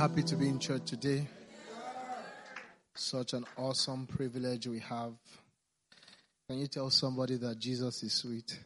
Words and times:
happy 0.00 0.22
to 0.22 0.34
be 0.34 0.48
in 0.48 0.58
church 0.58 0.86
today? 0.86 1.28
Such 2.94 3.34
an 3.34 3.44
awesome 3.58 4.06
privilege 4.06 4.66
we 4.66 4.78
have. 4.78 5.12
Can 6.48 6.58
you 6.58 6.68
tell 6.68 6.88
somebody 6.88 7.36
that 7.36 7.58
Jesus 7.58 8.02
is 8.02 8.14
sweet? 8.14 8.58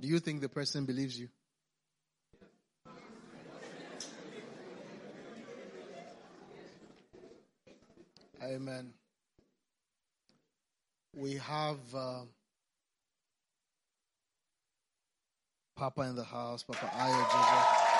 Do 0.00 0.06
you 0.06 0.20
think 0.20 0.40
the 0.40 0.48
person 0.48 0.84
believes 0.84 1.18
you? 1.18 1.26
Amen. 8.40 8.92
We 11.12 11.38
have 11.38 11.78
uh, 11.92 12.20
Papa 15.76 16.02
in 16.02 16.14
the 16.14 16.24
house, 16.24 16.62
Papa 16.62 16.86
Ayo 16.86 17.24
Jojo. 17.24 17.94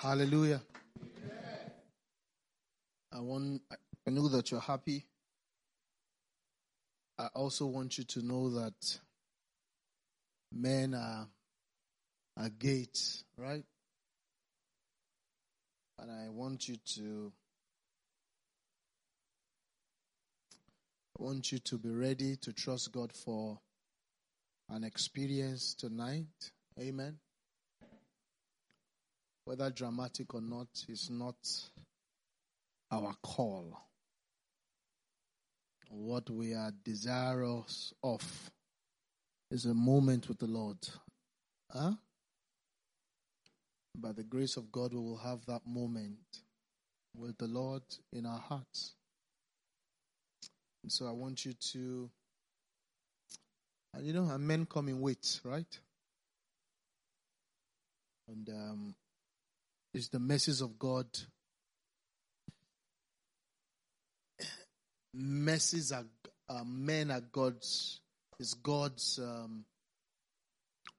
Hallelujah. 0.00 0.60
I 3.12 3.20
want 3.20 3.62
I 4.06 4.10
know 4.10 4.28
that 4.28 4.50
you're 4.50 4.60
happy. 4.60 5.06
I 7.18 7.26
also 7.34 7.66
want 7.66 7.98
you 7.98 8.04
to 8.04 8.22
know 8.22 8.50
that 8.50 9.00
men 10.54 10.94
are 10.94 11.28
are 12.36 12.48
gates, 12.48 13.24
right? 13.36 13.64
And 15.98 16.10
I 16.10 16.28
want 16.30 16.68
you 16.68 16.76
to 16.96 17.32
I 21.18 21.22
want 21.22 21.52
you 21.52 21.58
to 21.58 21.78
be 21.78 21.90
ready 21.90 22.36
to 22.36 22.52
trust 22.52 22.92
God 22.92 23.12
for 23.12 23.58
an 24.68 24.82
experience 24.82 25.74
tonight. 25.74 26.50
Amen. 26.80 27.18
Whether 29.44 29.70
dramatic 29.70 30.34
or 30.34 30.40
not 30.40 30.68
is 30.88 31.10
not 31.10 31.36
our 32.90 33.14
call. 33.22 33.78
What 35.90 36.30
we 36.30 36.54
are 36.54 36.72
desirous 36.84 37.92
of 38.02 38.50
is 39.54 39.66
a 39.66 39.72
moment 39.72 40.26
with 40.26 40.40
the 40.40 40.48
Lord. 40.48 40.78
Huh? 41.72 41.92
By 43.96 44.10
the 44.10 44.24
grace 44.24 44.56
of 44.56 44.72
God, 44.72 44.92
we 44.92 44.98
will 44.98 45.18
have 45.18 45.46
that 45.46 45.60
moment 45.64 46.18
with 47.16 47.38
the 47.38 47.46
Lord 47.46 47.84
in 48.12 48.26
our 48.26 48.40
hearts. 48.40 48.94
And 50.82 50.90
so 50.90 51.06
I 51.06 51.12
want 51.12 51.44
you 51.44 51.52
to, 51.72 52.10
and 53.94 54.04
you 54.04 54.12
know, 54.12 54.28
and 54.28 54.44
men 54.44 54.66
come 54.66 54.88
in 54.88 55.00
weights, 55.00 55.40
right? 55.44 55.78
And 58.26 58.48
um, 58.48 58.96
it's 59.94 60.08
the 60.08 60.18
message 60.18 60.62
of 60.62 60.80
God 60.80 61.06
mercies 65.14 65.92
are 65.92 66.06
uh, 66.48 66.64
men 66.64 67.12
are 67.12 67.20
God's 67.20 68.00
is 68.38 68.54
God's 68.54 69.18
um, 69.22 69.64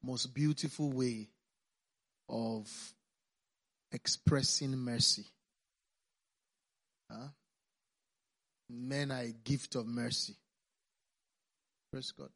most 0.02 0.34
beautiful 0.34 0.92
way 0.92 1.28
of 2.28 2.68
expressing 3.92 4.76
mercy. 4.76 5.24
Huh? 7.10 7.28
Men 8.68 9.12
are 9.12 9.20
a 9.20 9.32
gift 9.44 9.74
of 9.76 9.86
mercy. 9.86 10.34
Praise 11.92 12.12
God. 12.12 12.30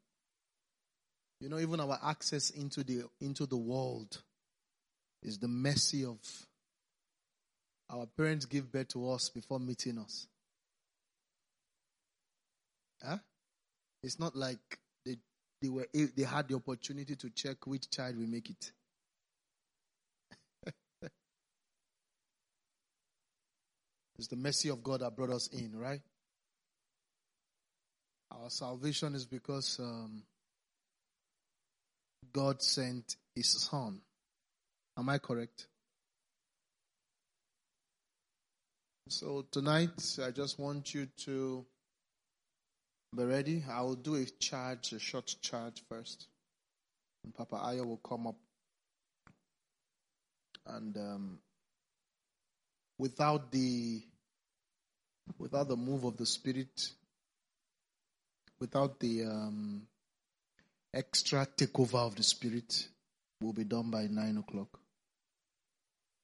You 1.39 1.49
know, 1.49 1.59
even 1.59 1.79
our 1.79 1.99
access 2.03 2.51
into 2.51 2.83
the 2.83 3.03
into 3.19 3.45
the 3.45 3.57
world 3.57 4.21
is 5.23 5.39
the 5.39 5.47
mercy 5.47 6.05
of 6.05 6.19
our 7.89 8.05
parents 8.05 8.45
give 8.45 8.71
birth 8.71 8.89
to 8.89 9.09
us 9.11 9.29
before 9.29 9.59
meeting 9.59 9.97
us. 9.97 10.27
Huh? 13.03 13.17
It's 14.03 14.19
not 14.19 14.35
like 14.35 14.79
they 15.61 15.69
were 15.69 15.87
they 15.93 16.23
had 16.23 16.47
the 16.47 16.55
opportunity 16.55 17.15
to 17.15 17.29
check 17.29 17.65
which 17.65 17.89
child 17.89 18.17
will 18.17 18.27
make 18.27 18.49
it. 18.49 18.71
it's 24.17 24.27
the 24.27 24.35
mercy 24.35 24.69
of 24.69 24.83
God 24.83 25.01
that 25.01 25.15
brought 25.15 25.29
us 25.29 25.47
in, 25.47 25.77
right? 25.77 26.01
Our 28.31 28.49
salvation 28.49 29.13
is 29.13 29.25
because 29.25 29.77
um, 29.79 30.23
God 32.33 32.61
sent 32.61 33.17
His 33.35 33.51
Son. 33.51 33.99
Am 34.97 35.09
I 35.09 35.17
correct? 35.17 35.67
So 39.09 39.45
tonight, 39.51 40.01
I 40.25 40.31
just 40.31 40.57
want 40.57 40.93
you 40.93 41.07
to 41.25 41.65
be 43.15 43.23
ready. 43.23 43.63
I 43.69 43.81
will 43.81 43.95
do 43.95 44.15
a 44.15 44.25
charge, 44.25 44.93
a 44.93 44.99
short 44.99 45.35
charge 45.41 45.83
first. 45.89 46.27
And 47.23 47.33
Papa 47.33 47.55
Ayo 47.55 47.85
will 47.85 47.97
come 47.97 48.27
up. 48.27 48.37
And 50.65 50.95
um, 50.95 51.39
without 52.97 53.51
the 53.51 54.01
without 55.37 55.67
the 55.67 55.75
move 55.75 56.03
of 56.05 56.17
the 56.17 56.25
Spirit, 56.25 56.91
without 58.59 58.99
the 58.99 59.23
um, 59.25 59.87
extra 60.93 61.45
takeover 61.57 61.95
of 62.07 62.15
the 62.15 62.23
Spirit, 62.23 62.87
will 63.41 63.53
be 63.53 63.63
done 63.65 63.89
by 63.89 64.07
nine 64.07 64.37
o'clock. 64.37 64.79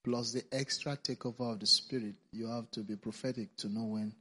Plus 0.05 0.31
the 0.31 0.43
extra 0.53 0.95
takeover 0.95 1.51
of 1.51 1.59
the 1.59 1.67
Spirit, 1.67 2.15
you 2.31 2.47
have 2.47 2.71
to 2.71 2.81
be 2.81 2.95
prophetic 2.95 3.55
to 3.57 3.67
know 3.67 3.85
when 3.85 4.13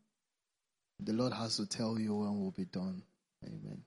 the 1.01 1.13
Lord 1.13 1.33
has 1.33 1.57
to 1.57 1.67
tell 1.67 1.99
you 1.99 2.15
when 2.15 2.41
will 2.41 2.51
be 2.51 2.65
done. 2.65 3.03
Amen. 3.45 3.83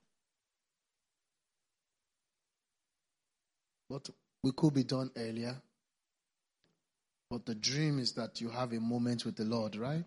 But 3.90 4.10
we 4.44 4.52
could 4.52 4.74
be 4.74 4.84
done 4.84 5.12
earlier. 5.18 5.56
But 7.30 7.46
the 7.46 7.56
dream 7.56 8.00
is 8.00 8.14
that 8.14 8.42
you 8.42 8.50
have 8.50 8.74
a 8.74 8.80
moment 8.80 9.26
with 9.26 9.36
the 9.36 9.46
Lord, 9.46 9.76
right? 9.76 10.04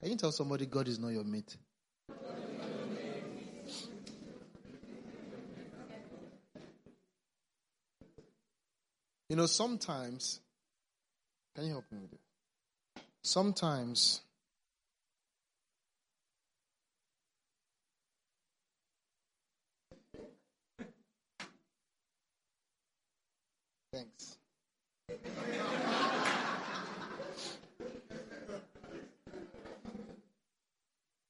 Can 0.00 0.10
you 0.10 0.16
tell 0.16 0.32
somebody 0.32 0.66
God 0.66 0.88
is 0.88 0.98
not 0.98 1.08
your 1.08 1.24
mate? 1.24 1.56
You 9.28 9.34
know, 9.34 9.46
sometimes, 9.46 10.40
can 11.54 11.64
you 11.64 11.72
help 11.72 11.84
me 11.90 11.98
with 11.98 12.12
it? 12.12 12.20
Sometimes 13.24 14.20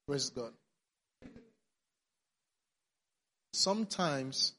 Praise 0.06 0.30
God. 0.30 0.52
Sometimes 3.52 4.52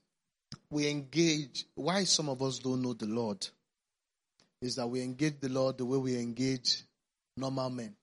we 0.70 0.90
engage, 0.90 1.66
why 1.76 2.04
some 2.04 2.28
of 2.28 2.42
us 2.42 2.60
don't 2.60 2.82
know 2.82 2.94
the 2.94 3.06
Lord 3.06 3.48
is 4.62 4.76
that 4.76 4.88
we 4.88 5.02
engage 5.02 5.40
the 5.40 5.50
Lord 5.50 5.78
the 5.78 5.86
way 5.86 5.98
we 5.98 6.20
engage 6.20 6.84
normal 7.38 7.70
men. 7.70 7.96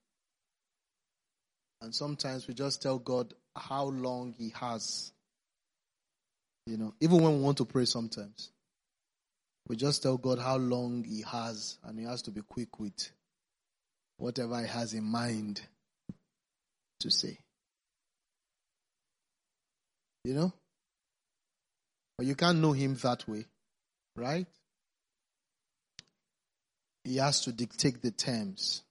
And 1.82 1.94
sometimes 1.94 2.48
we 2.48 2.54
just 2.54 2.80
tell 2.80 2.98
God 2.98 3.34
how 3.54 3.84
long 3.84 4.34
He 4.38 4.54
has. 4.58 5.12
You 6.66 6.78
know, 6.78 6.94
even 7.00 7.22
when 7.22 7.36
we 7.36 7.42
want 7.42 7.58
to 7.58 7.66
pray 7.66 7.84
sometimes. 7.84 8.50
We 9.68 9.76
just 9.76 10.02
tell 10.02 10.18
God 10.18 10.38
how 10.38 10.56
long 10.56 11.04
He 11.04 11.22
has, 11.22 11.78
and 11.84 11.98
He 11.98 12.04
has 12.04 12.22
to 12.22 12.30
be 12.30 12.42
quick 12.42 12.78
with 12.78 13.10
whatever 14.18 14.60
He 14.60 14.68
has 14.68 14.92
in 14.92 15.04
mind 15.04 15.62
to 17.00 17.10
say. 17.10 17.38
You 20.24 20.34
know? 20.34 20.52
But 22.16 22.26
you 22.26 22.34
can't 22.34 22.58
know 22.58 22.72
Him 22.72 22.94
that 22.96 23.26
way, 23.26 23.46
right? 24.16 24.46
He 27.04 27.16
has 27.16 27.40
to 27.42 27.52
dictate 27.52 28.00
the 28.02 28.10
terms. 28.10 28.82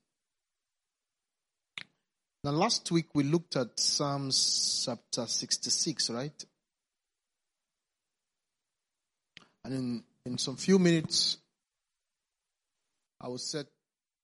Now, 2.44 2.50
last 2.50 2.90
week 2.90 3.06
we 3.14 3.22
looked 3.22 3.56
at 3.56 3.80
Psalms 3.80 4.84
chapter 4.84 5.26
66, 5.26 6.10
right? 6.10 6.44
And 9.64 9.74
in, 9.74 10.04
in 10.26 10.38
some 10.38 10.56
few 10.56 10.78
minutes, 10.78 11.38
I 13.20 13.28
will 13.28 13.38
set, 13.38 13.66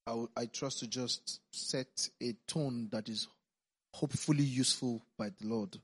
I, 0.07 0.15
will, 0.15 0.31
I 0.37 0.47
trust 0.47 0.81
to 0.81 0.87
just 0.87 1.41
set 1.53 2.09
a 2.23 2.35
tone 2.47 2.89
that 2.93 3.09
is 3.09 3.29
hopefully 3.93 4.45
useful 4.45 5.03
by 5.19 5.31
the 5.31 5.47
Lord. 5.47 5.77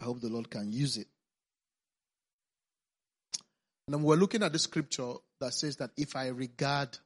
I 0.00 0.04
hope 0.04 0.20
the 0.20 0.28
Lord 0.28 0.50
can 0.50 0.72
use 0.72 0.96
it. 0.96 1.08
And 3.86 4.04
we're 4.04 4.16
looking 4.16 4.42
at 4.42 4.52
the 4.52 4.58
scripture 4.58 5.14
that 5.40 5.54
says 5.54 5.76
that 5.76 5.90
if 5.96 6.14
I 6.14 6.28
regard 6.28 6.98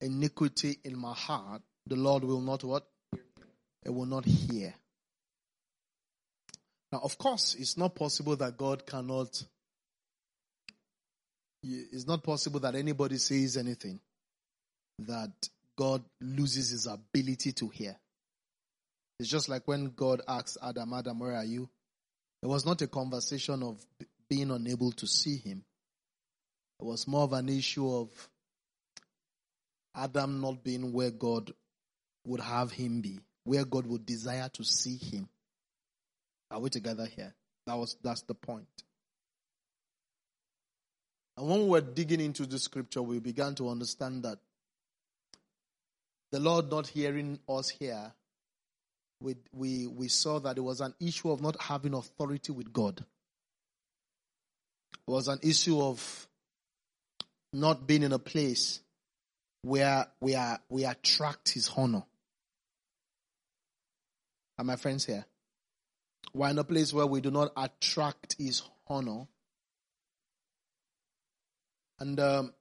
iniquity 0.00 0.78
in 0.84 0.98
my 0.98 1.14
heart, 1.14 1.62
the 1.86 1.96
Lord 1.96 2.24
will 2.24 2.40
not 2.40 2.64
what? 2.64 2.86
It 3.84 3.90
will 3.94 4.06
not 4.06 4.24
hear. 4.24 4.74
Now, 6.90 7.00
of 7.04 7.16
course, 7.18 7.54
it's 7.58 7.76
not 7.76 7.94
possible 7.94 8.34
that 8.36 8.56
God 8.56 8.86
cannot, 8.86 9.42
it's 11.62 12.06
not 12.06 12.22
possible 12.22 12.60
that 12.60 12.74
anybody 12.74 13.18
says 13.18 13.56
anything 13.56 14.00
that 15.00 15.30
God 15.76 16.02
loses 16.20 16.70
his 16.70 16.86
ability 16.86 17.52
to 17.52 17.68
hear. 17.68 17.96
It's 19.18 19.28
just 19.28 19.48
like 19.48 19.66
when 19.66 19.92
God 19.96 20.22
asks 20.28 20.56
Adam, 20.62 20.92
Adam, 20.92 21.18
where 21.18 21.34
are 21.34 21.44
you? 21.44 21.68
It 22.42 22.46
was 22.46 22.64
not 22.64 22.82
a 22.82 22.86
conversation 22.86 23.62
of 23.62 23.84
being 24.28 24.50
unable 24.50 24.92
to 24.92 25.06
see 25.06 25.38
him. 25.38 25.64
It 26.80 26.84
was 26.84 27.08
more 27.08 27.24
of 27.24 27.32
an 27.32 27.48
issue 27.48 27.92
of 27.92 28.08
Adam 29.94 30.40
not 30.40 30.62
being 30.62 30.92
where 30.92 31.10
God 31.10 31.52
would 32.24 32.40
have 32.40 32.70
him 32.70 33.00
be, 33.00 33.18
where 33.44 33.64
God 33.64 33.86
would 33.86 34.06
desire 34.06 34.48
to 34.50 34.64
see 34.64 34.96
him. 34.96 35.28
Are 36.50 36.60
we 36.60 36.70
together 36.70 37.06
here? 37.06 37.34
That 37.66 37.76
was 37.76 37.96
that's 38.02 38.22
the 38.22 38.34
point. 38.34 38.66
And 41.38 41.48
when 41.48 41.60
we 41.60 41.68
were 41.68 41.80
digging 41.80 42.20
into 42.20 42.46
the 42.46 42.58
scripture, 42.58 43.00
we 43.00 43.20
began 43.20 43.54
to 43.54 43.68
understand 43.68 44.24
that 44.24 44.40
the 46.32 46.40
Lord 46.40 46.68
not 46.68 46.88
hearing 46.88 47.38
us 47.48 47.68
here, 47.68 48.12
we, 49.20 49.36
we, 49.52 49.86
we 49.86 50.08
saw 50.08 50.40
that 50.40 50.58
it 50.58 50.62
was 50.62 50.80
an 50.80 50.94
issue 50.98 51.30
of 51.30 51.40
not 51.40 51.62
having 51.62 51.94
authority 51.94 52.50
with 52.50 52.72
God. 52.72 53.04
It 55.06 55.10
was 55.10 55.28
an 55.28 55.38
issue 55.44 55.80
of 55.80 56.26
not 57.52 57.86
being 57.86 58.02
in 58.02 58.12
a 58.12 58.18
place 58.18 58.80
where 59.62 60.08
we 60.20 60.34
are 60.34 60.58
we 60.68 60.84
attract 60.84 61.52
his 61.52 61.70
honor. 61.76 62.02
Are 64.58 64.64
my 64.64 64.74
friends 64.74 65.04
here? 65.04 65.24
We're 66.34 66.48
in 66.48 66.58
a 66.58 66.64
place 66.64 66.92
where 66.92 67.06
we 67.06 67.20
do 67.20 67.30
not 67.30 67.52
attract 67.56 68.34
his 68.38 68.62
honor. 68.88 69.28
And 72.00 72.18
um, 72.20 72.52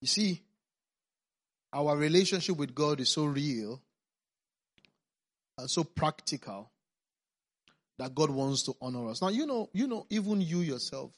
you 0.00 0.06
see, 0.06 0.42
our 1.72 1.96
relationship 1.96 2.56
with 2.56 2.74
God 2.74 3.00
is 3.00 3.08
so 3.08 3.24
real 3.24 3.82
and 5.58 5.68
so 5.68 5.82
practical 5.82 6.70
that 7.98 8.14
God 8.14 8.30
wants 8.30 8.62
to 8.64 8.74
honor 8.80 9.08
us. 9.10 9.22
Now, 9.22 9.28
you 9.28 9.46
know, 9.46 9.70
you 9.72 9.86
know, 9.86 10.06
even 10.10 10.40
you 10.40 10.60
yourself, 10.60 11.12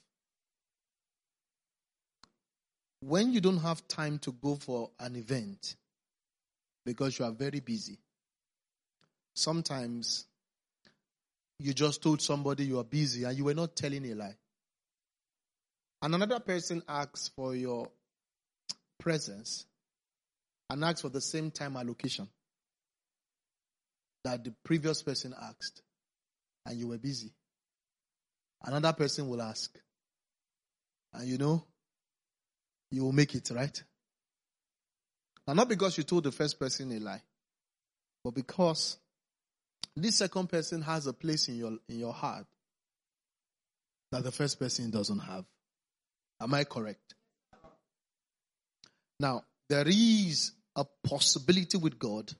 when 3.01 3.33
you 3.33 3.41
don't 3.41 3.59
have 3.59 3.87
time 3.89 4.19
to 4.21 4.33
go 4.33 4.57
for 4.57 4.91
an 4.99 5.17
event 5.17 5.77
because 6.85 7.19
you 7.19 7.25
are 7.25 7.33
very 7.33 7.61
busy, 7.61 7.99
sometimes 9.35 10.27
you 11.59 11.73
just 11.73 12.03
told 12.03 12.21
somebody 12.21 12.65
you 12.65 12.79
are 12.79 12.85
busy 12.85 13.25
and 13.25 13.37
you 13.37 13.45
were 13.45 13.55
not 13.55 13.77
telling 13.77 14.11
a 14.11 14.15
lie. 14.15 14.37
And 16.07 16.15
another 16.15 16.39
person 16.39 16.85
asks 16.89 17.33
for 17.35 17.57
your 17.57 17.89
presence 18.97 19.67
and 20.71 20.85
asks 20.85 21.01
for 21.01 21.09
the 21.09 21.21
same 21.21 21.51
time 21.51 21.77
allocation 21.77 22.29
that 24.23 24.45
the 24.45 24.55
previous 24.65 25.03
person 25.03 25.35
asked 25.37 25.83
and 26.65 26.79
you 26.79 26.87
were 26.87 26.99
busy. 26.99 27.33
Another 28.63 28.93
person 28.93 29.29
will 29.29 29.43
ask. 29.43 29.77
And 31.13 31.27
you 31.27 31.39
know, 31.39 31.65
you 32.93 33.03
will 33.03 33.11
make 33.11 33.35
it, 33.35 33.51
right? 33.51 33.83
Now, 35.45 35.55
not 35.55 35.69
because 35.69 35.99
you 35.99 36.05
told 36.05 36.23
the 36.23 36.31
first 36.31 36.57
person 36.57 36.93
a 36.93 37.01
lie, 37.01 37.23
but 38.23 38.33
because 38.33 38.97
this 39.97 40.15
second 40.15 40.51
person 40.51 40.83
has 40.83 41.09
a 41.09 41.13
place 41.13 41.49
in 41.49 41.57
your, 41.57 41.73
in 41.89 41.99
your 41.99 42.13
heart 42.13 42.47
that 44.13 44.23
the 44.23 44.31
first 44.31 44.61
person 44.61 44.93
doesn't 44.93 45.19
have. 45.19 45.45
Am 46.41 46.53
I 46.55 46.65
correct? 46.65 47.15
Now, 49.19 49.45
there 49.69 49.87
is 49.87 50.53
a 50.75 50.85
possibility 51.03 51.79
with 51.79 51.99
God 51.99 52.33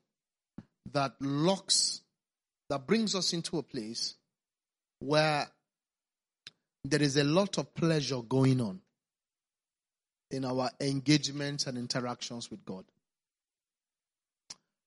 that 0.93 1.13
locks, 1.21 2.03
that 2.69 2.87
brings 2.87 3.15
us 3.15 3.33
into 3.33 3.59
a 3.59 3.63
place 3.63 4.15
where 5.01 5.47
there 6.85 7.03
is 7.03 7.17
a 7.17 7.25
lot 7.25 7.59
of 7.59 7.75
pleasure 7.75 8.21
going 8.21 8.61
on 8.61 8.81
in 10.31 10.45
our 10.45 10.71
engagements 10.81 11.67
and 11.67 11.79
interactions 11.79 12.51
with 12.51 12.65
God. 12.65 12.85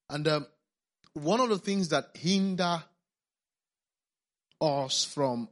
And 0.09 0.27
um, 0.27 0.47
one 1.13 1.39
of 1.39 1.49
the 1.49 1.57
things 1.57 1.89
that 1.89 2.09
hinder 2.13 2.83
us 4.61 5.03
from 5.03 5.49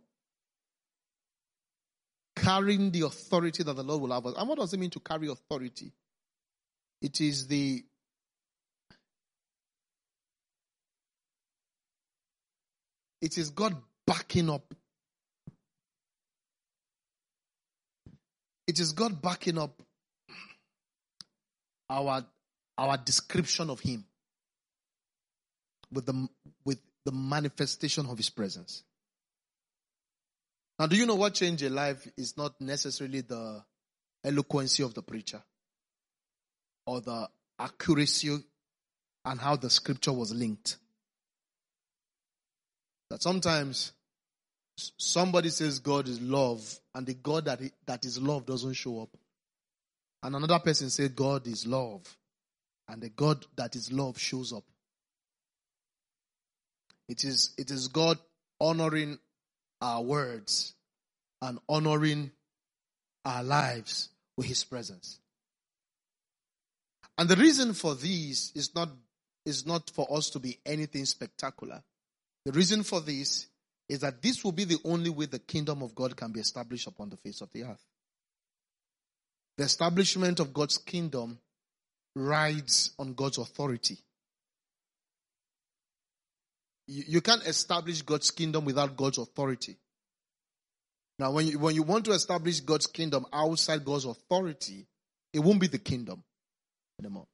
carrying 2.42 2.92
the 2.92 3.01
authority 3.01 3.63
that 3.63 3.75
the 3.75 3.84
Lord 3.84 4.01
will 4.01 4.12
have 4.12 4.25
us. 4.25 4.36
And 4.38 4.48
what 4.48 4.57
does 4.60 4.74
it 4.74 4.80
mean 4.80 4.89
to 4.92 5.00
carry 5.00 5.28
authority? 5.28 5.92
It 7.01 7.22
is 7.22 7.48
the 7.48 7.84
it 13.21 13.38
is 13.38 13.50
God 13.50 13.76
backing 14.06 14.50
up 14.50 14.73
It 18.68 18.81
is 18.81 18.92
God 18.92 19.21
backing 19.21 19.57
up 19.57 19.81
our, 21.90 22.26
our 22.78 22.97
description 22.97 23.69
of 23.69 23.80
Him 23.80 24.04
with 25.92 26.06
the, 26.06 26.28
with 26.66 26.80
the 27.06 27.14
manifestation 27.14 28.06
of 28.07 28.18
His 28.18 28.30
presence. 28.30 28.83
Now, 30.80 30.86
do 30.86 30.96
you 30.96 31.06
know 31.06 31.16
what 31.16 31.34
changed 31.34 31.64
a 31.64 31.69
life 31.69 32.07
is 32.18 32.38
not 32.38 32.60
necessarily 32.62 33.22
the 33.22 33.64
eloquency 34.24 34.84
of 34.84 34.94
the 34.94 35.02
preacher 35.02 35.42
or 36.86 37.02
the 37.02 37.30
accuracy 37.57 38.38
and 39.26 39.40
how 39.40 39.56
the 39.56 39.69
scripture 39.69 40.14
was 40.14 40.34
linked? 40.34 40.78
That 43.10 43.24
sometimes 43.24 43.94
somebody 44.98 45.50
says 45.50 45.80
God 45.80 46.07
is 46.07 46.22
love, 46.22 46.80
and 46.94 47.07
the 47.07 47.16
God 47.16 47.46
that, 47.46 47.60
that 47.86 48.06
is 48.06 48.19
love 48.22 48.46
doesn't 48.46 48.74
show 48.74 49.02
up. 49.02 49.10
And 50.22 50.36
another 50.36 50.60
person 50.60 50.90
says 50.90 51.10
God 51.10 51.48
is 51.48 51.66
love, 51.66 52.02
and 52.88 53.02
the 53.02 53.10
God 53.10 53.46
that 53.56 53.76
is 53.76 53.92
love 53.92 54.19
shows 54.19 54.54
up. 54.54 54.64
It 57.07 57.24
is, 57.24 57.54
it 57.57 57.72
is 57.72 57.88
God 57.88 58.19
honoring 58.60 59.18
our 59.81 60.02
words 60.02 60.74
and 61.42 61.60
honoring 61.69 62.31
our 63.26 63.44
lives 63.44 64.10
with 64.36 64.48
his 64.48 64.64
presence. 64.64 65.19
And 67.18 67.28
the 67.28 67.36
reason 67.36 67.74
for 67.74 67.96
this 67.96 68.52
is 68.56 68.74
not, 68.76 68.90
is 69.46 69.66
not 69.66 69.90
for 69.90 70.07
us 70.12 70.30
to 70.31 70.40
be 70.40 70.60
anything 70.66 71.06
spectacular. 71.06 71.84
The 72.46 72.52
reason 72.52 72.84
for 72.84 73.02
this 73.02 73.48
is 73.90 74.00
that 74.02 74.22
this 74.22 74.44
will 74.44 74.52
be 74.52 74.66
the 74.66 74.80
only 74.84 75.10
way 75.10 75.26
the 75.26 75.40
kingdom 75.40 75.81
of 75.81 75.96
God 75.96 76.16
can 76.16 76.31
be 76.31 76.40
established 76.40 76.88
upon 76.88 77.10
the 77.10 77.18
face 77.18 77.42
of 77.42 77.52
the 77.52 77.64
earth. 77.64 77.84
The 79.57 79.64
establishment 79.64 80.40
of 80.40 80.54
God's 80.54 80.78
kingdom 80.78 81.40
rides 82.16 82.94
on 83.00 83.14
God's 83.14 83.38
authority. 83.38 83.98
You, 86.88 87.20
can't 87.22 87.46
establish 87.46 88.02
God's 88.02 88.32
kingdom 88.32 88.64
without 88.64 88.96
God's 88.96 89.18
authority. 89.18 89.78
Now, 91.20 91.32
when 91.32 91.48
you, 91.48 91.60
when 91.60 91.76
you 91.76 91.84
want 91.84 92.06
to 92.06 92.12
establish 92.12 92.62
God's 92.62 92.88
kingdom 92.88 93.26
outside 93.34 93.84
God's 93.84 94.06
authority, 94.06 94.88
it 95.34 95.40
won't 95.40 95.60
be 95.60 95.68
the 95.68 95.80
kingdom 95.80 96.24
anymore. 97.00 97.28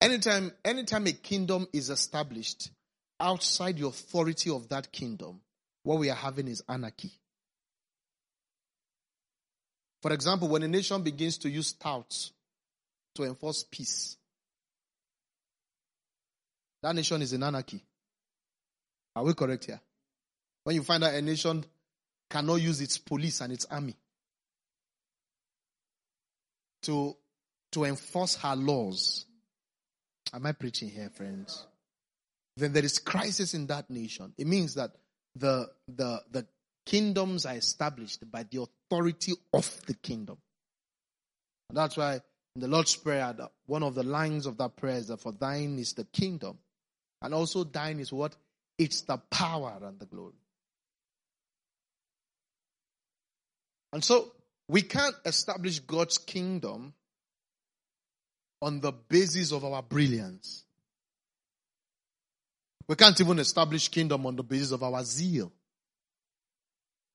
Anytime, 0.00 0.52
anytime 0.64 1.06
a 1.06 1.12
kingdom 1.12 1.66
is 1.72 1.90
established, 1.90 2.70
outside 3.20 3.78
the 3.78 3.86
authority 3.86 4.50
of 4.50 4.68
that 4.68 4.90
kingdom, 4.92 5.40
what 5.82 5.98
we 5.98 6.08
are 6.08 6.16
having 6.16 6.48
is 6.48 6.62
anarchy. 6.68 7.10
For 10.00 10.12
example, 10.12 10.48
when 10.48 10.62
a 10.62 10.68
nation 10.68 11.02
begins 11.02 11.38
to 11.38 11.50
use 11.50 11.72
touts 11.72 12.32
to 13.16 13.24
enforce 13.24 13.64
peace. 13.68 14.16
That 16.82 16.94
nation 16.94 17.22
is 17.22 17.32
in 17.32 17.42
anarchy. 17.42 17.82
Are 19.16 19.24
we 19.24 19.34
correct 19.34 19.64
here? 19.64 19.80
When 20.64 20.76
you 20.76 20.82
find 20.82 21.02
out 21.02 21.14
a 21.14 21.22
nation 21.22 21.64
cannot 22.30 22.56
use 22.56 22.80
its 22.80 22.98
police 22.98 23.40
and 23.40 23.52
its 23.52 23.64
army 23.70 23.96
to, 26.82 27.16
to 27.72 27.84
enforce 27.84 28.36
her 28.36 28.54
laws. 28.54 29.26
Am 30.32 30.44
I 30.46 30.52
preaching 30.52 30.90
here, 30.90 31.10
friends? 31.10 31.66
Then 32.56 32.72
there 32.72 32.84
is 32.84 32.98
crisis 32.98 33.54
in 33.54 33.66
that 33.68 33.88
nation. 33.88 34.34
It 34.36 34.46
means 34.46 34.74
that 34.74 34.92
the, 35.34 35.68
the, 35.88 36.22
the 36.30 36.46
kingdoms 36.84 37.46
are 37.46 37.54
established 37.54 38.30
by 38.30 38.44
the 38.44 38.62
authority 38.62 39.32
of 39.52 39.80
the 39.86 39.94
kingdom. 39.94 40.38
And 41.68 41.78
that's 41.78 41.96
why 41.96 42.20
in 42.54 42.60
the 42.60 42.68
Lord's 42.68 42.96
Prayer, 42.96 43.34
one 43.66 43.82
of 43.82 43.94
the 43.94 44.02
lines 44.02 44.46
of 44.46 44.58
that 44.58 44.76
prayer 44.76 44.96
is 44.96 45.08
that 45.08 45.20
for 45.20 45.32
thine 45.32 45.78
is 45.78 45.92
the 45.92 46.04
kingdom. 46.04 46.58
And 47.22 47.34
also 47.34 47.64
thine 47.64 48.00
is 48.00 48.12
what? 48.12 48.36
It's 48.78 49.02
the 49.02 49.16
power 49.16 49.78
and 49.82 49.98
the 49.98 50.06
glory. 50.06 50.34
And 53.92 54.04
so 54.04 54.32
we 54.68 54.82
can't 54.82 55.16
establish 55.24 55.80
God's 55.80 56.18
kingdom 56.18 56.92
on 58.60 58.80
the 58.80 58.92
basis 58.92 59.52
of 59.52 59.64
our 59.64 59.82
brilliance. 59.82 60.64
We 62.86 62.94
can't 62.96 63.20
even 63.20 63.38
establish 63.38 63.88
kingdom 63.88 64.26
on 64.26 64.36
the 64.36 64.42
basis 64.42 64.72
of 64.72 64.82
our 64.82 65.02
zeal. 65.04 65.52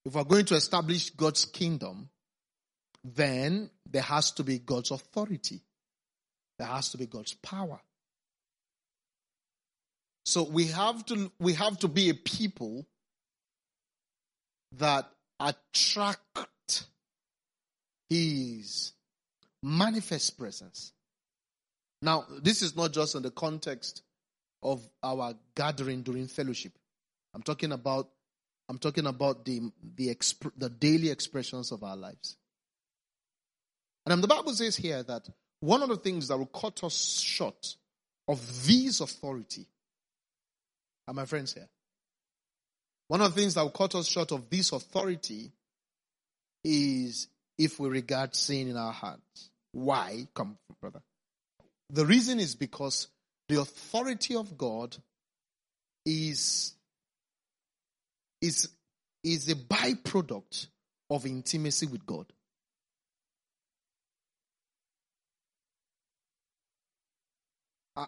If 0.06 0.14
we're 0.14 0.24
going 0.24 0.46
to 0.46 0.56
establish 0.56 1.10
God's 1.12 1.46
kingdom, 1.46 2.10
then 3.04 3.70
there 3.90 4.02
has 4.02 4.32
to 4.34 4.44
be 4.44 4.60
God's 4.60 4.92
authority. 4.92 5.62
There 6.58 6.68
has 6.68 6.90
to 6.90 6.98
be 6.98 7.06
God's 7.06 7.34
power. 7.34 7.80
So 10.26 10.44
we 10.44 10.68
have 10.68 11.06
to, 11.08 11.32
we 11.40 11.54
have 11.54 11.80
to 11.80 11.88
be 11.88 12.10
a 12.10 12.14
people 12.14 12.86
that 14.78 15.10
attract 15.40 16.86
His 18.10 18.94
manifest 19.62 20.38
presence. 20.38 20.94
Now, 22.02 22.26
this 22.42 22.62
is 22.62 22.76
not 22.76 22.92
just 22.94 23.16
in 23.16 23.24
the 23.24 23.32
context 23.32 24.04
of 24.62 24.88
our 25.02 25.36
gathering 25.56 26.02
during 26.04 26.28
fellowship. 26.28 26.74
I'm 27.34 27.42
talking 27.42 27.72
about 27.72 28.10
I'm 28.70 28.78
talking 28.78 29.08
about 29.08 29.46
the 29.46 29.72
the, 29.96 30.08
exp- 30.08 30.52
the 30.58 30.70
daily 30.70 31.10
expressions 31.10 31.72
of 31.72 31.84
our 31.84 31.98
lives. 31.98 32.38
And 34.06 34.22
the 34.22 34.28
Bible 34.28 34.54
says 34.54 34.76
here 34.76 35.04
that 35.04 35.28
one 35.60 35.82
of 35.82 35.90
the 35.90 35.98
things 35.98 36.28
that 36.28 36.38
will 36.38 36.46
cut 36.46 36.84
us 36.84 37.20
short 37.22 37.76
of 38.28 38.68
this 38.68 39.00
authority, 39.00 39.66
are 41.08 41.14
my 41.14 41.26
friends 41.26 41.54
here? 41.54 41.68
One 43.08 43.22
of 43.22 43.34
the 43.34 43.42
things 43.42 43.56
that 43.56 43.62
will 43.64 43.70
cut 43.70 43.96
us 43.96 44.08
short 44.08 44.32
of 44.32 44.50
this 44.50 44.72
authority 44.72 45.52
is 46.64 47.28
if 47.58 47.80
we 47.80 47.90
regard 47.90 48.36
sin 48.36 48.70
in 48.70 48.78
our 48.78 48.94
hearts. 48.94 49.50
Why? 49.74 50.28
Come, 50.34 50.58
brother. 50.82 51.02
The 51.90 52.06
reason 52.06 52.40
is 52.40 52.56
because 52.56 53.08
the 53.50 53.60
authority 53.60 54.36
of 54.36 54.58
God 54.58 54.96
is, 56.06 56.74
is, 58.42 58.70
is 59.24 59.50
a 59.50 59.56
byproduct 59.56 60.68
of 61.10 61.26
intimacy 61.26 61.88
with 61.88 62.06
God. 62.06 62.26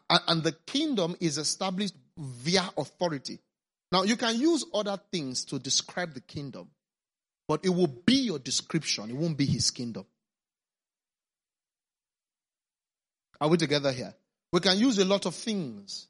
And 0.09 0.41
the 0.41 0.53
kingdom 0.65 1.15
is 1.19 1.37
established 1.37 1.93
via 2.17 2.69
authority. 2.77 3.39
Now, 3.91 4.03
you 4.03 4.15
can 4.15 4.39
use 4.39 4.65
other 4.73 4.99
things 5.11 5.45
to 5.45 5.59
describe 5.59 6.13
the 6.13 6.21
kingdom, 6.21 6.69
but 7.47 7.63
it 7.63 7.69
will 7.69 7.87
be 7.87 8.15
your 8.15 8.39
description, 8.39 9.09
it 9.09 9.15
won't 9.15 9.37
be 9.37 9.45
his 9.45 9.71
kingdom. 9.71 10.05
Are 13.39 13.49
we 13.49 13.57
together 13.57 13.91
here? 13.91 14.13
We 14.51 14.59
can 14.61 14.77
use 14.77 14.97
a 14.99 15.05
lot 15.05 15.25
of 15.25 15.35
things. 15.35 16.07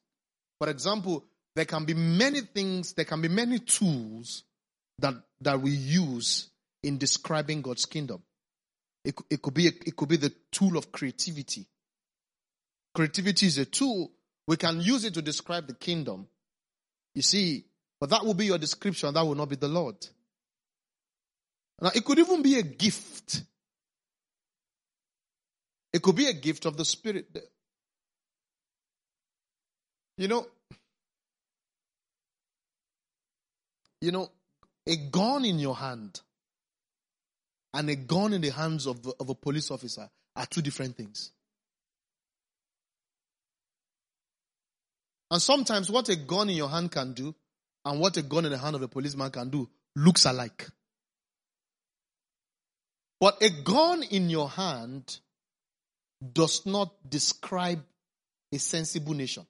For 0.59 0.69
example, 0.69 1.25
there 1.55 1.65
can 1.65 1.85
be 1.85 1.93
many 1.93 2.41
things, 2.41 2.93
there 2.93 3.05
can 3.05 3.21
be 3.21 3.27
many 3.27 3.59
tools 3.59 4.43
that, 4.99 5.15
that 5.41 5.59
we 5.59 5.71
use 5.71 6.49
in 6.83 6.97
describing 6.97 7.61
God's 7.61 7.85
kingdom. 7.85 8.21
It, 9.03 9.15
it 9.29 9.41
could 9.41 9.53
be, 9.53 9.67
it 9.67 9.95
could 9.95 10.09
be 10.09 10.17
the 10.17 10.33
tool 10.51 10.77
of 10.77 10.91
creativity. 10.91 11.65
Creativity 12.93 13.47
is 13.47 13.57
a 13.57 13.65
tool. 13.65 14.11
We 14.47 14.57
can 14.57 14.79
use 14.81 15.05
it 15.05 15.13
to 15.15 15.21
describe 15.21 15.67
the 15.67 15.73
kingdom. 15.73 16.27
You 17.13 17.21
see, 17.21 17.65
but 17.99 18.09
that 18.09 18.25
will 18.25 18.33
be 18.33 18.45
your 18.45 18.57
description. 18.57 19.13
That 19.13 19.25
will 19.25 19.35
not 19.35 19.49
be 19.49 19.55
the 19.55 19.67
Lord. 19.67 19.95
Now, 21.81 21.91
it 21.93 22.05
could 22.05 22.19
even 22.19 22.41
be 22.41 22.59
a 22.59 22.63
gift. 22.63 23.43
It 25.91 26.01
could 26.01 26.15
be 26.15 26.27
a 26.27 26.33
gift 26.33 26.65
of 26.65 26.77
the 26.77 26.85
Spirit. 26.85 27.25
You 30.17 30.27
know, 30.27 30.47
you 34.01 34.11
know, 34.11 34.29
a 34.87 34.95
gun 34.95 35.45
in 35.45 35.59
your 35.59 35.75
hand 35.75 36.21
and 37.73 37.89
a 37.89 37.95
gun 37.95 38.33
in 38.33 38.41
the 38.41 38.51
hands 38.51 38.87
of, 38.87 39.05
of 39.19 39.29
a 39.29 39.35
police 39.35 39.71
officer 39.71 40.09
are 40.35 40.45
two 40.45 40.61
different 40.61 40.95
things. 40.95 41.31
And 45.31 45.41
sometimes 45.41 45.89
what 45.89 46.09
a 46.09 46.15
gun 46.15 46.49
in 46.49 46.55
your 46.55 46.69
hand 46.69 46.91
can 46.91 47.13
do 47.13 47.33
and 47.83 47.99
what 47.99 48.17
a 48.17 48.21
gun 48.21 48.45
in 48.45 48.51
the 48.51 48.57
hand 48.57 48.75
of 48.75 48.81
a 48.81 48.87
policeman 48.87 49.31
can 49.31 49.49
do 49.49 49.69
looks 49.95 50.25
alike. 50.25 50.67
But 53.19 53.41
a 53.41 53.49
gun 53.49 54.03
in 54.03 54.29
your 54.29 54.49
hand 54.49 55.19
does 56.33 56.65
not 56.65 56.91
describe 57.07 57.83
a 58.51 58.59
sensible 58.59 59.13
nation. 59.13 59.45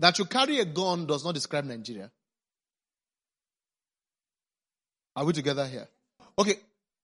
That 0.00 0.18
you 0.18 0.24
carry 0.24 0.58
a 0.60 0.64
gun 0.64 1.06
does 1.06 1.24
not 1.24 1.34
describe 1.34 1.64
Nigeria. 1.64 2.10
Are 5.14 5.24
we 5.24 5.32
together 5.32 5.66
here? 5.66 5.88
Okay, 6.38 6.54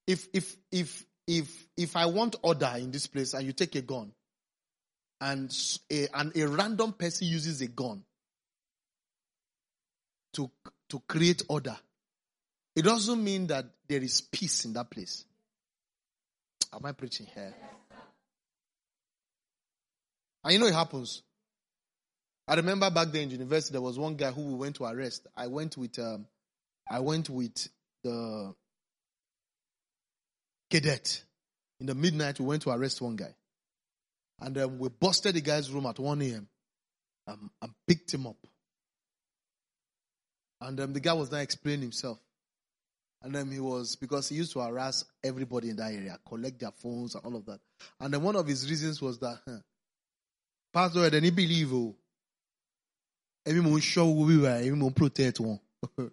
if 0.06 0.26
if 0.32 0.56
if 0.70 1.04
if 1.26 1.66
if 1.76 1.96
I 1.96 2.06
want 2.06 2.36
order 2.42 2.72
in 2.78 2.90
this 2.90 3.06
place 3.06 3.34
and 3.34 3.44
you 3.44 3.52
take 3.52 3.74
a 3.74 3.82
gun, 3.82 4.12
and 5.20 5.54
a, 5.90 6.08
and 6.14 6.36
a 6.36 6.48
random 6.48 6.92
person 6.92 7.26
uses 7.26 7.60
a 7.60 7.68
gun 7.68 8.02
to, 10.34 10.50
to 10.90 11.00
create 11.08 11.42
order, 11.48 11.76
it 12.74 12.82
doesn't 12.82 13.22
mean 13.22 13.46
that 13.46 13.64
there 13.88 14.02
is 14.02 14.20
peace 14.20 14.64
in 14.64 14.74
that 14.74 14.90
place. 14.90 15.24
Am 16.72 16.84
I 16.84 16.92
preaching 16.92 17.26
here? 17.34 17.54
And 20.44 20.52
you 20.52 20.58
know 20.58 20.66
it 20.66 20.74
happens. 20.74 21.22
I 22.46 22.54
remember 22.54 22.88
back 22.90 23.08
then 23.10 23.22
in 23.22 23.30
university 23.30 23.72
there 23.72 23.80
was 23.80 23.98
one 23.98 24.14
guy 24.14 24.30
who 24.30 24.42
we 24.42 24.54
went 24.54 24.76
to 24.76 24.84
arrest. 24.84 25.26
I 25.36 25.48
went 25.48 25.76
with 25.76 25.98
um, 25.98 26.26
I 26.88 27.00
went 27.00 27.28
with 27.28 27.68
the 28.04 28.54
cadet. 30.70 31.24
In 31.80 31.86
the 31.86 31.94
midnight 31.94 32.38
we 32.38 32.46
went 32.46 32.62
to 32.62 32.70
arrest 32.70 33.00
one 33.00 33.16
guy. 33.16 33.34
And 34.40 34.58
um, 34.58 34.78
we 34.78 34.88
busted 34.88 35.34
the 35.34 35.40
guy's 35.40 35.70
room 35.70 35.86
at 35.86 35.98
1 35.98 36.22
a.m. 36.22 36.48
Um, 37.26 37.50
and 37.62 37.72
picked 37.86 38.12
him 38.12 38.26
up. 38.26 38.36
And 40.60 40.78
um, 40.80 40.92
the 40.92 41.00
guy 41.00 41.12
was 41.12 41.30
not 41.30 41.40
explaining 41.40 41.82
himself. 41.82 42.18
And 43.22 43.34
then 43.34 43.50
he 43.50 43.60
was, 43.60 43.96
because 43.96 44.28
he 44.28 44.36
used 44.36 44.52
to 44.52 44.60
harass 44.60 45.04
everybody 45.24 45.70
in 45.70 45.76
that 45.76 45.92
area, 45.92 46.18
collect 46.28 46.60
their 46.60 46.70
phones 46.70 47.14
and 47.14 47.24
all 47.24 47.36
of 47.36 47.46
that. 47.46 47.60
And 47.98 48.12
then 48.12 48.22
one 48.22 48.36
of 48.36 48.46
his 48.46 48.68
reasons 48.68 49.00
was 49.00 49.18
that, 49.18 49.38
huh, 49.46 49.58
Pastor, 50.72 51.08
then 51.10 51.24
he 51.24 51.30
believe, 51.30 51.72
oh, 51.72 51.96
everyone 53.46 53.80
show 53.80 54.10
we 54.10 54.38
were, 54.38 54.48
everyone 54.48 54.92
protect 54.92 55.40
one. 55.40 55.60
you 55.98 56.10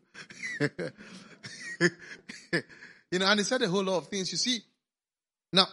know, 3.20 3.26
and 3.26 3.40
he 3.40 3.44
said 3.44 3.62
a 3.62 3.68
whole 3.68 3.84
lot 3.84 3.98
of 3.98 4.08
things. 4.08 4.32
You 4.32 4.38
see, 4.38 4.62
now, 5.52 5.68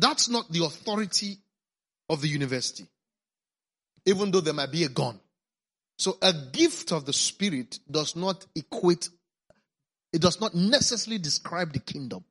that's 0.00 0.28
not 0.28 0.50
the 0.50 0.64
authority 0.64 1.38
of 2.08 2.22
the 2.22 2.28
university, 2.28 2.86
even 4.06 4.30
though 4.30 4.40
there 4.40 4.54
might 4.54 4.72
be 4.72 4.84
a 4.84 4.88
gun. 4.88 5.20
So 5.98 6.16
a 6.22 6.32
gift 6.32 6.92
of 6.92 7.04
the 7.04 7.12
Spirit 7.12 7.78
does 7.90 8.16
not 8.16 8.46
equate, 8.54 9.10
it 10.12 10.22
does 10.22 10.40
not 10.40 10.54
necessarily 10.54 11.18
describe 11.18 11.72
the 11.74 11.80
kingdom. 11.80 12.24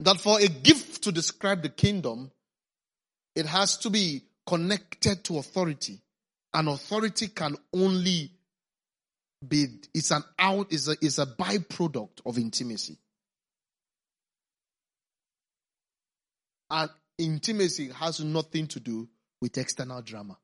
That 0.00 0.20
for 0.20 0.40
a 0.40 0.46
gift 0.46 1.02
to 1.04 1.12
describe 1.12 1.62
the 1.62 1.68
kingdom, 1.68 2.30
it 3.34 3.46
has 3.46 3.76
to 3.78 3.90
be 3.90 4.22
connected 4.46 5.24
to 5.24 5.38
authority. 5.38 6.00
And 6.54 6.68
authority 6.68 7.28
can 7.28 7.56
only 7.72 8.30
be, 9.46 9.66
it's 9.94 10.10
an 10.12 10.22
out, 10.38 10.72
it's 10.72 10.88
a, 10.88 10.96
it's 11.00 11.18
a 11.18 11.26
byproduct 11.26 12.20
of 12.24 12.38
intimacy. 12.38 12.98
And 16.72 16.90
intimacy 17.18 17.90
has 17.90 18.20
nothing 18.20 18.66
to 18.68 18.80
do 18.80 19.06
with 19.42 19.58
external 19.58 20.00
drama. 20.00 20.38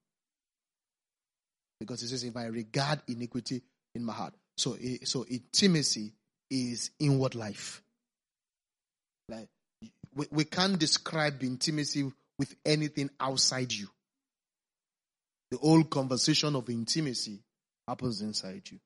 Because 1.80 2.02
it 2.02 2.08
says, 2.08 2.23
if 2.23 2.37
I 2.37 2.47
regard 2.47 3.00
iniquity 3.08 3.62
in 3.94 4.04
my 4.04 4.12
heart. 4.12 4.35
So, 4.58 4.76
so 5.04 5.25
intimacy 5.25 6.12
is 6.50 6.90
inward 6.99 7.35
life. 7.35 7.82
Like, 9.30 9.49
we, 10.14 10.26
we 10.30 10.44
can't 10.44 10.78
describe 10.78 11.42
intimacy 11.42 12.12
with 12.38 12.54
anything 12.66 13.08
outside 13.18 13.73
you. 13.73 13.88
The 15.50 15.56
whole 15.56 15.85
conversation 15.85 16.56
of 16.56 16.68
intimacy 16.68 17.38
happens 17.87 18.20
inside 18.20 18.62
you. 18.70 18.78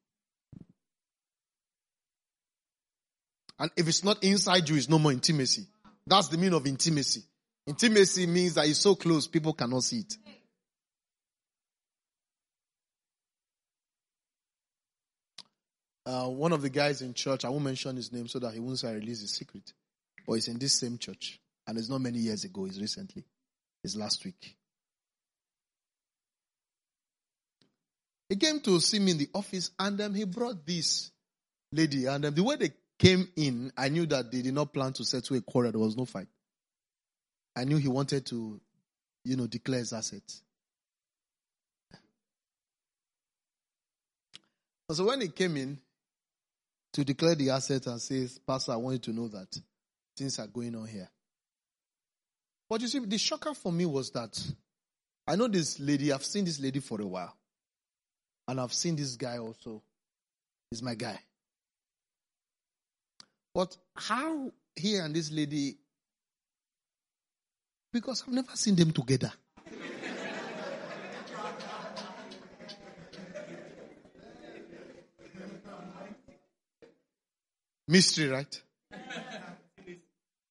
And 3.58 3.70
if 3.76 3.88
it's 3.88 4.04
not 4.04 4.22
inside 4.22 4.68
you, 4.68 4.76
it's 4.76 4.88
no 4.88 5.00
more 5.00 5.12
intimacy. 5.12 5.66
That's 6.06 6.28
the 6.28 6.36
meaning 6.36 6.54
of 6.54 6.66
intimacy. 6.66 7.22
Intimacy 7.66 8.26
means 8.26 8.54
that 8.54 8.66
it's 8.66 8.80
so 8.80 8.94
close, 8.94 9.28
people 9.28 9.52
cannot 9.52 9.84
see 9.84 10.00
it. 10.00 10.16
Uh, 16.04 16.26
one 16.28 16.52
of 16.52 16.62
the 16.62 16.68
guys 16.68 17.00
in 17.00 17.14
church, 17.14 17.44
I 17.44 17.48
won't 17.48 17.62
mention 17.62 17.94
his 17.94 18.12
name 18.12 18.26
so 18.26 18.40
that 18.40 18.52
he 18.52 18.58
won't 18.58 18.78
say 18.78 18.88
I 18.88 18.94
release 18.94 19.20
his 19.20 19.32
secret. 19.32 19.72
But 20.26 20.34
he's 20.34 20.48
in 20.48 20.58
this 20.58 20.72
same 20.72 20.98
church. 20.98 21.38
And 21.66 21.78
it's 21.78 21.88
not 21.88 22.00
many 22.00 22.18
years 22.18 22.42
ago, 22.42 22.66
it's 22.66 22.80
recently. 22.80 23.24
It's 23.84 23.94
last 23.94 24.24
week. 24.24 24.56
He 28.28 28.36
came 28.36 28.60
to 28.60 28.80
see 28.80 28.98
me 28.98 29.12
in 29.12 29.18
the 29.18 29.28
office 29.34 29.70
and 29.78 30.00
um, 30.00 30.14
he 30.14 30.24
brought 30.24 30.66
this 30.66 31.12
lady. 31.70 32.06
And 32.06 32.24
um, 32.24 32.34
the 32.34 32.42
way 32.42 32.56
they 32.56 32.70
came 32.98 33.28
in, 33.36 33.72
I 33.76 33.88
knew 33.88 34.06
that 34.06 34.32
they 34.32 34.42
did 34.42 34.54
not 34.54 34.72
plan 34.72 34.92
to 34.94 35.04
settle 35.04 35.36
a 35.36 35.40
quarrel. 35.40 35.70
There 35.70 35.80
was 35.80 35.96
no 35.96 36.04
fight. 36.04 36.26
I 37.54 37.64
knew 37.64 37.76
he 37.76 37.88
wanted 37.88 38.26
to, 38.26 38.60
you 39.24 39.36
know, 39.36 39.46
declare 39.46 39.80
his 39.80 39.92
assets. 39.92 40.42
So 44.90 45.06
when 45.06 45.20
he 45.22 45.28
came 45.28 45.56
in 45.56 45.78
to 46.92 47.04
declare 47.04 47.34
the 47.34 47.50
assets 47.50 47.86
and 47.86 48.00
says, 48.00 48.38
Pastor, 48.38 48.72
I 48.72 48.76
want 48.76 48.94
you 48.94 49.12
to 49.12 49.20
know 49.20 49.28
that 49.28 49.58
things 50.16 50.38
are 50.38 50.46
going 50.46 50.74
on 50.76 50.86
here. 50.86 51.08
But 52.68 52.82
you 52.82 52.88
see, 52.88 52.98
the 52.98 53.18
shocker 53.18 53.54
for 53.54 53.72
me 53.72 53.86
was 53.86 54.10
that 54.10 54.38
I 55.26 55.36
know 55.36 55.48
this 55.48 55.78
lady, 55.80 56.12
I've 56.12 56.24
seen 56.24 56.44
this 56.44 56.60
lady 56.60 56.80
for 56.80 57.00
a 57.00 57.06
while. 57.06 57.34
And 58.48 58.60
I've 58.60 58.72
seen 58.72 58.96
this 58.96 59.16
guy 59.16 59.38
also. 59.38 59.82
He's 60.70 60.82
my 60.82 60.94
guy. 60.94 61.18
But 63.54 63.76
how 63.94 64.50
he 64.74 64.96
and 64.96 65.14
this 65.14 65.30
lady 65.30 65.76
because 67.92 68.24
I've 68.26 68.32
never 68.32 68.56
seen 68.56 68.74
them 68.74 68.90
together. 68.90 69.32
Mystery, 77.88 78.28
right? 78.28 78.62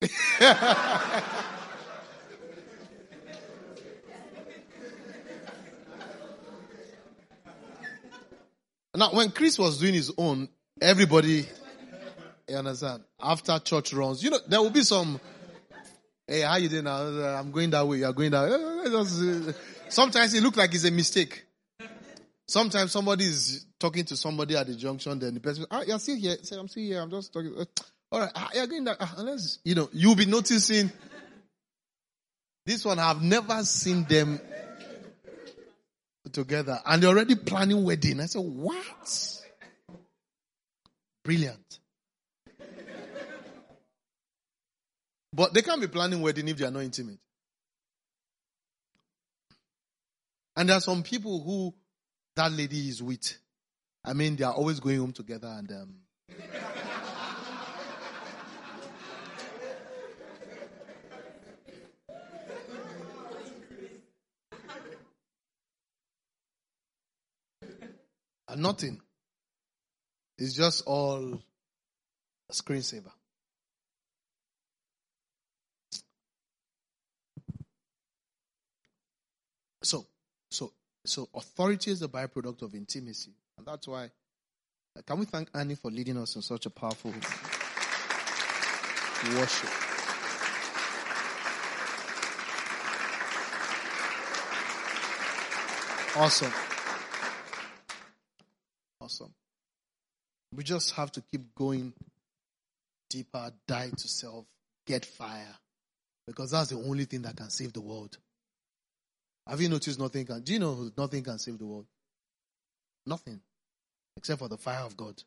now, 8.95 9.12
when 9.13 9.32
Chris 9.32 9.58
was 9.58 9.80
doing 9.80 9.93
his 9.93 10.12
own, 10.17 10.49
everybody, 10.80 11.47
you 12.47 12.56
understand, 12.56 13.04
after 13.19 13.58
church 13.60 13.93
runs, 13.93 14.23
you 14.23 14.30
know, 14.30 14.39
there 14.47 14.62
will 14.62 14.69
be 14.69 14.84
some 14.84 15.19
Hey, 16.32 16.41
how 16.44 16.56
you 16.56 16.70
doing 16.70 16.86
now? 16.86 17.02
I'm 17.38 17.52
going 17.52 17.70
that 17.72 17.86
way. 17.86 17.98
You're 17.98 18.13
going 18.13 18.32
that 18.32 18.50
way. 18.50 19.54
Sometimes 19.89 20.34
it 20.34 20.41
looks 20.41 20.56
like 20.56 20.74
it's 20.74 20.86
a 20.86 20.91
mistake. 20.91 21.44
Sometimes 22.48 22.94
somebody 22.94 23.26
is 23.26 23.65
talking 23.78 24.06
to 24.06 24.15
somebody 24.15 24.56
at 24.56 24.65
the 24.65 24.76
junction, 24.76 25.20
then 25.20 25.34
the 25.34 25.41
person, 25.41 25.65
ah, 25.70 25.82
you're 25.86 26.00
still 26.00 26.15
here. 26.15 26.38
Say, 26.41 26.58
I'm 26.58 26.70
still 26.70 26.84
here. 26.84 27.02
I'm 27.02 27.12
just 27.12 27.34
talking. 27.34 27.54
All 28.13 28.22
right, 28.22 28.32
ah, 28.34 28.50
you're 28.54 28.67
going 28.67 28.86
that. 28.86 28.96
Ah, 29.02 29.13
unless, 29.17 29.60
you 29.65 29.76
know, 29.76 29.89
you'll 29.91 30.15
be 30.15 30.26
noticing 30.26 30.89
this 32.65 32.86
one. 32.86 33.00
I've 33.00 33.22
never 33.22 33.62
seen 33.65 34.06
them 34.06 34.39
together 36.32 36.80
and 36.86 37.04
they're 37.04 37.10
already 37.10 37.36
planning 37.36 37.84
wedding. 37.84 38.22
I 38.22 38.28
said, 38.28 38.39
what? 38.39 39.41
Brilliant. 41.26 41.70
But 45.34 45.54
they 45.54 45.62
can't 45.62 45.80
be 45.80 45.88
planning 45.88 46.22
wedding 46.22 46.48
if 46.48 46.58
they 46.58 46.65
are 46.65 46.72
not 46.72 46.84
intimate. 46.84 47.20
And 50.56 50.67
there 50.67 50.78
are 50.78 50.82
some 50.82 51.04
people 51.04 51.41
who 51.41 51.74
that 52.36 52.52
lady 52.52 52.89
is 52.89 53.02
with. 53.02 53.38
I 54.04 54.13
mean, 54.13 54.36
they 54.36 54.44
are 54.44 54.54
always 54.54 54.80
going 54.80 55.00
home 55.00 55.13
together 55.13 55.48
and 55.48 55.72
um, 55.72 55.96
nothing. 68.58 69.00
It's 70.38 70.54
just 70.54 70.84
all 70.86 71.41
a 72.50 72.54
screensaver. 72.54 73.12
So, 80.52 80.74
so, 81.06 81.28
authority 81.34 81.92
is 81.92 82.02
a 82.02 82.08
byproduct 82.08 82.62
of 82.62 82.76
intimacy. 82.76 83.32
And 83.58 83.66
that's 83.66 83.88
why, 83.88 84.12
uh, 84.98 85.02
can 85.06 85.20
we 85.20 85.26
thank 85.26 85.50
Annie 85.54 85.76
for 85.76 85.90
leading 85.90 86.18
us 86.18 86.36
in 86.36 86.42
such 86.42 86.66
a 86.66 86.70
powerful 86.70 87.12
worship? 89.36 89.70
Awesome. 96.16 96.52
Awesome. 99.00 99.34
We 100.54 100.64
just 100.64 100.94
have 100.96 101.12
to 101.14 101.22
keep 101.32 101.56
going 101.56 101.94
deeper, 103.10 103.52
die 103.68 103.90
to 103.90 104.08
self, 104.08 104.46
get 104.86 105.06
fire. 105.06 105.56
Because 106.28 106.52
that's 106.52 106.70
the 106.70 106.78
only 106.78 107.06
thing 107.06 107.24
that 107.24 107.38
can 107.38 107.50
save 107.50 107.74
the 107.74 107.82
world. 107.82 108.18
Have 109.47 109.60
you 109.62 109.69
noticed 109.69 109.99
nothing 109.99 110.25
can, 110.25 110.41
do 110.41 110.54
you 110.54 110.60
know 110.60 110.91
nothing 110.97 111.23
can 111.23 111.39
save 111.39 111.58
the 111.58 111.65
world? 111.65 111.86
Nothing. 113.06 113.41
Except 114.17 114.39
for 114.39 114.47
the 114.47 114.58
fire 114.58 114.86
of 114.86 114.95
God. 114.95 115.21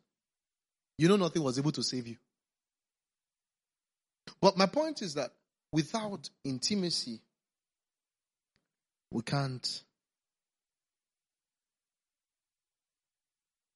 You 0.97 1.07
know 1.07 1.17
nothing 1.17 1.43
was 1.43 1.59
able 1.59 1.71
to 1.73 1.83
save 1.83 2.07
you. 2.07 2.17
But 4.41 4.57
my 4.57 4.65
point 4.65 5.01
is 5.01 5.15
that 5.15 5.31
without 5.71 6.29
intimacy, 6.43 7.19
we 9.11 9.21
can't 9.21 9.83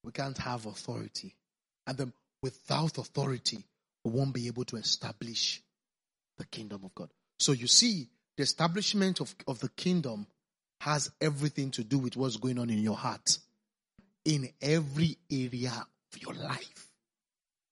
we 0.02 0.12
can't 0.12 0.38
have 0.38 0.66
authority. 0.66 1.34
And 1.86 1.96
then 1.96 2.12
without 2.42 2.98
authority, 2.98 3.64
we 4.04 4.10
won't 4.10 4.32
be 4.32 4.46
able 4.46 4.64
to 4.64 4.76
establish 4.76 5.62
the 6.38 6.46
kingdom 6.46 6.82
of 6.84 6.94
God. 6.94 7.10
So 7.38 7.52
you 7.52 7.66
see, 7.66 8.08
the 8.40 8.44
establishment 8.44 9.20
of, 9.20 9.34
of 9.46 9.60
the 9.60 9.68
kingdom 9.68 10.26
has 10.80 11.10
everything 11.20 11.70
to 11.72 11.84
do 11.84 11.98
with 11.98 12.16
what's 12.16 12.38
going 12.38 12.58
on 12.58 12.70
in 12.70 12.78
your 12.78 12.96
heart 12.96 13.36
in 14.24 14.48
every 14.62 15.18
area 15.30 15.70
of 15.70 16.22
your 16.22 16.32
life. 16.32 16.88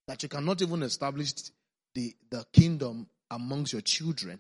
That 0.07 0.23
you 0.23 0.29
cannot 0.29 0.61
even 0.61 0.83
establish 0.83 1.33
the, 1.95 2.15
the 2.31 2.45
kingdom 2.53 3.07
amongst 3.31 3.73
your 3.73 3.81
children. 3.81 4.39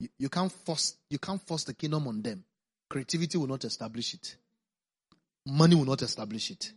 You, 0.00 0.08
you 0.18 0.28
can't 0.30 0.50
force 0.50 0.96
you 1.10 1.18
can't 1.18 1.46
force 1.46 1.64
the 1.64 1.74
kingdom 1.74 2.08
on 2.08 2.22
them. 2.22 2.42
Creativity 2.88 3.36
will 3.36 3.48
not 3.48 3.64
establish 3.64 4.14
it. 4.14 4.34
Money 5.44 5.76
will 5.76 5.84
not 5.84 6.00
establish 6.00 6.50
it. 6.50 6.72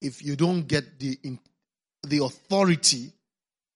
If 0.00 0.24
you 0.24 0.34
don't 0.34 0.66
get 0.66 0.98
the 0.98 1.18
the 2.04 2.24
authority, 2.24 3.12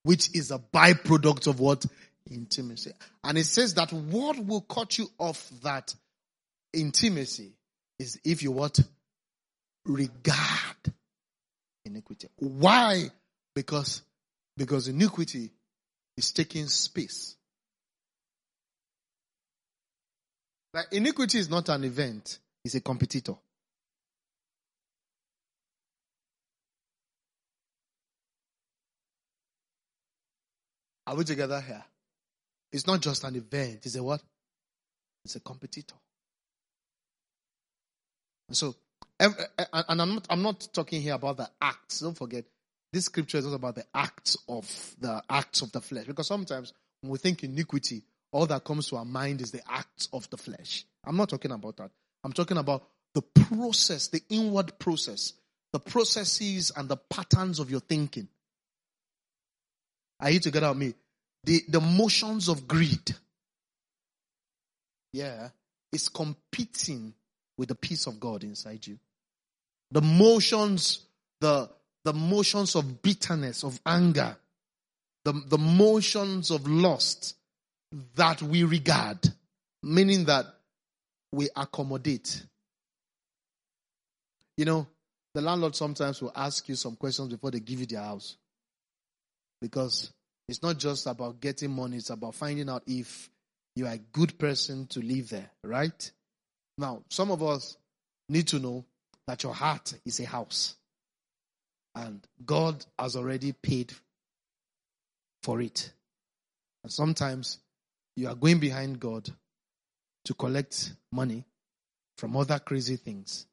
which 0.04 0.34
is 0.34 0.50
a 0.50 0.58
byproduct 0.58 1.46
of 1.46 1.60
what 1.60 1.84
Intimacy. 2.28 2.92
And 3.24 3.38
it 3.38 3.44
says 3.44 3.74
that 3.74 3.92
what 3.92 4.38
will 4.44 4.60
cut 4.60 4.98
you 4.98 5.08
off 5.18 5.50
that 5.62 5.94
intimacy 6.72 7.52
is 7.98 8.18
if 8.24 8.42
you 8.42 8.52
what? 8.52 8.78
Regard 9.84 10.94
iniquity. 11.84 12.28
Why? 12.36 13.10
Because, 13.54 14.02
because 14.56 14.88
iniquity 14.88 15.50
is 16.16 16.32
taking 16.32 16.66
space. 16.68 17.36
Like 20.72 20.86
iniquity 20.92 21.38
is 21.38 21.50
not 21.50 21.68
an 21.68 21.84
event, 21.84 22.38
it's 22.64 22.74
a 22.76 22.80
competitor. 22.80 23.34
Are 31.06 31.16
we 31.16 31.24
together 31.24 31.60
here? 31.60 31.82
It's 32.72 32.86
not 32.86 33.00
just 33.00 33.24
an 33.24 33.36
event, 33.36 33.80
it's 33.84 33.96
a 33.96 34.02
what? 34.02 34.22
It's 35.24 35.36
a 35.36 35.40
competitor. 35.40 35.94
So, 38.52 38.74
and 39.18 39.34
I'm 39.72 40.14
not, 40.14 40.26
I'm 40.30 40.42
not 40.42 40.68
talking 40.72 41.02
here 41.02 41.14
about 41.14 41.36
the 41.36 41.48
acts. 41.60 42.00
Don't 42.00 42.16
forget, 42.16 42.44
this 42.92 43.04
scripture 43.04 43.38
is 43.38 43.46
not 43.46 43.54
about 43.54 43.74
the 43.76 43.84
acts 43.94 44.36
of 44.48 44.94
the 44.98 45.22
acts 45.28 45.62
of 45.62 45.70
the 45.72 45.80
flesh. 45.80 46.06
Because 46.06 46.26
sometimes 46.26 46.72
when 47.00 47.12
we 47.12 47.18
think 47.18 47.44
iniquity, 47.44 48.02
all 48.32 48.46
that 48.46 48.64
comes 48.64 48.88
to 48.88 48.96
our 48.96 49.04
mind 49.04 49.40
is 49.40 49.50
the 49.50 49.60
acts 49.70 50.08
of 50.12 50.28
the 50.30 50.36
flesh. 50.36 50.84
I'm 51.04 51.16
not 51.16 51.28
talking 51.28 51.52
about 51.52 51.76
that. 51.76 51.90
I'm 52.24 52.32
talking 52.32 52.56
about 52.56 52.86
the 53.14 53.22
process, 53.22 54.08
the 54.08 54.22
inward 54.30 54.78
process, 54.78 55.34
the 55.72 55.80
processes 55.80 56.72
and 56.76 56.88
the 56.88 56.96
patterns 56.96 57.58
of 57.58 57.70
your 57.70 57.80
thinking. 57.80 58.28
Are 60.18 60.30
you 60.30 60.40
together 60.40 60.68
with 60.68 60.78
me? 60.78 60.94
The, 61.44 61.62
the 61.68 61.80
motions 61.80 62.48
of 62.48 62.68
greed. 62.68 63.14
Yeah. 65.12 65.48
Is 65.92 66.08
competing 66.08 67.14
with 67.58 67.68
the 67.68 67.74
peace 67.74 68.06
of 68.06 68.20
God 68.20 68.44
inside 68.44 68.86
you. 68.86 68.98
The 69.90 70.00
motions, 70.00 71.00
the, 71.40 71.68
the 72.04 72.12
motions 72.12 72.76
of 72.76 73.02
bitterness, 73.02 73.64
of 73.64 73.80
anger, 73.84 74.36
the, 75.24 75.32
the 75.32 75.58
motions 75.58 76.50
of 76.50 76.66
lust 76.68 77.36
that 78.14 78.40
we 78.40 78.62
regard, 78.62 79.18
meaning 79.82 80.24
that 80.26 80.46
we 81.32 81.48
accommodate. 81.56 82.44
You 84.56 84.64
know, 84.64 84.86
the 85.34 85.40
landlord 85.40 85.74
sometimes 85.74 86.22
will 86.22 86.32
ask 86.34 86.68
you 86.68 86.76
some 86.76 86.96
questions 86.96 87.30
before 87.30 87.50
they 87.50 87.60
give 87.60 87.80
you 87.80 87.86
their 87.86 88.02
house. 88.02 88.36
Because 89.60 90.12
it's 90.50 90.64
not 90.64 90.78
just 90.78 91.06
about 91.06 91.40
getting 91.40 91.70
money, 91.70 91.98
it's 91.98 92.10
about 92.10 92.34
finding 92.34 92.68
out 92.68 92.82
if 92.84 93.30
you 93.76 93.86
are 93.86 93.92
a 93.92 93.98
good 93.98 94.36
person 94.36 94.86
to 94.88 95.00
live 95.00 95.28
there, 95.28 95.48
right? 95.62 96.10
Now, 96.76 97.04
some 97.08 97.30
of 97.30 97.40
us 97.40 97.76
need 98.28 98.48
to 98.48 98.58
know 98.58 98.84
that 99.28 99.44
your 99.44 99.54
heart 99.54 99.94
is 100.04 100.18
a 100.18 100.24
house. 100.24 100.74
And 101.94 102.26
God 102.44 102.84
has 102.98 103.14
already 103.14 103.52
paid 103.52 103.92
for 105.44 105.60
it. 105.60 105.92
And 106.82 106.92
sometimes 106.92 107.58
you 108.16 108.26
are 108.26 108.34
going 108.34 108.58
behind 108.58 108.98
God 108.98 109.30
to 110.24 110.34
collect 110.34 110.94
money 111.12 111.44
from 112.18 112.36
other 112.36 112.58
crazy 112.58 112.96
things. 112.96 113.46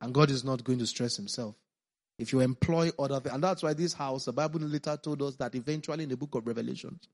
And 0.00 0.14
God 0.14 0.30
is 0.30 0.42
not 0.42 0.64
going 0.64 0.78
to 0.78 0.86
stress 0.86 1.16
himself. 1.16 1.54
If 2.18 2.32
you 2.32 2.40
employ 2.40 2.90
other 2.98 3.20
things, 3.20 3.34
and 3.34 3.44
that's 3.44 3.62
why 3.62 3.74
this 3.74 3.92
house, 3.92 4.24
the 4.24 4.32
Bible 4.32 4.60
later 4.60 4.96
told 4.96 5.22
us 5.22 5.36
that 5.36 5.54
eventually 5.54 6.02
in 6.02 6.10
the 6.10 6.16
book 6.16 6.34
of 6.34 6.46
Revelations, 6.46 7.08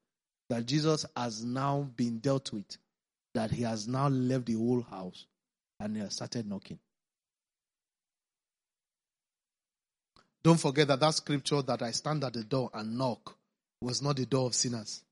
that 0.49 0.65
Jesus 0.67 1.05
has 1.17 1.45
now 1.45 1.89
been 1.97 2.19
dealt 2.19 2.53
with, 2.53 2.79
that 3.35 3.51
he 3.51 3.63
has 3.63 3.87
now 3.87 4.09
left 4.09 4.47
the 4.47 4.55
whole 4.55 4.83
house 4.83 5.27
and 5.81 5.97
he 5.97 6.03
has 6.03 6.15
started 6.15 6.49
knocking. 6.49 6.79
Don't 10.43 10.61
forget 10.61 10.89
that 10.89 11.01
that 11.01 11.15
scripture 11.15 11.63
that 11.63 11.83
I 11.83 11.91
stand 11.91 12.23
at 12.23 12.35
the 12.35 12.45
door 12.45 12.71
and 12.75 12.99
knock 12.99 13.37
was 13.81 14.03
not 14.03 14.17
the 14.17 14.27
door 14.27 14.47
of 14.47 14.55
sinners. 14.55 15.03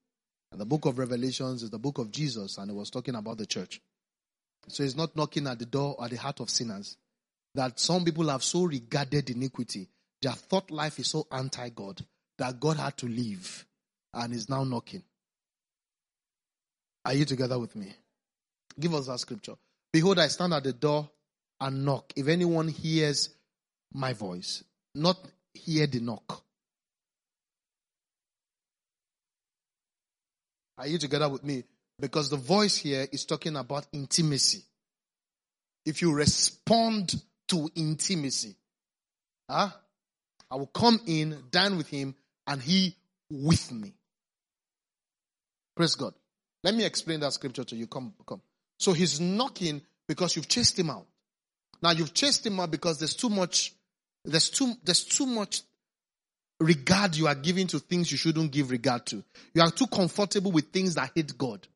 And 0.51 0.61
the 0.61 0.67
book 0.67 0.85
of 0.85 0.99
Revelations 0.99 1.63
is 1.63 1.71
the 1.71 1.79
book 1.79 1.97
of 1.97 2.11
Jesus, 2.11 2.59
and 2.59 2.71
it 2.71 2.75
was 2.75 2.91
talking 2.91 3.15
about 3.15 3.39
the 3.39 3.47
church. 3.47 3.81
So 4.69 4.83
he's 4.83 4.95
not 4.95 5.17
knocking 5.17 5.47
at 5.47 5.59
the 5.59 5.65
door 5.65 5.97
or 5.99 6.09
the 6.09 6.17
heart 6.17 6.41
of 6.41 6.51
sinners. 6.51 6.99
That 7.55 7.79
some 7.79 8.05
people 8.05 8.29
have 8.29 8.43
so 8.43 8.65
regarded 8.65 9.29
iniquity, 9.31 9.89
their 10.21 10.33
thought 10.33 10.71
life 10.71 10.99
is 10.99 11.09
so 11.09 11.27
anti 11.31 11.69
God 11.71 12.05
that 12.39 12.59
God 12.59 12.79
had 12.79 12.97
to 12.99 13.07
leave 13.07 13.67
and 14.15 14.33
is 14.33 14.49
now 14.49 14.65
knocking. 14.65 15.03
Are 17.05 17.15
you 17.15 17.25
together 17.25 17.59
with 17.59 17.77
me? 17.77 17.93
Give 18.79 18.95
us 18.95 19.07
that 19.07 19.19
scripture. 19.21 19.55
Behold, 19.93 20.19
I 20.19 20.29
stand 20.29 20.55
at 20.55 20.65
the 20.65 20.73
door 20.73 21.11
and 21.61 21.85
knock. 21.85 22.13
If 22.17 22.29
anyone 22.29 22.69
hears 22.69 23.29
my 23.93 24.15
voice, 24.15 24.65
not 24.95 25.19
hear 25.53 25.87
the 25.87 26.01
knock, 26.01 26.43
Are 30.83 30.89
you 30.89 30.99
together 30.99 31.29
with 31.29 31.45
me? 31.45 31.63
Because 32.01 32.29
the 32.29 32.37
voice 32.37 32.77
here 32.77 33.07
is 33.13 33.25
talking 33.25 33.55
about 33.55 33.87
intimacy. 33.93 34.65
If 35.85 36.03
you 36.03 36.13
respond 36.13 37.15
to 37.53 37.71
intimacy, 37.75 38.57
huh? 39.49 39.69
I 40.51 40.57
will 40.57 40.67
come 40.67 41.01
in, 41.07 41.45
dine 41.51 41.77
with 41.77 41.89
him, 41.89 42.15
and 42.47 42.61
he 42.61 42.97
with 43.31 43.71
me. 43.71 43.93
Praise 45.77 45.95
God. 45.95 46.15
Let 46.65 46.75
me 46.75 46.85
explain 46.85 47.21
that 47.21 47.33
scripture 47.33 47.65
to 47.65 47.77
you. 47.77 47.87
Come, 47.87 48.15
come. 48.27 48.41
So 48.79 48.93
he's 48.93 49.21
knocking 49.21 49.83
because 50.09 50.35
you've 50.35 50.49
chased 50.49 50.79
him 50.79 50.91
out. 50.91 51.07
Now 51.83 51.91
you've 51.91 52.15
chased 52.15 52.47
him 52.47 52.59
out 52.59 52.71
because 52.71 52.99
there's 52.99 53.15
too 53.15 53.29
much, 53.29 53.75
there's 54.25 54.49
too, 54.49 54.73
there's 54.83 55.05
too 55.05 55.27
much 55.27 55.63
regard 56.61 57.17
you 57.17 57.27
are 57.27 57.35
giving 57.35 57.67
to 57.67 57.79
things 57.79 58.11
you 58.11 58.17
shouldn't 58.17 58.53
give 58.53 58.71
regard 58.71 59.05
to. 59.07 59.23
You 59.55 59.63
are 59.63 59.71
too 59.71 59.87
comfortable 59.87 60.53
with 60.53 60.69
things 60.69 60.95
that 60.95 61.11
hate 61.15 61.37
God. 61.37 61.67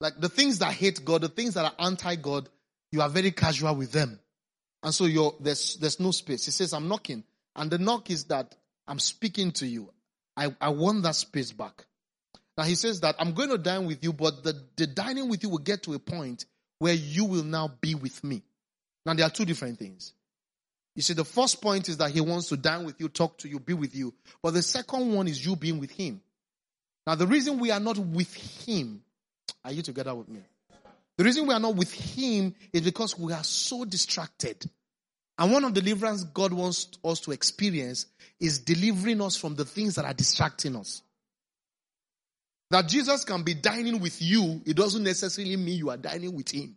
Like 0.00 0.20
the 0.20 0.28
things 0.28 0.58
that 0.58 0.72
hate 0.72 1.04
God, 1.04 1.22
the 1.22 1.28
things 1.28 1.54
that 1.54 1.64
are 1.64 1.84
anti 1.84 2.16
God, 2.16 2.48
you 2.92 3.00
are 3.00 3.08
very 3.08 3.30
casual 3.30 3.74
with 3.74 3.92
them. 3.92 4.18
And 4.82 4.94
so 4.94 5.06
you're, 5.06 5.34
there's, 5.40 5.76
there's 5.76 5.98
no 5.98 6.10
space. 6.10 6.44
He 6.44 6.50
says, 6.50 6.72
I'm 6.72 6.88
knocking. 6.88 7.24
And 7.54 7.70
the 7.70 7.78
knock 7.78 8.10
is 8.10 8.24
that 8.24 8.54
I'm 8.86 8.98
speaking 8.98 9.52
to 9.52 9.66
you. 9.66 9.90
I, 10.36 10.54
I 10.60 10.68
want 10.68 11.02
that 11.04 11.14
space 11.14 11.52
back. 11.52 11.86
Now 12.56 12.64
he 12.64 12.74
says 12.74 13.00
that 13.00 13.16
I'm 13.18 13.32
going 13.32 13.48
to 13.50 13.58
dine 13.58 13.86
with 13.86 14.04
you, 14.04 14.12
but 14.12 14.44
the, 14.44 14.62
the 14.76 14.86
dining 14.86 15.28
with 15.28 15.42
you 15.42 15.48
will 15.48 15.58
get 15.58 15.82
to 15.84 15.94
a 15.94 15.98
point 15.98 16.44
where 16.78 16.94
you 16.94 17.24
will 17.24 17.44
now 17.44 17.70
be 17.80 17.94
with 17.94 18.22
me. 18.22 18.42
Now 19.04 19.14
there 19.14 19.26
are 19.26 19.30
two 19.30 19.44
different 19.44 19.78
things. 19.78 20.12
You 20.94 21.02
see, 21.02 21.12
the 21.12 21.24
first 21.24 21.60
point 21.60 21.88
is 21.90 21.98
that 21.98 22.10
he 22.10 22.22
wants 22.22 22.48
to 22.48 22.56
dine 22.56 22.86
with 22.86 23.00
you, 23.00 23.08
talk 23.08 23.36
to 23.38 23.48
you, 23.48 23.60
be 23.60 23.74
with 23.74 23.94
you. 23.94 24.14
But 24.42 24.54
the 24.54 24.62
second 24.62 25.14
one 25.14 25.28
is 25.28 25.44
you 25.44 25.54
being 25.54 25.78
with 25.78 25.90
him. 25.90 26.22
Now, 27.06 27.14
the 27.14 27.26
reason 27.26 27.60
we 27.60 27.70
are 27.70 27.78
not 27.78 27.98
with 27.98 28.32
him, 28.34 29.02
are 29.64 29.72
you 29.72 29.82
together 29.82 30.14
with 30.14 30.28
me? 30.28 30.40
The 31.18 31.24
reason 31.24 31.46
we 31.46 31.54
are 31.54 31.60
not 31.60 31.76
with 31.76 31.92
him 31.92 32.54
is 32.72 32.82
because 32.82 33.18
we 33.18 33.32
are 33.32 33.44
so 33.44 33.84
distracted. 33.84 34.68
And 35.38 35.52
one 35.52 35.64
of 35.64 35.74
the 35.74 35.80
deliverance 35.80 36.24
God 36.24 36.52
wants 36.52 36.88
us 37.04 37.20
to 37.20 37.32
experience 37.32 38.06
is 38.40 38.58
delivering 38.58 39.20
us 39.20 39.36
from 39.36 39.54
the 39.54 39.64
things 39.64 39.94
that 39.96 40.04
are 40.04 40.14
distracting 40.14 40.76
us. 40.76 41.02
That 42.70 42.88
Jesus 42.88 43.24
can 43.24 43.42
be 43.42 43.54
dining 43.54 44.00
with 44.00 44.20
you, 44.20 44.60
it 44.66 44.76
doesn't 44.76 45.02
necessarily 45.02 45.56
mean 45.56 45.78
you 45.78 45.90
are 45.90 45.96
dining 45.96 46.34
with 46.34 46.50
him. 46.50 46.76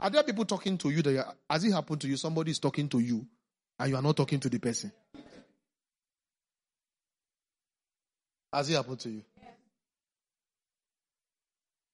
Are 0.00 0.10
there 0.10 0.24
people 0.24 0.44
talking 0.44 0.76
to 0.78 0.90
you 0.90 1.00
that 1.02 1.34
has 1.48 1.64
it 1.64 1.70
happened 1.72 2.00
to 2.00 2.08
you? 2.08 2.16
Somebody 2.16 2.50
is 2.50 2.58
talking 2.58 2.88
to 2.88 2.98
you 2.98 3.24
and 3.78 3.90
you 3.90 3.96
are 3.96 4.02
not 4.02 4.16
talking 4.16 4.40
to 4.40 4.48
the 4.48 4.58
person. 4.58 4.90
Has 8.52 8.68
it 8.68 8.74
happened 8.74 8.98
to 9.00 9.10
you? 9.10 9.22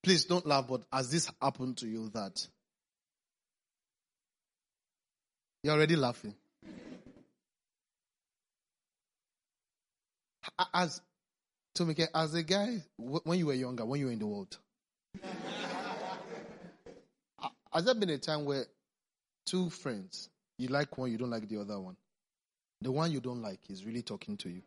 Please 0.08 0.24
don't 0.24 0.46
laugh, 0.46 0.66
but 0.66 0.80
has 0.90 1.10
this 1.10 1.30
happened 1.38 1.76
to 1.76 1.86
you 1.86 2.08
that 2.14 2.46
you're 5.62 5.74
already 5.74 5.96
laughing? 5.96 6.34
As 10.72 11.02
to 11.74 11.84
make 11.84 11.98
it, 11.98 12.08
as 12.14 12.32
a 12.32 12.42
guy, 12.42 12.82
when 12.96 13.38
you 13.38 13.44
were 13.44 13.52
younger, 13.52 13.84
when 13.84 14.00
you 14.00 14.06
were 14.06 14.12
in 14.12 14.18
the 14.18 14.26
world, 14.26 14.56
has 17.70 17.84
there 17.84 17.94
been 17.94 18.08
a 18.08 18.16
time 18.16 18.46
where 18.46 18.64
two 19.44 19.68
friends, 19.68 20.30
you 20.56 20.68
like 20.68 20.96
one, 20.96 21.12
you 21.12 21.18
don't 21.18 21.28
like 21.28 21.46
the 21.50 21.60
other 21.60 21.78
one? 21.78 21.98
The 22.80 22.90
one 22.90 23.12
you 23.12 23.20
don't 23.20 23.42
like 23.42 23.60
is 23.68 23.84
really 23.84 24.00
talking 24.00 24.38
to 24.38 24.48
you. 24.48 24.62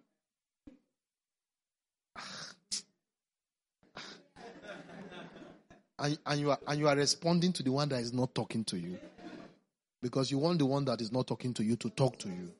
And, 6.01 6.17
and, 6.25 6.39
you 6.39 6.51
are, 6.51 6.59
and 6.67 6.79
you 6.79 6.87
are 6.87 6.95
responding 6.95 7.53
to 7.53 7.63
the 7.63 7.71
one 7.71 7.87
that 7.89 8.01
is 8.01 8.11
not 8.11 8.33
talking 8.33 8.63
to 8.65 8.77
you. 8.77 8.97
Because 10.01 10.31
you 10.31 10.39
want 10.39 10.57
the 10.59 10.65
one 10.65 10.83
that 10.85 10.99
is 10.99 11.11
not 11.11 11.27
talking 11.27 11.53
to 11.53 11.63
you 11.63 11.75
to 11.77 11.89
talk 11.91 12.17
to 12.19 12.27
you, 12.27 12.51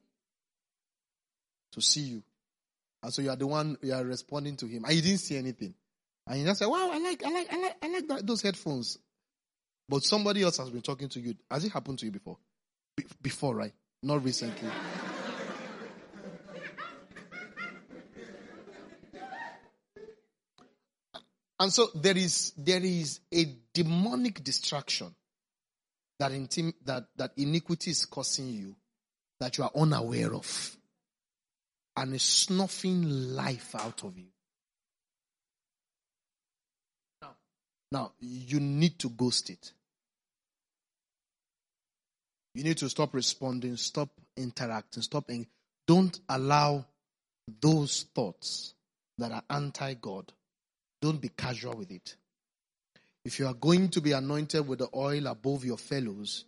to 1.72 1.82
see 1.82 2.02
you. 2.02 2.24
And 3.02 3.12
so 3.12 3.24
you 3.24 3.32
are 3.32 3.36
the 3.36 3.48
one 3.48 3.78
you 3.82 3.94
are 3.94 4.04
responding 4.04 4.56
to 4.58 4.68
him, 4.68 4.86
and 4.86 4.94
you 4.94 5.02
didn't 5.02 5.22
see 5.22 5.38
anything. 5.38 5.74
And 6.28 6.40
you 6.40 6.46
just 6.46 6.60
say, 6.60 6.68
"Wow, 6.68 6.92
I 6.92 7.00
like, 7.00 7.26
I 7.26 7.30
like, 7.32 7.52
I 7.52 7.58
like, 7.58 7.76
I 7.82 7.88
like 7.88 8.08
that, 8.10 8.28
those 8.28 8.44
headphones." 8.44 9.00
But 9.90 10.04
somebody 10.04 10.44
else 10.44 10.58
has 10.58 10.70
been 10.70 10.84
talking 10.84 11.10
to 11.10 11.20
you. 11.20 11.34
Has 11.50 11.66
it 11.66 11.72
happened 11.72 11.98
to 12.00 12.06
you 12.06 12.12
before? 12.12 12.38
Be- 12.96 13.06
before, 13.24 13.56
right? 13.56 13.74
Not 14.04 14.24
recently. 14.24 14.70
And 21.62 21.72
so 21.72 21.92
there 21.94 22.18
is 22.18 22.54
there 22.58 22.84
is 22.84 23.20
a 23.32 23.46
demonic 23.72 24.44
distraction 24.44 25.14
that 26.18 26.32
that 26.84 27.06
that 27.16 27.32
iniquity 27.38 27.92
is 27.92 28.06
causing 28.06 28.48
you 28.48 28.76
that 29.40 29.60
you 29.60 29.64
are 29.64 29.72
unaware 29.76 30.34
of 30.34 30.76
and 31.96 32.16
is 32.16 32.24
snuffing 32.24 33.36
life 33.36 33.76
out 33.76 34.04
of 34.04 34.18
you. 34.18 34.30
Now, 37.22 37.36
now 37.92 38.12
you 38.20 38.60
need 38.60 38.98
to 38.98 39.10
ghost 39.10 39.52
it. 39.52 39.72
You 42.56 42.64
need 42.64 42.78
to 42.78 42.90
stop 42.90 43.14
responding, 43.14 43.76
stop 43.78 44.10
interacting, 44.36 45.04
stop. 45.04 45.30
In, 45.30 45.46
don't 45.86 46.20
allow 46.28 46.86
those 47.62 48.08
thoughts 48.16 48.74
that 49.20 49.32
are 49.32 49.44
anti 49.48 49.94
God. 49.94 50.34
Don't 51.02 51.20
be 51.20 51.30
casual 51.30 51.76
with 51.78 51.92
it. 51.92 52.16
If 53.26 53.40
you 53.40 53.48
are 53.48 53.54
going 53.54 53.90
to 53.90 54.02
be 54.02 54.14
anointed 54.14 54.68
with 54.68 54.80
the 54.80 54.90
oil 54.96 55.28
above 55.28 55.66
your 55.66 55.78
fellows, 55.78 56.46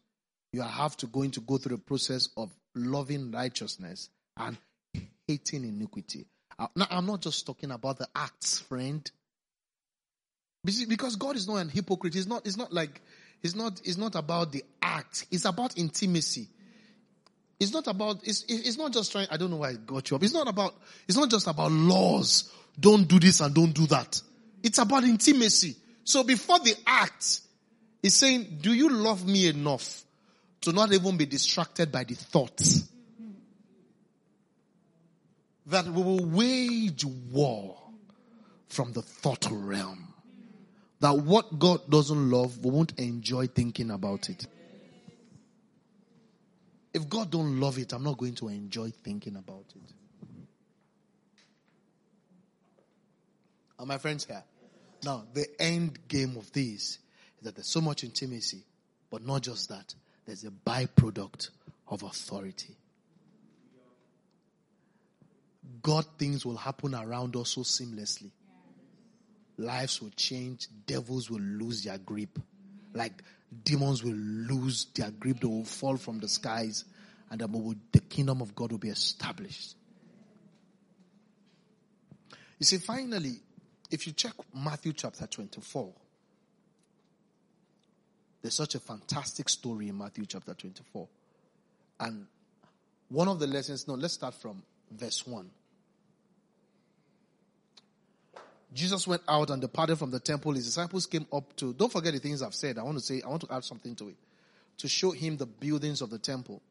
you 0.52 0.62
have 0.62 0.96
to 0.98 1.08
going 1.08 1.32
to 1.32 1.42
go 1.42 1.58
through 1.58 1.78
the 1.78 1.82
process 1.82 2.30
of 2.38 2.52
loving 2.76 3.32
righteousness 3.32 4.10
and 4.38 4.58
hating 5.28 5.63
iniquity. 5.63 6.26
Uh, 6.58 6.68
now, 6.76 6.88
I'm 6.89 7.06
not 7.06 7.22
just 7.22 7.46
talking 7.46 7.72
about 7.72 7.98
the 7.98 8.08
acts, 8.16 8.60
friend. 8.60 9.10
Because 10.63 11.16
God 11.16 11.36
is 11.36 11.48
not 11.48 11.58
an 11.58 11.70
hypocrite. 11.70 12.16
It's 12.16 12.28
not, 12.28 12.46
it's 12.46 12.58
not 12.58 12.72
like, 12.72 13.02
it's 13.42 13.56
not, 13.56 13.82
it's 13.84 13.98
not 13.98 14.16
about 14.16 14.52
the 14.52 14.63
act. 14.82 15.26
It's 15.32 15.46
about 15.46 15.78
intimacy. 15.78 16.48
It's 17.60 17.74
not 17.74 17.88
about, 17.88 18.22
it's, 18.24 18.46
it's 18.48 18.78
not 18.78 18.94
just 18.94 19.12
trying, 19.12 19.28
I 19.30 19.38
don't 19.38 19.52
know 19.52 19.58
why 19.58 19.70
I 19.70 19.74
got 19.74 20.10
you 20.10 20.16
up. 20.16 20.24
It's 20.24 20.34
not 20.34 20.48
about, 20.48 20.76
it's 21.08 21.18
not 21.18 21.30
just 21.30 21.48
about 21.48 21.72
laws. 21.72 22.52
Don't 22.80 23.08
do 23.08 23.20
this 23.20 23.42
and 23.42 23.54
don't 23.54 23.74
do 23.74 23.86
that. 23.88 24.22
It's 24.63 24.78
about 24.78 25.04
intimacy. 25.04 25.76
So 26.06 26.23
before 26.23 26.60
the 26.60 26.76
act, 26.88 27.41
he's 28.02 28.15
saying, 28.15 28.60
do 28.62 28.73
you 28.73 28.89
love 28.89 29.28
me 29.28 29.47
enough 29.47 30.04
to 30.62 30.71
not 30.71 30.93
even 30.93 31.17
be 31.17 31.26
distracted 31.26 31.91
by 31.91 32.06
the 32.06 32.15
thoughts? 32.15 32.89
That 35.67 35.86
we 35.86 36.02
will 36.02 36.26
wage 36.26 37.06
war 37.06 37.78
from 38.69 38.93
the 38.93 39.02
thought 39.02 39.47
realm. 39.52 40.13
That 41.02 41.17
what 41.17 41.60
God 41.60 41.89
doesn't 41.89 42.32
love, 42.32 42.63
we 42.63 42.71
won't 42.71 42.97
enjoy 42.97 43.47
thinking 43.47 43.91
about 43.91 44.30
it. 44.30 44.47
If 46.93 47.10
God 47.10 47.32
don't 47.32 47.60
love 47.60 47.78
it, 47.78 47.91
I'm 47.91 48.04
not 48.04 48.17
going 48.17 48.36
to 48.36 48.47
enjoy 48.47 48.91
thinking 48.91 49.36
about 49.36 49.65
it. 49.76 49.93
Are 53.80 53.86
my 53.86 53.97
friends 53.97 54.26
here? 54.26 54.43
Now, 55.04 55.24
the 55.34 55.46
end 55.62 56.08
game 56.08 56.38
of 56.38 56.52
this 56.52 56.82
is 56.82 57.00
that 57.44 57.56
there's 57.56 57.68
so 57.68 57.82
much 57.82 58.04
intimacy, 58.04 58.63
but 59.10 59.26
not 59.26 59.42
just 59.42 59.70
that. 59.70 59.94
There's 60.26 60.44
a 60.46 60.52
byproduct 60.52 61.50
of 61.88 62.04
authority. 62.04 62.76
God 65.82 66.06
things 66.18 66.46
will 66.46 66.56
happen 66.56 66.96
around 66.96 67.36
us 67.36 67.50
so 67.50 67.62
seamlessly. 67.62 68.32
Lives 69.58 70.02
will 70.02 70.12
change. 70.12 70.68
Devils 70.86 71.30
will 71.30 71.42
lose 71.42 71.84
their 71.84 71.98
grip. 71.98 72.39
Like 72.94 73.22
demons 73.63 74.04
will 74.04 74.13
lose 74.13 74.88
their 74.96 75.12
grip. 75.12 75.42
They 75.42 75.48
will 75.48 75.66
fall 75.66 75.98
from 75.98 76.20
the 76.20 76.28
skies 76.28 76.86
and 77.30 77.39
the 77.39 78.00
kingdom 78.00 78.42
of 78.42 78.56
God 78.56 78.72
will 78.72 78.80
be 78.80 78.89
established. 78.89 79.76
You 82.60 82.66
see, 82.66 82.78
finally, 82.78 83.39
if 83.93 84.08
you 84.08 84.13
check 84.13 84.34
Matthew 84.56 84.91
chapter 84.91 85.27
24, 85.27 85.93
there's 88.41 88.56
such 88.56 88.73
a 88.73 88.79
fantastic 88.79 89.47
story 89.47 89.88
in 89.88 89.97
Matthew 89.97 90.25
chapter 90.25 90.56
24. 90.56 91.08
And 91.99 92.25
one 93.10 93.27
of 93.27 93.39
the 93.39 93.45
lessons, 93.45 93.88
no, 93.88 93.93
let's 93.93 94.15
start 94.15 94.34
from 94.34 94.63
verse 94.89 95.27
1. 95.27 95.47
Jesus 98.73 99.08
went 99.08 99.21
out 99.27 99.51
and 99.51 99.62
departed 99.62 99.99
from 99.99 100.10
the 100.10 100.19
temple. 100.19 100.53
His 100.53 100.65
disciples 100.65 101.06
came 101.06 101.27
up 101.32 101.56
to, 101.58 101.73
don't 101.73 101.91
forget 101.91 102.13
the 102.13 102.19
things 102.19 102.41
I've 102.41 102.56
said. 102.56 102.79
I 102.79 102.84
want 102.84 102.97
to 102.97 103.03
say, 103.03 103.21
I 103.23 103.29
want 103.29 103.47
to 103.47 103.53
add 103.53 103.63
something 103.63 103.95
to 103.97 104.10
it. 104.10 104.15
To 104.79 104.88
show 104.88 105.12
him 105.12 105.38
the 105.38 105.45
buildings 105.45 106.01
of 106.01 106.10
the 106.10 106.17
temple. 106.17 106.63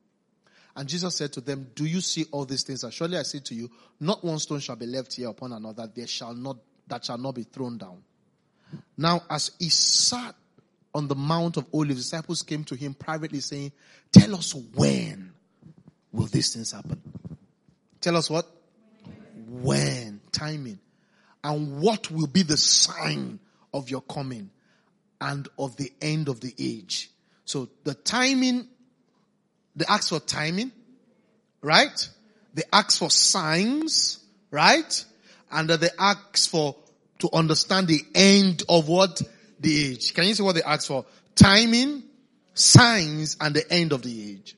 And 0.75 0.89
Jesus 0.89 1.15
said 1.15 1.33
to 1.35 1.41
them, 1.41 1.69
Do 1.77 1.85
you 1.85 2.01
see 2.01 2.25
all 2.33 2.45
these 2.47 2.65
things? 2.65 2.83
And 2.83 2.93
surely 2.93 3.17
I 3.17 3.23
say 3.23 3.39
to 3.39 3.55
you, 3.55 3.71
not 4.01 4.25
one 4.25 4.41
stone 4.41 4.59
shall 4.59 4.75
be 4.75 4.87
left 4.87 5.15
here 5.15 5.29
upon 5.29 5.53
another. 5.53 5.89
There 5.95 6.09
shall 6.09 6.35
not 6.35 6.57
that 6.89 7.05
shall 7.05 7.19
not 7.19 7.35
be 7.35 7.45
thrown 7.45 7.79
down. 7.79 8.03
Now, 8.97 9.23
as 9.29 9.51
he 9.59 9.69
sat 9.69 10.35
on 10.95 11.09
the 11.09 11.15
Mount 11.15 11.57
of 11.57 11.67
Olives, 11.73 12.03
disciples 12.03 12.43
came 12.43 12.65
to 12.65 12.75
him 12.75 12.95
privately 12.95 13.41
saying, 13.41 13.73
Tell 14.11 14.35
us 14.35 14.55
when 14.55 15.33
will 16.13 16.27
these 16.27 16.53
things 16.53 16.73
happen? 16.73 17.01
Tell 18.01 18.17
us 18.17 18.29
what? 18.29 18.47
When. 19.49 20.21
Timing. 20.33 20.79
And 21.45 21.81
what 21.81 22.11
will 22.11 22.27
be 22.27 22.43
the 22.43 22.57
sign 22.57 23.41
of 23.75 23.91
your 23.91 24.03
coming 24.03 24.51
and 25.21 25.49
of 25.59 25.77
the 25.77 25.93
end 26.01 26.29
of 26.29 26.41
the 26.41 26.55
age? 26.59 27.11
So 27.45 27.69
the 27.85 27.95
timing, 27.95 28.69
they 29.75 29.85
ask 29.89 30.11
for 30.11 30.21
timing, 30.21 30.73
right? 31.61 32.09
They 32.55 32.63
ask 32.73 32.99
for 32.99 33.11
signs, 33.11 34.21
right? 34.51 35.05
And 35.53 35.69
they 35.69 35.89
ask 35.99 36.51
for 36.51 36.77
to 37.19 37.29
understand 37.33 37.89
the 37.89 38.01
end 38.15 38.63
of 38.69 38.89
what? 38.89 39.23
The 39.61 39.91
age. 39.91 40.15
Can 40.15 40.25
you 40.25 40.35
see 40.35 40.43
what 40.43 40.57
they 40.57 40.63
ask 40.63 40.89
for? 40.89 41.05
Timing, 41.37 42.03
signs, 42.55 43.37
and 43.41 43.55
the 43.55 43.71
end 43.73 43.93
of 43.93 44.03
the 44.03 44.31
age. 44.33 44.57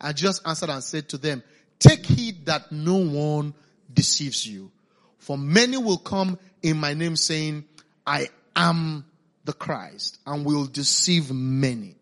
I 0.00 0.12
just 0.12 0.46
answered 0.46 0.70
and 0.70 0.84
said 0.84 1.08
to 1.10 1.18
them, 1.18 1.42
take 1.78 2.06
heed 2.06 2.46
that 2.46 2.70
no 2.70 2.96
one 2.96 3.54
deceives 3.92 4.46
you. 4.46 4.70
For 5.18 5.36
many 5.36 5.76
will 5.76 5.98
come 5.98 6.38
in 6.62 6.76
my 6.78 6.94
name 6.94 7.16
saying, 7.16 7.64
I 8.06 8.28
am 8.54 9.04
the 9.44 9.52
Christ 9.52 10.18
and 10.26 10.44
will 10.44 10.66
deceive 10.66 11.32
many. 11.32 11.96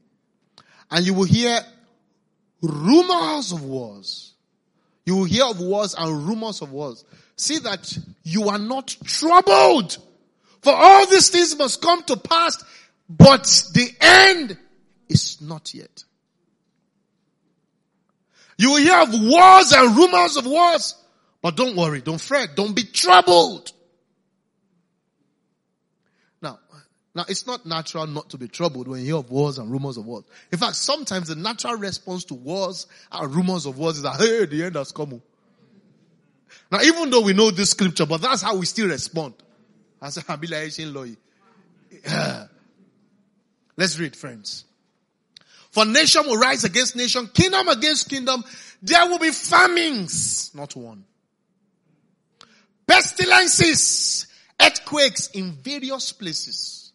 And 0.91 1.07
you 1.07 1.15
will 1.15 1.25
hear 1.25 1.61
rumors 2.61 3.53
of 3.53 3.63
wars. 3.63 4.35
You 5.07 5.17
will 5.17 5.25
hear 5.25 5.45
of 5.45 5.61
wars 5.61 5.95
and 5.97 6.27
rumors 6.27 6.63
of 6.63 6.73
wars. 6.73 7.05
See 7.37 7.59
that 7.59 7.99
you 8.23 8.49
are 8.49 8.59
not 8.59 8.97
troubled. 9.05 9.99
For 10.63 10.73
all 10.73 11.07
these 11.07 11.31
things 11.31 11.57
must 11.59 11.83
come 11.83 12.03
to 12.05 12.17
pass, 12.17 12.63
but 13.09 13.45
the 13.75 13.91
end 14.01 14.57
is 15.09 15.41
not 15.41 15.75
yet. 15.75 16.05
You 18.57 18.71
will 18.71 18.77
hear 18.79 19.01
of 19.01 19.09
wars 19.13 19.73
and 19.73 19.97
rumors 19.97 20.37
of 20.37 20.47
wars, 20.47 20.95
but 21.43 21.57
don't 21.57 21.77
worry, 21.77 22.01
don't 22.01 22.21
fret, 22.21 22.51
don't 22.55 22.75
be 22.75 22.85
troubled. 22.85 23.73
Now, 26.41 26.61
now 27.15 27.25
it's 27.29 27.47
not 27.47 27.67
natural 27.67 28.07
not 28.07 28.31
to 28.31 28.39
be 28.39 28.49
troubled 28.49 28.87
when 28.87 29.01
you 29.01 29.07
hear 29.07 29.17
of 29.17 29.31
wars 29.31 29.59
and 29.59 29.71
rumors 29.71 29.97
of 29.97 30.07
wars. 30.07 30.25
In 30.53 30.59
fact, 30.59 30.77
sometimes 30.77 31.29
the 31.29 31.35
natural 31.35 31.75
response 31.75 32.25
to 32.27 32.35
wars 32.35 32.87
and 33.11 33.35
rumors 33.35 33.67
of 33.67 33.77
wars 33.77 33.97
is 33.97 34.03
that, 34.05 34.21
hey, 34.21 34.47
the 34.47 34.65
end 34.65 34.77
has 34.77 34.93
come. 34.93 35.21
Now, 36.71 36.81
even 36.81 37.11
though 37.11 37.23
we 37.23 37.33
know 37.33 37.51
this 37.51 37.71
scripture, 37.71 38.07
but 38.07 38.21
that's 38.21 38.43
how 38.43 38.57
we 38.57 38.67
still 38.67 38.89
respond. 38.89 39.35
As. 40.03 40.19
Let's 43.77 43.99
read, 43.99 44.17
friends. 44.17 44.65
For 45.71 45.85
nation 45.85 46.23
will 46.27 46.37
rise 46.39 46.63
against 46.65 46.95
nation, 46.95 47.29
kingdom 47.35 47.67
against 47.69 48.09
kingdom. 48.09 48.45
There 48.81 49.09
will 49.09 49.19
be 49.19 49.31
famines, 49.31 50.55
not 50.55 50.77
one. 50.77 51.05
Pestilences, 52.87 54.27
earthquakes 54.61 55.29
in 55.31 55.53
various 55.53 56.13
places. 56.13 56.93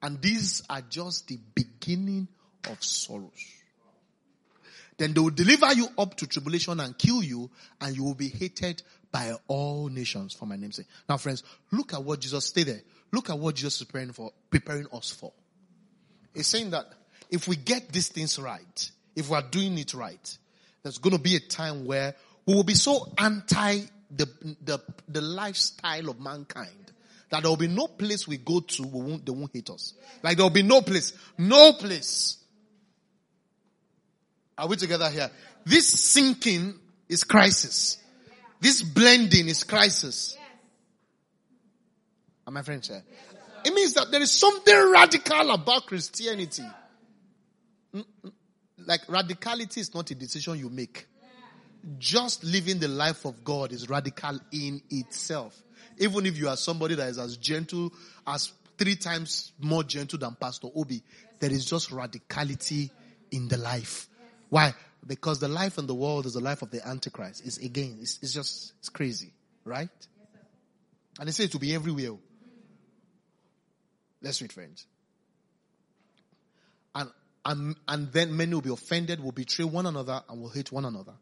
And 0.00 0.22
these 0.22 0.62
are 0.70 0.82
just 0.88 1.28
the 1.28 1.38
beginning 1.54 2.28
of 2.70 2.82
sorrows. 2.82 3.55
Then 4.98 5.12
they 5.12 5.20
will 5.20 5.30
deliver 5.30 5.72
you 5.74 5.88
up 5.98 6.16
to 6.16 6.26
tribulation 6.26 6.80
and 6.80 6.96
kill 6.96 7.22
you, 7.22 7.50
and 7.80 7.94
you 7.94 8.04
will 8.04 8.14
be 8.14 8.28
hated 8.28 8.82
by 9.12 9.34
all 9.46 9.88
nations 9.88 10.32
for 10.32 10.46
my 10.46 10.56
name's 10.56 10.76
sake. 10.76 10.86
Now, 11.08 11.16
friends, 11.16 11.42
look 11.70 11.92
at 11.92 12.02
what 12.02 12.20
Jesus, 12.20 12.46
stay 12.46 12.62
there. 12.62 12.80
Look 13.12 13.30
at 13.30 13.38
what 13.38 13.54
Jesus 13.54 13.80
is 13.80 13.86
preparing 13.86 14.12
for, 14.12 14.32
preparing 14.50 14.86
us 14.92 15.10
for. 15.10 15.32
He's 16.34 16.46
saying 16.46 16.70
that 16.70 16.86
if 17.30 17.48
we 17.48 17.56
get 17.56 17.92
these 17.92 18.08
things 18.08 18.38
right, 18.38 18.90
if 19.14 19.30
we 19.30 19.36
are 19.36 19.42
doing 19.42 19.78
it 19.78 19.94
right, 19.94 20.38
there's 20.82 20.98
going 20.98 21.16
to 21.16 21.22
be 21.22 21.36
a 21.36 21.40
time 21.40 21.84
where 21.86 22.14
we 22.46 22.54
will 22.54 22.64
be 22.64 22.74
so 22.74 23.12
anti 23.18 23.80
the, 24.10 24.28
the, 24.62 24.78
the 25.08 25.20
lifestyle 25.20 26.08
of 26.10 26.20
mankind 26.20 26.70
that 27.30 27.42
there 27.42 27.50
will 27.50 27.56
be 27.56 27.68
no 27.68 27.86
place 27.86 28.28
we 28.28 28.36
go 28.36 28.60
to, 28.60 28.82
we 28.84 29.00
won't, 29.00 29.26
they 29.26 29.32
won't 29.32 29.52
hate 29.52 29.68
us. 29.70 29.94
Like 30.22 30.36
there 30.36 30.44
will 30.44 30.50
be 30.50 30.62
no 30.62 30.80
place, 30.80 31.12
no 31.38 31.72
place. 31.72 32.38
Are 34.58 34.66
we 34.68 34.76
together 34.76 35.10
here? 35.10 35.30
This 35.64 35.88
sinking 35.88 36.74
is 37.08 37.24
crisis. 37.24 37.98
This 38.60 38.82
blending 38.82 39.48
is 39.48 39.64
crisis. 39.64 40.36
Am 42.46 42.54
my 42.54 42.62
friends 42.62 42.88
here? 42.88 43.02
Eh? 43.06 43.26
It 43.66 43.74
means 43.74 43.94
that 43.94 44.10
there 44.10 44.22
is 44.22 44.30
something 44.30 44.92
radical 44.92 45.50
about 45.50 45.86
Christianity. 45.86 46.62
Mm, 47.92 48.04
mm. 48.24 48.32
like 48.86 49.04
radicality 49.06 49.78
is 49.78 49.94
not 49.94 50.10
a 50.10 50.14
decision 50.14 50.58
you 50.58 50.70
make. 50.70 51.06
Just 51.98 52.44
living 52.44 52.78
the 52.78 52.88
life 52.88 53.24
of 53.24 53.44
God 53.44 53.72
is 53.72 53.88
radical 53.88 54.38
in 54.52 54.80
itself. 54.90 55.60
Even 55.98 56.26
if 56.26 56.38
you 56.38 56.48
are 56.48 56.56
somebody 56.56 56.94
that 56.94 57.08
is 57.08 57.18
as 57.18 57.36
gentle 57.36 57.92
as 58.26 58.52
three 58.78 58.96
times 58.96 59.52
more 59.60 59.82
gentle 59.82 60.18
than 60.18 60.34
Pastor 60.34 60.68
Obi, 60.74 61.02
there 61.40 61.50
is 61.50 61.64
just 61.64 61.90
radicality 61.90 62.90
in 63.30 63.48
the 63.48 63.56
life. 63.56 64.08
Why? 64.48 64.74
Because 65.06 65.38
the 65.38 65.48
life 65.48 65.78
in 65.78 65.86
the 65.86 65.94
world 65.94 66.26
is 66.26 66.34
the 66.34 66.40
life 66.40 66.62
of 66.62 66.70
the 66.70 66.86
Antichrist. 66.86 67.42
It's 67.44 67.58
again, 67.58 67.98
it's, 68.00 68.18
it's 68.22 68.32
just, 68.32 68.72
it's 68.78 68.88
crazy, 68.88 69.32
right? 69.64 69.88
And 71.18 71.28
they 71.28 71.32
say 71.32 71.44
it 71.44 71.52
will 71.52 71.60
be 71.60 71.74
everywhere. 71.74 72.18
Let's 74.22 74.40
read, 74.42 74.52
friends. 74.52 74.86
And, 76.94 77.10
and, 77.44 77.76
and 77.86 78.12
then 78.12 78.36
many 78.36 78.54
will 78.54 78.62
be 78.62 78.72
offended, 78.72 79.22
will 79.22 79.32
betray 79.32 79.64
one 79.64 79.86
another, 79.86 80.22
and 80.28 80.40
will 80.40 80.48
hate 80.48 80.72
one 80.72 80.84
another. 80.84 81.12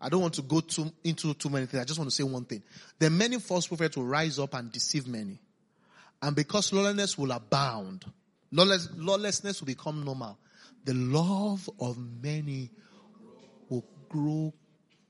I 0.00 0.08
don't 0.08 0.20
want 0.20 0.34
to 0.34 0.42
go 0.42 0.60
too, 0.60 0.92
into 1.04 1.32
too 1.34 1.48
many 1.48 1.66
things. 1.66 1.80
I 1.80 1.84
just 1.84 1.98
want 1.98 2.10
to 2.10 2.14
say 2.14 2.22
one 2.22 2.44
thing. 2.44 2.62
The 2.98 3.08
many 3.08 3.38
false 3.38 3.66
prophets 3.66 3.96
will 3.96 4.04
rise 4.04 4.38
up 4.38 4.54
and 4.54 4.70
deceive 4.70 5.06
many. 5.06 5.40
And 6.20 6.36
because 6.36 6.72
lawlessness 6.72 7.16
will 7.16 7.32
abound, 7.32 8.04
lawless, 8.52 8.88
lawlessness 8.94 9.60
will 9.60 9.66
become 9.66 10.04
normal. 10.04 10.38
The 10.86 10.94
love 10.94 11.68
of 11.80 11.98
many 12.22 12.70
will 13.68 13.84
grow 14.08 14.54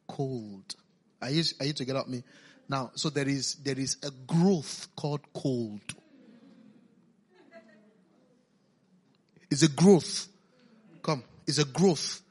cold. 0.08 0.74
Are 1.20 1.30
you, 1.30 1.44
are 1.60 1.66
you 1.66 1.74
together 1.74 2.00
with 2.00 2.08
me? 2.08 2.24
Now, 2.66 2.92
so 2.94 3.10
there 3.10 3.28
is, 3.28 3.56
there 3.56 3.78
is 3.78 3.98
a 4.02 4.10
growth 4.26 4.88
called 4.96 5.20
cold. 5.34 5.82
It's 9.50 9.62
a 9.62 9.68
growth. 9.68 10.28
Come. 11.02 11.22
It's 11.46 11.58
a 11.58 11.66
growth. 11.66 12.22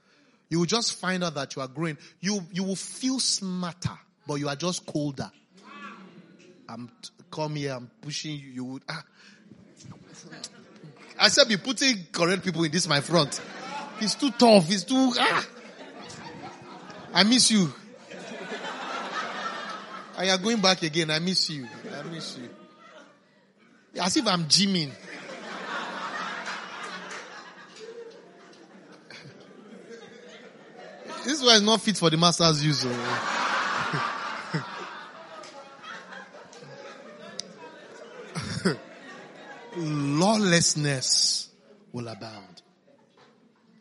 You 0.50 0.60
will 0.60 0.66
just 0.66 0.94
find 1.00 1.24
out 1.24 1.36
that 1.36 1.56
you 1.56 1.62
are 1.62 1.68
growing. 1.68 2.00
You, 2.20 2.42
you 2.52 2.64
will 2.64 2.76
feel 2.76 3.20
smarter, 3.20 3.98
but 4.28 4.36
you 4.36 4.50
are 4.50 4.56
just 4.56 4.88
colder. 4.88 5.32
I'm, 6.68 6.90
come 7.30 7.58
here, 7.58 7.74
I'm 7.74 7.92
pushing 8.02 8.40
you. 8.40 8.48
You 8.48 8.64
would, 8.66 8.84
ah. 8.90 9.04
I 11.18 11.30
said 11.30 11.48
be 11.48 11.58
putting 11.58 12.08
correct 12.12 12.44
people 12.44 12.64
in 12.64 12.72
this 12.72 12.88
my 12.88 13.02
front. 13.02 13.42
It's 14.02 14.16
too 14.16 14.32
tough. 14.32 14.70
It's 14.70 14.84
too, 14.84 15.14
ah. 15.18 15.48
I 17.14 17.24
miss 17.24 17.50
you. 17.52 17.74
And 20.18 20.28
you're 20.28 20.38
going 20.38 20.62
back 20.62 20.82
again. 20.84 21.12
I 21.12 21.20
miss 21.20 21.50
you. 21.50 21.68
I 21.94 22.04
miss 22.04 22.38
you. 22.38 22.50
As 24.02 24.16
if 24.18 24.28
I'm 24.28 24.46
gymming. 24.46 24.92
This 31.26 31.42
one 31.42 31.56
is 31.56 31.62
not 31.64 31.82
fit 31.82 31.98
for 31.98 32.10
the 32.10 32.18
master's 32.18 32.64
use. 32.64 32.86
Oh. 32.86 33.32
Lawlessness 40.38 41.50
will 41.94 42.10
abound. 42.10 42.62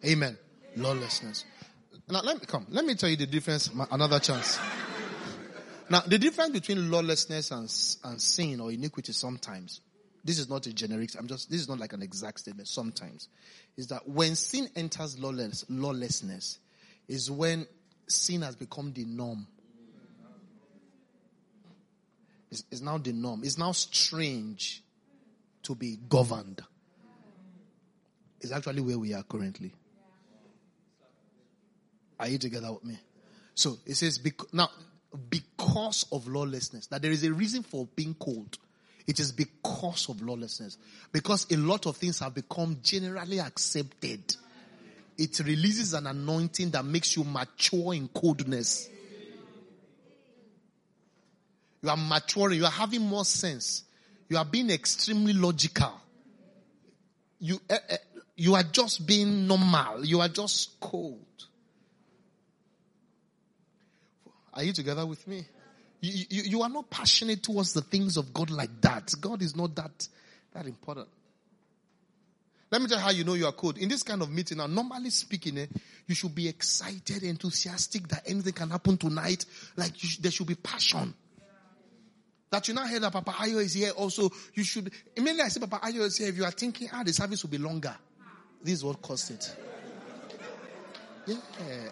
Amen. 0.06 0.38
Lawlessness. 0.76 1.44
Now 2.08 2.20
let 2.22 2.40
me 2.40 2.46
come. 2.46 2.66
Let 2.68 2.84
me 2.84 2.94
tell 2.94 3.08
you 3.08 3.16
the 3.16 3.26
difference. 3.26 3.70
Another 3.90 4.20
chance. 4.20 4.60
Now 5.90 6.00
the 6.00 6.16
difference 6.16 6.50
between 6.50 6.90
lawlessness 6.92 7.50
and, 7.50 7.62
and 8.04 8.22
sin 8.22 8.60
or 8.60 8.70
iniquity 8.70 9.12
sometimes. 9.12 9.80
This 10.22 10.38
is 10.38 10.48
not 10.48 10.66
a 10.66 10.72
generic. 10.72 11.10
I'm 11.18 11.26
just. 11.26 11.50
This 11.50 11.60
is 11.60 11.68
not 11.68 11.80
like 11.80 11.92
an 11.92 12.02
exact 12.02 12.40
statement. 12.40 12.68
Sometimes, 12.68 13.28
is 13.76 13.88
that 13.88 14.08
when 14.08 14.36
sin 14.36 14.68
enters 14.76 15.18
lawless, 15.18 15.64
lawlessness, 15.68 16.60
is 17.08 17.30
when 17.30 17.66
sin 18.06 18.42
has 18.42 18.54
become 18.54 18.92
the 18.92 19.04
norm. 19.04 19.46
It's, 22.50 22.64
it's 22.70 22.80
now 22.80 22.98
the 22.98 23.12
norm. 23.12 23.42
It's 23.42 23.58
now 23.58 23.72
strange 23.72 24.83
to 25.64 25.74
be 25.74 25.98
governed. 26.08 26.62
Is 28.40 28.52
actually 28.52 28.82
where 28.82 28.98
we 28.98 29.14
are 29.14 29.22
currently. 29.22 29.72
Are 32.20 32.28
you 32.28 32.38
together 32.38 32.72
with 32.72 32.84
me? 32.84 32.98
So 33.54 33.78
it 33.86 33.94
says, 33.94 34.20
now, 34.52 34.68
because 35.30 36.06
of 36.12 36.28
lawlessness, 36.28 36.86
that 36.88 37.02
there 37.02 37.10
is 37.10 37.24
a 37.24 37.32
reason 37.32 37.62
for 37.62 37.88
being 37.96 38.14
cold. 38.14 38.58
It 39.06 39.20
is 39.20 39.32
because 39.32 40.08
of 40.08 40.22
lawlessness. 40.22 40.78
Because 41.12 41.46
a 41.50 41.56
lot 41.56 41.86
of 41.86 41.96
things 41.96 42.18
have 42.20 42.34
become 42.34 42.78
generally 42.82 43.40
accepted 43.40 44.36
it 45.16 45.38
releases 45.40 45.94
an 45.94 46.06
anointing 46.06 46.70
that 46.70 46.84
makes 46.84 47.16
you 47.16 47.24
mature 47.24 47.94
in 47.94 48.08
coldness. 48.08 48.88
You 51.82 51.90
are 51.90 51.96
maturing, 51.96 52.58
you 52.58 52.64
are 52.64 52.70
having 52.70 53.02
more 53.02 53.24
sense. 53.24 53.84
You 54.28 54.38
are 54.38 54.44
being 54.44 54.70
extremely 54.70 55.32
logical. 55.32 55.92
You, 57.38 57.60
uh, 57.68 57.76
uh, 57.90 57.96
you 58.36 58.54
are 58.54 58.62
just 58.62 59.06
being 59.06 59.46
normal. 59.46 60.04
You 60.04 60.20
are 60.20 60.28
just 60.28 60.80
cold. 60.80 61.20
Are 64.54 64.62
you 64.62 64.72
together 64.72 65.04
with 65.04 65.26
me? 65.26 65.44
You, 66.00 66.24
you, 66.28 66.42
you 66.42 66.62
are 66.62 66.68
not 66.68 66.90
passionate 66.90 67.42
towards 67.42 67.72
the 67.72 67.80
things 67.80 68.16
of 68.16 68.32
God 68.32 68.50
like 68.50 68.80
that. 68.82 69.12
God 69.20 69.42
is 69.42 69.56
not 69.56 69.74
that, 69.76 70.08
that 70.52 70.66
important. 70.66 71.08
Let 72.70 72.82
me 72.82 72.88
tell 72.88 72.98
you 72.98 73.04
how 73.04 73.10
you 73.10 73.24
know 73.24 73.34
you 73.34 73.46
are 73.46 73.52
cold. 73.52 73.78
In 73.78 73.88
this 73.88 74.02
kind 74.02 74.20
of 74.20 74.30
meeting, 74.30 74.58
now, 74.58 74.66
normally 74.66 75.10
speaking, 75.10 75.58
eh, 75.58 75.66
you 76.06 76.14
should 76.14 76.34
be 76.34 76.48
excited, 76.48 77.22
enthusiastic 77.22 78.08
that 78.08 78.22
anything 78.26 78.52
can 78.52 78.70
happen 78.70 78.96
tonight. 78.96 79.44
Like 79.76 79.92
there 80.20 80.30
should 80.30 80.46
be 80.46 80.56
passion. 80.56 81.14
That 82.54 82.68
you 82.68 82.74
now 82.74 82.86
hear 82.86 83.00
that 83.00 83.12
Papa 83.12 83.32
Ayo 83.32 83.56
is 83.56 83.74
here 83.74 83.90
also. 83.90 84.30
You 84.54 84.62
should, 84.62 84.88
immediately 85.16 85.42
I 85.42 85.48
say 85.48 85.58
Papa 85.58 85.80
Ayo 85.88 86.02
is 86.02 86.16
here, 86.16 86.28
if 86.28 86.36
you 86.36 86.44
are 86.44 86.52
thinking, 86.52 86.88
ah, 86.92 87.02
the 87.02 87.12
service 87.12 87.42
will 87.42 87.50
be 87.50 87.58
longer. 87.58 87.92
This 88.62 88.74
is 88.74 88.84
what 88.84 89.02
caused 89.02 89.32
it. 89.32 89.56
Yeah. 91.26 91.34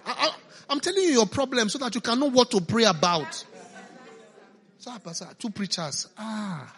I, 0.07 0.33
am 0.71 0.79
telling 0.79 1.03
you 1.03 1.15
your 1.15 1.27
problem 1.27 1.69
so 1.69 1.79
that 1.79 1.93
you 1.97 2.01
can 2.01 2.21
know 2.21 2.31
what 2.31 2.53
to 2.53 2.61
pray 2.61 2.85
about. 2.85 3.45
So, 4.79 4.97
Pastor, 5.01 5.31
two 5.37 5.51
preachers. 5.51 6.07
Ah. 6.17 6.73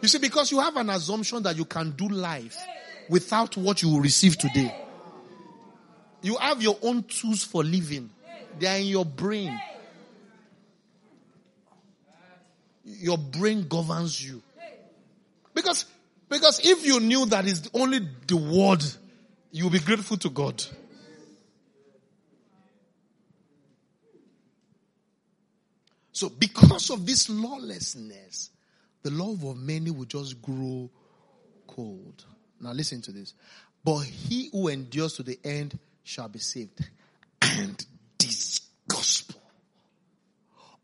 You 0.00 0.06
see, 0.06 0.18
because 0.18 0.52
you 0.52 0.60
have 0.60 0.76
an 0.76 0.88
assumption 0.88 1.42
that 1.42 1.56
you 1.56 1.64
can 1.64 1.90
do 1.90 2.06
life 2.08 2.56
without 3.08 3.56
what 3.56 3.82
you 3.82 3.88
will 3.88 4.00
receive 4.00 4.38
today. 4.38 4.72
You 6.22 6.36
have 6.36 6.62
your 6.62 6.78
own 6.80 7.02
tools 7.02 7.42
for 7.42 7.64
living. 7.64 8.08
They 8.60 8.68
are 8.68 8.78
in 8.78 8.86
your 8.86 9.04
brain. 9.04 9.60
Your 13.00 13.18
brain 13.18 13.66
governs 13.68 14.24
you. 14.24 14.42
Because, 15.54 15.84
because 16.28 16.60
if 16.64 16.86
you 16.86 17.00
knew 17.00 17.26
that 17.26 17.46
is 17.46 17.68
only 17.74 18.00
the 18.26 18.36
word, 18.36 18.82
you'll 19.50 19.70
be 19.70 19.78
grateful 19.78 20.16
to 20.18 20.30
God. 20.30 20.64
So 26.12 26.28
because 26.28 26.90
of 26.90 27.04
this 27.04 27.28
lawlessness, 27.28 28.50
the 29.02 29.10
love 29.10 29.44
of 29.44 29.56
many 29.56 29.90
will 29.90 30.04
just 30.04 30.40
grow 30.40 30.88
cold. 31.66 32.24
Now 32.60 32.72
listen 32.72 33.02
to 33.02 33.12
this. 33.12 33.34
But 33.84 34.00
he 34.04 34.48
who 34.52 34.68
endures 34.68 35.14
to 35.14 35.22
the 35.22 35.38
end 35.42 35.78
shall 36.04 36.28
be 36.28 36.38
saved. 36.38 36.88
And 37.40 37.84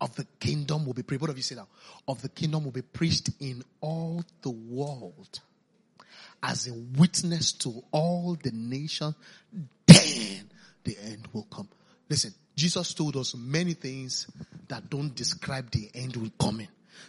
of 0.01 0.15
the 0.15 0.27
kingdom 0.39 0.87
will 0.87 0.95
be 0.95 1.03
preached. 1.03 1.21
What 1.21 1.29
have 1.29 1.37
you 1.37 1.43
said 1.43 1.59
now? 1.59 1.69
Of 2.07 2.23
the 2.23 2.29
kingdom 2.29 2.65
will 2.65 2.73
be 2.73 2.83
preached 2.83 3.31
in 3.41 3.63
all 3.81 4.23
the 4.43 4.51
world 4.51 5.41
as 6.43 6.69
a 6.69 6.75
witness 6.97 7.53
to 7.53 7.83
all 7.91 8.37
the 8.43 8.53
nations. 8.53 9.15
Then 9.87 10.51
the 10.85 10.97
end 11.05 11.29
will 11.33 11.47
come. 11.51 11.69
Listen, 12.09 12.33
Jesus 12.55 12.95
told 12.95 13.17
us 13.17 13.35
many 13.37 13.75
things 13.75 14.27
that 14.69 14.89
don't 14.89 15.15
describe 15.15 15.71
the 15.71 15.91
end 15.95 16.17
will 16.17 16.31
coming. 16.39 16.69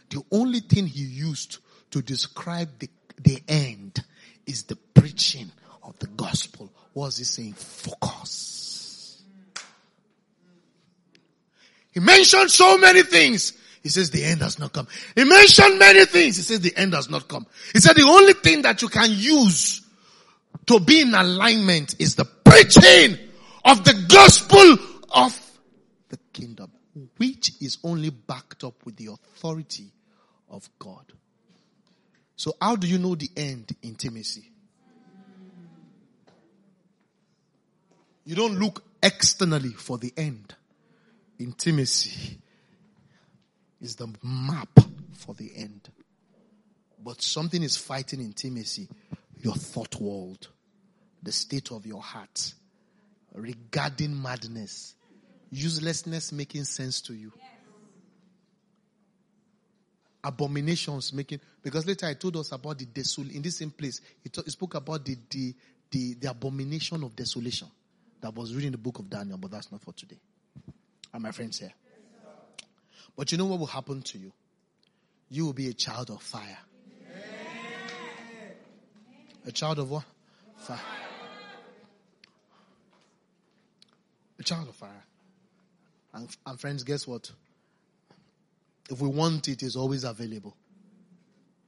The 0.09 0.23
only 0.31 0.59
thing 0.59 0.87
he 0.87 1.03
used 1.03 1.59
to 1.91 2.01
describe 2.01 2.69
the, 2.79 2.89
the 3.21 3.41
end 3.47 4.03
is 4.45 4.63
the 4.63 4.75
preaching 4.75 5.51
of 5.83 5.97
the 5.99 6.07
gospel. 6.07 6.71
What 6.93 7.05
was 7.07 7.17
he 7.17 7.23
saying? 7.23 7.53
Focus. 7.53 8.68
He 11.99 12.05
mentioned 12.05 12.49
so 12.49 12.77
many 12.77 13.03
things. 13.03 13.51
He 13.83 13.89
says 13.89 14.09
the 14.09 14.23
end 14.23 14.41
has 14.41 14.57
not 14.57 14.71
come. 14.71 14.87
He 15.15 15.25
mentioned 15.25 15.77
many 15.79 16.05
things. 16.05 16.37
He 16.37 16.43
says 16.43 16.61
the 16.61 16.73
end 16.77 16.93
has 16.93 17.09
not 17.09 17.27
come. 17.27 17.45
He 17.73 17.81
said 17.81 17.97
the 17.97 18.03
only 18.03 18.31
thing 18.31 18.61
that 18.61 18.81
you 18.81 18.87
can 18.87 19.09
use 19.11 19.85
to 20.67 20.79
be 20.79 21.01
in 21.01 21.13
alignment 21.13 21.95
is 21.99 22.15
the 22.15 22.23
preaching 22.23 23.17
of 23.65 23.83
the 23.83 24.05
gospel 24.07 24.77
of 25.09 25.37
the 26.07 26.17
kingdom 26.31 26.71
which 27.17 27.51
is 27.59 27.77
only 27.83 28.11
backed 28.11 28.63
up 28.63 28.85
with 28.85 28.95
the 28.95 29.07
authority 29.07 29.91
of 30.49 30.69
God. 30.79 31.03
So 32.37 32.53
how 32.61 32.77
do 32.77 32.87
you 32.87 32.97
know 32.97 33.15
the 33.15 33.29
end? 33.35 33.75
Intimacy. 33.81 34.49
You 38.23 38.35
don't 38.35 38.57
look 38.57 38.85
externally 39.03 39.71
for 39.71 39.97
the 39.97 40.13
end. 40.15 40.55
Intimacy 41.39 42.37
is 43.81 43.95
the 43.95 44.07
map 44.23 44.77
for 45.13 45.33
the 45.33 45.51
end. 45.55 45.89
But 47.01 47.21
something 47.21 47.63
is 47.63 47.77
fighting 47.77 48.19
intimacy. 48.19 48.89
Your 49.37 49.55
thought 49.55 49.95
world, 50.01 50.49
the 51.23 51.31
state 51.31 51.71
of 51.71 51.85
your 51.85 52.01
heart 52.01 52.53
regarding 53.33 54.21
madness, 54.21 54.95
uselessness 55.49 56.31
making 56.31 56.65
sense 56.65 57.01
to 57.01 57.13
you. 57.13 57.31
Abominations 60.21 61.13
making, 61.13 61.39
because 61.63 61.85
later 61.87 62.05
I 62.05 62.15
told 62.15 62.35
us 62.35 62.51
about 62.51 62.77
the 62.79 62.85
desolation 62.85 63.37
in 63.37 63.41
this 63.41 63.57
same 63.57 63.71
place. 63.71 64.01
He, 64.21 64.29
he 64.43 64.51
spoke 64.51 64.75
about 64.75 65.05
the, 65.05 65.15
the, 65.29 65.55
the, 65.89 66.13
the 66.15 66.29
abomination 66.29 67.01
of 67.03 67.15
desolation 67.15 67.69
that 68.19 68.35
was 68.35 68.53
reading 68.53 68.71
the 68.71 68.77
book 68.77 68.99
of 68.99 69.09
Daniel, 69.09 69.37
but 69.37 69.51
that's 69.51 69.71
not 69.71 69.81
for 69.81 69.93
today. 69.93 70.19
Are 71.13 71.19
my 71.19 71.31
friends 71.31 71.59
here? 71.59 71.73
But 73.15 73.31
you 73.31 73.37
know 73.37 73.45
what 73.45 73.59
will 73.59 73.65
happen 73.67 74.01
to 74.01 74.17
you? 74.17 74.31
You 75.29 75.45
will 75.45 75.53
be 75.53 75.67
a 75.67 75.73
child 75.73 76.09
of 76.09 76.21
fire. 76.21 76.57
A 79.45 79.51
child 79.51 79.79
of 79.79 79.89
what? 79.89 80.03
Fire. 80.57 80.79
A 84.39 84.43
child 84.43 84.69
of 84.69 84.75
fire. 84.75 85.03
And, 86.13 86.27
and 86.45 86.59
friends, 86.59 86.83
guess 86.83 87.07
what? 87.07 87.31
If 88.89 89.01
we 89.01 89.07
want 89.07 89.47
it, 89.47 89.61
it's 89.63 89.75
always 89.75 90.03
available. 90.03 90.55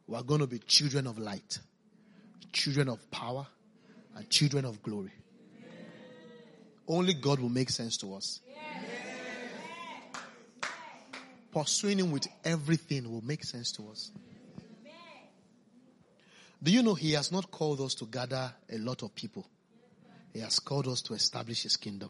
We 0.08 0.18
are 0.18 0.24
going 0.24 0.42
to 0.42 0.48
be 0.48 0.60
children 0.60 1.08
of 1.08 1.18
light, 1.20 1.60
children 2.52 2.90
of 2.90 3.12
power, 3.12 3.46
and 4.16 4.30
children 4.30 4.66
of 4.66 4.82
glory. 4.82 5.12
Only 6.88 7.14
God 7.14 7.40
will 7.40 7.50
make 7.50 7.70
sense 7.70 7.98
to 7.98 8.16
us. 8.16 8.42
Pursuing 11.52 12.00
Him 12.00 12.12
with 12.12 12.28
everything 12.44 13.12
will 13.12 13.24
make 13.24 13.44
sense 13.44 13.72
to 13.74 13.90
us. 13.90 14.12
Do 16.64 16.72
you 16.72 16.84
know 16.84 16.94
He 16.94 17.14
has 17.14 17.32
not 17.32 17.50
called 17.52 17.82
us 17.82 17.96
to 17.96 18.06
gather 18.06 18.54
a 18.72 18.78
lot 18.78 19.04
of 19.04 19.14
people? 19.16 19.48
He 20.34 20.40
has 20.40 20.60
called 20.60 20.88
us 20.88 21.02
to 21.04 21.14
establish 21.14 21.64
His 21.64 21.76
kingdom. 21.76 22.10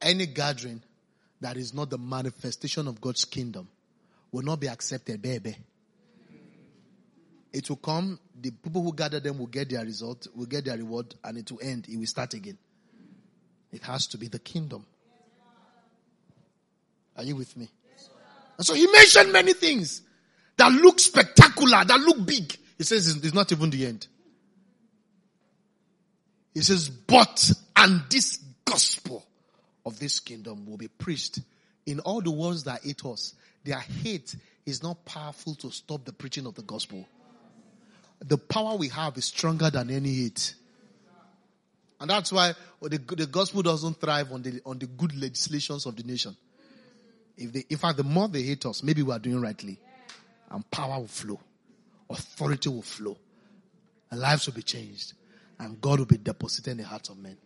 Any 0.00 0.26
gathering 0.26 0.82
that 1.40 1.56
is 1.56 1.74
not 1.74 1.90
the 1.90 1.98
manifestation 1.98 2.86
of 2.86 3.00
God's 3.00 3.24
kingdom 3.24 3.68
will 4.30 4.42
not 4.42 4.60
be 4.60 4.68
accepted, 4.68 5.20
baby. 5.20 5.56
It 7.52 7.68
will 7.68 7.76
come, 7.76 8.18
the 8.40 8.50
people 8.50 8.82
who 8.82 8.92
gather 8.92 9.18
them 9.20 9.38
will 9.38 9.46
get 9.46 9.70
their 9.70 9.84
result, 9.84 10.26
will 10.36 10.46
get 10.46 10.66
their 10.66 10.76
reward, 10.76 11.14
and 11.24 11.38
it 11.38 11.50
will 11.50 11.60
end. 11.62 11.86
It 11.88 11.96
will 11.96 12.06
start 12.06 12.34
again. 12.34 12.58
It 13.72 13.82
has 13.82 14.06
to 14.08 14.18
be 14.18 14.28
the 14.28 14.38
kingdom. 14.38 14.84
Are 17.18 17.24
you 17.24 17.36
with 17.36 17.56
me? 17.56 17.68
And 18.56 18.66
so 18.66 18.74
he 18.74 18.86
mentioned 18.86 19.32
many 19.32 19.52
things 19.52 20.02
that 20.56 20.72
look 20.72 20.98
spectacular, 21.00 21.84
that 21.84 22.00
look 22.00 22.24
big. 22.24 22.56
He 22.78 22.84
says 22.84 23.08
it's 23.08 23.34
not 23.34 23.50
even 23.52 23.70
the 23.70 23.86
end. 23.86 24.06
He 26.54 26.60
says, 26.62 26.88
but, 26.88 27.52
and 27.76 28.02
this 28.08 28.38
gospel 28.64 29.24
of 29.84 29.98
this 29.98 30.20
kingdom 30.20 30.66
will 30.66 30.76
be 30.76 30.88
preached 30.88 31.40
in 31.86 32.00
all 32.00 32.20
the 32.20 32.30
worlds 32.30 32.64
that 32.64 32.82
hate 32.82 33.04
us. 33.04 33.34
Their 33.64 33.78
hate 33.78 34.34
is 34.66 34.82
not 34.82 35.04
powerful 35.04 35.54
to 35.56 35.70
stop 35.70 36.04
the 36.04 36.12
preaching 36.12 36.46
of 36.46 36.54
the 36.54 36.62
gospel. 36.62 37.06
The 38.20 38.38
power 38.38 38.76
we 38.76 38.88
have 38.88 39.16
is 39.16 39.26
stronger 39.26 39.70
than 39.70 39.90
any 39.90 40.14
hate. 40.14 40.54
And 42.00 42.10
that's 42.10 42.32
why 42.32 42.54
the, 42.80 42.98
the 42.98 43.26
gospel 43.26 43.62
doesn't 43.62 44.00
thrive 44.00 44.32
on 44.32 44.42
the, 44.42 44.60
on 44.64 44.78
the 44.78 44.86
good 44.86 45.16
legislations 45.16 45.86
of 45.86 45.96
the 45.96 46.02
nation. 46.02 46.36
If 47.38 47.52
they, 47.52 47.64
in 47.70 47.76
fact, 47.78 47.96
the 47.96 48.04
more 48.04 48.26
they 48.26 48.42
hate 48.42 48.66
us, 48.66 48.82
maybe 48.82 49.02
we 49.02 49.12
are 49.12 49.18
doing 49.18 49.40
rightly. 49.40 49.78
And 50.50 50.68
power 50.70 50.98
will 50.98 51.06
flow. 51.06 51.40
Authority 52.10 52.68
will 52.68 52.82
flow. 52.82 53.16
And 54.10 54.20
lives 54.20 54.46
will 54.46 54.54
be 54.54 54.62
changed. 54.62 55.12
And 55.58 55.80
God 55.80 56.00
will 56.00 56.06
be 56.06 56.18
deposited 56.18 56.72
in 56.72 56.76
the 56.78 56.84
hearts 56.84 57.10
of 57.10 57.18
men. 57.18 57.36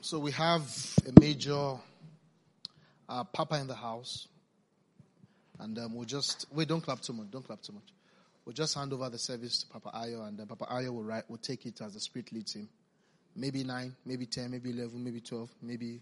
So 0.00 0.18
we 0.18 0.32
have 0.32 0.62
a 1.08 1.20
major 1.20 1.76
uh, 3.08 3.24
papa 3.24 3.56
in 3.56 3.66
the 3.66 3.74
house. 3.74 4.28
And 5.58 5.78
um, 5.78 5.94
we'll 5.94 6.04
just, 6.04 6.46
wait, 6.52 6.68
don't 6.68 6.82
clap 6.82 7.00
too 7.00 7.12
much. 7.12 7.30
Don't 7.30 7.44
clap 7.44 7.62
too 7.62 7.72
much. 7.72 7.84
We'll 8.44 8.52
just 8.52 8.74
hand 8.74 8.92
over 8.92 9.08
the 9.08 9.18
service 9.18 9.62
to 9.62 9.66
Papa 9.68 9.90
Ayo, 9.94 10.28
and 10.28 10.38
then 10.38 10.46
Papa 10.46 10.66
Ayo 10.66 10.90
will 10.90 11.02
write, 11.02 11.28
will 11.30 11.38
take 11.38 11.64
it 11.64 11.80
as 11.80 11.94
the 11.94 12.00
Spirit 12.00 12.30
leads 12.32 12.54
him. 12.54 12.68
Maybe 13.34 13.64
nine, 13.64 13.94
maybe 14.04 14.26
ten, 14.26 14.50
maybe 14.50 14.70
eleven, 14.70 15.02
maybe 15.02 15.20
twelve, 15.20 15.50
maybe 15.62 16.00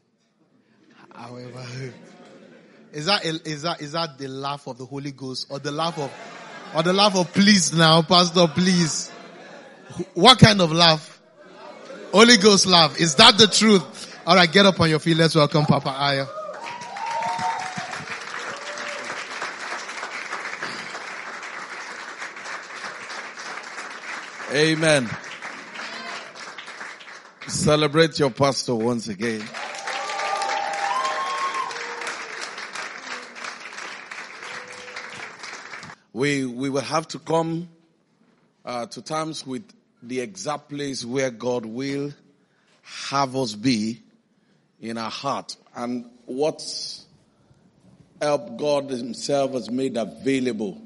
however. 1.14 1.64
is 2.92 3.06
that 3.06 3.24
is 3.24 3.62
that 3.62 3.80
is 3.80 3.92
that 3.92 4.18
the 4.18 4.28
laugh 4.28 4.66
of 4.66 4.76
the 4.76 4.84
Holy 4.84 5.12
Ghost 5.12 5.46
or 5.50 5.60
the 5.60 5.70
laugh 5.70 5.98
of 5.98 6.12
or 6.74 6.82
the 6.82 6.92
laugh 6.92 7.14
of 7.16 7.32
please 7.32 7.72
now, 7.72 8.02
Pastor, 8.02 8.46
please? 8.48 9.10
What 10.14 10.38
kind 10.38 10.60
of 10.60 10.72
laugh? 10.72 11.20
Holy 12.12 12.36
Ghost 12.38 12.66
laugh. 12.66 13.00
Is 13.00 13.14
that 13.16 13.38
the 13.38 13.46
truth? 13.46 14.20
All 14.26 14.36
right, 14.36 14.50
get 14.50 14.66
up 14.66 14.80
on 14.80 14.90
your 14.90 14.98
feet. 14.98 15.16
Let's 15.16 15.34
welcome 15.34 15.64
Papa 15.64 15.90
Ayo. 15.90 16.41
Amen. 24.54 25.08
Celebrate 27.48 28.18
your 28.18 28.28
pastor 28.28 28.74
once 28.74 29.08
again. 29.08 29.42
We, 36.12 36.44
we 36.44 36.68
will 36.68 36.82
have 36.82 37.08
to 37.08 37.18
come 37.18 37.70
uh, 38.66 38.84
to 38.84 39.00
terms 39.00 39.46
with 39.46 39.64
the 40.02 40.20
exact 40.20 40.68
place 40.68 41.02
where 41.02 41.30
God 41.30 41.64
will 41.64 42.12
have 42.82 43.34
us 43.34 43.54
be 43.54 44.02
in 44.82 44.98
our 44.98 45.10
heart 45.10 45.56
and 45.74 46.04
what 46.26 46.62
help 48.20 48.58
God 48.58 48.90
himself 48.90 49.52
has 49.52 49.70
made 49.70 49.96
available 49.96 50.78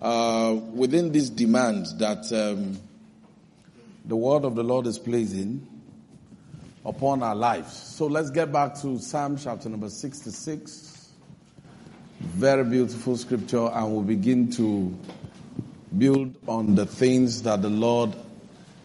uh, 0.00 0.58
within 0.74 1.12
this 1.12 1.30
demand 1.30 1.86
that 1.98 2.30
um, 2.32 2.78
the 4.04 4.16
word 4.16 4.44
of 4.44 4.54
the 4.54 4.62
Lord 4.62 4.86
is 4.86 4.98
placing 4.98 5.66
upon 6.84 7.22
our 7.22 7.34
lives. 7.34 7.72
So 7.72 8.06
let's 8.06 8.30
get 8.30 8.52
back 8.52 8.74
to 8.82 8.98
Psalm 8.98 9.36
chapter 9.36 9.68
number 9.68 9.88
66. 9.88 11.10
Very 12.20 12.64
beautiful 12.64 13.16
scripture, 13.16 13.66
and 13.66 13.92
we'll 13.92 14.02
begin 14.02 14.50
to 14.52 14.96
build 15.96 16.34
on 16.46 16.74
the 16.74 16.86
things 16.86 17.42
that 17.42 17.62
the 17.62 17.68
Lord 17.68 18.14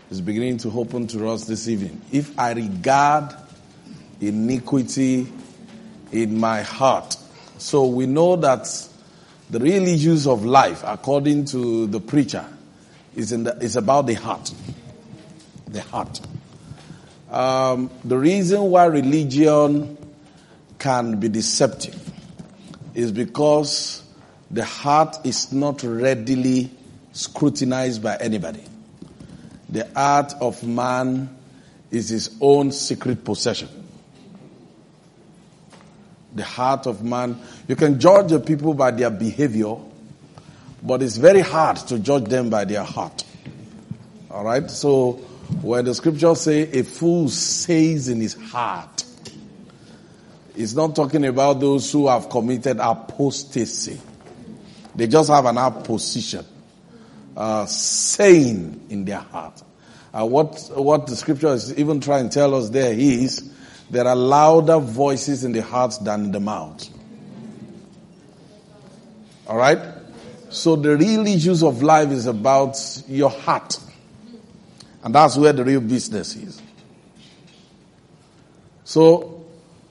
is 0.09 0.22
beginning 0.22 0.57
to 0.59 0.72
open 0.72 1.07
to 1.07 1.28
us 1.30 1.45
this 1.45 1.68
evening. 1.68 2.01
If 2.12 2.38
I 2.38 2.53
regard 2.53 3.34
iniquity 4.20 5.28
in 6.12 6.39
my 6.39 6.62
heart, 6.62 7.16
so 7.57 7.86
we 7.86 8.07
know 8.07 8.36
that 8.38 8.68
the 9.52 9.60
real 9.60 9.86
issues 9.86 10.28
of 10.28 10.45
life, 10.45 10.82
according 10.86 11.43
to 11.43 11.86
the 11.88 11.99
preacher, 11.99 12.45
is, 13.16 13.34
in 13.34 13.43
the, 13.43 13.58
is 13.58 13.76
about 13.76 14.08
the 14.08 14.14
heart. 14.14 14.49
The 15.68 15.82
heart. 15.82 16.22
Um, 17.30 17.91
the 18.06 18.18
reason 18.18 18.62
why 18.64 18.86
religion 18.86 19.97
can 20.80 21.20
be 21.20 21.28
deceptive 21.28 21.97
is 22.95 23.12
because 23.12 24.04
the 24.49 24.64
heart 24.64 25.18
is 25.26 25.52
not 25.52 25.84
readily 25.84 26.72
scrutinized 27.12 28.02
by 28.02 28.16
anybody. 28.16 28.64
The 29.68 29.88
heart 29.93 30.34
of 30.39 30.64
man 30.64 31.38
is 31.91 32.08
his 32.08 32.38
own 32.39 32.72
secret 32.72 33.26
possession 33.26 33.80
the 36.34 36.43
heart 36.43 36.88
of 36.88 37.03
man. 37.03 37.39
You 37.67 37.75
can 37.75 37.99
judge 37.99 38.29
the 38.29 38.39
people 38.39 38.73
by 38.73 38.91
their 38.91 39.09
behavior, 39.09 39.75
but 40.84 41.01
it's 41.01 41.17
very 41.17 41.41
hard 41.41 41.77
to 41.77 41.99
judge 41.99 42.25
them 42.25 42.49
by 42.49 42.65
their 42.65 42.84
heart. 42.84 43.23
All 44.29 44.43
right? 44.43 44.69
So, 44.69 45.13
where 45.61 45.82
the 45.82 45.93
scriptures 45.93 46.41
say 46.41 46.61
a 46.61 46.84
fool 46.84 47.27
says 47.29 48.07
in 48.07 48.21
his 48.21 48.34
heart, 48.34 49.03
it's 50.55 50.73
not 50.73 50.95
talking 50.95 51.25
about 51.25 51.59
those 51.59 51.91
who 51.91 52.07
have 52.07 52.29
committed 52.29 52.77
apostasy. 52.79 53.99
They 54.95 55.07
just 55.07 55.29
have 55.29 55.45
an 55.45 55.57
opposition, 55.57 56.45
uh, 57.36 57.65
saying 57.65 58.88
in 58.89 59.05
their 59.05 59.19
heart. 59.19 59.61
Uh, 60.13 60.25
what, 60.25 60.69
what 60.75 61.07
the 61.07 61.15
scripture 61.15 61.53
is 61.53 61.77
even 61.77 62.01
trying 62.01 62.29
to 62.29 62.34
tell 62.34 62.53
us 62.53 62.69
there 62.69 62.93
is 62.93 63.49
there 63.91 64.07
are 64.07 64.15
louder 64.15 64.79
voices 64.79 65.43
in 65.43 65.51
the 65.51 65.61
heart 65.61 65.93
than 66.01 66.25
in 66.25 66.31
the 66.31 66.39
mouth. 66.39 66.89
All 69.47 69.57
right? 69.57 69.79
So 70.49 70.77
the 70.77 70.95
real 70.95 71.27
issues 71.27 71.61
of 71.61 71.83
life 71.83 72.09
is 72.09 72.25
about 72.25 72.77
your 73.09 73.29
heart. 73.29 73.77
And 75.03 75.13
that's 75.13 75.35
where 75.35 75.51
the 75.51 75.65
real 75.65 75.81
business 75.81 76.37
is. 76.37 76.61
So 78.85 79.45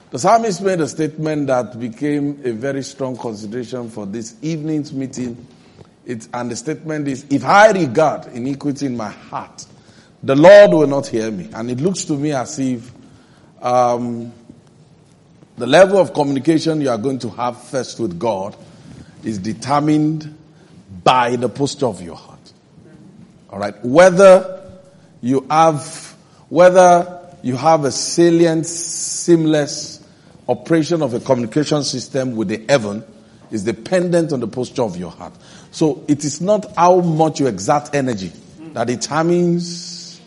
the 0.09 0.17
psalmist 0.17 0.63
made 0.63 0.81
a 0.81 0.87
statement 0.87 1.47
that 1.47 1.79
became 1.79 2.41
a 2.43 2.53
very 2.53 2.81
strong 2.81 3.15
consideration 3.15 3.87
for 3.91 4.07
this 4.07 4.35
evening's 4.41 4.91
meeting. 4.91 5.45
It, 6.07 6.27
and 6.33 6.49
the 6.49 6.55
statement 6.55 7.07
is, 7.07 7.27
if 7.29 7.45
I 7.45 7.69
regard 7.71 8.25
iniquity 8.33 8.87
in 8.87 8.97
my 8.97 9.09
heart, 9.09 9.63
the 10.23 10.35
Lord 10.35 10.71
will 10.71 10.87
not 10.87 11.05
hear 11.05 11.29
me. 11.29 11.49
And 11.53 11.69
it 11.69 11.79
looks 11.79 12.05
to 12.05 12.13
me 12.13 12.31
as 12.31 12.57
if 12.57 12.91
um, 13.61 14.33
the 15.57 15.67
level 15.67 15.99
of 15.99 16.13
communication 16.13 16.81
you 16.81 16.89
are 16.89 16.97
going 16.97 17.19
to 17.19 17.29
have 17.29 17.61
first 17.61 17.99
with 17.99 18.17
God 18.17 18.55
is 19.23 19.37
determined 19.37 20.37
by 21.03 21.35
the 21.35 21.49
posture 21.49 21.85
of 21.85 22.01
your 22.01 22.15
heart. 22.15 22.53
All 23.49 23.59
right. 23.59 23.75
Whether 23.83 24.61
you 25.21 25.45
have, 25.49 26.15
whether 26.49 27.19
you 27.43 27.55
have 27.55 27.83
a 27.85 27.91
salient, 27.91 28.65
seamless 28.65 30.03
operation 30.47 31.01
of 31.01 31.13
a 31.13 31.19
communication 31.19 31.83
system 31.83 32.35
with 32.35 32.47
the 32.47 32.63
heaven 32.67 33.03
is 33.51 33.63
dependent 33.63 34.31
on 34.31 34.39
the 34.39 34.47
posture 34.47 34.83
of 34.83 34.97
your 34.97 35.11
heart. 35.11 35.33
So 35.71 36.03
it 36.07 36.23
is 36.25 36.41
not 36.41 36.75
how 36.75 37.01
much 37.01 37.39
you 37.39 37.47
exert 37.47 37.93
energy 37.93 38.31
that 38.73 38.87
determines 38.87 40.19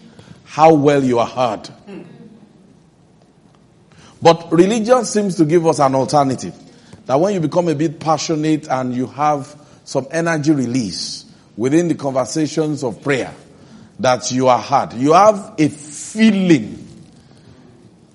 how 0.45 0.75
well 0.75 1.03
you 1.03 1.19
are 1.19 1.27
heard. 1.27 1.69
But 4.25 4.51
religion 4.51 5.05
seems 5.05 5.35
to 5.35 5.45
give 5.45 5.67
us 5.67 5.81
an 5.81 5.95
alternative. 5.95 6.55
That 7.05 7.21
when 7.21 7.35
you 7.35 7.41
become 7.41 7.69
a 7.69 7.75
bit 7.75 8.01
passionate 8.01 8.67
and 8.71 8.97
you 8.97 9.07
have 9.07 9.55
some 9.85 10.07
energy 10.11 10.51
release 10.51 11.27
within 11.59 11.89
the 11.89 11.95
conversations 11.95 12.83
of 12.83 13.03
prayer, 13.03 13.35
that 13.99 14.33
you 14.33 14.49
are 14.49 14.59
heard. 14.59 14.95
You 14.95 15.13
have 15.13 15.57
a 15.59 15.69
feeling. 15.69 16.89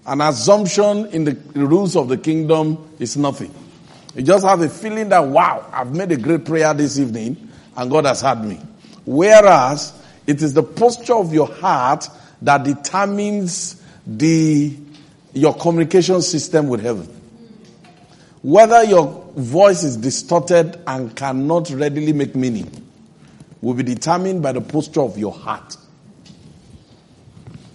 An 0.08 0.22
assumption 0.22 1.06
in 1.12 1.26
the 1.26 1.38
rules 1.54 1.96
of 1.96 2.08
the 2.08 2.18
kingdom 2.18 2.90
is 2.98 3.16
nothing. 3.16 3.54
You 4.16 4.24
just 4.24 4.44
have 4.48 4.62
a 4.62 4.70
feeling 4.70 5.10
that, 5.10 5.20
wow, 5.20 5.70
I've 5.72 5.96
made 5.96 6.12
a 6.12 6.18
great 6.18 6.44
prayer 6.44 6.74
this 6.74 6.98
evening 6.98 7.50
and 7.78 7.92
God 7.92 8.06
has 8.06 8.22
heard 8.22 8.44
me. 8.44 8.60
Whereas 9.06 9.94
it 10.26 10.42
is 10.42 10.56
the 10.56 10.64
posture 10.64 11.18
of 11.18 11.36
your 11.36 11.54
heart 11.54 12.10
that 12.42 12.64
determines 12.64 13.80
the 14.08 14.76
your 15.34 15.56
communication 15.56 16.22
system 16.22 16.68
with 16.68 16.82
heaven. 16.82 17.08
Whether 18.42 18.84
your 18.86 19.32
voice 19.36 19.84
is 19.84 19.98
distorted 19.98 20.82
and 20.88 21.16
cannot 21.16 21.70
readily 21.72 22.14
make 22.14 22.36
meaning 22.36 22.72
will 23.62 23.74
be 23.74 23.84
determined 23.84 24.42
by 24.42 24.54
the 24.54 24.62
posture 24.62 25.02
of 25.02 25.18
your 25.18 25.34
heart. 25.34 25.76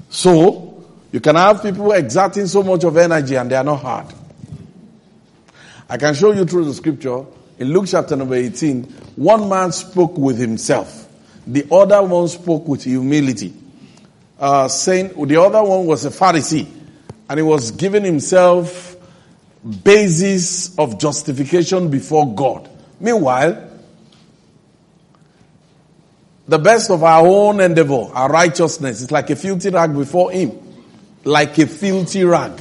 So, 0.09 0.85
you 1.13 1.21
can 1.21 1.37
have 1.37 1.63
people 1.63 1.93
exerting 1.93 2.47
so 2.47 2.63
much 2.63 2.85
of 2.85 2.97
energy 2.97 3.35
and 3.35 3.51
they 3.51 3.57
are 3.57 3.65
not 3.65 3.83
hard. 3.83 4.07
I 5.89 5.99
can 5.99 6.15
show 6.15 6.33
you 6.33 6.45
through 6.47 6.65
the 6.65 6.75
scripture 6.75 7.25
in 7.59 7.69
Luke 7.69 7.85
chapter 7.87 8.17
number 8.17 8.35
18. 8.35 8.85
One 9.17 9.49
man 9.49 9.71
spoke 9.73 10.17
with 10.17 10.39
himself. 10.39 11.09
The 11.47 11.67
other 11.71 12.03
one 12.03 12.27
spoke 12.29 12.67
with 12.67 12.85
humility. 12.85 13.53
Uh, 14.39 14.67
saying, 14.67 15.09
the 15.27 15.41
other 15.41 15.63
one 15.63 15.87
was 15.87 16.05
a 16.07 16.11
Pharisee 16.11 16.67
and 17.29 17.39
he 17.39 17.43
was 17.43 17.71
giving 17.71 18.05
himself 18.05 18.97
basis 19.83 20.79
of 20.79 20.99
justification 20.99 21.89
before 21.89 22.35
God. 22.35 22.69
Meanwhile, 23.01 23.71
the 26.47 26.59
best 26.59 26.91
of 26.91 27.03
our 27.03 27.27
own 27.27 27.61
endeavor, 27.61 28.11
our 28.13 28.29
righteousness, 28.29 29.01
is 29.01 29.11
like 29.11 29.31
a 29.31 29.37
filthy 29.37 29.71
rag 29.71 29.95
before 29.95 30.31
him. 30.31 30.53
Like 31.25 31.59
a 31.59 31.67
filthy 31.67 32.25
rag. 32.25 32.61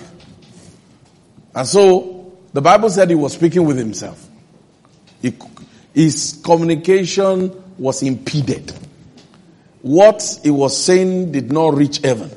And 1.53 1.68
so, 1.68 2.34
the 2.53 2.61
Bible 2.61 2.89
said 2.89 3.09
he 3.09 3.16
was 3.16 3.34
speaking 3.34 3.66
with 3.66 3.78
himself. 3.78 4.26
He, 5.22 5.34
his 5.93 6.39
communication 6.43 7.51
was 7.78 8.01
impeded. 8.01 8.72
What 9.82 10.39
he 10.41 10.49
was 10.49 10.82
saying 10.82 11.34
did 11.34 11.51
not 11.51 11.76
reach 11.76 11.97
heaven. 11.97 12.32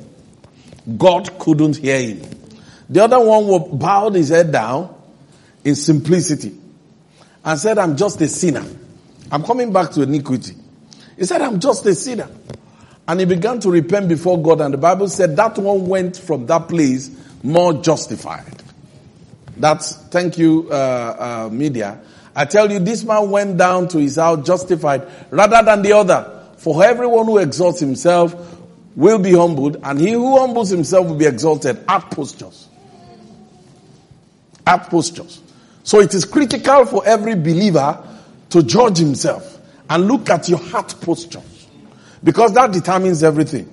God 0.95 1.37
couldn't 1.39 1.77
hear 1.77 1.99
him. 1.99 2.21
The 2.89 3.03
other 3.03 3.19
one 3.19 3.77
bowed 3.77 4.15
his 4.15 4.29
head 4.29 4.51
down 4.51 4.95
in 5.63 5.75
simplicity 5.75 6.57
and 7.43 7.59
said, 7.59 7.77
I'm 7.77 7.97
just 7.97 8.21
a 8.21 8.27
sinner. 8.27 8.63
I'm 9.31 9.43
coming 9.43 9.73
back 9.73 9.91
to 9.91 10.03
iniquity. 10.03 10.55
He 11.17 11.25
said, 11.25 11.41
I'm 11.41 11.59
just 11.59 11.85
a 11.85 11.95
sinner. 11.95 12.29
And 13.07 13.19
he 13.19 13.25
began 13.25 13.59
to 13.61 13.71
repent 13.71 14.07
before 14.07 14.41
God 14.41 14.61
and 14.61 14.73
the 14.73 14.77
Bible 14.77 15.07
said 15.09 15.35
that 15.35 15.57
one 15.57 15.87
went 15.87 16.17
from 16.17 16.45
that 16.47 16.69
place 16.69 17.09
more 17.43 17.73
justified. 17.73 18.63
That's, 19.57 19.95
thank 19.95 20.37
you, 20.37 20.69
uh, 20.71 21.47
uh, 21.47 21.53
media. 21.53 21.99
I 22.35 22.45
tell 22.45 22.71
you, 22.71 22.79
this 22.79 23.03
man 23.03 23.31
went 23.31 23.57
down 23.57 23.87
to 23.89 23.97
his 23.97 24.17
house 24.17 24.45
justified 24.45 25.07
rather 25.31 25.63
than 25.63 25.81
the 25.81 25.93
other. 25.93 26.33
For 26.57 26.83
everyone 26.83 27.25
who 27.25 27.39
exalts 27.39 27.79
himself 27.79 28.56
will 28.97 29.19
be 29.19 29.31
humbled, 29.33 29.77
and 29.83 30.01
he 30.01 30.11
who 30.11 30.39
humbles 30.39 30.69
himself 30.69 31.07
will 31.07 31.15
be 31.15 31.27
exalted 31.27 31.77
at 31.87 32.09
postures. 32.09 32.67
At 34.65 34.89
postures. 34.89 35.39
So 35.83 36.01
it 36.01 36.13
is 36.15 36.25
critical 36.25 36.83
for 36.85 37.05
every 37.05 37.35
believer 37.35 38.03
to 38.49 38.63
judge 38.63 38.97
himself 38.97 39.61
and 39.87 40.07
look 40.07 40.31
at 40.31 40.49
your 40.49 40.57
heart 40.57 40.95
posture. 40.99 41.43
Because 42.23 42.53
that 42.53 42.71
determines 42.71 43.23
everything. 43.23 43.71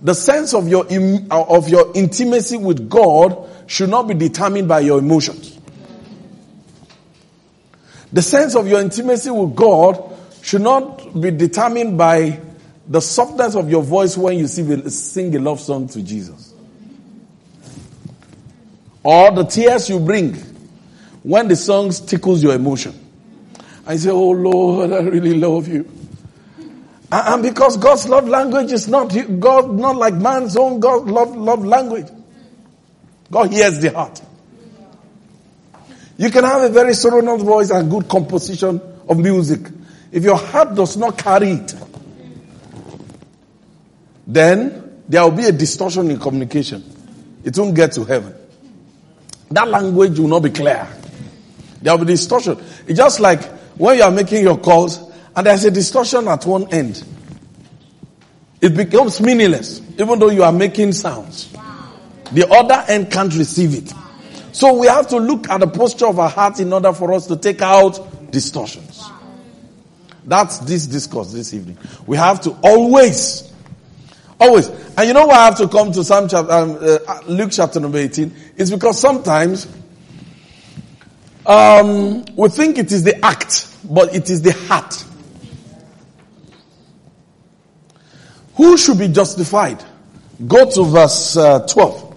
The 0.00 0.14
sense 0.14 0.54
of 0.54 0.66
your, 0.66 0.86
uh, 0.86 1.44
of 1.44 1.68
your 1.68 1.92
intimacy 1.94 2.56
with 2.56 2.88
God 2.88 3.46
should 3.66 3.90
not 3.90 4.08
be 4.08 4.14
determined 4.14 4.66
by 4.66 4.80
your 4.80 4.98
emotions. 4.98 5.58
The 8.14 8.22
sense 8.22 8.56
of 8.56 8.66
your 8.66 8.80
intimacy 8.80 9.30
with 9.30 9.54
God 9.54 10.02
should 10.40 10.62
not 10.62 11.20
be 11.20 11.30
determined 11.30 11.98
by 11.98 12.40
the 12.86 13.00
softness 13.00 13.54
of 13.54 13.70
your 13.70 13.82
voice 13.82 14.16
when 14.16 14.38
you 14.38 14.46
sing 14.46 15.36
a 15.36 15.38
love 15.38 15.60
song 15.60 15.88
to 15.88 16.02
Jesus. 16.02 16.52
Or 19.02 19.30
the 19.32 19.44
tears 19.44 19.88
you 19.88 20.00
bring 20.00 20.34
when 21.22 21.48
the 21.48 21.56
song 21.56 21.90
tickles 21.90 22.42
your 22.42 22.54
emotion. 22.54 22.98
I 23.86 23.96
say, 23.96 24.10
Oh 24.10 24.30
Lord, 24.30 24.92
I 24.92 25.00
really 25.00 25.34
love 25.34 25.68
you. 25.68 25.90
And 27.10 27.42
because 27.42 27.76
God's 27.76 28.08
love 28.08 28.26
language 28.26 28.72
is 28.72 28.88
not 28.88 29.14
God, 29.38 29.72
not 29.74 29.96
like 29.96 30.14
man's 30.14 30.56
own 30.56 30.80
God 30.80 31.06
love, 31.06 31.36
love 31.36 31.64
language. 31.64 32.06
God 33.30 33.52
hears 33.52 33.78
the 33.80 33.92
heart. 33.92 34.20
You 36.16 36.30
can 36.30 36.44
have 36.44 36.62
a 36.62 36.68
very 36.68 36.94
sonorous 36.94 37.42
voice 37.42 37.70
and 37.70 37.90
good 37.90 38.08
composition 38.08 38.80
of 39.08 39.18
music. 39.18 39.60
If 40.12 40.24
your 40.24 40.36
heart 40.36 40.74
does 40.74 40.96
not 40.96 41.18
carry 41.18 41.50
it, 41.50 41.74
then 44.26 45.02
there 45.08 45.22
will 45.22 45.30
be 45.30 45.44
a 45.44 45.52
distortion 45.52 46.10
in 46.10 46.18
communication. 46.18 46.82
It 47.44 47.56
won't 47.58 47.74
get 47.74 47.92
to 47.92 48.04
heaven. 48.04 48.34
That 49.50 49.68
language 49.68 50.18
will 50.18 50.28
not 50.28 50.40
be 50.40 50.50
clear. 50.50 50.88
There 51.82 51.96
will 51.96 52.04
be 52.04 52.12
distortion. 52.12 52.58
It's 52.86 52.98
just 52.98 53.20
like 53.20 53.42
when 53.76 53.98
you 53.98 54.02
are 54.02 54.10
making 54.10 54.42
your 54.42 54.58
calls 54.58 55.12
and 55.36 55.46
there's 55.46 55.64
a 55.64 55.70
distortion 55.70 56.26
at 56.28 56.46
one 56.46 56.72
end. 56.72 57.04
It 58.60 58.74
becomes 58.74 59.20
meaningless, 59.20 59.82
even 59.98 60.18
though 60.18 60.30
you 60.30 60.42
are 60.42 60.52
making 60.52 60.92
sounds. 60.92 61.52
The 62.32 62.48
other 62.48 62.82
end 62.88 63.12
can't 63.12 63.34
receive 63.36 63.74
it. 63.74 63.92
So 64.52 64.78
we 64.78 64.86
have 64.86 65.08
to 65.08 65.18
look 65.18 65.50
at 65.50 65.60
the 65.60 65.66
posture 65.66 66.06
of 66.06 66.18
our 66.18 66.30
heart 66.30 66.60
in 66.60 66.72
order 66.72 66.92
for 66.92 67.12
us 67.12 67.26
to 67.26 67.36
take 67.36 67.60
out 67.60 68.30
distortions. 68.30 69.04
That's 70.24 70.58
this 70.60 70.86
discourse 70.86 71.32
this 71.32 71.52
evening. 71.52 71.76
We 72.06 72.16
have 72.16 72.40
to 72.42 72.52
always 72.62 73.52
Always. 74.40 74.68
And 74.96 75.06
you 75.06 75.14
know 75.14 75.26
why 75.26 75.36
I 75.36 75.44
have 75.46 75.56
to 75.58 75.68
come 75.68 75.92
to 75.92 76.04
Psalm 76.04 76.28
chapter, 76.28 76.52
um, 76.52 76.78
uh, 76.80 77.20
Luke 77.26 77.50
chapter 77.52 77.80
number 77.80 77.98
18? 77.98 78.34
It's 78.56 78.70
because 78.70 79.00
sometimes 79.00 79.68
um, 81.46 82.24
we 82.36 82.48
think 82.48 82.78
it 82.78 82.90
is 82.92 83.04
the 83.04 83.24
act, 83.24 83.68
but 83.84 84.14
it 84.14 84.30
is 84.30 84.42
the 84.42 84.52
heart. 84.52 85.04
Who 88.54 88.76
should 88.76 88.98
be 88.98 89.08
justified? 89.08 89.82
Go 90.46 90.68
to 90.70 90.84
verse 90.84 91.36
uh, 91.36 91.66
12 91.66 92.16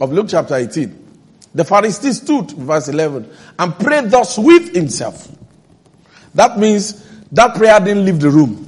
of 0.00 0.12
Luke 0.12 0.26
chapter 0.28 0.54
18. 0.54 1.06
The 1.54 1.62
Pharisee 1.62 2.12
stood, 2.12 2.52
verse 2.52 2.88
11, 2.88 3.30
and 3.58 3.78
prayed 3.78 4.10
thus 4.10 4.38
with 4.38 4.74
himself. 4.74 5.28
That 6.34 6.58
means 6.58 7.04
that 7.32 7.56
prayer 7.56 7.80
didn't 7.80 8.04
leave 8.04 8.20
the 8.20 8.30
room. 8.30 8.67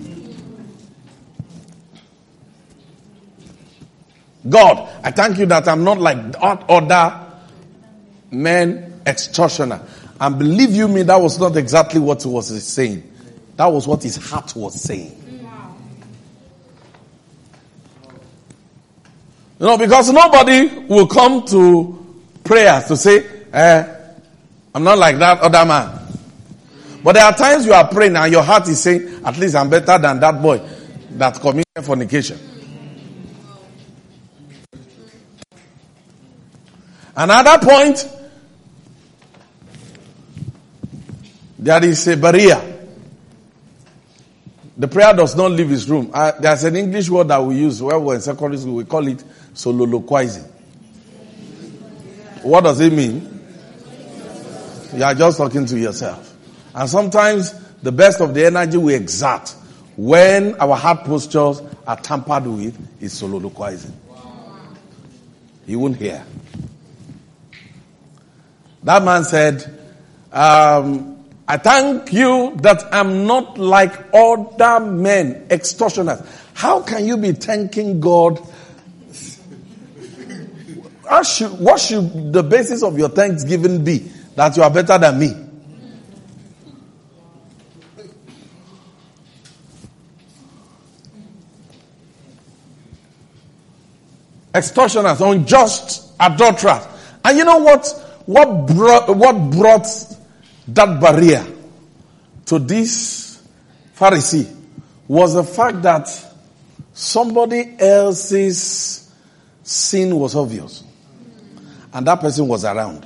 God, 4.48 4.88
I 5.04 5.10
thank 5.10 5.38
you 5.38 5.46
that 5.46 5.68
I'm 5.68 5.84
not 5.84 5.98
like 5.98 6.18
other 6.40 7.26
men 8.30 9.00
extortioner. 9.06 9.80
And 10.20 10.38
believe 10.38 10.70
you 10.70 10.88
me, 10.88 11.02
that 11.02 11.20
was 11.20 11.38
not 11.38 11.56
exactly 11.56 12.00
what 12.00 12.22
he 12.22 12.28
was 12.28 12.62
saying. 12.62 13.02
That 13.56 13.66
was 13.66 13.86
what 13.86 14.02
his 14.02 14.16
heart 14.16 14.54
was 14.56 14.80
saying. 14.80 15.16
You 19.58 19.66
know, 19.66 19.76
because 19.76 20.10
nobody 20.10 20.86
will 20.86 21.06
come 21.06 21.44
to 21.48 22.22
prayer 22.42 22.82
to 22.88 22.96
say, 22.96 23.26
eh, 23.52 23.96
I'm 24.74 24.82
not 24.82 24.96
like 24.96 25.18
that 25.18 25.40
other 25.40 25.66
man. 25.66 25.98
But 27.04 27.12
there 27.12 27.24
are 27.24 27.34
times 27.34 27.66
you 27.66 27.74
are 27.74 27.86
praying 27.86 28.16
and 28.16 28.32
your 28.32 28.42
heart 28.42 28.68
is 28.68 28.82
saying, 28.82 29.22
at 29.24 29.36
least 29.36 29.54
I'm 29.54 29.68
better 29.68 29.98
than 29.98 30.18
that 30.20 30.40
boy 30.40 30.62
that 31.12 31.38
committed 31.40 31.84
fornication. 31.84 32.38
Another 37.22 37.58
point, 37.58 38.08
there 41.58 41.84
is 41.84 42.08
a 42.08 42.16
barrier. 42.16 42.78
The 44.78 44.88
prayer 44.88 45.12
does 45.12 45.36
not 45.36 45.50
leave 45.50 45.68
his 45.68 45.86
room. 45.90 46.10
Uh, 46.14 46.32
there's 46.40 46.64
an 46.64 46.76
English 46.76 47.10
word 47.10 47.28
that 47.28 47.44
we 47.44 47.56
use 47.56 47.82
when 47.82 48.02
we're 48.02 48.14
in 48.14 48.22
secondary 48.22 48.56
school. 48.56 48.76
We 48.76 48.86
call 48.86 49.06
it 49.06 49.22
soliloquizing. 49.52 50.44
What 52.40 52.64
does 52.64 52.80
it 52.80 52.90
mean? 52.90 53.42
You 54.94 55.04
are 55.04 55.14
just 55.14 55.36
talking 55.36 55.66
to 55.66 55.78
yourself. 55.78 56.34
And 56.74 56.88
sometimes 56.88 57.52
the 57.82 57.92
best 57.92 58.22
of 58.22 58.32
the 58.32 58.46
energy 58.46 58.78
we 58.78 58.94
exert 58.94 59.54
when 59.94 60.54
our 60.54 60.74
heart 60.74 61.04
postures 61.04 61.60
are 61.86 61.96
tampered 61.96 62.46
with 62.46 63.02
is 63.02 63.12
soliloquizing. 63.12 63.94
He 65.66 65.76
won't 65.76 65.96
hear. 65.96 66.24
That 68.82 69.04
man 69.04 69.24
said, 69.24 69.62
um, 70.32 71.24
I 71.46 71.56
thank 71.56 72.12
you 72.12 72.56
that 72.62 72.94
I'm 72.94 73.26
not 73.26 73.58
like 73.58 74.14
other 74.14 74.80
men, 74.80 75.46
extortioners. 75.50 76.22
How 76.54 76.80
can 76.82 77.06
you 77.06 77.16
be 77.16 77.32
thanking 77.32 78.00
God? 78.00 78.40
Should, 81.24 81.58
what 81.58 81.80
should 81.80 82.32
the 82.32 82.42
basis 82.42 82.82
of 82.82 82.96
your 82.96 83.08
thanksgiving 83.08 83.82
be? 83.82 83.98
That 84.36 84.56
you 84.56 84.62
are 84.62 84.70
better 84.70 84.96
than 84.96 85.18
me. 85.18 85.34
Extortioners, 94.54 95.20
unjust, 95.20 96.12
adulterers. 96.18 96.86
And 97.24 97.38
you 97.38 97.44
know 97.44 97.58
what? 97.58 98.09
What 98.26 98.66
brought, 98.66 99.16
what 99.16 99.50
brought 99.50 99.86
that 100.68 101.00
barrier 101.00 101.46
to 102.46 102.58
this 102.58 103.42
Pharisee 103.96 104.56
was 105.06 105.34
the 105.34 105.44
fact 105.44 105.82
that 105.82 106.08
somebody 106.94 107.76
else's 107.78 109.12
sin 109.62 110.16
was 110.18 110.34
obvious. 110.34 110.82
And 111.92 112.06
that 112.06 112.20
person 112.20 112.46
was 112.48 112.64
around. 112.64 113.04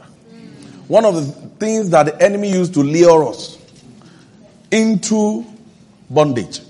One 0.87 1.05
of 1.05 1.15
the 1.15 1.23
things 1.59 1.91
that 1.91 2.07
the 2.07 2.23
enemy 2.23 2.53
used 2.53 2.75
to 2.75 2.81
lure 2.81 3.29
us 3.29 3.59
into 4.71 5.45
bondage 6.11 6.61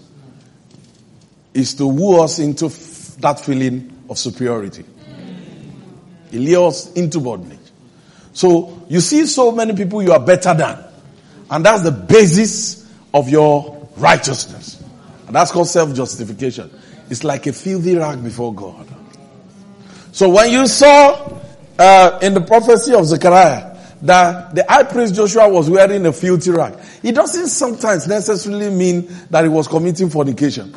is 1.53 1.75
to 1.75 1.87
woo 1.87 2.23
us 2.23 2.39
into 2.39 2.69
that 3.21 3.41
feeling 3.41 4.05
of 4.09 4.19
superiority. 4.19 4.85
He 6.31 6.39
lures 6.39 6.87
us 6.89 6.93
into 6.93 7.21
bondage. 7.21 7.59
So 8.35 8.85
you 8.89 9.01
see 9.01 9.25
so 9.27 9.51
many 9.51 9.75
people 9.75 10.03
you 10.03 10.13
are 10.13 10.21
better 10.21 10.53
than. 10.53 10.85
And 11.51 11.65
that's 11.65 11.83
the 11.83 11.93
basis 11.93 12.93
of 13.15 13.29
your 13.31 13.89
righteousness. 13.97 14.83
And 15.27 15.35
that's 15.35 15.51
called 15.51 15.69
self-justification. 15.69 16.71
It's 17.09 17.25
like 17.25 17.47
a 17.47 17.53
filthy 17.53 17.97
rag 17.97 18.23
before 18.23 18.55
God. 18.55 18.87
So 20.13 20.29
when 20.29 20.51
you 20.51 20.67
saw 20.67 21.41
uh, 21.79 22.19
in 22.23 22.35
the 22.35 22.41
prophecy 22.41 22.93
of 22.95 23.07
Zechariah 23.07 23.75
that 24.03 24.55
the 24.55 24.65
high 24.69 24.83
priest 24.83 25.15
Joshua 25.15 25.49
was 25.49 25.71
wearing 25.71 26.05
a 26.07 26.13
filthy 26.13 26.51
rag. 26.51 26.79
It 27.03 27.13
doesn't 27.13 27.49
sometimes 27.49 28.07
necessarily 28.07 28.71
mean 28.71 29.09
that 29.31 29.45
he 29.45 29.49
was 29.49 29.67
committing 29.67 30.11
fornication. 30.11 30.75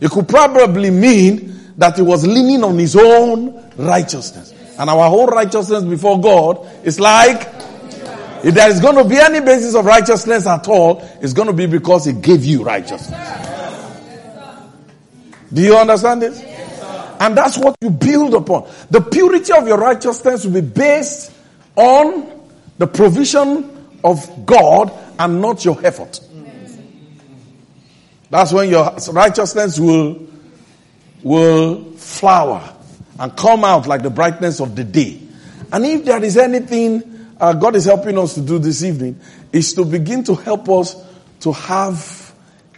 It 0.00 0.10
could 0.10 0.28
probably 0.28 0.90
mean 0.90 1.72
that 1.78 1.96
he 1.96 2.02
was 2.02 2.26
leaning 2.26 2.62
on 2.62 2.78
his 2.78 2.94
own 2.94 3.72
righteousness. 3.76 4.52
And 4.78 4.88
our 4.88 5.10
whole 5.10 5.26
righteousness 5.26 5.82
before 5.82 6.20
God 6.20 6.66
is 6.84 7.00
like, 7.00 7.40
if 8.44 8.54
there 8.54 8.70
is 8.70 8.78
going 8.78 8.94
to 8.94 9.04
be 9.04 9.16
any 9.16 9.40
basis 9.40 9.74
of 9.74 9.84
righteousness 9.84 10.46
at 10.46 10.68
all, 10.68 11.02
it's 11.20 11.32
going 11.32 11.48
to 11.48 11.52
be 11.52 11.66
because 11.66 12.04
he 12.04 12.12
gave 12.12 12.44
you 12.44 12.62
righteousness. 12.62 13.18
Do 15.52 15.62
you 15.62 15.76
understand 15.76 16.22
this? 16.22 16.40
And 17.20 17.36
that's 17.36 17.58
what 17.58 17.74
you 17.80 17.90
build 17.90 18.34
upon. 18.34 18.70
The 18.90 19.00
purity 19.00 19.52
of 19.52 19.66
your 19.66 19.78
righteousness 19.78 20.44
will 20.44 20.52
be 20.52 20.60
based 20.60 21.32
on 21.74 22.30
the 22.78 22.86
provision 22.86 23.68
of 24.04 24.46
God 24.46 24.92
and 25.18 25.42
not 25.42 25.64
your 25.64 25.84
effort. 25.84 26.20
That's 28.30 28.52
when 28.52 28.68
your 28.68 28.94
righteousness 29.10 29.80
will, 29.80 30.28
will 31.24 31.82
flower 31.94 32.76
and 33.18 33.36
come 33.36 33.64
out 33.64 33.86
like 33.86 34.02
the 34.02 34.10
brightness 34.10 34.60
of 34.60 34.76
the 34.76 34.84
day. 34.84 35.20
And 35.72 35.84
if 35.84 36.04
there 36.04 36.22
is 36.22 36.36
anything 36.36 37.18
uh, 37.40 37.52
God 37.52 37.76
is 37.76 37.84
helping 37.84 38.18
us 38.18 38.34
to 38.34 38.40
do 38.40 38.58
this 38.58 38.82
evening, 38.82 39.18
is 39.52 39.74
to 39.74 39.84
begin 39.84 40.24
to 40.24 40.34
help 40.34 40.68
us 40.68 40.96
to 41.40 41.52
have 41.52 42.34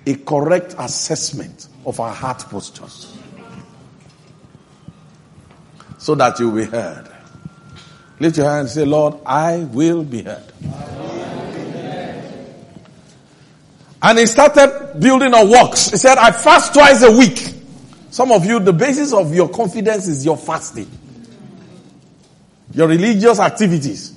a 0.07 0.15
correct 0.15 0.75
assessment 0.79 1.69
of 1.87 1.99
our 2.01 2.13
heart 2.13 2.41
postures 2.41 3.17
so 5.99 6.15
that 6.15 6.39
you'll 6.39 6.55
be 6.55 6.65
heard. 6.65 7.09
Lift 8.19 8.37
your 8.37 8.47
hand 8.47 8.61
and 8.61 8.69
say, 8.69 8.85
Lord, 8.85 9.17
I 9.25 9.59
will 9.59 10.05
be 10.05 10.23
heard. 10.23 10.45
And 14.03 14.19
he 14.19 14.27
started 14.27 14.95
building 14.99 15.35
on 15.35 15.51
works. 15.51 15.91
He 15.91 15.97
said, 15.99 16.17
I 16.17 16.31
fast 16.33 16.73
twice 16.73 17.03
a 17.03 17.13
week. 17.13 17.55
Some 18.11 18.33
of 18.33 18.45
you, 18.45 18.59
the 18.59 18.73
basis 18.73 19.13
of 19.13 19.35
your 19.35 19.49
confidence 19.49 20.09
is 20.09 20.25
your 20.25 20.37
fasting. 20.37 20.91
Your 22.73 22.89
religious 22.89 23.39
activities. 23.39 24.15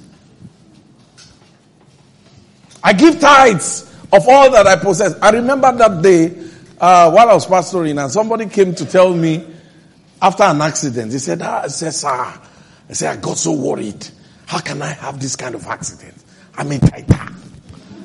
I 2.83 2.93
give 2.93 3.19
tithes 3.19 3.83
of 4.11 4.27
all 4.27 4.51
that 4.51 4.67
I 4.67 4.75
possess. 4.75 5.15
I 5.21 5.29
remember 5.31 5.71
that 5.71 6.01
day 6.01 6.35
uh, 6.79 7.11
while 7.11 7.29
I 7.29 7.33
was 7.33 7.47
pastoring 7.47 8.01
and 8.01 8.11
somebody 8.11 8.47
came 8.47 8.75
to 8.75 8.85
tell 8.85 9.13
me 9.13 9.47
after 10.21 10.43
an 10.43 10.61
accident. 10.61 11.11
He 11.11 11.19
said, 11.19 11.41
ah, 11.41 11.61
I 11.63 11.67
said, 11.67 11.93
sir, 11.93 12.09
I 12.09 12.93
said, 12.93 13.17
I 13.17 13.21
got 13.21 13.37
so 13.37 13.53
worried. 13.53 14.07
How 14.45 14.59
can 14.59 14.81
I 14.81 14.93
have 14.93 15.19
this 15.19 15.35
kind 15.35 15.55
of 15.55 15.65
accident? 15.67 16.15
I'm 16.55 16.71
a 16.71 16.79
tither. 16.79 17.33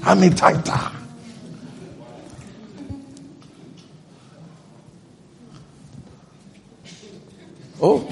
I'm 0.03 0.23
a 0.23 0.31
tither. 0.31 0.93
Oh. 7.81 8.11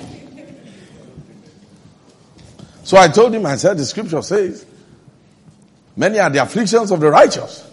So 2.85 2.97
I 2.97 3.09
told 3.09 3.35
him, 3.35 3.45
I 3.47 3.57
said, 3.57 3.79
the 3.79 3.85
scripture 3.85 4.23
says, 4.23 4.65
many 5.97 6.19
are 6.21 6.31
the 6.31 6.43
afflictions 6.43 6.93
of 6.93 7.01
the 7.01 7.11
righteous. 7.11 7.69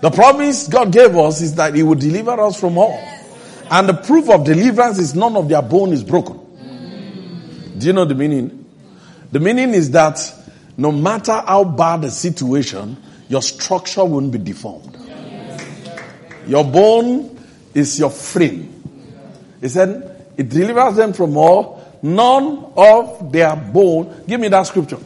the 0.00 0.10
promise 0.10 0.66
God 0.66 0.92
gave 0.92 1.14
us 1.16 1.42
is 1.42 1.54
that 1.56 1.74
He 1.74 1.82
would 1.82 1.98
deliver 1.98 2.40
us 2.40 2.58
from 2.58 2.78
all. 2.78 2.98
And 3.70 3.88
the 3.88 3.94
proof 3.94 4.30
of 4.30 4.44
deliverance 4.44 4.98
is 4.98 5.14
none 5.14 5.36
of 5.36 5.48
their 5.48 5.62
bone 5.62 5.92
is 5.92 6.02
broken. 6.02 6.38
Do 7.78 7.86
you 7.86 7.92
know 7.92 8.06
the 8.06 8.14
meaning? 8.14 8.64
The 9.30 9.40
meaning 9.40 9.74
is 9.74 9.90
that 9.90 10.18
no 10.76 10.90
matter 10.90 11.32
how 11.32 11.64
bad 11.64 12.02
the 12.02 12.10
situation, 12.10 12.96
your 13.28 13.42
structure 13.42 14.04
won't 14.04 14.32
be 14.32 14.38
deformed. 14.38 14.96
Your 16.46 16.64
bone 16.64 17.39
is 17.74 17.98
your 17.98 18.10
frame. 18.10 18.76
He 19.60 19.68
said, 19.68 20.26
it 20.36 20.48
delivers 20.48 20.96
them 20.96 21.12
from 21.12 21.36
all, 21.36 21.98
none 22.02 22.72
of 22.76 23.30
their 23.30 23.54
bone. 23.56 24.24
Give 24.26 24.40
me 24.40 24.48
that 24.48 24.66
scripture. 24.66 24.98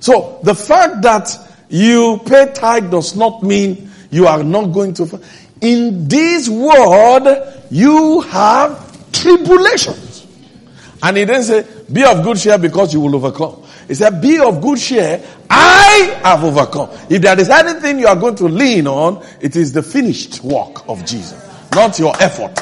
So 0.00 0.40
the 0.42 0.54
fact 0.54 1.02
that 1.02 1.30
you 1.68 2.20
pay 2.26 2.52
tithe 2.52 2.90
does 2.90 3.14
not 3.14 3.42
mean 3.42 3.90
you 4.10 4.26
are 4.26 4.42
not 4.42 4.66
going 4.72 4.94
to. 4.94 5.20
In 5.60 6.08
this 6.08 6.48
world, 6.48 7.28
you 7.70 8.20
have 8.22 9.12
tribulations. 9.12 10.26
And 11.02 11.16
he 11.16 11.24
didn't 11.24 11.44
say, 11.44 11.66
be 11.92 12.04
of 12.04 12.22
good 12.22 12.36
cheer 12.36 12.58
because 12.58 12.92
you 12.92 13.00
will 13.00 13.14
overcome. 13.16 13.62
He 13.86 13.94
said, 13.94 14.20
be 14.20 14.38
of 14.38 14.60
good 14.60 14.78
cheer. 14.78 15.22
I 15.48 16.20
have 16.24 16.44
overcome. 16.44 16.90
If 17.08 17.22
there 17.22 17.38
is 17.38 17.48
anything 17.48 18.00
you 18.00 18.06
are 18.06 18.16
going 18.16 18.36
to 18.36 18.44
lean 18.44 18.86
on, 18.86 19.24
it 19.40 19.56
is 19.56 19.72
the 19.72 19.82
finished 19.82 20.42
work 20.42 20.88
of 20.88 21.04
Jesus 21.04 21.51
not 21.74 21.98
your 21.98 22.14
effort. 22.22 22.58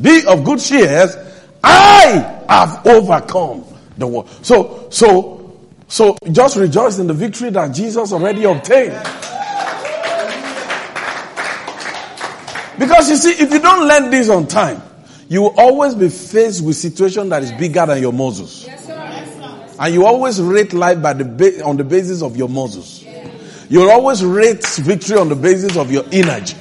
Be 0.00 0.24
of 0.26 0.44
good 0.44 0.58
cheer. 0.58 1.06
I 1.62 2.42
have 2.48 2.86
overcome 2.86 3.64
the 3.98 4.06
world. 4.06 4.28
So, 4.42 4.88
so, 4.90 5.58
so 5.88 6.16
just 6.30 6.56
rejoice 6.56 6.98
in 6.98 7.06
the 7.06 7.14
victory 7.14 7.50
that 7.50 7.74
Jesus 7.74 8.12
already 8.12 8.44
obtained. 8.44 9.00
Because 12.78 13.10
you 13.10 13.16
see, 13.16 13.42
if 13.42 13.52
you 13.52 13.60
don't 13.60 13.86
learn 13.86 14.10
this 14.10 14.28
on 14.28 14.46
time, 14.46 14.82
you 15.28 15.42
will 15.42 15.54
always 15.56 15.94
be 15.94 16.08
faced 16.08 16.64
with 16.64 16.76
situation 16.76 17.28
that 17.28 17.42
is 17.42 17.52
bigger 17.52 17.86
than 17.86 18.02
your 18.02 18.12
muscles. 18.12 18.66
And 19.78 19.94
you 19.94 20.04
always 20.04 20.40
rate 20.40 20.72
life 20.72 21.00
by 21.00 21.12
the 21.12 21.24
ba- 21.24 21.64
on 21.64 21.76
the 21.76 21.84
basis 21.84 22.22
of 22.22 22.36
your 22.36 22.48
muscles. 22.48 23.04
You'll 23.72 23.90
always 23.90 24.22
rate 24.22 24.66
victory 24.66 25.16
on 25.16 25.30
the 25.30 25.34
basis 25.34 25.78
of 25.78 25.90
your 25.90 26.04
energy. 26.12 26.58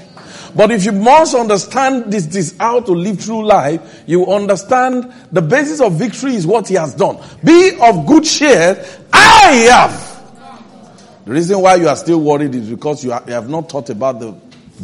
But 0.56 0.72
if 0.72 0.86
you 0.86 0.94
must 0.94 1.36
understand 1.36 2.06
this, 2.10 2.26
this 2.28 2.56
how 2.58 2.80
to 2.80 2.94
live 2.94 3.20
through 3.20 3.48
life, 3.48 4.04
you 4.08 4.28
understand 4.28 5.14
the 5.30 5.42
basis 5.42 5.82
of 5.82 6.00
victory 6.00 6.36
is 6.36 6.48
what 6.48 6.70
he 6.70 6.76
has 6.76 6.94
done. 6.94 7.22
Be 7.44 7.78
of 7.82 8.06
good 8.06 8.24
cheer. 8.24 8.82
I 9.12 9.68
have. 9.70 11.26
The 11.26 11.32
reason 11.34 11.60
why 11.60 11.76
you 11.76 11.90
are 11.90 11.98
still 11.98 12.22
worried 12.22 12.56
is 12.56 12.70
because 12.70 13.04
you, 13.04 13.12
are, 13.12 13.22
you 13.28 13.34
have 13.34 13.50
not 13.50 13.70
thought 13.70 13.90
about 13.90 14.22
the 14.22 14.32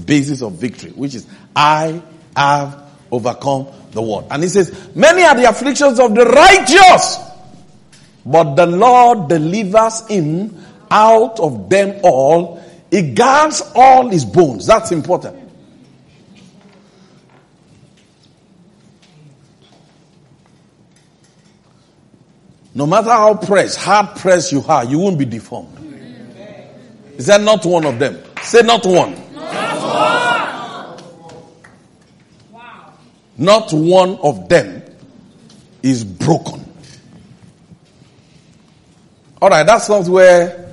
basis 0.06 0.42
of 0.42 0.52
victory, 0.52 0.92
which 0.92 1.16
is 1.16 1.26
I 1.56 2.04
have 2.36 2.92
overcome 3.10 3.68
the 3.92 4.02
world. 4.02 4.28
And 4.32 4.44
he 4.44 4.50
says, 4.50 4.94
many 4.94 5.24
are 5.24 5.34
the 5.34 5.46
afflictions 5.46 5.98
of 5.98 6.14
the 6.14 6.26
righteous, 6.26 7.20
but 8.26 8.56
the 8.56 8.66
Lord 8.66 9.30
delivers 9.30 10.06
him 10.10 10.66
out 10.90 11.40
of 11.40 11.70
them 11.70 12.00
all. 12.04 12.64
He 12.92 13.14
guards 13.14 13.62
all 13.76 14.10
his 14.10 14.26
bones. 14.26 14.66
That's 14.66 14.92
important. 14.92 15.48
No 22.74 22.86
matter 22.86 23.10
how 23.10 23.34
pressed, 23.34 23.80
hard 23.80 24.16
pressed 24.18 24.52
you 24.52 24.64
are, 24.68 24.86
you 24.86 25.00
won't 25.00 25.18
be 25.18 25.26
deformed. 25.26 25.74
Is 27.18 27.26
that 27.26 27.42
not 27.42 27.66
one 27.66 27.86
of 27.86 27.98
them? 27.98 28.22
Say 28.44 28.62
not 28.62 28.86
one. 28.86 29.16
Not 29.34 31.02
one. 32.54 32.94
Not 33.36 33.74
one 33.74 34.18
of 34.18 34.48
them 34.48 34.84
is 35.82 36.04
broken. 36.04 36.64
All 39.42 39.50
right, 39.50 39.66
that's 39.66 39.90
not 39.90 40.08
where 40.08 40.67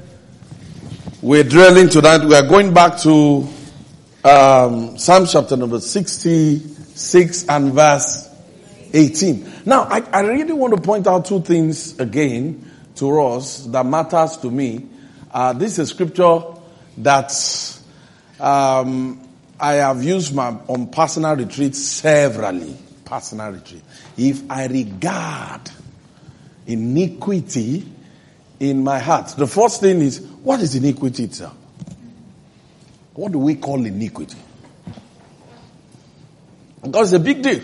we're 1.24 1.42
drilling 1.42 1.88
tonight. 1.88 2.22
We 2.22 2.34
are 2.34 2.46
going 2.46 2.74
back 2.74 2.98
to 2.98 3.48
um, 4.24 4.98
Psalm 4.98 5.24
chapter 5.26 5.56
number 5.56 5.80
66 5.80 7.48
and 7.48 7.72
verse 7.72 8.28
18. 8.92 9.62
Now, 9.64 9.84
I, 9.84 10.00
I 10.12 10.20
really 10.20 10.52
want 10.52 10.74
to 10.74 10.82
point 10.82 11.06
out 11.06 11.24
two 11.24 11.40
things 11.40 11.98
again 11.98 12.70
to 12.96 13.22
us 13.22 13.64
that 13.68 13.86
matters 13.86 14.36
to 14.36 14.50
me. 14.50 14.86
Uh, 15.32 15.54
this 15.54 15.72
is 15.72 15.78
a 15.78 15.86
scripture 15.86 16.42
that 16.98 17.32
um, 18.38 19.26
I 19.58 19.72
have 19.76 20.04
used 20.04 20.34
my, 20.34 20.48
on 20.68 20.88
personal 20.88 21.36
retreats 21.36 21.82
severally. 21.82 22.76
Personal 23.06 23.52
retreat. 23.52 23.82
If 24.18 24.42
I 24.50 24.66
regard 24.66 25.70
iniquity 26.66 27.93
in 28.70 28.82
my 28.82 28.98
heart, 28.98 29.34
the 29.36 29.46
first 29.46 29.80
thing 29.80 30.00
is, 30.00 30.20
what 30.20 30.60
is 30.60 30.74
iniquity 30.74 31.24
itself? 31.24 31.54
What 33.14 33.32
do 33.32 33.38
we 33.38 33.54
call 33.54 33.84
iniquity? 33.84 34.38
Because 36.82 37.12
it's 37.12 37.20
a 37.20 37.24
big 37.24 37.42
deal. 37.42 37.60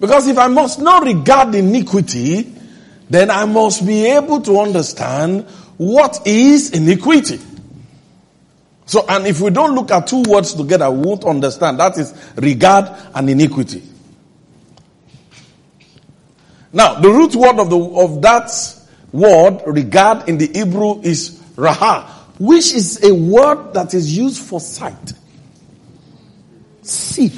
Because 0.00 0.26
if 0.28 0.38
I 0.38 0.48
must 0.48 0.80
not 0.80 1.04
regard 1.04 1.54
iniquity, 1.54 2.54
then 3.08 3.30
I 3.30 3.44
must 3.46 3.86
be 3.86 4.06
able 4.06 4.40
to 4.42 4.60
understand 4.60 5.46
what 5.76 6.26
is 6.26 6.70
iniquity. 6.70 7.40
So, 8.86 9.04
and 9.08 9.26
if 9.26 9.40
we 9.40 9.50
don't 9.50 9.74
look 9.74 9.90
at 9.90 10.06
two 10.06 10.22
words 10.22 10.54
together, 10.54 10.90
we 10.90 11.06
won't 11.06 11.24
understand. 11.24 11.78
That 11.78 11.98
is 11.98 12.14
regard 12.36 12.90
and 13.14 13.28
iniquity. 13.28 13.82
Now, 16.72 17.00
the 17.00 17.08
root 17.08 17.34
word 17.34 17.58
of 17.58 17.70
the, 17.70 17.78
of 17.78 18.22
that 18.22 18.50
word, 19.12 19.62
regard 19.66 20.28
in 20.28 20.38
the 20.38 20.46
Hebrew 20.46 21.00
is 21.02 21.30
raha, 21.56 22.08
which 22.38 22.72
is 22.72 23.02
a 23.02 23.14
word 23.14 23.74
that 23.74 23.94
is 23.94 24.16
used 24.16 24.42
for 24.42 24.60
sight. 24.60 25.12
See. 26.82 27.30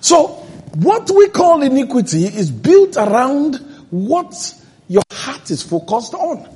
So, 0.00 0.26
what 0.74 1.10
we 1.10 1.28
call 1.28 1.62
iniquity 1.62 2.24
is 2.26 2.50
built 2.50 2.96
around 2.96 3.56
what 3.90 4.54
your 4.88 5.02
heart 5.10 5.50
is 5.50 5.62
focused 5.62 6.14
on. 6.14 6.46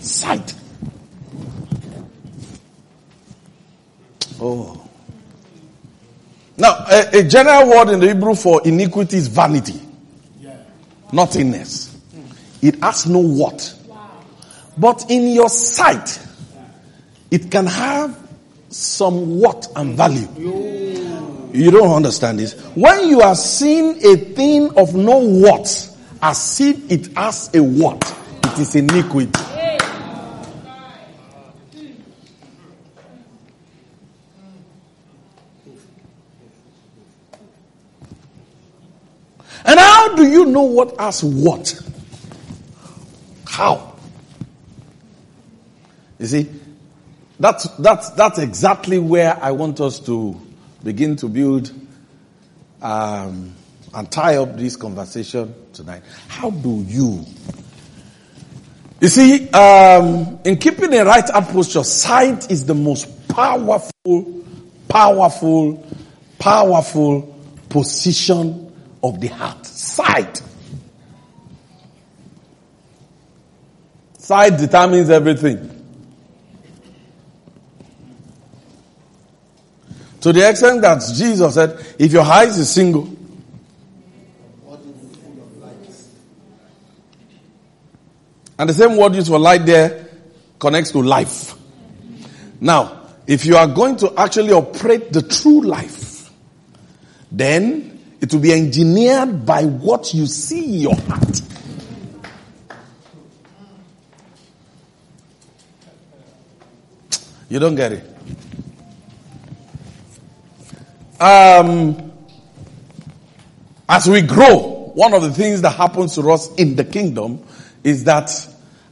Sight. 0.00 0.54
Oh. 4.40 4.82
Now, 6.56 6.86
a, 6.90 7.18
a, 7.18 7.22
general 7.24 7.68
word 7.68 7.90
in 7.90 8.00
the 8.00 8.08
Hebrew 8.08 8.34
for 8.34 8.66
iniquity 8.66 9.18
is 9.18 9.28
vanity. 9.28 9.80
Nothingness. 11.12 11.96
It 12.62 12.82
has 12.82 13.06
no 13.06 13.20
what. 13.20 13.74
But 14.78 15.10
in 15.10 15.32
your 15.32 15.48
sight, 15.48 16.20
it 17.30 17.50
can 17.50 17.66
have 17.66 18.18
some 18.68 19.38
what 19.40 19.68
and 19.76 19.96
value. 19.96 20.28
You 21.52 21.70
don't 21.70 21.94
understand 21.94 22.38
this. 22.38 22.52
When 22.74 23.08
you 23.08 23.20
are 23.22 23.34
seeing 23.34 23.96
a 24.04 24.16
thing 24.16 24.76
of 24.76 24.94
no 24.94 25.18
what, 25.18 25.66
as 26.20 26.60
if 26.60 26.90
it 26.90 27.16
has 27.16 27.50
a 27.54 27.62
what, 27.62 28.02
it 28.44 28.58
is 28.58 28.74
iniquity. 28.74 29.30
And 39.66 39.80
how 39.80 40.14
do 40.14 40.26
you 40.26 40.44
know 40.44 40.62
what 40.62 40.94
as 40.98 41.24
what? 41.24 41.80
How? 43.46 43.96
You 46.18 46.26
see, 46.26 46.50
that's, 47.40 47.64
that's, 47.76 48.10
that's 48.10 48.38
exactly 48.38 48.98
where 48.98 49.36
I 49.42 49.50
want 49.50 49.80
us 49.80 49.98
to 50.00 50.40
begin 50.84 51.16
to 51.16 51.28
build 51.28 51.72
um, 52.80 53.54
and 53.92 54.10
tie 54.10 54.36
up 54.36 54.56
this 54.56 54.76
conversation 54.76 55.52
tonight. 55.72 56.02
How 56.28 56.50
do 56.50 56.84
you? 56.86 57.24
You 59.00 59.08
see, 59.08 59.50
um, 59.50 60.38
in 60.44 60.56
keeping 60.58 60.94
a 60.94 61.04
right 61.04 61.28
hand 61.28 61.46
posture, 61.48 61.82
sight 61.82 62.50
is 62.50 62.64
the 62.64 62.74
most 62.74 63.28
powerful, 63.28 64.44
powerful, 64.88 65.84
powerful 66.38 67.34
position 67.68 68.65
of 69.08 69.20
the 69.20 69.28
heart. 69.28 69.64
Sight. 69.66 70.42
Sight 74.18 74.58
determines 74.58 75.10
everything. 75.10 75.72
To 80.20 80.32
the 80.32 80.48
extent 80.48 80.82
that 80.82 81.00
Jesus 81.14 81.54
said, 81.54 81.94
if 81.98 82.12
your 82.12 82.24
eyes 82.24 82.58
is 82.58 82.68
single, 82.68 83.08
and 88.58 88.68
the 88.68 88.74
same 88.74 88.96
word 88.96 89.14
used 89.14 89.28
for 89.28 89.38
light 89.38 89.64
there 89.66 90.08
connects 90.58 90.90
to 90.92 91.02
life. 91.02 91.54
Now, 92.60 93.10
if 93.26 93.44
you 93.44 93.56
are 93.56 93.66
going 93.66 93.96
to 93.98 94.14
actually 94.16 94.52
operate 94.52 95.12
the 95.12 95.22
true 95.22 95.60
life, 95.60 96.30
then 97.30 97.95
it 98.20 98.32
will 98.32 98.40
be 98.40 98.52
engineered 98.52 99.44
by 99.44 99.64
what 99.64 100.14
you 100.14 100.26
see 100.26 100.64
in 100.64 100.80
your 100.80 100.96
heart. 100.96 101.40
You 107.48 107.58
don't 107.58 107.74
get 107.74 107.92
it. 107.92 108.16
Um, 111.20 112.12
as 113.88 114.08
we 114.08 114.22
grow, 114.22 114.90
one 114.94 115.14
of 115.14 115.22
the 115.22 115.30
things 115.30 115.62
that 115.62 115.70
happens 115.70 116.14
to 116.16 116.30
us 116.30 116.52
in 116.56 116.76
the 116.76 116.84
kingdom 116.84 117.44
is 117.84 118.04
that 118.04 118.30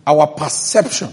our 0.06 0.26
perception 0.26 1.12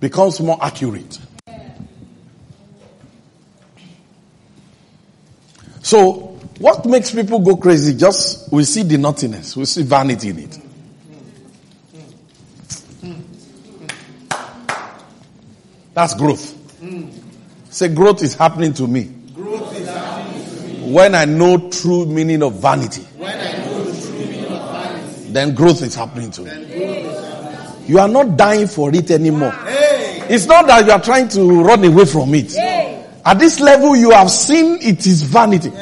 becomes 0.00 0.40
more 0.40 0.58
accurate. 0.60 1.18
So, 5.82 6.38
what 6.58 6.86
makes 6.86 7.10
people 7.10 7.40
go 7.40 7.56
crazy? 7.56 7.94
Just 7.94 8.50
we 8.52 8.64
see 8.64 8.82
the 8.84 8.98
nothingness, 8.98 9.56
we 9.56 9.64
see 9.64 9.82
vanity 9.82 10.28
in 10.28 10.38
it. 10.38 10.58
That's 15.94 16.14
growth. 16.14 16.58
Say, 17.70 17.88
growth 17.88 18.22
is 18.22 18.34
happening 18.34 18.72
to 18.74 18.86
me. 18.86 19.04
Growth 19.34 19.76
is 19.78 19.88
happening 19.88 20.44
to 20.44 20.62
me. 20.62 20.92
When 20.92 21.14
I 21.14 21.24
know 21.26 21.68
true 21.70 22.06
meaning 22.06 22.42
of 22.42 22.54
vanity. 22.54 23.02
When 23.16 23.38
I 23.38 23.52
know 23.64 23.84
the 23.84 24.00
true 24.00 24.18
meaning 24.18 24.44
of 24.46 24.70
vanity. 24.70 25.32
Then 25.32 25.54
growth 25.54 25.82
is 25.82 25.94
happening 25.94 26.30
to 26.32 26.42
me. 26.42 26.50
Then 26.50 26.62
growth 26.68 27.06
is 27.06 27.24
happening. 27.24 27.88
You 27.90 27.98
are 27.98 28.08
not 28.08 28.36
dying 28.36 28.66
for 28.68 28.94
it 28.94 29.10
anymore. 29.10 29.54
It's 30.30 30.46
not 30.46 30.66
that 30.68 30.86
you 30.86 30.92
are 30.92 31.00
trying 31.00 31.28
to 31.30 31.62
run 31.62 31.84
away 31.84 32.04
from 32.06 32.34
it. 32.34 32.52
At 33.24 33.38
this 33.38 33.60
level, 33.60 33.94
you 33.94 34.10
have 34.10 34.30
seen 34.30 34.78
it 34.80 35.06
is 35.06 35.22
vanity. 35.22 35.68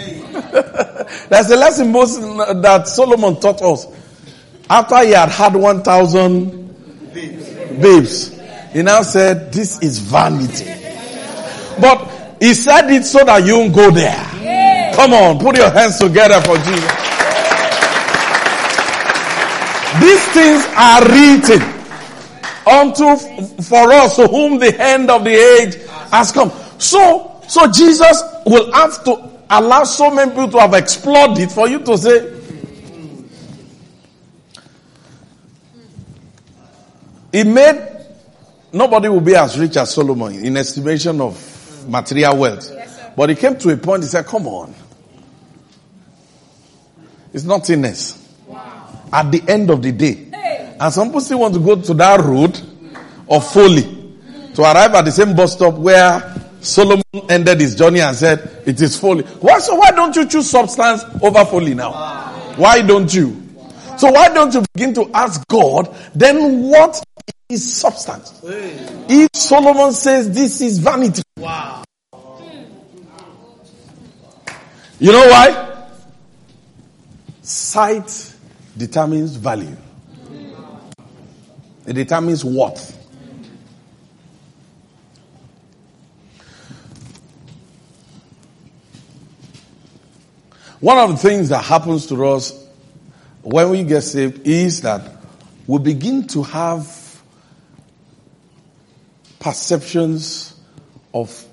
That's 1.28 1.49
the 1.49 1.57
lesson 1.57 1.91
most 1.91 2.20
that 2.20 2.86
Solomon 2.86 3.41
taught 3.41 3.62
us. 3.62 3.86
After 4.68 5.05
he 5.05 5.12
had 5.12 5.30
had 5.30 5.55
1,000 5.57 7.12
babes, 7.80 8.38
he 8.72 8.82
now 8.82 9.03
said, 9.03 9.53
this 9.53 9.82
is 9.82 9.99
vanity. 9.99 10.64
But 11.80 12.36
he 12.41 12.55
said 12.55 12.91
it 12.91 13.05
so 13.05 13.24
that 13.24 13.45
you 13.45 13.57
won't 13.59 13.74
go 13.74 13.91
there. 13.91 14.93
Come 14.95 15.12
on, 15.14 15.38
put 15.38 15.57
your 15.57 15.70
hands 15.70 15.99
together 15.99 16.41
for 16.43 16.57
Jesus. 16.59 17.11
These 20.01 20.28
things 20.28 20.66
are 20.76 21.03
written 21.09 21.62
unto 22.66 23.16
for 23.62 23.93
us 23.93 24.16
to 24.16 24.26
whom 24.28 24.59
the 24.59 24.74
end 24.78 25.11
of 25.11 25.24
the 25.24 25.30
age 25.34 25.76
has 26.11 26.32
come. 26.32 26.53
So, 26.78 27.30
so 27.51 27.67
Jesus 27.67 28.23
will 28.47 28.71
have 28.73 29.03
to 29.03 29.29
allow 29.51 29.83
so 29.83 30.09
many 30.15 30.31
people 30.31 30.53
to 30.53 30.61
have 30.61 30.73
explored 30.73 31.37
it 31.37 31.51
for 31.51 31.67
you 31.69 31.81
to 31.81 31.99
say, 31.99 32.33
He 37.33 37.43
made 37.43 37.89
nobody 38.73 39.09
will 39.09 39.21
be 39.21 39.35
as 39.35 39.59
rich 39.59 39.77
as 39.79 39.93
Solomon 39.93 40.33
in 40.45 40.57
estimation 40.57 41.21
of 41.21 41.89
material 41.89 42.37
wealth. 42.37 42.71
but 43.17 43.31
he 43.31 43.35
came 43.35 43.57
to 43.57 43.71
a 43.71 43.77
point, 43.77 44.05
he 44.05 44.09
said, 44.09 44.27
Come 44.27 44.47
on. 44.47 44.73
It's 47.33 47.43
nothingness. 47.43 48.17
At 49.13 49.33
the 49.33 49.43
end 49.49 49.71
of 49.71 49.83
the 49.83 49.91
day. 49.91 50.29
And 50.79 50.93
some 50.93 51.09
people 51.09 51.21
still 51.21 51.41
want 51.41 51.55
to 51.55 51.61
go 51.61 51.83
to 51.83 51.95
that 51.95 52.21
road 52.21 52.61
of 53.29 53.53
folly 53.53 54.15
to 54.55 54.63
arrive 54.63 54.95
at 54.95 55.05
the 55.05 55.11
same 55.11 55.35
bus 55.35 55.55
stop 55.55 55.75
where 55.75 56.39
Solomon 56.61 57.03
ended 57.29 57.61
his 57.61 57.75
journey 57.75 58.01
and 58.01 58.15
said, 58.17 58.63
It 58.67 58.81
is 58.81 58.99
folly. 58.99 59.25
Why, 59.25 59.59
so 59.59 59.75
why 59.75 59.91
don't 59.91 60.15
you 60.15 60.27
choose 60.29 60.51
substance 60.51 61.05
over 61.23 61.45
folly 61.45 61.75
now? 61.75 61.93
Why 62.57 62.83
don't 62.83 63.13
you? 63.13 63.41
So 63.97 64.11
why 64.11 64.29
don't 64.33 64.53
you 64.55 64.65
begin 64.75 64.95
to 64.95 65.11
ask 65.15 65.47
God, 65.49 65.95
then 66.15 66.63
what 66.63 67.03
is 67.49 67.77
substance? 67.77 68.41
If 68.45 69.29
Solomon 69.35 69.93
says 69.93 70.31
this 70.31 70.61
is 70.61 70.79
vanity. 70.79 71.23
Wow. 71.37 71.85
You 74.99 75.13
know 75.13 75.29
why? 75.29 75.87
Sight 77.43 78.35
determines 78.77 79.37
value. 79.37 79.77
It 81.87 81.95
determines 81.95 82.45
worth. 82.45 83.00
One 90.81 90.97
of 90.99 91.11
the 91.11 91.16
things 91.16 91.51
that 91.51 91.62
happens 91.62 92.07
to 92.07 92.26
us 92.26 92.66
when 93.43 93.70
we 93.70 93.85
get 93.85 94.01
saved 94.01 94.47
is 94.47 94.81
that 94.81 95.03
we 95.66 95.78
begin 95.78 96.26
to 96.28 96.43
have 96.43 97.22
perceptions 99.39 100.55
of 101.12 101.45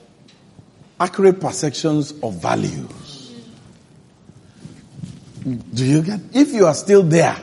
accurate 0.99 1.39
perceptions 1.39 2.13
of 2.23 2.41
values. 2.41 3.33
Do 5.73 5.85
you 5.85 6.01
get? 6.01 6.19
If 6.33 6.53
you 6.53 6.65
are 6.65 6.73
still 6.73 7.03
there 7.03 7.37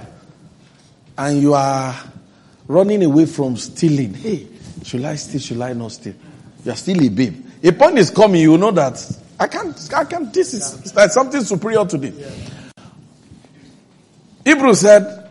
and 1.16 1.41
you 1.41 1.55
are 1.55 1.95
running 2.66 3.05
away 3.05 3.26
from 3.26 3.57
stealing, 3.57 4.14
hey, 4.14 4.49
should 4.82 5.05
I 5.05 5.16
steal? 5.16 5.41
Should 5.41 5.61
I 5.61 5.72
not 5.74 5.93
steal? 5.93 6.14
You 6.64 6.72
are 6.72 6.76
still 6.76 7.03
a 7.03 7.09
babe. 7.09 7.47
A 7.62 7.72
point 7.72 7.99
is 7.99 8.11
coming, 8.11 8.43
you 8.43 8.59
know 8.59 8.70
that 8.72 8.97
I 9.45 9.47
can't, 9.47 9.95
I 9.95 10.05
can't, 10.07 10.32
this 10.32 10.55
is 10.55 11.12
something 11.12 11.42
superior 11.42 11.84
to 11.84 11.99
this. 11.99 12.51
Hebrew 14.42 14.72
said, 14.72 15.28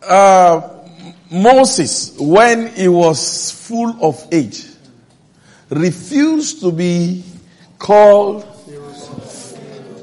uh, 0.00 0.60
Moses, 1.28 2.16
when 2.20 2.68
he 2.68 2.86
was 2.86 3.50
full 3.50 3.96
of 4.00 4.24
age, 4.30 4.64
refused 5.70 6.60
to 6.60 6.70
be 6.70 7.24
called 7.80 8.46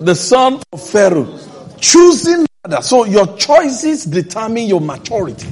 the 0.01 0.15
son 0.15 0.61
of 0.73 0.89
Pharaoh, 0.89 1.39
choosing 1.79 2.45
rather. 2.65 2.83
So 2.83 3.05
your 3.05 3.37
choices 3.37 4.03
determine 4.03 4.65
your 4.65 4.81
maturity. 4.81 5.47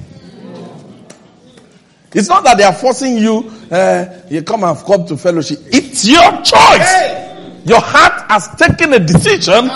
It's 2.13 2.27
not 2.27 2.43
that 2.43 2.57
they 2.57 2.65
are 2.65 2.73
forcing 2.73 3.17
you, 3.17 3.49
uh, 3.71 4.23
you 4.29 4.43
come 4.43 4.65
and 4.65 4.77
come 4.79 5.05
to 5.05 5.15
fellowship. 5.15 5.59
It's 5.67 6.05
your 6.05 6.41
choice. 6.41 7.22
Your 7.65 7.79
heart 7.79 8.29
has 8.29 8.47
taken 8.55 8.93
a 8.93 8.99
decision 8.99 9.67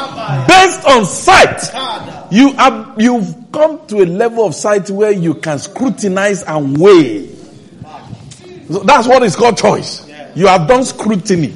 based 0.48 0.86
on 0.86 1.06
sight. 1.06 2.32
You 2.32 2.54
have, 2.54 2.96
you've 2.98 3.36
come 3.52 3.86
to 3.88 4.04
a 4.04 4.06
level 4.06 4.46
of 4.46 4.54
sight 4.54 4.90
where 4.90 5.12
you 5.12 5.36
can 5.36 5.58
scrutinize 5.60 6.44
and 6.44 6.78
weigh. 6.78 7.28
So 8.70 8.80
that's 8.80 9.08
what 9.08 9.24
is 9.24 9.36
called 9.36 9.58
choice. 9.58 10.08
You 10.36 10.48
have 10.48 10.68
done 10.68 10.84
scrutiny. 10.84 11.54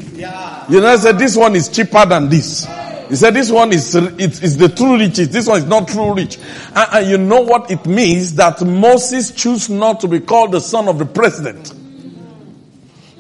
You 0.69 0.79
know, 0.79 0.95
said 0.95 1.19
this 1.19 1.35
one 1.35 1.55
is 1.55 1.67
cheaper 1.69 2.05
than 2.05 2.29
this. 2.29 2.65
He 3.09 3.17
said 3.17 3.33
this 3.33 3.51
one 3.51 3.73
is 3.73 3.93
it 3.93 4.41
is 4.41 4.57
the 4.57 4.69
true 4.69 4.97
riches. 4.97 5.29
This 5.29 5.45
one 5.45 5.57
is 5.57 5.65
not 5.65 5.89
true 5.89 6.13
rich. 6.13 6.37
And, 6.73 6.87
and 6.93 7.09
you 7.09 7.17
know 7.17 7.41
what 7.41 7.69
it 7.69 7.85
means 7.85 8.35
that 8.35 8.61
Moses 8.61 9.31
chose 9.31 9.69
not 9.69 9.99
to 9.99 10.07
be 10.07 10.21
called 10.21 10.53
the 10.53 10.61
son 10.61 10.87
of 10.87 10.97
the 10.97 11.05
president. 11.05 11.73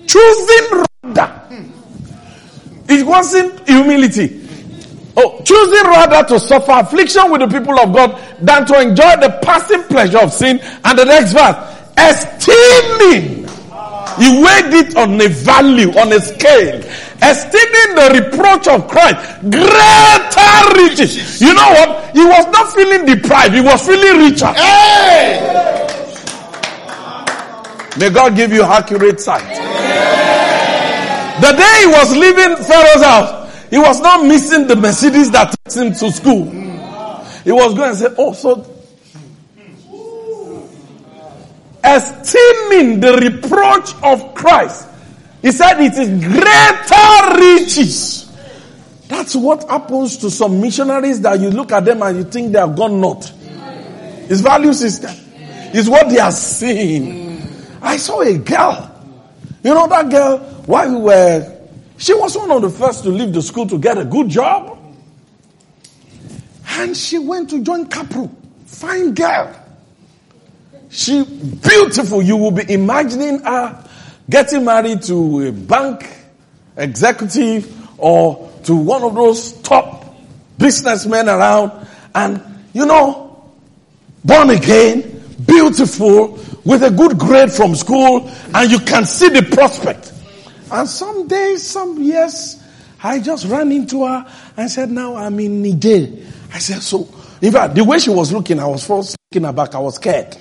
Choosing 0.07 0.83
rather. 1.03 1.41
It 2.91 3.05
wasn't 3.05 3.67
humility. 3.67 4.37
Oh, 5.15 5.41
choosing 5.43 5.83
rather 5.83 6.27
to 6.27 6.39
suffer 6.39 6.71
affliction 6.71 7.31
with 7.31 7.41
the 7.41 7.47
people 7.47 7.79
of 7.79 7.93
God 7.93 8.19
than 8.41 8.65
to 8.65 8.81
enjoy 8.81 9.15
the 9.15 9.39
passing 9.41 9.83
pleasure 9.83 10.19
of 10.19 10.33
sin. 10.33 10.59
And 10.83 10.99
the 10.99 11.05
next 11.05 11.31
verse, 11.33 11.55
esteeming. 11.97 13.47
He 14.19 14.43
weighed 14.43 14.73
it 14.73 14.97
on 14.97 15.19
a 15.21 15.29
value, 15.29 15.89
on 15.97 16.11
a 16.11 16.19
scale. 16.19 16.83
Esteeming 17.23 17.95
the 17.95 18.27
reproach 18.27 18.67
of 18.67 18.87
Christ 18.89 19.15
greater 19.49 20.83
riches. 20.83 21.39
You 21.39 21.53
know 21.53 21.69
what? 21.71 22.11
He 22.11 22.25
was 22.25 22.45
not 22.51 22.73
feeling 22.73 23.05
deprived. 23.05 23.53
He 23.53 23.61
was 23.61 23.85
feeling 23.85 24.31
richer. 24.31 24.47
Hey! 24.47 25.47
May 27.97 28.09
God 28.09 28.35
give 28.35 28.51
you 28.51 28.63
accurate 28.63 29.19
sight. 29.21 29.90
The 31.41 31.51
day 31.53 31.75
he 31.81 31.87
was 31.87 32.15
leaving 32.15 32.55
Pharaoh's 32.63 33.03
house, 33.03 33.69
he 33.69 33.77
was 33.77 33.99
not 33.99 34.25
missing 34.25 34.67
the 34.67 34.75
Mercedes 34.75 35.31
that 35.31 35.55
takes 35.63 35.75
him 35.75 35.91
to 35.93 36.11
school. 36.11 36.45
He 37.43 37.51
was 37.51 37.73
going 37.73 37.91
to 37.91 37.95
say, 37.95 38.13
oh, 38.17 38.33
so 38.33 38.67
esteeming 41.83 42.99
the 42.99 43.17
reproach 43.21 43.95
of 44.03 44.35
Christ. 44.35 44.87
He 45.41 45.51
said 45.51 45.81
it 45.81 45.93
is 45.97 46.23
greater 46.23 47.39
riches. 47.39 48.31
That's 49.07 49.35
what 49.35 49.67
happens 49.69 50.17
to 50.17 50.29
some 50.29 50.61
missionaries 50.61 51.19
that 51.21 51.39
you 51.39 51.49
look 51.49 51.71
at 51.71 51.83
them 51.85 52.03
and 52.03 52.17
you 52.17 52.23
think 52.23 52.53
they 52.53 52.59
have 52.59 52.75
gone 52.75 53.01
north. 53.01 53.29
His 54.27 54.41
value 54.41 54.73
system 54.73 55.11
is 55.73 55.89
what 55.89 56.09
they 56.09 56.19
are 56.19 56.31
seeing. 56.31 57.41
I 57.81 57.97
saw 57.97 58.21
a 58.21 58.37
girl. 58.37 58.87
You 59.63 59.73
know 59.73 59.87
that 59.87 60.09
girl, 60.09 60.37
while 60.65 60.89
we 60.89 61.01
were, 61.01 61.57
she 61.97 62.13
was 62.13 62.35
one 62.37 62.51
of 62.51 62.61
the 62.61 62.69
first 62.69 63.03
to 63.03 63.09
leave 63.09 63.33
the 63.33 63.41
school 63.41 63.67
to 63.67 63.77
get 63.77 63.97
a 63.97 64.05
good 64.05 64.29
job. 64.29 64.77
And 66.67 66.95
she 66.95 67.19
went 67.19 67.49
to 67.51 67.61
join 67.61 67.85
Capro. 67.87 68.29
Fine 68.65 69.13
girl. 69.13 69.55
She 70.89 71.23
beautiful. 71.23 72.21
You 72.21 72.37
will 72.37 72.51
be 72.51 72.71
imagining 72.73 73.39
her 73.41 73.87
getting 74.29 74.65
married 74.65 75.01
to 75.03 75.47
a 75.47 75.51
bank 75.51 76.07
executive 76.77 77.99
or 77.99 78.51
to 78.63 78.75
one 78.75 79.03
of 79.03 79.15
those 79.15 79.53
top 79.61 80.15
businessmen 80.57 81.27
around 81.27 81.87
and 82.15 82.41
you 82.73 82.85
know 82.85 83.43
born 84.23 84.49
again 84.51 85.21
beautiful 85.45 86.39
with 86.63 86.83
a 86.83 86.91
good 86.91 87.17
grade 87.17 87.51
from 87.51 87.75
school 87.75 88.29
and 88.53 88.71
you 88.71 88.79
can 88.79 89.05
see 89.05 89.29
the 89.29 89.41
prospect 89.55 90.13
and 90.71 90.87
some 90.87 91.27
days 91.27 91.65
some 91.65 92.01
years 92.01 92.61
i 93.03 93.19
just 93.19 93.45
ran 93.47 93.71
into 93.71 94.05
her 94.05 94.25
and 94.57 94.69
said 94.69 94.89
now 94.89 95.15
i'm 95.15 95.39
in 95.39 95.61
niger 95.61 96.07
i 96.53 96.59
said 96.59 96.81
so 96.81 97.07
in 97.41 97.51
fact 97.51 97.75
the 97.75 97.83
way 97.83 97.99
she 97.99 98.09
was 98.09 98.31
looking 98.31 98.59
i 98.59 98.65
was 98.65 98.85
first 98.85 99.15
looking 99.31 99.45
her 99.45 99.53
back 99.53 99.75
i 99.75 99.79
was 99.79 99.95
scared 99.95 100.35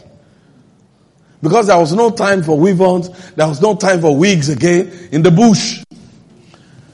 because 1.43 1.68
there 1.68 1.78
was 1.78 1.95
no 1.95 2.11
time 2.11 2.43
for 2.43 2.59
weave-ons, 2.59 3.09
there 3.33 3.49
was 3.49 3.61
no 3.62 3.74
time 3.74 4.01
for 4.01 4.16
wigs 4.16 4.49
again 4.49 4.91
in 5.11 5.22
the 5.22 5.31
bush. 5.31 5.83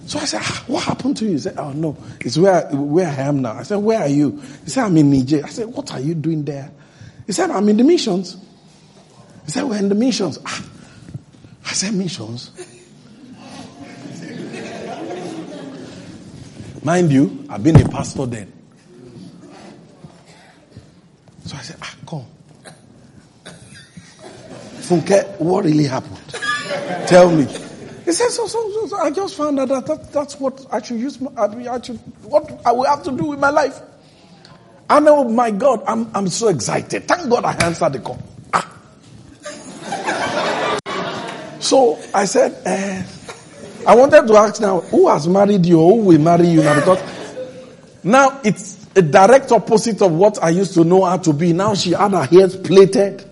So 0.07 0.21
I 0.21 0.25
said, 0.25 0.41
ah, 0.45 0.65
what 0.69 0.85
happened 0.85 1.17
to 1.17 1.25
you? 1.25 1.33
He 1.33 1.39
said, 1.39 1.59
oh 1.59 1.73
no, 1.73 1.97
it's 2.21 2.39
where, 2.39 2.69
where 2.71 3.09
I 3.09 3.23
am 3.23 3.43
now. 3.43 3.55
I 3.55 3.65
said, 3.65 3.77
where 3.77 3.99
are 4.01 4.09
you? 4.09 4.41
He 4.63 4.71
said, 4.71 4.85
I'm 4.85 4.97
in 4.97 5.11
Niger. 5.11 5.43
I 5.45 5.49
said, 5.49 5.67
what 5.67 5.93
are 5.93 5.99
you 5.99 6.15
doing 6.15 6.45
there? 6.45 6.71
He 7.27 7.33
said, 7.33 7.51
I'm 7.51 7.69
in 7.69 7.77
the 7.77 7.83
missions. 7.83 8.37
He 9.47 9.51
said, 9.51 9.65
we're 9.65 9.79
in 9.79 9.89
the 9.89 9.97
missions. 9.97 10.39
Ah. 10.47 10.65
I 11.65 11.73
said, 11.73 11.95
missions? 11.95 12.53
Mind 16.87 17.11
you, 17.11 17.45
I've 17.51 17.65
been 17.65 17.81
a 17.81 17.89
pastor 17.89 18.27
then. 18.27 18.53
So 21.45 21.57
I 21.57 21.61
said, 21.61 21.79
ah, 21.83 21.97
come. 22.09 22.25
Funke, 24.87 25.41
what 25.41 25.65
really 25.65 25.87
happened? 25.87 26.17
Tell 27.09 27.29
me. 27.29 27.43
He 28.05 28.13
said, 28.13 28.29
so, 28.29 28.47
so, 28.47 28.71
so, 28.71 28.87
so 28.87 28.99
I 28.99 29.11
just 29.11 29.35
found 29.35 29.59
out 29.59 29.67
that, 29.67 29.85
that 29.87 30.13
that's 30.13 30.39
what 30.39 30.65
I 30.71 30.81
should 30.81 31.01
use, 31.01 31.21
my, 31.21 31.33
I 31.37 31.83
should, 31.83 31.97
what 32.23 32.65
I 32.65 32.71
will 32.71 32.85
have 32.85 33.03
to 33.03 33.11
do 33.11 33.25
with 33.25 33.41
my 33.41 33.51
life. 33.51 33.81
And 34.89 35.09
oh 35.09 35.29
my 35.29 35.51
God, 35.51 35.83
I'm, 35.89 36.09
I'm 36.15 36.29
so 36.29 36.47
excited. 36.47 37.09
Thank 37.09 37.29
God 37.29 37.45
I 37.45 37.55
answered 37.67 37.95
the 37.95 37.99
call. 37.99 38.23
Ah. 38.55 38.79
So 41.59 41.99
I 42.15 42.27
said, 42.27 42.57
eh, 42.65 43.03
I 43.87 43.95
wanted 43.95 44.27
to 44.27 44.37
ask 44.37 44.61
now, 44.61 44.81
who 44.81 45.09
has 45.09 45.29
married 45.29 45.65
you 45.65 45.81
or 45.81 45.95
who 45.97 46.03
will 46.07 46.19
marry 46.21 46.49
you 46.49 46.61
now? 46.61 46.75
Because 46.75 47.01
now 48.03 48.41
it's 48.43 48.85
a 48.97 49.03
direct 49.03 49.53
opposite 49.53 50.03
of 50.03 50.11
what 50.11 50.43
I 50.43 50.51
used 50.51 50.75
to 50.75 50.83
know 50.83 51.05
her 51.05 51.19
to 51.19 51.33
be. 51.33 51.53
Now 51.53 51.75
she 51.75 51.93
had 51.93 52.11
her 52.11 52.25
hair 52.25 52.49
plaited. 52.49 53.25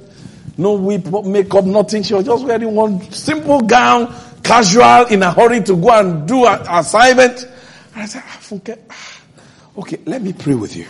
No 0.57 0.75
whip, 0.75 1.07
makeup, 1.25 1.65
nothing. 1.65 2.05
She 2.05 2.15
was 2.15 2.25
just 2.25 2.45
wearing 2.45 2.73
one 2.73 3.01
simple 3.11 3.63
gown, 3.63 4.15
casual, 4.45 5.07
in 5.07 5.25
a 5.25 5.33
hurry 5.33 5.61
to 5.63 5.75
go 5.75 5.91
and 5.91 6.29
do 6.29 6.47
an 6.47 6.61
assignment. 6.71 7.49
And 7.95 8.03
I 8.03 8.07
said, 8.07 8.23
ah, 8.25 8.39
Funke, 8.41 8.79
ah, 8.89 9.21
okay, 9.79 9.99
let 10.07 10.23
me 10.23 10.33
pray 10.33 10.55
with 10.55 10.77
you. 10.77 10.85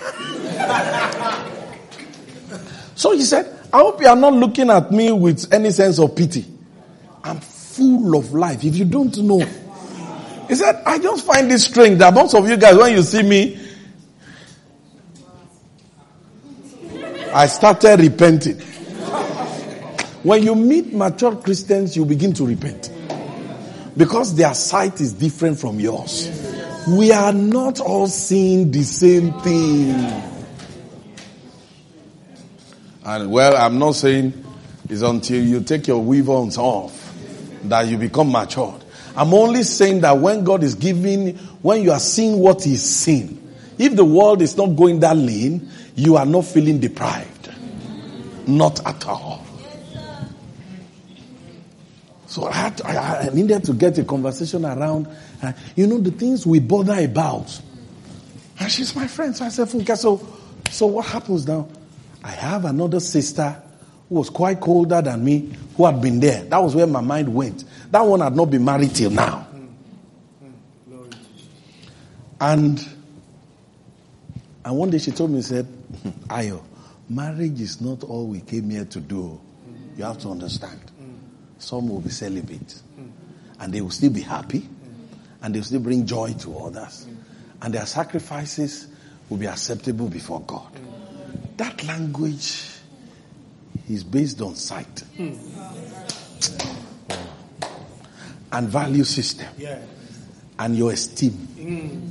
so 2.95 3.12
he 3.12 3.23
said, 3.23 3.47
I 3.73 3.79
hope 3.79 4.03
you 4.03 4.09
are 4.09 4.17
not 4.17 4.35
looking 4.35 4.69
at 4.69 4.91
me 4.93 5.11
with 5.11 5.51
any 5.55 5.71
sense 5.71 5.99
of 5.99 6.15
pity. 6.15 6.45
I'm 7.23 7.41
full 7.75 8.16
of 8.16 8.33
life. 8.33 8.64
If 8.64 8.77
you 8.77 8.85
don't 8.85 9.16
know, 9.18 9.41
he 10.49 10.55
said, 10.55 10.83
I 10.87 10.99
just 10.99 11.27
find 11.27 11.51
it 11.51 11.59
strange 11.59 11.99
that 11.99 12.14
most 12.14 12.35
of 12.35 12.49
you 12.49 12.57
guys, 12.57 12.77
when 12.77 12.93
you 12.93 13.03
see 13.03 13.22
me, 13.22 13.61
I 17.33 17.47
started 17.47 18.01
repenting. 18.01 18.61
When 20.22 20.43
you 20.43 20.55
meet 20.55 20.93
mature 20.93 21.37
Christians, 21.37 21.97
you 21.97 22.05
begin 22.05 22.33
to 22.35 22.47
repent. 22.47 22.91
Because 23.97 24.35
their 24.35 24.55
sight 24.55 25.01
is 25.01 25.12
different 25.12 25.59
from 25.59 25.81
yours. 25.81 26.31
We 26.89 27.12
are 27.12 27.33
not 27.33 27.81
all 27.81 28.07
seeing 28.07 28.70
the 28.70 28.83
same 28.83 29.33
thing. 29.41 29.91
And 33.05 33.31
well, 33.31 33.57
I'm 33.57 33.79
not 33.79 33.97
saying 33.97 34.45
it's 34.89 35.03
until 35.03 35.43
you 35.43 35.61
take 35.61 35.87
your 35.87 36.03
weave-ons 36.03 36.57
off 36.57 37.04
that 37.69 37.87
you 37.87 37.99
become 37.99 38.31
matured. 38.31 38.85
I'm 39.17 39.33
only 39.33 39.62
saying 39.62 40.01
that 40.01 40.19
when 40.19 40.45
God 40.45 40.62
is 40.62 40.75
giving, 40.75 41.37
when 41.62 41.83
you 41.83 41.93
are 41.93 42.01
seeing 42.01 42.39
what 42.39 42.62
He's 42.65 42.83
seeing, 42.83 43.41
if 43.79 43.95
the 43.97 44.05
world 44.05 44.43
is 44.43 44.57
not 44.57 44.77
going 44.77 45.01
that 45.01 45.17
lean, 45.17 45.71
you 45.95 46.17
are 46.17 46.27
not 46.27 46.45
feeling 46.45 46.81
deprived. 46.81 47.51
Not 48.47 48.85
at 48.87 49.07
all. 49.07 49.45
So 52.27 52.47
I, 52.47 52.53
had 52.53 52.77
to, 52.79 52.87
I, 52.89 53.21
I, 53.21 53.29
needed 53.29 53.62
to 53.65 53.73
get 53.73 53.97
a 53.99 54.05
conversation 54.05 54.65
around, 54.65 55.07
uh, 55.41 55.53
you 55.77 55.87
know, 55.87 55.99
the 55.99 56.11
things 56.11 56.45
we 56.45 56.59
bother 56.59 56.99
about. 57.05 57.61
And 58.59 58.71
she's 58.73 58.97
my 58.97 59.07
friend. 59.07 59.37
So 59.37 59.45
I 59.45 59.51
said, 59.51 59.69
Funke, 59.69 59.97
so, 59.97 60.27
so 60.69 60.87
what 60.87 61.07
happens 61.07 61.47
now? 61.47 61.69
I 62.25 62.31
have 62.31 62.65
another 62.65 62.99
sister 62.99 63.62
who 64.09 64.17
was 64.17 64.31
quite 64.31 64.61
colder 64.61 65.01
than 65.01 65.25
me, 65.25 65.53
who 65.77 65.87
had 65.87 66.01
been 66.01 66.21
there. 66.21 66.45
That 66.45 66.63
was 66.63 66.75
where 66.75 66.87
my 66.87 67.01
mind 67.01 67.35
went. 67.35 67.65
That 67.91 68.03
one 68.03 68.21
had 68.21 68.37
not 68.37 68.47
been 68.51 68.65
married 68.65 68.95
till 68.95 69.11
now. 69.11 69.47
And, 72.41 72.87
and 74.65 74.77
one 74.77 74.91
day 74.91 74.99
she 74.99 75.13
told 75.13 75.31
me, 75.31 75.41
said, 75.41 75.65
hmm, 75.65 76.11
Ayo, 76.29 76.63
marriage 77.09 77.61
is 77.61 77.81
not 77.81 78.05
all 78.05 78.27
we 78.27 78.41
came 78.41 78.69
here 78.71 78.85
to 78.85 79.01
do. 79.01 79.41
You 79.97 80.05
have 80.05 80.19
to 80.21 80.29
understand. 80.29 80.81
Some 81.59 81.89
will 81.89 82.01
be 82.01 82.11
celibate. 82.11 82.83
And 83.61 83.73
they 83.73 83.81
will 83.81 83.91
still 83.91 84.11
be 84.11 84.21
happy. 84.21 84.69
And 85.41 85.55
they 85.55 85.61
will 85.61 85.65
still 85.65 85.81
bring 85.81 86.05
joy 86.05 86.35
to 86.41 86.59
others. 86.59 87.07
And 87.63 87.73
their 87.73 87.87
sacrifices 87.87 88.89
will 89.31 89.39
be 89.39 89.47
acceptable 89.47 90.09
before 90.09 90.41
God. 90.43 90.71
That 91.57 91.83
language 91.85 92.74
is 93.89 94.05
based 94.05 94.41
on 94.41 94.55
sight. 94.55 95.05
And 98.53 98.68
value 98.68 99.05
system. 99.05 99.49
And 100.59 100.76
your 100.76 100.93
esteem. 100.93 101.32
Mm. 101.32 102.11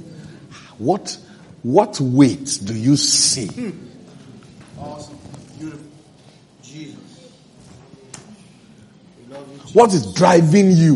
What, 0.77 1.17
what 1.61 1.99
weight 2.01 2.59
do 2.63 2.75
you 2.75 2.97
see? 2.97 3.47
Hmm. 3.47 3.71
Awesome. 4.77 5.17
Beautiful. 5.57 5.85
Jesus. 6.61 6.99
What 9.73 9.93
is 9.93 10.13
driving 10.13 10.71
you? 10.71 10.95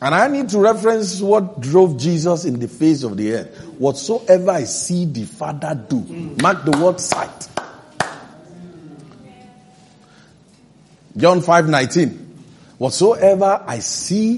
And 0.00 0.14
I 0.14 0.28
need 0.28 0.48
to 0.50 0.58
reference 0.58 1.20
what 1.20 1.60
drove 1.60 1.98
Jesus 1.98 2.44
in 2.44 2.58
the 2.58 2.68
face 2.68 3.02
of 3.02 3.16
the 3.16 3.34
earth. 3.34 3.56
Whatsoever 3.78 4.50
I 4.50 4.64
see 4.64 5.04
the 5.04 5.24
Father 5.24 5.74
do. 5.88 5.98
Hmm. 5.98 6.36
Mark 6.42 6.64
the 6.64 6.76
word 6.78 7.00
sight. 7.00 7.48
John 11.18 11.42
5 11.42 11.68
19. 11.68 12.10
Whatsoever 12.78 13.64
I 13.66 13.80
see 13.80 14.36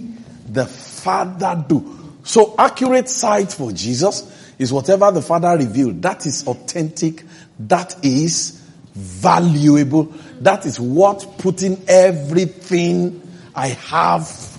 the 0.49 0.65
Father 0.67 1.63
do. 1.69 2.17
So 2.25 2.55
accurate 2.59 3.09
sight 3.09 3.53
for 3.53 3.71
Jesus 3.71 4.55
is 4.59 4.73
whatever 4.73 5.11
the 5.11 5.23
Father 5.23 5.57
revealed. 5.57 6.03
That 6.03 6.27
is 6.27 6.47
authentic. 6.47 7.25
That 7.59 8.03
is 8.05 8.63
valuable. 8.95 10.13
That 10.41 10.65
is 10.65 10.81
what 10.81 11.39
putting 11.39 11.83
everything 11.87 13.23
I 13.55 13.69
have 13.69 14.59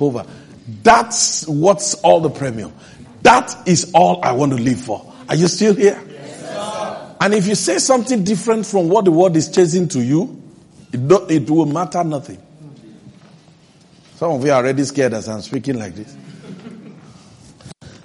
over. 0.00 0.24
That's 0.82 1.46
what's 1.48 1.94
all 1.96 2.20
the 2.20 2.30
premium. 2.30 2.72
That 3.22 3.66
is 3.66 3.90
all 3.94 4.24
I 4.24 4.32
want 4.32 4.52
to 4.52 4.58
live 4.58 4.80
for. 4.80 5.12
Are 5.28 5.34
you 5.34 5.48
still 5.48 5.74
here? 5.74 6.00
Yes, 6.08 7.16
and 7.20 7.34
if 7.34 7.46
you 7.46 7.54
say 7.54 7.78
something 7.78 8.24
different 8.24 8.66
from 8.66 8.88
what 8.88 9.04
the 9.04 9.12
world 9.12 9.36
is 9.36 9.48
chasing 9.48 9.88
to 9.88 10.02
you, 10.02 10.41
it, 10.92 11.30
it 11.30 11.50
will 11.50 11.66
matter 11.66 12.04
nothing. 12.04 12.40
Some 14.16 14.32
of 14.32 14.44
you 14.44 14.52
are 14.52 14.62
already 14.62 14.84
scared 14.84 15.14
as 15.14 15.28
I'm 15.28 15.40
speaking 15.40 15.78
like 15.78 15.94
this. 15.94 16.16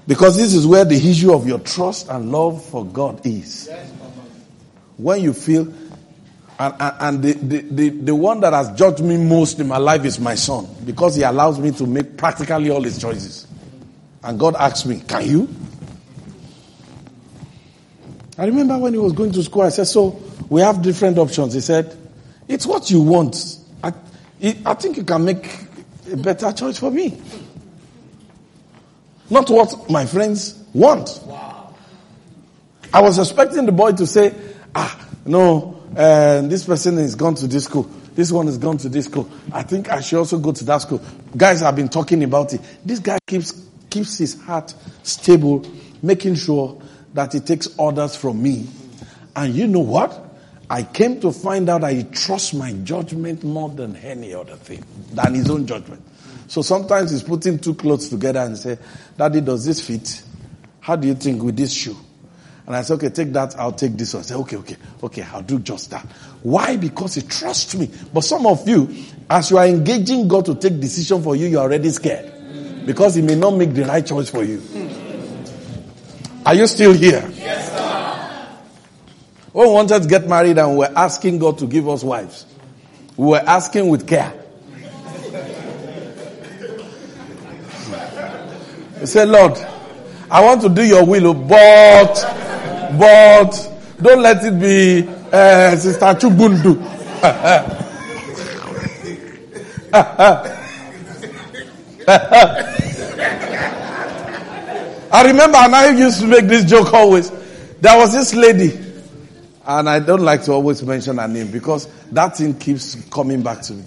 Because 0.07 0.37
this 0.37 0.53
is 0.53 0.65
where 0.65 0.85
the 0.85 0.95
issue 0.95 1.33
of 1.33 1.45
your 1.45 1.59
trust 1.59 2.07
and 2.09 2.31
love 2.31 2.63
for 2.63 2.85
God 2.85 3.25
is. 3.25 3.69
When 4.95 5.21
you 5.21 5.33
feel, 5.33 5.71
and, 6.57 6.75
and 6.79 7.21
the, 7.21 7.33
the, 7.33 7.61
the, 7.61 7.89
the, 7.89 8.15
one 8.15 8.39
that 8.39 8.53
has 8.53 8.71
judged 8.71 9.03
me 9.03 9.17
most 9.17 9.59
in 9.59 9.67
my 9.67 9.77
life 9.77 10.05
is 10.05 10.19
my 10.19 10.33
son, 10.35 10.67
because 10.85 11.15
he 11.15 11.23
allows 11.23 11.59
me 11.59 11.71
to 11.71 11.85
make 11.85 12.17
practically 12.17 12.69
all 12.71 12.81
his 12.81 12.99
choices. 12.99 13.45
And 14.23 14.39
God 14.39 14.55
asked 14.55 14.85
me, 14.85 15.01
Can 15.01 15.25
you? 15.25 15.49
I 18.37 18.45
remember 18.45 18.77
when 18.77 18.93
he 18.93 18.99
was 18.99 19.13
going 19.13 19.33
to 19.33 19.43
school, 19.43 19.63
I 19.63 19.69
said, 19.69 19.87
So 19.87 20.19
we 20.49 20.61
have 20.61 20.81
different 20.81 21.17
options. 21.17 21.53
He 21.53 21.61
said, 21.61 21.96
It's 22.47 22.65
what 22.65 22.89
you 22.89 23.01
want. 23.01 23.57
I, 23.83 23.93
I 24.65 24.73
think 24.73 24.97
you 24.97 25.03
can 25.03 25.25
make 25.25 25.47
a 26.11 26.17
better 26.17 26.51
choice 26.51 26.79
for 26.79 26.89
me. 26.89 27.21
Not 29.29 29.49
what 29.49 29.89
my 29.89 30.05
friends 30.05 30.61
want. 30.73 31.21
Wow. 31.25 31.75
I 32.93 33.01
was 33.01 33.19
expecting 33.19 33.65
the 33.65 33.71
boy 33.73 33.91
to 33.93 34.07
say, 34.07 34.33
ah, 34.73 35.07
no, 35.25 35.83
uh, 35.95 36.41
this 36.41 36.63
person 36.63 36.97
is 36.97 37.15
gone 37.15 37.35
to 37.35 37.47
this 37.47 37.65
school. 37.65 37.83
This 38.15 38.31
one 38.31 38.47
has 38.47 38.57
gone 38.57 38.77
to 38.77 38.89
this 38.89 39.05
school. 39.05 39.29
I 39.51 39.63
think 39.63 39.91
I 39.91 39.99
should 40.01 40.17
also 40.19 40.39
go 40.39 40.51
to 40.51 40.63
that 40.65 40.81
school. 40.81 41.01
Guys 41.35 41.61
have 41.61 41.75
been 41.75 41.89
talking 41.89 42.23
about 42.23 42.53
it. 42.53 42.61
This 42.83 42.99
guy 42.99 43.19
keeps, 43.27 43.53
keeps 43.89 44.17
his 44.17 44.41
heart 44.41 44.73
stable, 45.03 45.65
making 46.01 46.35
sure 46.35 46.81
that 47.13 47.33
he 47.33 47.41
takes 47.41 47.67
orders 47.77 48.15
from 48.15 48.41
me. 48.41 48.67
And 49.35 49.53
you 49.53 49.67
know 49.67 49.81
what? 49.81 50.26
I 50.69 50.83
came 50.83 51.19
to 51.21 51.31
find 51.31 51.69
out 51.69 51.89
he 51.89 52.03
trusts 52.03 52.53
my 52.53 52.73
judgment 52.73 53.43
more 53.43 53.69
than 53.69 53.95
any 53.97 54.33
other 54.33 54.55
thing, 54.55 54.83
than 55.13 55.33
his 55.33 55.49
own 55.49 55.65
judgment. 55.65 56.01
So 56.47 56.61
sometimes 56.61 57.11
he's 57.11 57.23
putting 57.23 57.59
two 57.59 57.73
clothes 57.73 58.09
together 58.09 58.39
and 58.39 58.57
say, 58.57 58.77
Daddy, 59.17 59.41
does 59.41 59.65
this 59.65 59.85
fit? 59.85 60.23
How 60.79 60.95
do 60.95 61.07
you 61.07 61.15
think 61.15 61.41
with 61.43 61.55
this 61.57 61.73
shoe? 61.73 61.95
And 62.65 62.75
I 62.75 62.81
said, 62.81 62.95
okay, 62.95 63.09
take 63.09 63.31
that, 63.33 63.57
I'll 63.57 63.71
take 63.71 63.93
this 63.93 64.13
one. 64.13 64.23
I 64.23 64.25
said, 64.25 64.37
okay, 64.37 64.57
okay, 64.57 64.75
okay, 65.03 65.21
I'll 65.23 65.41
do 65.41 65.59
just 65.59 65.89
that. 65.91 66.05
Why? 66.43 66.75
Because 66.75 67.15
he 67.15 67.21
trusts 67.21 67.75
me. 67.75 67.89
But 68.13 68.21
some 68.21 68.45
of 68.45 68.67
you, 68.67 68.93
as 69.29 69.51
you 69.51 69.57
are 69.57 69.65
engaging 69.65 70.27
God 70.27 70.45
to 70.45 70.55
take 70.55 70.79
decision 70.79 71.23
for 71.23 71.35
you, 71.35 71.47
you're 71.47 71.61
already 71.61 71.89
scared. 71.89 72.33
because 72.87 73.15
he 73.15 73.21
may 73.21 73.35
not 73.35 73.51
make 73.51 73.73
the 73.73 73.83
right 73.83 74.03
choice 74.03 74.29
for 74.29 74.43
you. 74.45 74.63
Are 76.45 76.55
you 76.55 76.65
still 76.65 76.93
here? 76.93 77.29
Yes. 77.35 77.86
We 79.57 79.65
wanted 79.65 80.03
to 80.03 80.07
get 80.07 80.27
married 80.27 80.59
and 80.59 80.73
we 80.73 80.77
were 80.77 80.93
asking 80.95 81.39
God 81.39 81.57
to 81.57 81.65
give 81.65 81.89
us 81.89 82.03
wives, 82.03 82.45
we 83.15 83.29
were 83.29 83.39
asking 83.39 83.89
with 83.89 84.07
care. 84.07 84.31
We 88.99 89.07
said, 89.07 89.29
Lord, 89.29 89.57
I 90.29 90.45
want 90.45 90.61
to 90.61 90.69
do 90.69 90.83
your 90.83 91.03
will, 91.03 91.33
but, 91.33 92.13
but, 92.99 93.73
don't 93.99 94.21
let 94.21 94.45
it 94.45 94.59
be 94.59 95.09
uh, 95.31 95.75
Sister 95.75 96.05
Chubundu. 96.05 96.79
I 105.11 105.23
remember, 105.25 105.57
and 105.57 105.75
I 105.75 105.89
used 105.97 106.19
to 106.19 106.27
make 106.27 106.45
this 106.45 106.63
joke 106.63 106.93
always. 106.93 107.31
There 107.81 107.97
was 107.97 108.13
this 108.13 108.35
lady, 108.35 108.86
and 109.67 109.89
I 109.89 109.99
don't 109.99 110.21
like 110.21 110.43
to 110.43 110.53
always 110.53 110.81
mention 110.81 111.17
her 111.17 111.27
name 111.27 111.51
because 111.51 111.87
that 112.11 112.37
thing 112.37 112.57
keeps 112.57 112.95
coming 113.09 113.43
back 113.43 113.61
to 113.63 113.73
me. 113.73 113.83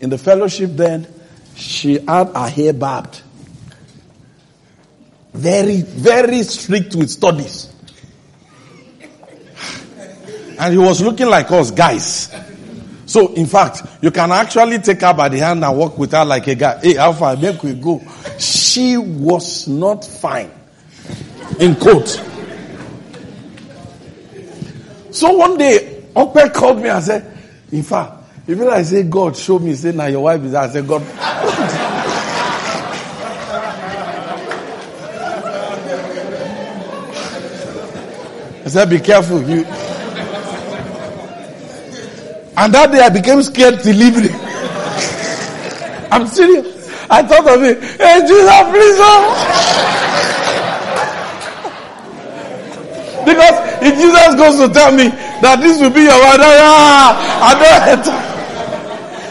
In 0.00 0.10
the 0.10 0.18
fellowship, 0.18 0.70
then, 0.72 1.06
she 1.54 2.00
had 2.00 2.28
her 2.34 2.48
hair 2.48 2.72
barbed. 2.72 3.22
Very, 5.32 5.82
very 5.82 6.42
strict 6.42 6.96
with 6.96 7.08
studies. 7.08 7.72
And 10.58 10.72
he 10.74 10.78
was 10.78 11.00
looking 11.00 11.28
like 11.28 11.50
us 11.52 11.70
guys. 11.70 12.34
So, 13.06 13.32
in 13.34 13.46
fact, 13.46 13.82
you 14.02 14.10
can 14.10 14.32
actually 14.32 14.78
take 14.80 15.02
her 15.02 15.14
by 15.14 15.28
the 15.28 15.38
hand 15.38 15.64
and 15.64 15.78
walk 15.78 15.96
with 15.98 16.12
her 16.12 16.24
like 16.24 16.48
a 16.48 16.56
guy. 16.56 16.80
Hey, 16.82 16.94
how 16.94 17.12
far? 17.12 17.36
Make 17.36 17.62
we 17.62 17.74
go. 17.74 18.02
She 18.38 18.96
was 18.96 19.68
not 19.68 20.04
fine. 20.04 20.50
In 21.60 21.76
quote. 21.76 22.29
So 25.10 25.32
one 25.32 25.58
day, 25.58 26.04
Uncle 26.14 26.50
called 26.50 26.82
me 26.82 26.88
and 26.88 27.02
said, 27.02 27.38
in 27.72 27.82
fact, 27.82 28.14
even 28.46 28.68
I 28.68 28.82
say, 28.82 29.02
God, 29.04 29.36
show 29.36 29.58
me, 29.58 29.74
say, 29.74 29.92
now 29.92 30.06
your 30.06 30.22
wife 30.22 30.42
is 30.42 30.52
there. 30.52 30.62
I 30.62 30.68
said, 30.68 30.86
God. 30.86 31.02
I 38.62 38.68
said, 38.68 38.90
be 38.90 39.00
careful. 39.00 39.42
You, 39.42 39.64
and 42.56 42.74
that 42.74 42.92
day 42.92 43.00
I 43.00 43.08
became 43.08 43.42
scared 43.42 43.80
to 43.80 43.92
leave 43.92 44.16
it. 44.16 44.32
I'm 46.12 46.26
serious. 46.26 46.90
I 47.08 47.22
thought 47.22 47.48
of 47.48 47.62
it. 47.62 47.82
Hey, 47.82 48.20
Jesus, 48.20 48.62
please. 48.70 48.98
Oh. 49.00 49.60
because 53.24 53.59
if 53.82 53.94
Jesus 53.96 54.34
goes 54.36 54.58
to 54.58 54.72
tell 54.72 54.92
me 54.92 55.08
that 55.08 55.60
this 55.60 55.80
will 55.80 55.90
be 55.90 56.02
your 56.02 56.18
wife, 56.20 56.40
I 56.40 57.54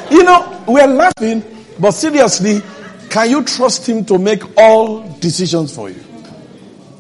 don't 0.10 0.12
You 0.12 0.24
know, 0.24 0.64
we're 0.68 0.88
laughing, 0.88 1.44
but 1.80 1.92
seriously, 1.92 2.62
can 3.10 3.30
you 3.30 3.44
trust 3.44 3.88
him 3.88 4.06
to 4.06 4.18
make 4.18 4.44
all 4.58 5.02
decisions 5.20 5.74
for 5.76 5.90
you? 5.90 6.04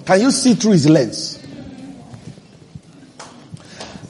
Can 0.05 0.21
you 0.21 0.31
see 0.31 0.55
through 0.55 0.71
his 0.73 0.89
lens? 0.89 1.35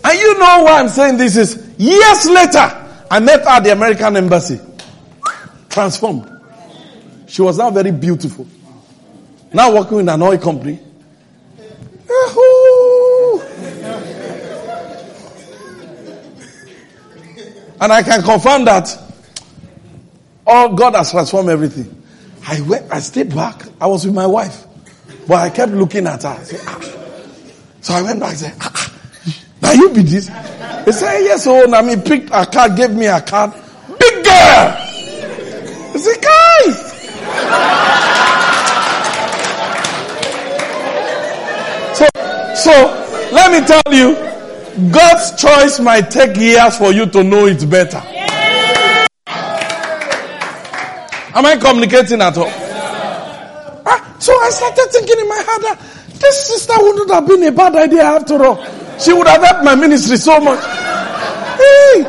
And 0.04 0.18
you 0.18 0.40
know 0.40 0.64
why 0.64 0.80
I'm 0.80 0.90
saying 0.90 1.18
this 1.18 1.36
is 1.36 1.58
years 1.78 2.30
later, 2.30 2.88
I 3.12 3.20
met 3.20 3.42
her 3.42 3.50
at 3.50 3.64
the 3.64 3.72
American 3.72 4.16
embassy. 4.16 4.60
Transformed. 5.70 6.30
She 7.28 7.42
was 7.42 7.58
now 7.58 7.70
very 7.70 7.92
beautiful. 7.92 8.48
Now 9.54 9.74
working 9.74 10.00
in 10.00 10.10
an 10.10 10.22
oil 10.22 10.38
company. 10.38 10.80
And 17.82 17.94
I 17.94 18.04
can 18.04 18.22
confirm 18.22 18.66
that 18.66 18.98
all 20.46 20.74
God 20.74 20.96
has 20.96 21.12
transformed 21.12 21.50
everything. 21.50 21.96
I 22.48 22.62
went, 22.62 22.92
I 22.92 23.00
stayed 23.00 23.34
back. 23.34 23.64
I 23.80 23.88
was 23.88 24.06
with 24.06 24.16
my 24.16 24.26
wife, 24.26 24.66
but 25.28 25.36
I 25.36 25.50
kept 25.50 25.72
looking 25.72 26.08
at 26.08 26.24
her. 26.24 26.30
I 26.30 26.44
said, 26.44 26.62
ah. 26.66 26.80
So 27.82 27.94
I 27.94 28.02
went 28.02 28.20
back 28.20 28.32
and 28.32 28.40
said, 28.40 28.54
ah, 28.60 28.72
ah. 28.76 28.96
Now 29.62 29.72
you 29.74 29.90
be 29.90 30.02
this. 30.02 30.28
He 30.86 30.92
said, 30.92 31.20
yes, 31.20 31.46
oh, 31.48 31.66
now 31.66 31.82
me 31.82 31.96
picked 31.96 32.30
a 32.32 32.46
card, 32.46 32.76
gave 32.76 32.92
me 32.92 33.06
a 33.06 33.22
card. 33.22 33.54
Big 34.00 34.24
girl! 34.24 34.72
He 35.92 36.00
said, 36.00 36.22
guys! 36.22 36.90
so, 41.98 42.08
so, 42.56 43.30
let 43.32 43.52
me 43.52 43.68
tell 43.68 43.94
you, 43.94 44.29
God's 44.92 45.42
choice 45.42 45.80
might 45.80 46.10
take 46.12 46.38
years 46.38 46.78
for 46.78 46.92
you 46.92 47.06
to 47.08 47.24
know 47.24 47.46
it 47.48 47.70
better. 47.70 48.02
Am 51.36 51.46
I 51.46 51.58
communicating 51.58 52.22
at 52.22 52.38
all? 52.38 52.52
Ah, 53.86 54.16
so 54.20 54.34
I 54.34 54.50
started 54.50 54.88
thinking 54.92 55.20
in 55.20 55.30
my 55.30 55.36
head 55.36 55.62
that 55.62 55.80
this 56.20 56.48
sister 56.48 56.74
wouldn't 56.78 57.12
have 57.12 57.28
been 57.28 57.44
a 57.44 57.52
bad 57.52 57.76
idea 57.76 58.04
after 58.04 58.44
all. 58.46 58.58
She 59.00 59.14
would 59.14 59.28
have 59.28 59.42
helped 59.42 59.64
my 59.64 59.76
ministry 59.76 60.18
so 60.18 60.40
much. 60.40 60.60
Hey, 61.58 62.04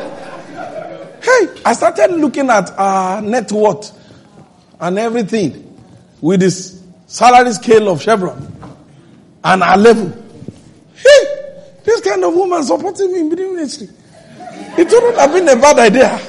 hey, 1.21 1.61
I 1.65 1.73
started 1.73 2.11
looking 2.17 2.49
at 2.49 2.71
our 2.77 3.21
net 3.21 3.51
worth 3.51 3.91
and 4.79 4.99
everything 4.99 5.77
with 6.19 6.39
this 6.39 6.81
salary 7.07 7.53
scale 7.53 7.89
of 7.89 8.01
Chevron 8.01 8.51
and 9.43 9.63
our 9.63 9.77
level. 9.77 10.11
Hey, 10.95 11.40
this 11.83 12.01
kind 12.01 12.23
of 12.23 12.33
woman 12.33 12.63
supporting 12.63 13.11
me 13.11 13.19
in 13.21 13.29
ministry. 13.29 13.89
It 14.77 14.87
wouldn't 14.89 15.17
have 15.17 15.33
been 15.33 15.49
a 15.49 15.55
bad 15.55 15.79
idea. 15.79 16.19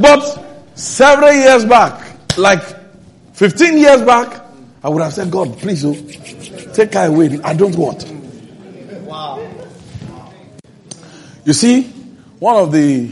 But 0.00 0.44
several 0.74 1.32
years 1.32 1.64
back, 1.64 2.36
like 2.36 2.62
15 3.34 3.78
years 3.78 4.02
back, 4.02 4.44
I 4.82 4.88
would 4.88 5.02
have 5.02 5.12
said, 5.12 5.30
God, 5.30 5.56
please, 5.58 5.84
oh, 5.84 5.94
take 6.74 6.94
her 6.94 7.06
away. 7.06 7.40
I 7.42 7.54
don't 7.54 7.74
want. 7.76 8.06
Wow. 9.04 9.46
You 11.44 11.52
see, 11.52 11.84
one 12.38 12.56
of 12.56 12.72
the 12.72 13.10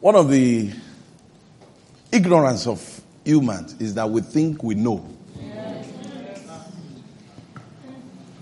one 0.00 0.14
of 0.16 0.30
the 0.30 0.70
ignorance 2.12 2.66
of 2.66 3.00
humans 3.24 3.74
is 3.80 3.94
that 3.94 4.08
we 4.08 4.20
think 4.20 4.62
we 4.62 4.74
know. 4.74 5.08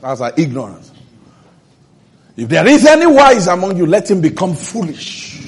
That's 0.01 0.21
our 0.21 0.33
ignorance. 0.37 0.92
If 2.37 2.49
there 2.49 2.67
is 2.67 2.87
any 2.87 3.07
wise 3.07 3.47
among 3.47 3.77
you, 3.77 3.87
let 3.87 4.11
him 4.11 4.21
become 4.21 4.55
foolish. 4.55 5.41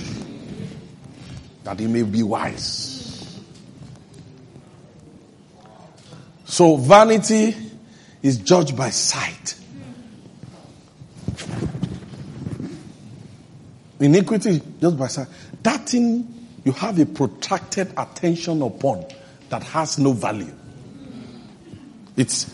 That 1.64 1.80
he 1.80 1.86
may 1.86 2.02
be 2.02 2.22
wise. 2.22 3.40
So 6.44 6.76
vanity 6.76 7.56
is 8.22 8.38
judged 8.38 8.76
by 8.76 8.90
sight. 8.90 9.56
Iniquity, 13.98 14.60
just 14.80 14.98
by 14.98 15.06
saying, 15.06 15.28
that 15.62 15.88
thing 15.88 16.48
you 16.64 16.72
have 16.72 16.98
a 16.98 17.06
protracted 17.06 17.92
attention 17.96 18.60
upon 18.62 19.04
that 19.48 19.62
has 19.62 19.98
no 19.98 20.12
value. 20.12 20.52
It's, 22.16 22.52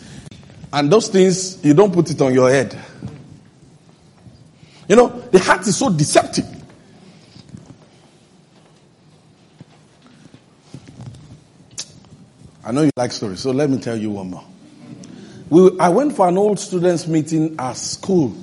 and 0.71 0.91
those 0.91 1.09
things, 1.09 1.63
you 1.63 1.73
don't 1.73 1.93
put 1.93 2.09
it 2.09 2.21
on 2.21 2.33
your 2.33 2.49
head. 2.49 2.77
You 4.91 4.97
know, 4.97 5.07
the 5.07 5.39
heart 5.39 5.65
is 5.65 5.77
so 5.77 5.89
deceptive. 5.89 6.45
I 12.61 12.73
know 12.73 12.81
you 12.81 12.91
like 12.97 13.13
stories, 13.13 13.39
so 13.39 13.51
let 13.51 13.69
me 13.69 13.77
tell 13.79 13.95
you 13.95 14.09
one 14.09 14.31
more. 14.31 14.43
We, 15.49 15.79
I 15.79 15.87
went 15.87 16.13
for 16.13 16.27
an 16.27 16.37
old 16.37 16.59
students 16.59 17.07
meeting 17.07 17.55
at 17.57 17.77
school, 17.77 18.35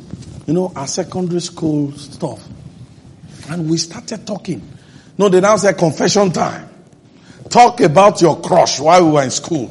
you 0.47 0.55
know, 0.55 0.73
our 0.75 0.87
secondary 0.87 1.43
school 1.43 1.93
stuff. 1.93 2.43
And 3.51 3.69
we 3.69 3.77
started 3.77 4.27
talking. 4.27 4.67
No, 5.19 5.29
they 5.29 5.43
now 5.43 5.57
say 5.57 5.75
confession 5.75 6.33
time. 6.33 6.67
Talk 7.51 7.83
about 7.83 8.23
your 8.23 8.41
crush 8.41 8.81
while 8.81 9.05
we 9.05 9.13
were 9.13 9.23
in 9.23 9.31
school. 9.31 9.71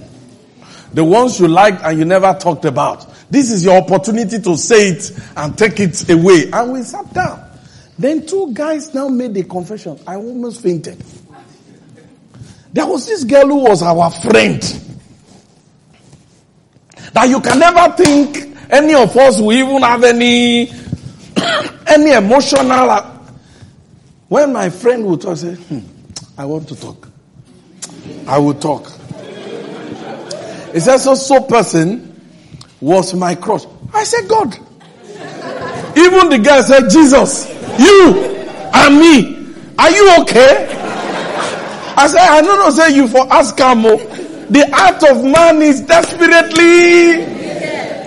The 0.94 1.04
ones 1.04 1.40
you 1.40 1.48
liked 1.48 1.82
and 1.82 1.98
you 1.98 2.06
never 2.06 2.36
talked 2.36 2.66
about. 2.66 3.17
This 3.30 3.52
is 3.52 3.64
your 3.64 3.78
opportunity 3.82 4.40
to 4.40 4.56
say 4.58 4.90
it 4.90 5.12
and 5.36 5.58
take 5.58 5.80
it 5.80 6.10
away. 6.10 6.50
And 6.52 6.74
we 6.74 6.84
sat 6.84 7.14
down. 7.14 7.44
Then 8.00 8.26
two 8.26 8.54
guys 8.54 8.94
now 8.94 9.08
made 9.10 9.36
a 9.38 9.44
confession. 9.44 10.00
I 10.08 10.16
almost 10.16 10.62
fainted. 10.62 11.04
There 12.72 12.86
was 12.86 13.08
this 13.08 13.24
girl 13.24 13.48
who 13.48 13.64
was 13.64 13.82
our 13.82 14.10
friend. 14.12 14.62
That 17.14 17.28
you 17.30 17.42
can 17.42 17.60
never 17.60 17.96
think 17.96 18.56
any 18.70 18.94
of 18.94 19.16
us 19.18 19.40
will 19.42 19.54
even 19.54 19.82
have 19.82 20.04
any, 20.04 20.70
any 21.88 22.12
emotional 22.12 23.18
when 24.28 24.52
my 24.52 24.70
friend 24.70 25.06
would 25.06 25.22
talk, 25.22 25.38
say, 25.38 25.56
hmm, 25.56 25.80
I 26.38 26.46
want 26.46 26.68
to 26.68 26.76
talk. 26.76 27.08
I 28.28 28.38
will 28.38 28.54
talk. 28.54 28.92
He 30.74 30.80
said, 30.82 30.98
so, 30.98 31.16
so 31.16 31.42
person 31.42 32.07
was 32.82 33.14
my 33.14 33.36
cross. 33.36 33.68
I 33.94 34.04
said, 34.04 34.28
God. 34.28 34.54
Even 35.98 36.30
the 36.30 36.40
guy 36.44 36.62
said, 36.62 36.90
Jesus, 36.90 37.48
you 37.80 38.14
and 38.74 39.00
me, 39.00 39.54
are 39.80 39.90
you 39.90 40.22
okay? 40.22 40.68
I 41.98 42.08
said, 42.08 42.20
I 42.20 42.42
don't 42.42 42.60
know, 42.60 42.70
say 42.70 42.96
you 42.96 43.08
for 43.08 43.32
ask 43.34 43.58
Camo. 43.58 43.98
The 43.98 44.70
heart 44.72 45.04
of 45.04 45.24
man 45.24 45.62
is 45.62 45.82
desperately. 45.82 47.26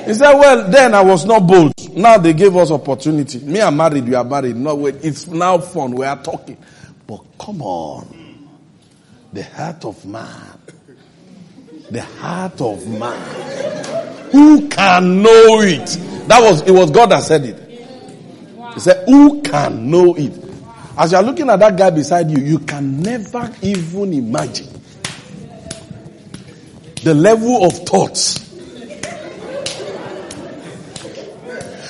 He 0.06 0.14
said, 0.14 0.32
well, 0.34 0.70
then 0.70 0.94
I 0.94 1.02
was 1.02 1.24
not 1.26 1.47
bold. 1.47 1.72
Now 1.97 2.16
they 2.18 2.32
gave 2.32 2.56
us 2.56 2.70
opportunity. 2.70 3.40
Me, 3.40 3.60
I'm 3.60 3.76
married, 3.76 4.06
you 4.06 4.16
are 4.16 4.24
married. 4.24 4.56
No, 4.56 4.76
wait, 4.76 4.97
it's 5.05 5.26
now 5.26 5.59
fun. 5.59 5.92
We 5.92 6.06
are 6.06 6.22
talking. 6.22 6.56
But 7.06 7.20
come 7.38 7.60
on. 7.62 8.48
The 9.32 9.42
heart 9.42 9.84
of 9.84 10.05
man. 10.06 10.59
The 11.90 12.02
heart 12.02 12.60
of 12.60 12.86
man. 12.86 13.99
Who 14.32 14.69
can 14.69 15.23
know 15.23 15.61
it? 15.62 15.86
That 16.28 16.40
was, 16.43 16.62
it 16.62 16.70
was 16.70 16.90
God 16.90 17.11
that 17.11 17.23
said 17.24 17.44
it. 17.44 17.59
He 18.74 18.81
said, 18.81 19.05
who 19.07 19.43
can 19.43 19.90
know 19.90 20.15
it? 20.15 20.32
As 20.97 21.12
you 21.12 21.19
are 21.19 21.23
looking 21.24 21.48
at 21.51 21.59
that 21.61 21.77
guy 21.77 21.90
beside 21.90 22.31
you, 22.31 22.39
you 22.39 22.59
can 22.61 23.01
never 23.02 23.51
even 23.62 24.12
imagine 24.12 24.69
the 27.02 27.15
level 27.15 27.65
of 27.65 27.73
thoughts. 27.89 28.47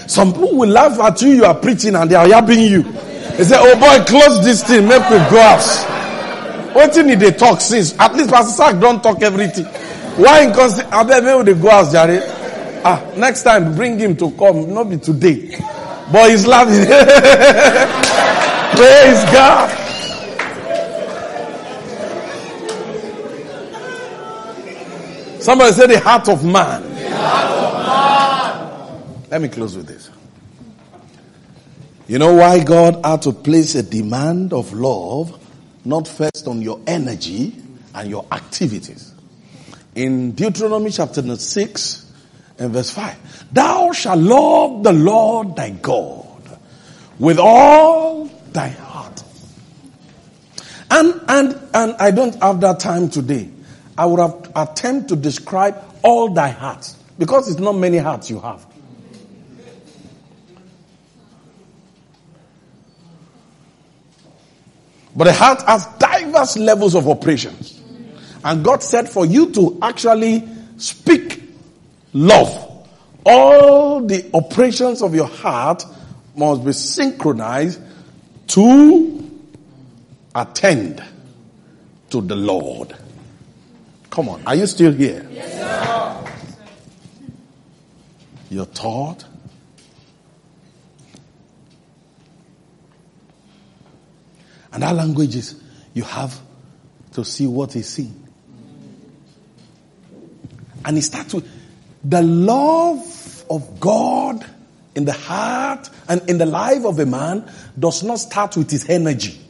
Some 0.06 0.32
people 0.32 0.56
will 0.56 0.68
laugh 0.68 0.98
at 1.00 1.20
you, 1.22 1.28
you 1.28 1.44
are 1.44 1.54
preaching 1.54 1.94
and 1.94 2.10
they 2.10 2.14
are 2.16 2.26
yapping 2.28 2.60
you. 2.60 2.82
They 2.82 3.44
say, 3.44 3.56
oh 3.58 3.74
boy, 3.78 4.04
close 4.04 4.44
this 4.44 4.64
thing, 4.64 4.88
make 4.88 5.02
we 5.10 5.16
go 5.30 5.40
out. 5.40 6.74
What 6.74 6.94
thing 6.94 7.18
they 7.18 7.32
talk 7.32 7.60
since? 7.60 7.98
At 7.98 8.14
least 8.14 8.30
Pastor 8.30 8.52
Sack 8.52 8.80
don't 8.80 9.02
talk 9.02 9.22
everything. 9.22 9.66
Why 10.20 10.42
in 10.42 10.52
constant? 10.52 10.92
I 10.92 11.02
maybe 11.02 11.52
they 11.52 11.58
go 11.58 11.70
out, 11.70 11.90
Jerry. 11.90 12.20
Ah, 12.84 13.02
next 13.16 13.42
time 13.42 13.74
bring 13.74 13.98
him 13.98 14.14
to 14.18 14.30
come, 14.32 14.72
not 14.74 14.90
be 14.90 14.98
today. 14.98 15.56
But 16.12 16.30
he's 16.30 16.46
laughing. 16.46 16.84
Praise 18.76 19.24
God. 19.32 19.70
Somebody 25.40 25.72
say 25.72 25.86
the 25.86 26.00
heart 26.00 26.28
of 26.28 26.44
man. 26.44 26.82
Let 29.30 29.40
me 29.40 29.48
close 29.48 29.74
with 29.74 29.86
this. 29.86 30.10
You 32.08 32.18
know 32.18 32.34
why 32.34 32.62
God 32.62 33.00
had 33.06 33.22
to 33.22 33.32
place 33.32 33.74
a 33.74 33.82
demand 33.82 34.52
of 34.52 34.74
love, 34.74 35.38
not 35.84 36.06
first 36.06 36.46
on 36.46 36.60
your 36.60 36.80
energy 36.86 37.54
and 37.94 38.10
your 38.10 38.26
activities. 38.30 39.14
In 40.00 40.32
Deuteronomy 40.32 40.90
chapter 40.90 41.36
6 41.36 42.12
and 42.58 42.72
verse 42.72 42.90
5, 42.90 43.52
thou 43.52 43.92
shalt 43.92 44.18
love 44.18 44.82
the 44.82 44.94
Lord 44.94 45.56
thy 45.56 45.68
God 45.68 46.58
with 47.18 47.38
all 47.38 48.24
thy 48.50 48.68
heart. 48.68 49.22
And, 50.90 51.20
and, 51.28 51.60
and 51.74 51.96
I 51.98 52.12
don't 52.12 52.34
have 52.36 52.62
that 52.62 52.80
time 52.80 53.10
today. 53.10 53.50
I 53.98 54.06
would 54.06 54.20
have 54.20 54.50
attempt 54.56 55.10
to 55.10 55.16
describe 55.16 55.76
all 56.02 56.30
thy 56.30 56.48
hearts 56.48 56.96
because 57.18 57.50
it's 57.50 57.60
not 57.60 57.72
many 57.72 57.98
hearts 57.98 58.30
you 58.30 58.40
have. 58.40 58.64
But 65.14 65.24
the 65.24 65.34
heart 65.34 65.60
has 65.64 65.84
diverse 65.98 66.56
levels 66.56 66.94
of 66.94 67.06
operations. 67.06 67.79
And 68.44 68.64
God 68.64 68.82
said 68.82 69.08
for 69.08 69.26
you 69.26 69.52
to 69.52 69.78
actually 69.82 70.48
speak 70.76 71.42
love, 72.12 72.88
all 73.24 74.06
the 74.06 74.30
operations 74.32 75.02
of 75.02 75.14
your 75.14 75.26
heart 75.28 75.84
must 76.34 76.64
be 76.64 76.72
synchronized 76.72 77.80
to 78.48 79.30
attend 80.34 81.02
to 82.10 82.20
the 82.20 82.36
Lord. 82.36 82.96
Come 84.08 84.28
on, 84.28 84.42
are 84.46 84.54
you 84.54 84.66
still 84.66 84.92
here? 84.92 85.26
Yes, 85.30 86.26
Your 88.50 88.64
thought, 88.64 89.24
And 94.72 94.84
our 94.84 94.94
language 94.94 95.36
is 95.36 95.60
you 95.94 96.04
have 96.04 96.38
to 97.12 97.24
see 97.24 97.46
what 97.46 97.72
he's 97.72 97.88
seeing. 97.88 98.19
And 100.84 100.98
it 100.98 101.02
starts 101.02 101.34
with 101.34 101.48
the 102.04 102.22
love 102.22 103.44
of 103.50 103.80
God 103.80 104.44
in 104.94 105.04
the 105.04 105.12
heart 105.12 105.88
and 106.08 106.28
in 106.28 106.38
the 106.38 106.46
life 106.46 106.84
of 106.84 106.98
a 106.98 107.06
man 107.06 107.50
does 107.78 108.02
not 108.02 108.16
start 108.16 108.56
with 108.56 108.70
his 108.70 108.88
energy. 108.88 109.40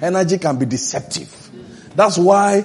Energy 0.00 0.38
can 0.38 0.58
be 0.58 0.66
deceptive. 0.66 1.50
That's 1.94 2.16
why 2.16 2.64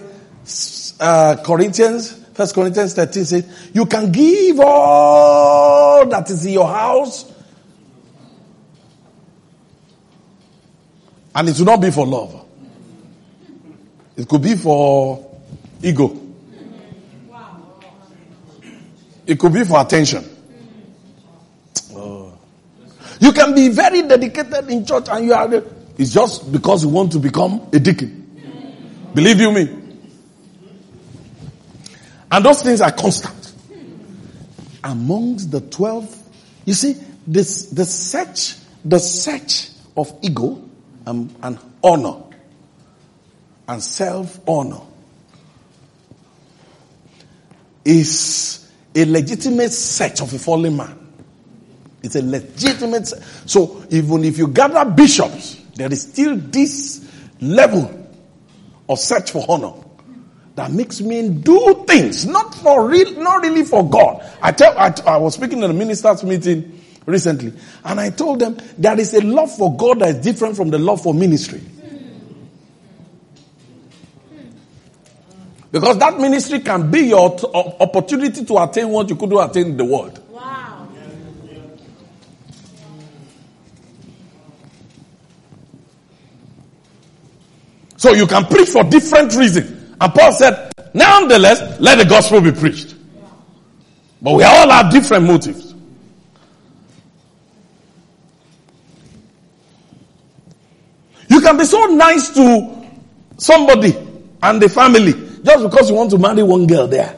uh, 1.00 1.38
Corinthians, 1.44 2.14
First 2.34 2.56
Corinthians 2.56 2.94
13 2.94 3.26
says, 3.26 3.70
you 3.74 3.86
can 3.86 4.12
give 4.12 4.60
all 4.60 6.06
that 6.06 6.30
is 6.30 6.46
in 6.46 6.54
your 6.54 6.68
house 6.68 7.32
And 11.36 11.50
it 11.50 11.60
will 11.60 11.66
not 11.66 11.82
be 11.82 11.92
for 11.92 12.08
love. 12.08 12.46
It 14.16 14.28
could 14.30 14.42
be 14.42 14.56
for 14.56 15.30
ego. 15.84 16.22
It 19.26 19.40
could 19.40 19.54
be 19.54 19.64
for 19.64 19.82
attention. 19.82 20.24
Oh. 21.94 22.38
You 23.20 23.32
can 23.32 23.56
be 23.56 23.70
very 23.70 24.02
dedicated 24.04 24.70
in 24.70 24.86
church 24.86 25.08
and 25.10 25.26
you 25.26 25.34
are, 25.34 25.64
it's 25.98 26.14
just 26.14 26.52
because 26.52 26.84
you 26.84 26.90
want 26.90 27.12
to 27.14 27.20
become 27.20 27.68
a 27.74 27.80
deacon. 27.80 28.22
Believe 29.14 29.40
you 29.40 29.52
me. 29.52 29.82
And 32.32 32.44
those 32.44 32.62
things 32.62 32.82
are 32.82 32.92
constant. 32.92 33.54
Amongst 34.84 35.52
the 35.52 35.62
12, 35.62 36.24
you 36.66 36.74
see, 36.74 36.96
this, 37.26 37.68
the 37.68 37.86
search, 37.86 38.56
the 38.84 39.00
search 39.00 39.70
of 39.96 40.14
ego 40.22 40.62
and, 41.06 41.34
and 41.42 41.58
honor 41.84 42.22
and 43.68 43.82
self 43.82 44.40
honor 44.48 44.82
is 47.84 48.65
a 48.96 49.06
legitimate 49.06 49.72
search 49.72 50.22
of 50.22 50.34
a 50.34 50.40
fallen 50.40 50.78
man. 50.78 50.98
It's 52.02 52.16
a 52.16 52.22
legitimate. 52.22 53.08
So 53.46 53.84
even 53.90 54.24
if 54.24 54.38
you 54.38 54.48
gather 54.48 54.86
bishops, 54.90 55.62
there 55.76 55.92
is 55.92 56.04
still 56.04 56.38
this 56.38 57.12
level 57.42 58.08
of 58.88 59.00
search 59.00 59.32
for 59.32 59.46
honor 59.50 59.74
that 60.56 60.72
makes 60.72 61.02
men 61.02 61.42
do 61.42 61.84
things 61.88 62.26
not 62.26 62.56
for 62.56 62.88
real, 62.88 63.12
not 63.22 63.42
really 63.42 63.64
for 63.64 63.88
God. 63.90 64.24
I 64.42 64.52
tell, 64.52 64.78
I, 64.78 64.94
I 65.06 65.18
was 65.18 65.34
speaking 65.34 65.62
in 65.62 65.70
a 65.70 65.74
ministers 65.74 66.24
meeting 66.24 66.82
recently. 67.06 67.54
And 67.84 68.00
I 68.00 68.10
told 68.10 68.40
them 68.40 68.58
there 68.78 68.98
is 69.00 69.14
a 69.14 69.22
love 69.22 69.56
for 69.56 69.76
God 69.76 70.00
that 70.00 70.10
is 70.10 70.24
different 70.24 70.56
from 70.56 70.70
the 70.70 70.80
love 70.80 71.02
for 71.02 71.14
ministry. 71.14 71.62
Because 75.76 75.98
that 75.98 76.18
ministry 76.18 76.62
can 76.62 76.90
be 76.90 77.02
your 77.08 77.38
t- 77.38 77.46
opportunity 77.54 78.46
to 78.46 78.64
attain 78.64 78.88
what 78.88 79.10
you 79.10 79.18
couldn't 79.18 79.38
attain 79.38 79.66
in 79.72 79.76
the 79.76 79.84
world. 79.84 80.18
Wow. 80.30 80.88
So 87.98 88.14
you 88.14 88.26
can 88.26 88.46
preach 88.46 88.70
for 88.70 88.86
different 88.86 89.36
reasons. 89.36 89.96
And 90.00 90.14
Paul 90.14 90.32
said, 90.32 90.72
nonetheless, 90.94 91.78
let 91.82 91.98
the 91.98 92.06
gospel 92.06 92.40
be 92.40 92.54
preached. 92.54 92.96
But 94.22 94.36
we 94.36 94.44
all 94.44 94.70
have 94.70 94.90
different 94.94 95.26
motives. 95.26 95.76
You 101.28 101.42
can 101.42 101.58
be 101.58 101.66
so 101.66 101.84
nice 101.88 102.30
to 102.30 102.88
somebody 103.36 103.94
and 104.42 104.62
the 104.62 104.70
family 104.70 105.35
just 105.46 105.64
because 105.64 105.90
you 105.90 105.96
want 105.96 106.10
to 106.12 106.18
marry 106.18 106.44
one 106.44 106.66
girl 106.68 106.88
there. 106.88 107.16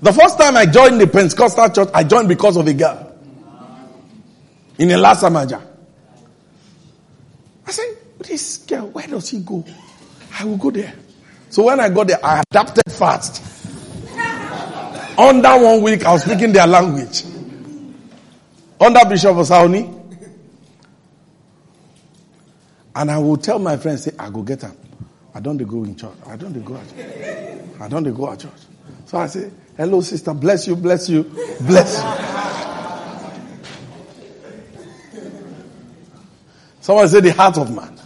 The 0.00 0.12
first 0.12 0.38
time 0.38 0.56
I 0.56 0.66
joined 0.66 1.00
the 1.00 1.06
Pentecostal 1.06 1.68
church, 1.70 1.88
I 1.94 2.04
joined 2.04 2.28
because 2.28 2.56
of 2.56 2.66
a 2.66 2.72
girl. 2.72 3.08
In 4.78 4.90
a 4.90 4.96
last. 4.96 5.22
I 5.24 5.60
said, 7.68 7.96
this 8.18 8.58
girl, 8.58 8.88
where 8.88 9.06
does 9.06 9.28
he 9.28 9.40
go? 9.40 9.64
I 10.38 10.44
will 10.44 10.56
go 10.56 10.70
there. 10.70 10.94
So 11.50 11.64
when 11.64 11.78
I 11.78 11.88
got 11.88 12.08
there, 12.08 12.24
I 12.24 12.42
adapted 12.50 12.90
fast. 12.92 13.42
Under 15.18 15.62
one 15.62 15.82
week, 15.82 16.04
I 16.04 16.12
was 16.12 16.22
speaking 16.24 16.52
their 16.52 16.66
language 16.66 17.24
under 18.80 19.04
Bishop 19.08 19.36
Osauni. 19.36 20.01
And 22.94 23.10
I 23.10 23.18
will 23.18 23.36
tell 23.36 23.58
my 23.58 23.76
friends, 23.76 24.04
say, 24.04 24.12
I 24.18 24.30
go 24.30 24.42
get 24.42 24.60
them. 24.60 24.76
I 25.34 25.40
don't 25.40 25.56
go 25.56 25.84
in 25.84 25.96
church. 25.96 26.12
I 26.26 26.36
don't 26.36 26.62
go 26.64 26.76
at 26.76 26.88
church. 26.90 27.60
I 27.80 27.88
don't 27.88 28.14
go 28.14 28.30
at 28.30 28.40
church. 28.40 28.50
So 29.06 29.18
I 29.18 29.26
say, 29.26 29.50
hello 29.76 30.00
sister, 30.00 30.34
bless 30.34 30.66
you, 30.66 30.76
bless 30.76 31.08
you, 31.08 31.24
bless 31.60 31.96
you. 31.96 32.32
Someone 36.80 37.08
say 37.08 37.20
the 37.20 37.32
heart 37.32 37.58
of 37.58 37.74
man. 37.74 37.98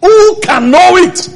Who 0.00 0.40
can 0.40 0.70
know 0.70 0.96
it? 0.96 1.28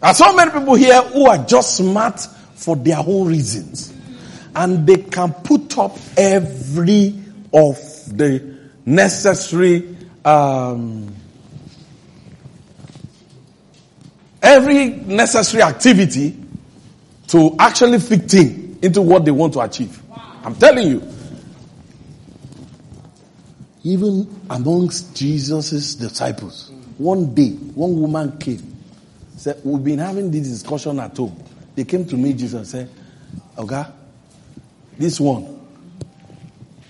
There 0.00 0.10
are 0.10 0.14
so 0.14 0.34
many 0.36 0.50
people 0.50 0.74
here 0.74 1.00
who 1.02 1.26
are 1.26 1.38
just 1.38 1.76
smart 1.76 2.20
for 2.54 2.76
their 2.76 2.98
own 2.98 3.26
reasons. 3.26 3.94
And 4.54 4.86
they 4.86 4.98
can 4.98 5.32
put 5.32 5.78
up 5.78 5.96
every 6.16 7.14
of 7.52 7.76
the 8.16 8.57
necessary 8.88 9.96
um, 10.24 11.14
every 14.42 14.88
necessary 14.88 15.62
activity 15.62 16.36
to 17.28 17.54
actually 17.58 17.98
fit 17.98 18.32
in 18.34 18.78
into 18.80 19.02
what 19.02 19.24
they 19.24 19.30
want 19.30 19.52
to 19.52 19.60
achieve. 19.60 20.02
I'm 20.42 20.54
telling 20.54 20.88
you. 20.88 21.14
Even 23.84 24.28
amongst 24.50 25.16
Jesus' 25.16 25.94
disciples, 25.94 26.70
one 26.98 27.34
day, 27.34 27.50
one 27.50 27.98
woman 28.00 28.36
came. 28.38 28.76
Said, 29.36 29.60
We've 29.64 29.82
been 29.82 30.00
having 30.00 30.30
this 30.30 30.48
discussion 30.48 30.98
at 30.98 31.16
home. 31.16 31.42
They 31.74 31.84
came 31.84 32.04
to 32.06 32.16
me, 32.16 32.32
Jesus, 32.32 32.54
and 32.54 32.66
said, 32.66 32.90
Okay, 33.56 33.84
this 34.98 35.20
one 35.20 35.58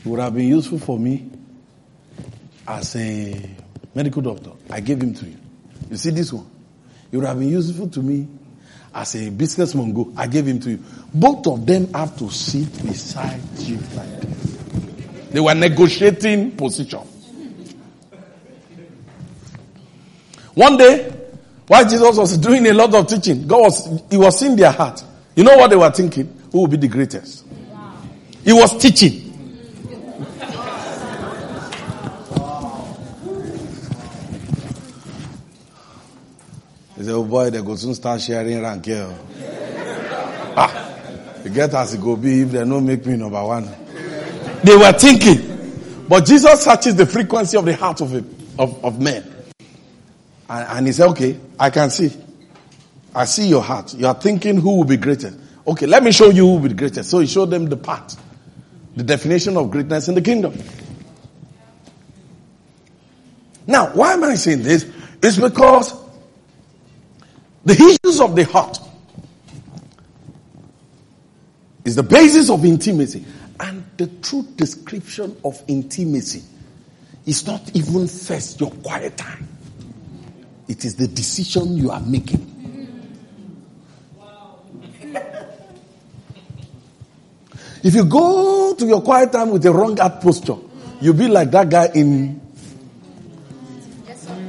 would 0.04 0.18
have 0.18 0.34
been 0.34 0.48
useful 0.48 0.78
for 0.78 0.98
me 0.98 1.30
as 2.68 2.96
a 2.96 3.50
medical 3.94 4.22
doctor. 4.22 4.50
I 4.70 4.80
gave 4.80 5.02
him 5.02 5.14
to 5.14 5.26
you. 5.26 5.36
You 5.90 5.96
see 5.96 6.10
this 6.10 6.32
one? 6.32 6.46
It 7.10 7.16
would 7.16 7.26
have 7.26 7.38
been 7.38 7.48
useful 7.48 7.88
to 7.88 8.02
me 8.02 8.28
as 8.94 9.14
a 9.16 9.30
businessman. 9.30 9.92
Go, 9.94 10.12
I 10.16 10.26
gave 10.26 10.46
him 10.46 10.60
to 10.60 10.70
you. 10.72 10.84
Both 11.12 11.46
of 11.46 11.64
them 11.64 11.92
have 11.94 12.16
to 12.18 12.30
sit 12.30 12.70
beside 12.82 13.40
you 13.60 13.76
like 13.94 14.20
this. 14.20 14.58
They 15.30 15.40
were 15.40 15.54
negotiating 15.54 16.52
position. 16.52 17.00
One 20.54 20.76
day, 20.76 21.10
while 21.66 21.84
Jesus 21.84 22.16
was 22.16 22.36
doing 22.38 22.66
a 22.66 22.72
lot 22.72 22.94
of 22.94 23.06
teaching, 23.06 23.46
God 23.46 23.60
was, 23.62 24.02
he 24.10 24.16
was 24.16 24.42
in 24.42 24.56
their 24.56 24.72
heart. 24.72 25.02
You 25.36 25.44
know 25.44 25.56
what 25.56 25.70
they 25.70 25.76
were 25.76 25.90
thinking? 25.90 26.34
Who 26.52 26.60
will 26.60 26.66
be 26.66 26.76
the 26.76 26.88
greatest? 26.88 27.46
He 28.44 28.52
was 28.52 28.76
teaching. 28.76 29.27
Said, 37.08 37.14
oh 37.14 37.24
boy, 37.24 37.48
they 37.48 37.62
go 37.62 37.74
soon 37.74 37.94
start 37.94 38.20
sharing 38.20 38.60
rank 38.60 38.84
here. 38.84 39.08
ah, 40.54 41.40
you 41.42 41.48
get 41.48 41.72
as 41.72 41.94
it 41.94 42.02
go 42.02 42.16
be 42.16 42.42
if 42.42 42.50
they 42.50 42.58
don't 42.58 42.84
make 42.84 43.06
me 43.06 43.16
number 43.16 43.42
one. 43.42 43.64
They 44.62 44.76
were 44.76 44.92
thinking. 44.92 46.04
But 46.06 46.26
Jesus 46.26 46.62
searches 46.62 46.96
the 46.96 47.06
frequency 47.06 47.56
of 47.56 47.64
the 47.64 47.74
heart 47.74 48.02
of, 48.02 48.12
of, 48.60 48.84
of 48.84 49.00
men. 49.00 49.24
And, 50.50 50.68
and 50.68 50.86
he 50.86 50.92
said, 50.92 51.06
okay, 51.12 51.40
I 51.58 51.70
can 51.70 51.88
see. 51.88 52.14
I 53.14 53.24
see 53.24 53.48
your 53.48 53.62
heart. 53.62 53.94
You 53.94 54.06
are 54.06 54.12
thinking 54.12 54.60
who 54.60 54.76
will 54.76 54.84
be 54.84 54.98
greatest. 54.98 55.38
Okay, 55.66 55.86
let 55.86 56.02
me 56.02 56.12
show 56.12 56.28
you 56.28 56.44
who 56.44 56.52
will 56.58 56.68
be 56.68 56.74
greatest. 56.74 57.08
So 57.08 57.20
he 57.20 57.26
showed 57.26 57.48
them 57.48 57.70
the 57.70 57.78
path. 57.78 58.22
The 58.96 59.02
definition 59.02 59.56
of 59.56 59.70
greatness 59.70 60.08
in 60.08 60.14
the 60.14 60.20
kingdom. 60.20 60.62
Now, 63.66 63.94
why 63.94 64.12
am 64.12 64.24
I 64.24 64.34
saying 64.34 64.62
this? 64.62 64.86
It's 65.22 65.38
because 65.38 66.06
the 67.68 67.98
issues 68.02 68.20
of 68.20 68.34
the 68.34 68.44
heart 68.44 68.80
is 71.84 71.96
the 71.96 72.02
basis 72.02 72.48
of 72.48 72.64
intimacy. 72.64 73.24
And 73.60 73.84
the 73.96 74.06
true 74.06 74.46
description 74.56 75.36
of 75.44 75.62
intimacy 75.68 76.42
is 77.26 77.46
not 77.46 77.70
even 77.74 78.08
first 78.08 78.58
your 78.60 78.70
quiet 78.70 79.16
time. 79.18 79.46
It 80.66 80.84
is 80.84 80.94
the 80.96 81.08
decision 81.08 81.76
you 81.76 81.90
are 81.90 82.00
making. 82.00 82.54
If 87.80 87.94
you 87.94 88.04
go 88.06 88.74
to 88.74 88.86
your 88.86 89.02
quiet 89.02 89.30
time 89.30 89.50
with 89.50 89.64
a 89.66 89.72
wrong 89.72 89.96
heart 89.96 90.20
posture, 90.20 90.56
you'll 91.00 91.14
be 91.14 91.28
like 91.28 91.50
that 91.52 91.70
guy 91.70 91.86
in 91.94 92.40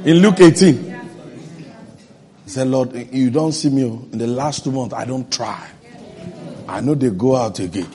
in 0.04 0.16
Luke 0.16 0.40
18. 0.40 0.89
He 2.50 2.54
said, 2.54 2.66
Lord, 2.66 2.92
you 3.12 3.30
don't 3.30 3.52
see 3.52 3.70
me 3.70 3.84
oh. 3.84 4.08
in 4.10 4.18
the 4.18 4.26
last 4.26 4.64
two 4.64 4.72
months. 4.72 4.92
I 4.92 5.04
don't 5.04 5.30
try. 5.32 5.70
I 6.66 6.80
know 6.80 6.96
they 6.96 7.10
go 7.10 7.36
out 7.36 7.60
again. 7.60 7.88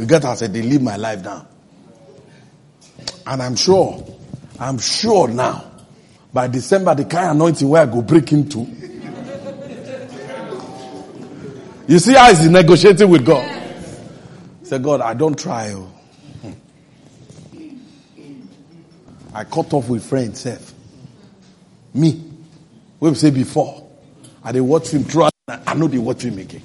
You 0.00 0.04
get 0.04 0.24
I 0.24 0.34
said, 0.34 0.52
they 0.52 0.62
live 0.62 0.82
my 0.82 0.96
life 0.96 1.22
down. 1.22 1.46
And 3.24 3.40
I'm 3.40 3.54
sure, 3.54 4.04
I'm 4.58 4.78
sure 4.78 5.28
now, 5.28 5.70
by 6.32 6.48
December, 6.48 6.92
the 6.96 7.04
kind 7.04 7.26
of 7.26 7.36
anointing 7.36 7.68
where 7.68 7.82
I 7.82 7.86
go 7.86 8.02
break 8.02 8.32
into. 8.32 8.66
You 11.86 12.00
see 12.00 12.14
how 12.14 12.30
he's 12.30 12.48
negotiating 12.48 13.08
with 13.08 13.24
God. 13.24 13.48
Say, 14.64 14.80
God, 14.80 15.02
I 15.02 15.14
don't 15.14 15.38
try. 15.38 15.72
Oh. 15.72 15.97
I 19.34 19.44
cut 19.44 19.72
off 19.72 19.88
with 19.88 20.04
friends, 20.04 20.40
Seth. 20.40 20.74
Me. 21.94 22.24
We 23.00 23.14
say 23.14 23.30
before. 23.30 23.88
I 24.42 24.52
they 24.52 24.60
watch 24.60 24.88
him 24.88 25.04
throughout. 25.04 25.32
I 25.48 25.74
know 25.74 25.88
they 25.88 25.98
watch 25.98 26.24
him 26.24 26.38
again. 26.38 26.62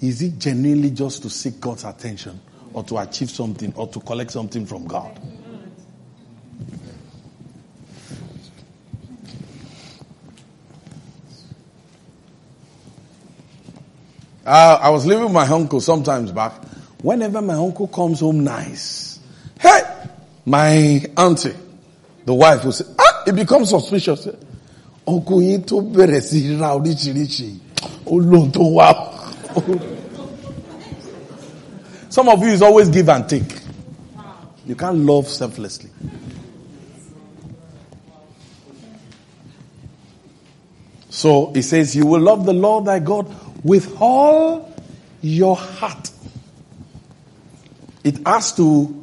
Is 0.00 0.22
it 0.22 0.38
genuinely 0.38 0.90
just 0.90 1.22
to 1.22 1.30
seek 1.30 1.60
God's 1.60 1.84
attention 1.84 2.40
or 2.72 2.84
to 2.84 2.98
achieve 2.98 3.30
something 3.30 3.72
or 3.74 3.88
to 3.88 4.00
collect 4.00 4.30
something 4.30 4.64
from 4.64 4.86
God? 4.86 5.18
Uh, 14.46 14.78
I 14.80 14.88
was 14.88 15.04
living 15.04 15.24
with 15.24 15.32
my 15.32 15.46
uncle 15.46 15.80
sometimes 15.80 16.32
back. 16.32 16.52
Whenever 17.02 17.42
my 17.42 17.54
uncle 17.54 17.86
comes 17.86 18.20
home 18.20 18.44
nice, 18.44 19.07
my 20.48 21.02
auntie, 21.16 21.54
the 22.24 22.32
wife 22.34 22.64
will 22.64 22.72
say, 22.72 22.84
ah, 22.98 23.22
it 23.26 23.34
becomes 23.34 23.70
suspicious. 23.70 24.26
Tó 25.06 25.80
bẹ̀rẹ̀ 25.80 26.20
sí 26.20 26.58
ra 26.60 26.74
oríṣiríṣi. 26.76 27.58
Ó 28.06 28.50
tó 28.52 28.62
wá. 28.74 28.88
Some 32.10 32.28
of 32.28 32.40
you 32.42 32.48
is 32.48 32.62
always 32.62 32.88
give 32.88 33.08
and 33.08 33.28
take. 33.28 33.60
You 34.66 34.74
can't 34.74 34.98
love 34.98 35.28
selflessly. 35.28 35.90
So 41.10 41.52
he 41.54 41.62
says, 41.62 41.96
You 41.96 42.06
will 42.06 42.20
love 42.20 42.44
the 42.44 42.52
Lord 42.52 42.84
thy 42.84 42.98
God 42.98 43.34
with 43.64 43.96
all 44.00 44.72
your 45.20 45.56
heart. 45.56 46.10
It 48.04 48.26
has 48.26 48.52
to 48.56 48.94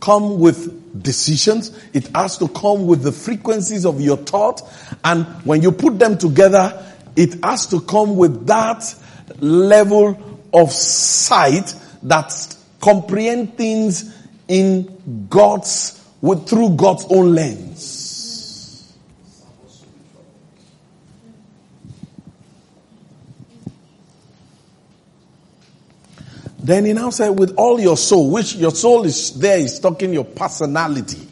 come 0.00 0.38
with 0.40 0.81
decisions. 1.00 1.76
It 1.92 2.08
has 2.14 2.38
to 2.38 2.48
come 2.48 2.86
with 2.86 3.02
the 3.02 3.12
frequencies 3.12 3.86
of 3.86 4.00
your 4.00 4.16
thought. 4.16 4.62
And 5.04 5.24
when 5.44 5.62
you 5.62 5.72
put 5.72 5.98
them 5.98 6.18
together, 6.18 6.84
it 7.16 7.44
has 7.44 7.66
to 7.68 7.80
come 7.80 8.16
with 8.16 8.46
that 8.46 8.94
level 9.40 10.40
of 10.52 10.72
sight 10.72 11.74
that 12.04 12.56
comprehend 12.80 13.56
things 13.56 14.16
in 14.48 15.26
God's, 15.28 16.04
with, 16.20 16.48
through 16.48 16.76
God's 16.76 17.06
own 17.10 17.34
lens. 17.34 18.01
Then 26.62 26.84
he 26.84 26.92
now 26.92 27.10
said, 27.10 27.30
with 27.30 27.54
all 27.56 27.80
your 27.80 27.96
soul, 27.96 28.30
which 28.30 28.54
your 28.54 28.70
soul 28.70 29.04
is 29.04 29.32
there, 29.38 29.58
is 29.58 29.80
talking 29.80 30.12
your 30.12 30.24
personality. 30.24 31.26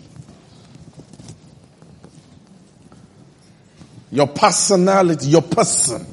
Your 4.11 4.27
personality, 4.27 5.28
your 5.28 5.43
person. 5.43 6.05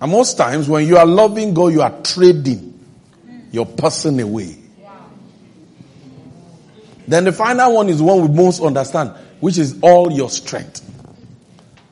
And 0.00 0.10
most 0.10 0.36
times 0.36 0.68
when 0.68 0.84
you 0.84 0.96
are 0.96 1.06
loving 1.06 1.54
God, 1.54 1.68
you 1.68 1.80
are 1.80 2.02
trading 2.02 2.80
your 3.52 3.66
person 3.66 4.18
away. 4.18 4.58
Then 7.06 7.24
the 7.24 7.32
final 7.32 7.74
one 7.74 7.88
is 7.88 8.02
one 8.02 8.20
we 8.22 8.34
most 8.34 8.60
understand, 8.60 9.10
which 9.38 9.58
is 9.58 9.78
all 9.80 10.10
your 10.10 10.28
strength. 10.28 10.80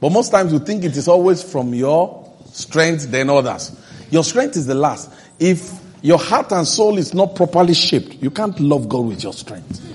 But 0.01 0.11
most 0.11 0.31
times 0.31 0.53
we 0.53 0.59
think 0.59 0.83
it 0.83 0.97
is 0.97 1.07
always 1.07 1.41
from 1.41 1.73
your 1.73 2.30
strength 2.52 3.10
than 3.10 3.31
others. 3.31 3.77
Your 4.10 4.24
strength 4.24 4.56
is 4.56 4.66
the 4.66 4.74
last. 4.74 5.10
If 5.39 5.72
your 6.02 6.18
heart 6.18 6.52
and 6.52 6.66
soul 6.66 6.98
is 6.98 7.14
not 7.14 7.36
properly 7.36 7.74
shaped, 7.74 8.22
you 8.22 8.31
can't 8.31 8.59
love 8.60 8.89
God 8.89 9.06
with 9.06 9.22
your 9.22 9.32
strength. 9.32 9.86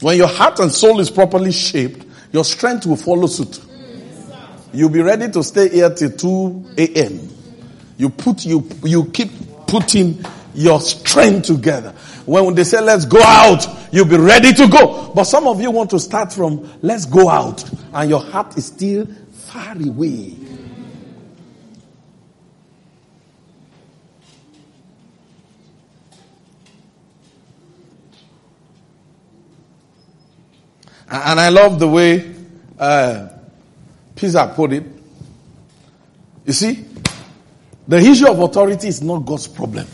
When 0.00 0.16
your 0.16 0.28
heart 0.28 0.58
and 0.60 0.70
soul 0.72 1.00
is 1.00 1.10
properly 1.10 1.52
shaped, 1.52 2.04
your 2.32 2.44
strength 2.44 2.86
will 2.86 2.96
follow 2.96 3.26
suit. 3.26 3.60
You'll 4.72 4.90
be 4.90 5.02
ready 5.02 5.30
to 5.30 5.42
stay 5.44 5.68
here 5.68 5.88
till 5.94 6.10
2 6.10 6.74
a.m. 6.78 7.28
You 7.96 8.10
put, 8.10 8.44
you, 8.44 8.68
you 8.82 9.04
keep 9.06 9.30
putting 9.68 10.24
your 10.52 10.80
strength 10.80 11.46
together. 11.46 11.94
When 12.26 12.54
they 12.54 12.64
say 12.64 12.80
let's 12.80 13.04
go 13.04 13.22
out, 13.22 13.66
you'll 13.92 14.06
be 14.06 14.16
ready 14.16 14.52
to 14.52 14.66
go. 14.66 15.12
But 15.14 15.24
some 15.24 15.46
of 15.46 15.60
you 15.60 15.70
want 15.70 15.90
to 15.90 16.00
start 16.00 16.32
from 16.32 16.68
let's 16.82 17.06
go 17.06 17.28
out 17.28 17.64
and 17.92 18.10
your 18.10 18.20
heart 18.20 18.56
is 18.56 18.66
still 18.66 19.06
far 19.54 19.76
away. 19.80 20.34
And 31.08 31.38
I 31.38 31.50
love 31.50 31.78
the 31.78 31.86
way 31.86 32.34
uh, 32.80 33.28
Pizza 34.16 34.52
put 34.56 34.72
it. 34.72 34.82
You 36.44 36.52
see, 36.52 36.84
the 37.86 37.98
issue 37.98 38.28
of 38.28 38.40
authority 38.40 38.88
is 38.88 39.02
not 39.02 39.20
God's 39.20 39.46
problem. 39.46 39.86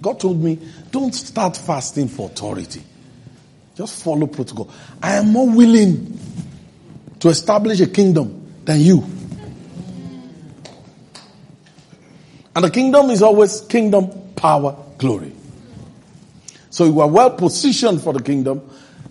God 0.00 0.18
told 0.18 0.42
me, 0.42 0.58
don't 0.90 1.14
start 1.14 1.58
fasting 1.58 2.08
for 2.08 2.30
authority. 2.30 2.82
Just 3.74 4.02
follow 4.02 4.26
protocol. 4.26 4.70
I 5.02 5.16
am 5.16 5.30
more 5.30 5.50
willing 5.50 6.18
to 7.22 7.28
establish 7.28 7.80
a 7.80 7.86
kingdom 7.86 8.52
than 8.64 8.80
you. 8.80 9.04
And 12.56 12.64
the 12.64 12.70
kingdom 12.70 13.10
is 13.10 13.22
always 13.22 13.60
kingdom, 13.60 14.10
power, 14.34 14.76
glory. 14.98 15.32
So 16.70 16.84
you 16.84 17.00
are 17.00 17.06
well 17.06 17.30
positioned 17.30 18.02
for 18.02 18.12
the 18.12 18.20
kingdom, 18.20 18.68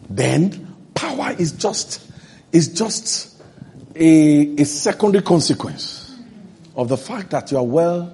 then 0.10 0.76
power 0.94 1.34
is 1.40 1.54
just, 1.54 2.06
is 2.52 2.74
just 2.74 3.42
a, 3.96 4.56
a 4.58 4.66
secondary 4.66 5.24
consequence 5.24 6.14
of 6.76 6.90
the 6.90 6.98
fact 6.98 7.30
that 7.30 7.50
you 7.50 7.60
are 7.60 7.66
well 7.66 8.14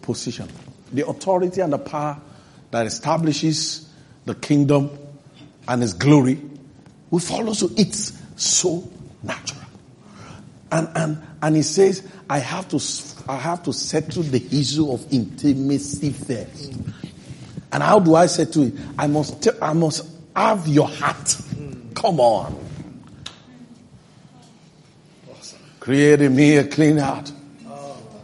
positioned. 0.00 0.50
The 0.94 1.06
authority 1.06 1.60
and 1.60 1.74
the 1.74 1.78
power 1.78 2.18
that 2.70 2.86
establishes 2.86 3.86
the 4.24 4.34
kingdom 4.34 4.98
and 5.68 5.82
its 5.82 5.92
glory 5.92 6.40
will 7.10 7.18
follow. 7.18 7.52
So 7.52 7.68
it's 7.76 8.18
so 8.36 8.90
natural. 9.22 9.60
And, 10.72 10.88
and, 10.94 11.22
and 11.42 11.56
he 11.56 11.62
says, 11.62 12.06
I 12.28 12.38
have 12.38 12.68
to, 12.68 12.80
I 13.28 13.36
have 13.36 13.62
to 13.64 13.72
settle 13.72 14.22
the 14.22 14.44
issue 14.56 14.92
of 14.92 15.12
intimacy 15.12 16.12
first. 16.12 16.72
And 17.72 17.82
how 17.82 17.98
do 17.98 18.14
I 18.14 18.26
settle 18.26 18.64
it? 18.64 18.74
I 18.98 19.06
must, 19.06 19.48
I 19.60 19.72
must 19.72 20.06
have 20.34 20.66
your 20.68 20.88
heart. 20.88 21.36
Come 21.94 22.20
on. 22.20 22.56
Create 25.80 26.20
in 26.20 26.36
me 26.36 26.56
a 26.56 26.64
clean 26.64 26.98
heart. 26.98 27.32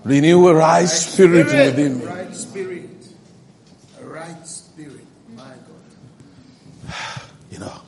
Renew 0.05 0.47
a 0.47 0.55
right, 0.55 0.60
right 0.60 0.85
spirit, 0.89 1.48
spirit, 1.48 1.74
within 1.74 1.98
me. 1.98 2.05
Right 2.05 2.35
spirit. 2.35 2.90
A 4.01 4.05
right 4.05 4.47
spirit. 4.47 5.05
My 5.35 5.43
God. 6.86 6.93
You 7.51 7.60
know, 7.60 7.81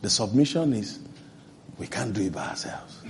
the 0.00 0.08
submission 0.08 0.72
is 0.72 0.98
we 1.80 1.86
can't 1.86 2.12
do 2.12 2.20
it 2.20 2.32
by 2.32 2.46
ourselves. 2.46 3.00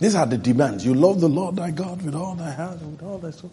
These 0.00 0.16
are 0.16 0.26
the 0.26 0.36
demands. 0.36 0.84
You 0.84 0.94
love 0.94 1.20
the 1.20 1.28
Lord 1.28 1.54
thy 1.54 1.70
God 1.70 2.02
with 2.02 2.16
all 2.16 2.34
thy 2.34 2.50
heart 2.50 2.80
and 2.80 2.90
with 2.90 3.02
all 3.04 3.18
thy 3.18 3.30
soul. 3.30 3.52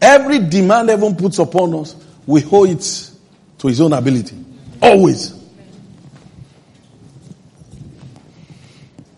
Every 0.00 0.40
demand 0.40 0.90
heaven 0.90 1.16
puts 1.16 1.38
upon 1.38 1.74
us, 1.74 1.96
we 2.26 2.44
owe 2.52 2.64
it 2.64 3.10
to 3.58 3.66
his 3.66 3.80
own 3.80 3.94
ability. 3.94 4.36
Always. 4.82 5.32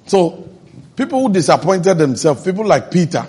So, 0.07 0.49
people 0.95 1.21
who 1.21 1.33
disappointed 1.33 1.99
themselves, 1.99 2.45
people 2.45 2.65
like 2.65 2.93
Peter, 2.93 3.23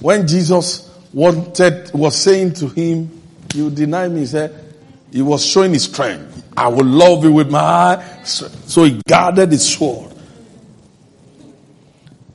when 0.00 0.26
Jesus 0.26 0.90
wanted, 1.12 1.92
was 1.94 2.16
saying 2.16 2.54
to 2.54 2.66
him, 2.66 3.21
you 3.54 3.70
deny 3.70 4.08
me, 4.08 4.20
he 4.20 4.26
said, 4.26 4.74
he 5.10 5.22
was 5.22 5.44
showing 5.44 5.72
his 5.72 5.84
strength. 5.84 6.42
I 6.56 6.68
will 6.68 6.86
love 6.86 7.24
you 7.24 7.32
with 7.32 7.50
my 7.50 8.02
strength. 8.24 8.68
So 8.68 8.84
he 8.84 9.00
guarded 9.06 9.52
his 9.52 9.74
sword. 9.74 10.12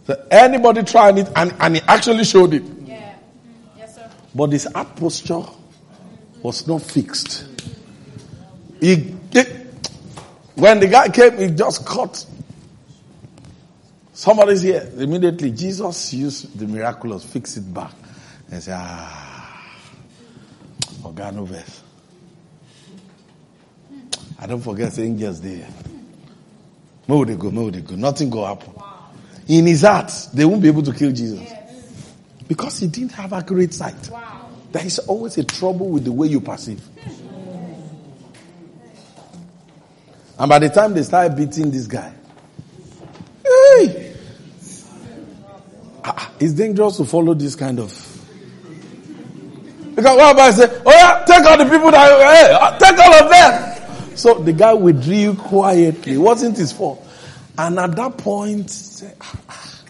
So 0.05 0.25
anybody 0.31 0.83
tried 0.83 1.17
it 1.17 1.29
and, 1.35 1.53
and 1.59 1.75
he 1.75 1.81
actually 1.87 2.23
showed 2.23 2.53
it. 2.53 2.63
Yeah. 2.85 3.15
Yes, 3.77 3.95
sir. 3.95 4.09
But 4.33 4.51
his 4.51 4.65
heart 4.65 4.95
posture 4.95 5.43
was 6.41 6.67
not 6.67 6.81
fixed. 6.81 7.45
He, 8.79 9.15
he, 9.31 9.43
when 10.55 10.79
the 10.79 10.87
guy 10.87 11.09
came, 11.09 11.37
he 11.37 11.49
just 11.49 11.85
cut. 11.85 12.25
Somebody's 14.13 14.61
here. 14.61 14.89
Immediately, 14.97 15.51
Jesus 15.51 16.13
used 16.13 16.57
the 16.57 16.67
miraculous, 16.67 17.23
fix 17.23 17.57
it 17.57 17.71
back. 17.73 17.93
And 18.49 18.63
say, 18.63 18.71
ah, 18.75 19.26
God, 21.17 21.35
no 21.35 21.45
verse. 21.45 21.81
I 24.39 24.45
don't 24.45 24.61
forget 24.61 24.91
the 24.93 25.03
angels 25.03 25.41
there. 25.41 25.67
Where 27.07 27.19
would 27.19 27.29
they 27.29 27.35
go? 27.35 27.49
Where 27.49 27.65
would 27.65 27.73
they 27.73 27.81
go? 27.81 27.95
Nothing 27.95 28.29
go 28.29 28.45
happen. 28.45 28.73
Wow. 28.75 29.09
In 29.47 29.65
his 29.65 29.81
heart, 29.81 30.11
they 30.33 30.45
won't 30.45 30.61
be 30.61 30.67
able 30.67 30.83
to 30.83 30.93
kill 30.93 31.11
Jesus. 31.11 31.39
Yes. 31.39 32.13
Because 32.47 32.79
he 32.79 32.87
didn't 32.87 33.13
have 33.13 33.33
accurate 33.33 33.73
sight. 33.73 34.09
Wow. 34.09 34.47
There 34.71 34.85
is 34.85 34.99
always 34.99 35.37
a 35.37 35.43
trouble 35.43 35.89
with 35.89 36.03
the 36.03 36.11
way 36.11 36.27
you 36.27 36.39
perceive. 36.39 36.83
And 40.39 40.49
by 40.49 40.59
the 40.59 40.69
time 40.69 40.93
they 40.93 41.01
start 41.01 41.35
beating 41.35 41.71
this 41.71 41.87
guy, 41.87 42.13
hey, 43.43 44.15
ah, 46.03 46.31
it's 46.39 46.53
dangerous 46.53 46.97
to 46.97 47.05
follow 47.05 47.33
this 47.33 47.55
kind 47.55 47.79
of. 47.79 48.06
Because 49.97 50.15
what 50.15 50.31
about 50.35 50.53
say, 50.53 50.81
oh 50.85 50.91
yeah, 50.91 51.23
take 51.25 51.43
all 51.43 51.57
the 51.57 51.63
people 51.65 51.89
that, 51.89 52.07
hey, 52.21 52.77
take 52.77 52.99
all 52.99 53.13
of 53.15 53.31
them. 53.31 54.15
So 54.15 54.35
the 54.35 54.53
guy 54.53 54.71
withdrew 54.71 55.33
quietly. 55.33 56.13
It 56.13 56.17
wasn't 56.19 56.55
his 56.55 56.71
fault. 56.71 57.03
And 57.57 57.79
at 57.79 57.95
that 57.95 58.15
point, 58.15 58.69
say, 58.69 59.11
ah, 59.19 59.35
ah. 59.49 59.81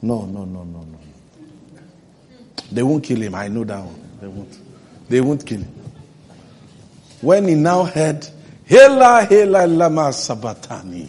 no, 0.00 0.24
no, 0.24 0.46
no, 0.46 0.64
no, 0.64 0.78
no. 0.80 0.98
They 2.72 2.82
won't 2.82 3.04
kill 3.04 3.20
him. 3.20 3.34
I 3.34 3.48
know 3.48 3.64
that 3.64 3.84
one. 3.84 4.00
They 4.22 4.26
won't. 4.28 4.58
They 5.10 5.20
won't 5.20 5.44
kill 5.44 5.60
him. 5.60 5.74
When 7.20 7.46
he 7.48 7.54
now 7.54 7.84
heard, 7.84 8.26
Hela, 8.64 9.26
Hela, 9.28 9.66
Lama 9.66 10.08
Sabatani. 10.08 11.06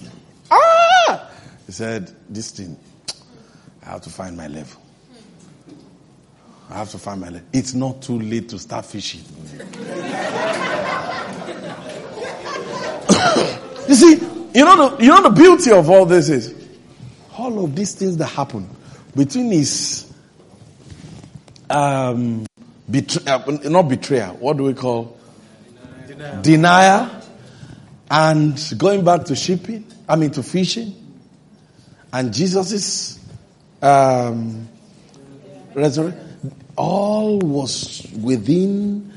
Ah! 0.51 1.29
He 1.67 1.71
said, 1.71 2.11
this 2.27 2.51
thing, 2.51 2.75
I 3.85 3.91
have 3.91 4.01
to 4.01 4.09
find 4.09 4.35
my 4.35 4.49
level. 4.49 4.80
I 6.71 6.77
have 6.77 6.89
to 6.91 6.97
find 6.97 7.19
my 7.19 7.27
level. 7.27 7.47
It's 7.51 7.73
not 7.73 8.01
too 8.01 8.17
late 8.17 8.47
to 8.49 8.59
start 8.59 8.85
fishing. 8.85 9.19
you 13.89 13.95
see, 13.95 14.13
you 14.55 14.63
know 14.63 14.89
the, 14.89 14.97
you 15.03 15.09
know 15.09 15.21
the 15.23 15.31
beauty 15.35 15.71
of 15.71 15.89
all 15.89 16.05
this 16.05 16.29
is, 16.29 16.55
all 17.37 17.65
of 17.65 17.75
these 17.75 17.93
things 17.93 18.15
that 18.17 18.27
happen 18.27 18.69
between 19.13 19.51
his 19.51 20.09
um, 21.69 22.45
betray, 22.89 23.23
uh, 23.27 23.43
not 23.65 23.89
betrayal. 23.89 24.35
What 24.35 24.55
do 24.55 24.63
we 24.63 24.73
call 24.73 25.17
Denial. 26.07 26.41
denial 26.41 27.21
and 28.09 28.73
going 28.77 29.03
back 29.03 29.25
to 29.25 29.35
shipping? 29.35 29.85
I 30.07 30.15
mean 30.15 30.31
to 30.31 30.43
fishing, 30.43 30.93
and 32.13 32.33
Jesus's 32.33 33.19
um, 33.81 34.69
resurrection. 35.73 36.30
All 36.75 37.39
was 37.39 38.07
within 38.21 39.11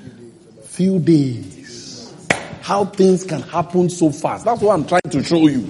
few 0.64 0.98
days. 0.98 2.12
How 2.60 2.84
things 2.84 3.24
can 3.24 3.42
happen 3.42 3.90
so 3.90 4.10
fast. 4.10 4.44
That's 4.44 4.60
what 4.60 4.72
I'm 4.72 4.86
trying 4.86 5.02
to 5.10 5.22
show 5.22 5.46
you. 5.46 5.68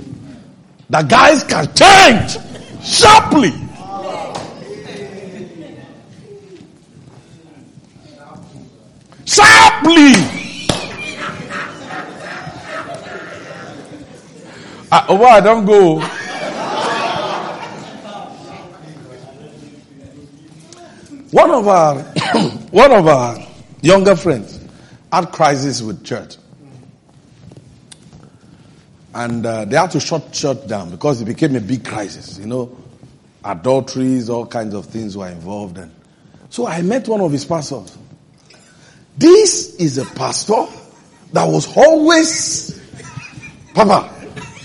The 0.89 1.03
guys 1.03 1.45
can 1.45 1.67
change 1.75 2.39
sharply. 2.85 3.53
Sharply. 9.25 10.13
Ah, 14.93 15.07
oh, 15.09 15.25
I 15.25 15.41
don't 15.41 15.65
go. 15.65 16.01
One 21.35 21.51
of 21.51 21.67
our 21.67 21.99
one 22.71 22.93
of 22.93 23.09
our 23.09 23.37
younger 23.83 24.15
friends 24.15 24.61
had 25.13 25.33
crisis 25.33 25.83
with 25.83 26.05
church. 26.05 26.37
And 29.13 29.45
uh, 29.45 29.65
they 29.65 29.77
had 29.77 29.91
to 29.91 30.01
shut 30.01 30.33
church 30.33 30.65
down 30.69 30.91
because 30.91 31.21
it 31.21 31.25
became 31.25 31.57
a 31.57 31.61
big 31.61 31.85
crisis. 31.85 32.39
You 32.39 32.47
know, 32.47 32.77
adulteries, 33.45 34.31
all 34.31 34.47
kinds 34.47 34.75
of 34.75 34.87
things 34.87 35.17
were 35.17 35.29
involved. 35.29 35.77
And 35.79 35.93
so 36.51 36.69
I 36.69 36.83
met 36.83 37.09
one 37.09 37.21
of 37.21 37.33
his 37.33 37.45
pastors. 37.45 37.99
This 39.19 39.75
is 39.75 39.99
a 39.99 40.05
pastor 40.05 40.67
that 41.33 41.47
was 41.47 41.77
always, 41.77 42.81
Papa, 43.75 44.09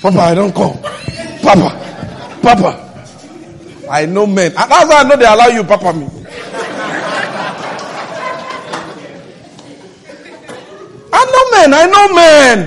Papa, 0.04 0.20
I 0.20 0.36
don't 0.36 0.54
come. 0.54 0.78
Papa, 1.42 2.40
Papa. 2.44 3.88
I 3.90 4.06
know 4.06 4.28
men. 4.28 4.52
And 4.56 4.70
that's 4.72 4.88
why 4.88 5.00
I 5.00 5.04
know 5.04 5.16
they 5.16 5.26
allow 5.26 5.48
you, 5.48 5.64
Papa, 5.64 5.94
me. 5.94 6.19
I 11.20 11.26
know 11.26 11.52
men, 11.52 11.74
I 11.74 11.86
know 11.86 12.16
men. 12.16 12.58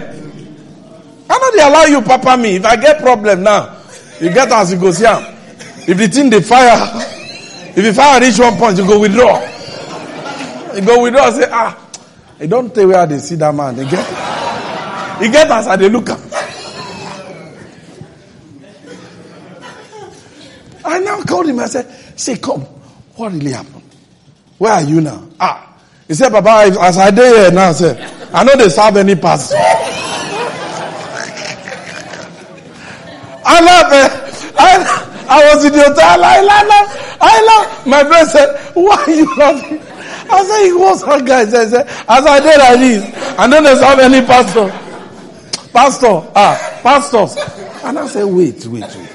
I 1.30 1.38
know 1.38 1.50
they 1.56 1.62
allow 1.62 1.84
you, 1.84 2.02
Papa, 2.02 2.36
me. 2.36 2.56
If 2.56 2.64
I 2.66 2.76
get 2.76 3.00
problem 3.00 3.42
now, 3.42 3.78
you 4.20 4.28
get 4.30 4.52
as 4.52 4.72
you 4.72 4.78
go 4.78 4.90
see 4.90 5.06
him. 5.06 5.24
If 5.88 5.96
the 5.96 6.06
thing 6.08 6.28
they 6.28 6.42
fire, 6.42 6.76
if 7.74 7.82
you 7.82 7.92
fire 7.94 8.20
reach 8.20 8.38
one 8.38 8.56
point, 8.58 8.76
you 8.76 8.86
go 8.86 9.00
withdraw. 9.00 9.40
You 10.74 10.82
go 10.82 11.02
withdraw 11.02 11.30
say, 11.30 11.48
ah, 11.50 11.90
I 12.38 12.46
don't 12.46 12.74
tell 12.74 12.88
where 12.88 13.06
they 13.06 13.18
see 13.18 13.36
that 13.36 13.54
man. 13.54 13.74
They 13.74 13.88
get, 13.88 14.06
he 15.22 15.30
get 15.30 15.50
as 15.50 15.66
I 15.68 15.76
they 15.76 15.88
look 15.88 16.10
up. 16.10 16.20
I 20.84 20.98
now 20.98 21.22
called 21.22 21.46
him. 21.46 21.58
I 21.58 21.66
said, 21.66 21.86
say, 22.20 22.36
come. 22.36 22.60
What 23.16 23.32
really 23.32 23.52
happened? 23.52 23.82
Where 24.58 24.72
are 24.72 24.82
you 24.82 25.00
now? 25.00 25.26
Ah. 25.40 25.70
He 26.06 26.14
said, 26.14 26.30
Papa, 26.30 26.76
as 26.80 26.98
I 26.98 27.10
did 27.10 27.34
here 27.34 27.50
now, 27.50 27.72
sir, 27.72 27.94
I 28.34 28.44
know 28.44 28.56
they 28.56 28.68
serve 28.68 28.96
any 28.96 29.14
pastor. 29.14 29.56
I 33.44 33.60
love 33.60 33.92
it. 33.92 34.54
I, 34.58 35.02
I 35.28 35.54
was 35.54 35.64
in 35.64 35.72
the 35.72 35.82
hotel. 35.82 36.24
I 36.24 36.40
love, 36.40 37.18
I 37.20 37.42
love. 37.42 37.86
My 37.86 38.04
friend 38.04 38.28
said, 38.28 38.74
why 38.74 38.96
are 38.96 39.10
you 39.10 39.36
laughing? 39.36 39.80
I 40.30 40.44
said, 40.44 40.64
he 40.64 40.72
was 40.72 41.02
her 41.04 41.20
guy. 41.22 41.40
I 41.42 41.46
said, 41.46 41.86
as 41.86 42.26
I 42.26 42.40
did 42.40 42.58
like 42.58 42.78
this, 42.80 43.38
I 43.38 43.46
don't 43.48 43.64
have 43.64 43.98
any 43.98 44.26
pastor. 44.26 44.70
Pastor, 45.72 46.30
ah, 46.34 46.80
pastors. 46.82 47.36
And 47.84 47.98
I 47.98 48.06
said, 48.06 48.24
wait, 48.24 48.64
wait, 48.66 48.82
wait. 48.82 49.08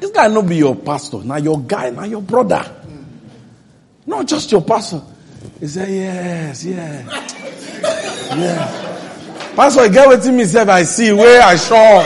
This 0.00 0.10
guy 0.10 0.28
not 0.28 0.46
be 0.46 0.56
your 0.56 0.76
pastor, 0.76 1.22
now 1.24 1.36
your 1.36 1.60
guy, 1.60 1.90
now 1.90 2.04
your 2.04 2.22
brother. 2.22 2.64
Not 4.06 4.26
just 4.26 4.52
your 4.52 4.62
pastor. 4.62 5.02
He 5.60 5.66
said, 5.68 5.88
yes, 5.88 6.64
yeah. 6.64 7.02
Yeah. 8.36 9.52
Pastor, 9.56 9.88
get 9.88 10.06
with 10.08 10.26
me, 10.28 10.44
self, 10.44 10.68
I 10.68 10.82
see 10.82 11.12
where 11.12 11.42
I 11.42 11.56
saw. 11.56 12.04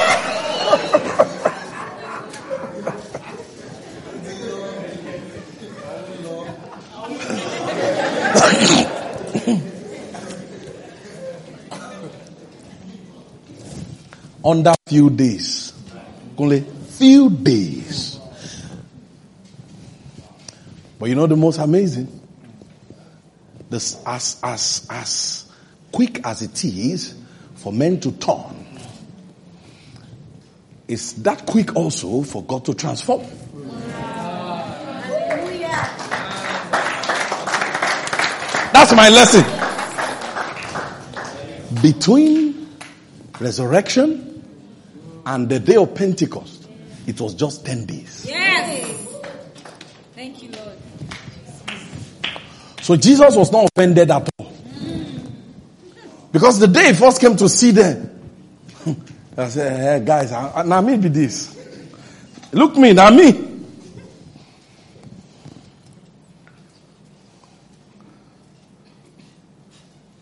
Under 14.45 14.73
few 14.87 15.11
days, 15.11 15.73
only 16.39 16.61
few 16.61 17.29
days. 17.31 18.19
But 20.99 21.09
you 21.09 21.15
know 21.15 21.27
the 21.27 21.37
most 21.37 21.59
amazing? 21.59 22.20
This, 23.71 24.03
as, 24.05 24.41
as, 24.43 24.87
as 24.91 25.51
quick 25.93 26.27
as 26.27 26.43
it 26.43 26.65
is, 26.65 27.15
for 27.55 27.73
men 27.73 28.01
to 28.01 28.13
turn, 28.13 28.67
it's 30.89 31.13
that 31.15 31.47
quick 31.47 31.77
also 31.77 32.23
for 32.23 32.43
God 32.43 32.65
to 32.65 32.75
transform. 32.75 33.25
That's 38.73 38.93
my 38.93 39.09
lesson. 39.09 39.45
Between 41.81 42.77
resurrection 43.39 44.43
and 45.27 45.49
the 45.49 45.61
day 45.61 45.77
of 45.77 45.95
Pentecost, 45.95 46.69
it 47.07 47.21
was 47.21 47.35
just 47.35 47.65
10 47.65 47.87
days. 47.87 48.27
Yes. 48.27 49.07
Thank 50.15 50.43
you, 50.43 50.51
Lord. 50.51 50.70
So 52.91 52.97
Jesus 52.97 53.37
was 53.37 53.53
not 53.53 53.71
offended 53.73 54.11
at 54.11 54.29
all. 54.37 54.53
Because 56.33 56.59
the 56.59 56.67
day 56.67 56.89
he 56.89 56.95
first 56.95 57.21
came 57.21 57.37
to 57.37 57.49
see 57.49 57.71
them, 57.71 58.11
I 59.37 59.49
said, 59.49 60.01
hey 60.01 60.05
guys, 60.05 60.33
now 60.33 60.81
me 60.81 60.97
be 60.97 61.09
this. 61.09 61.57
Look 62.51 62.77
me, 62.77 62.93
now 62.93 63.11
me. 63.11 63.31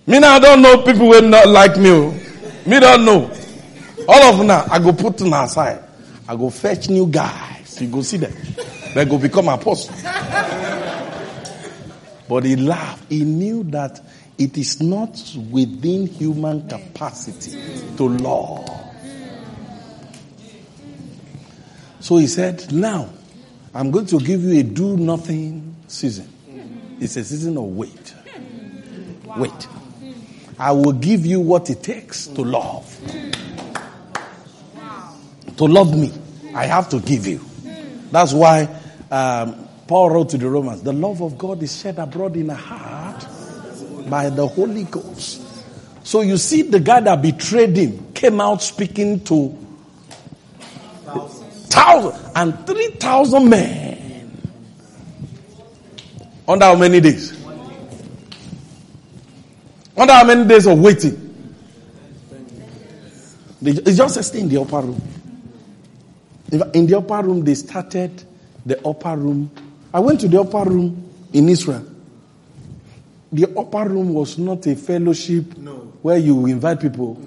Me 0.07 0.19
now 0.19 0.39
don't 0.39 0.61
know 0.61 0.82
people 0.82 1.09
will 1.09 1.23
not 1.23 1.49
like 1.49 1.78
me. 1.78 1.89
oh. 1.89 2.11
Me 2.66 2.78
don't 2.81 3.03
know. 3.03 3.31
All 4.07 4.23
of 4.24 4.45
now, 4.45 4.66
I 4.70 4.78
go 4.78 4.93
put 4.93 5.16
them 5.16 5.32
aside. 5.32 5.82
I 6.28 6.36
go 6.36 6.51
fetch 6.51 6.90
new 6.90 7.07
guys. 7.07 7.81
You 7.81 7.89
go 7.89 8.03
see 8.03 8.19
them. 8.19 8.35
They 8.95 9.07
go 9.07 9.16
become 9.16 9.49
apostles. 9.49 10.05
But 12.28 12.44
he 12.44 12.56
laughed. 12.56 13.10
He 13.10 13.24
knew 13.24 13.64
that 13.64 14.00
it 14.36 14.56
is 14.59 14.80
not 14.80 15.20
within 15.50 16.06
human 16.06 16.68
capacity 16.68 17.52
to 17.96 18.09
love. 18.09 18.68
So 22.00 22.16
he 22.18 22.26
said, 22.26 22.72
Now, 22.72 23.10
I'm 23.74 23.90
going 23.90 24.06
to 24.06 24.18
give 24.18 24.42
you 24.42 24.60
a 24.60 24.62
do 24.62 24.96
nothing 24.96 25.76
season. 25.88 26.28
It's 27.00 27.16
a 27.16 27.24
season 27.24 27.56
of 27.56 27.64
wait. 27.64 28.14
Wait. 29.36 29.68
I 30.59 30.72
will 30.72 30.92
give 30.92 31.24
you 31.24 31.40
what 31.40 31.70
it 31.70 31.82
takes 31.82 32.26
to 32.28 32.42
love. 32.42 32.84
To 35.56 35.64
love 35.64 35.96
me, 35.96 36.12
I 36.55 36.66
have 36.66 36.88
to 36.90 37.00
give 37.00 37.26
you. 37.26 37.40
That's 38.10 38.32
why 38.32 38.68
um, 39.10 39.68
Paul 39.89 40.10
wrote 40.10 40.28
to 40.28 40.39
the 40.39 40.48
Romans 40.48 40.82
the 40.82 40.93
love 40.93 41.23
of 41.23 41.39
God 41.39 41.62
is 41.62 41.81
shed 41.81 41.98
abroad 41.98 42.36
in 42.36 42.48
the 42.48 42.55
heart 42.55 43.27
by 44.09 44.28
the 44.28 44.47
Holy 44.47 44.85
Ghost. 44.85 45.43
So 46.05 46.20
you 46.20 46.36
see, 46.36 46.62
the 46.62 46.78
guy 46.78 47.01
that 47.01 47.20
betrayed 47.20 47.77
him 47.77 48.12
came 48.12 48.40
out 48.40 48.62
speaking 48.62 49.24
to 49.24 49.56
thousands. 51.05 51.66
thousand 51.69 52.32
and 52.36 52.66
three 52.66 52.89
thousand 52.93 53.48
men. 53.48 54.40
Under 56.47 56.65
how 56.66 56.77
many 56.77 57.01
days? 57.01 57.32
Under 59.97 60.12
how 60.12 60.24
many 60.24 60.47
days 60.47 60.66
of 60.66 60.78
waiting? 60.78 61.24
They, 63.60 63.73
it's 63.73 63.97
just 63.97 64.16
a 64.19 64.23
stay 64.23 64.40
in 64.40 64.48
the 64.48 64.60
upper 64.60 64.81
room. 64.81 65.02
In 66.74 66.86
the 66.86 66.97
upper 66.98 67.27
room, 67.27 67.43
they 67.43 67.55
started 67.55 68.23
the 68.65 68.86
upper 68.86 69.16
room. 69.16 69.51
I 69.93 70.01
went 70.01 70.20
to 70.20 70.28
the 70.28 70.40
upper 70.40 70.69
room 70.69 71.10
in 71.32 71.48
Israel. 71.48 71.85
The 73.32 73.47
upper 73.59 73.89
room 73.89 74.15
was 74.15 74.39
not 74.39 74.66
a 74.66 74.74
fellowship 74.77 75.56
No. 75.59 75.93
where 76.02 76.16
you 76.19 76.47
invite 76.47 76.81
people. 76.81 77.20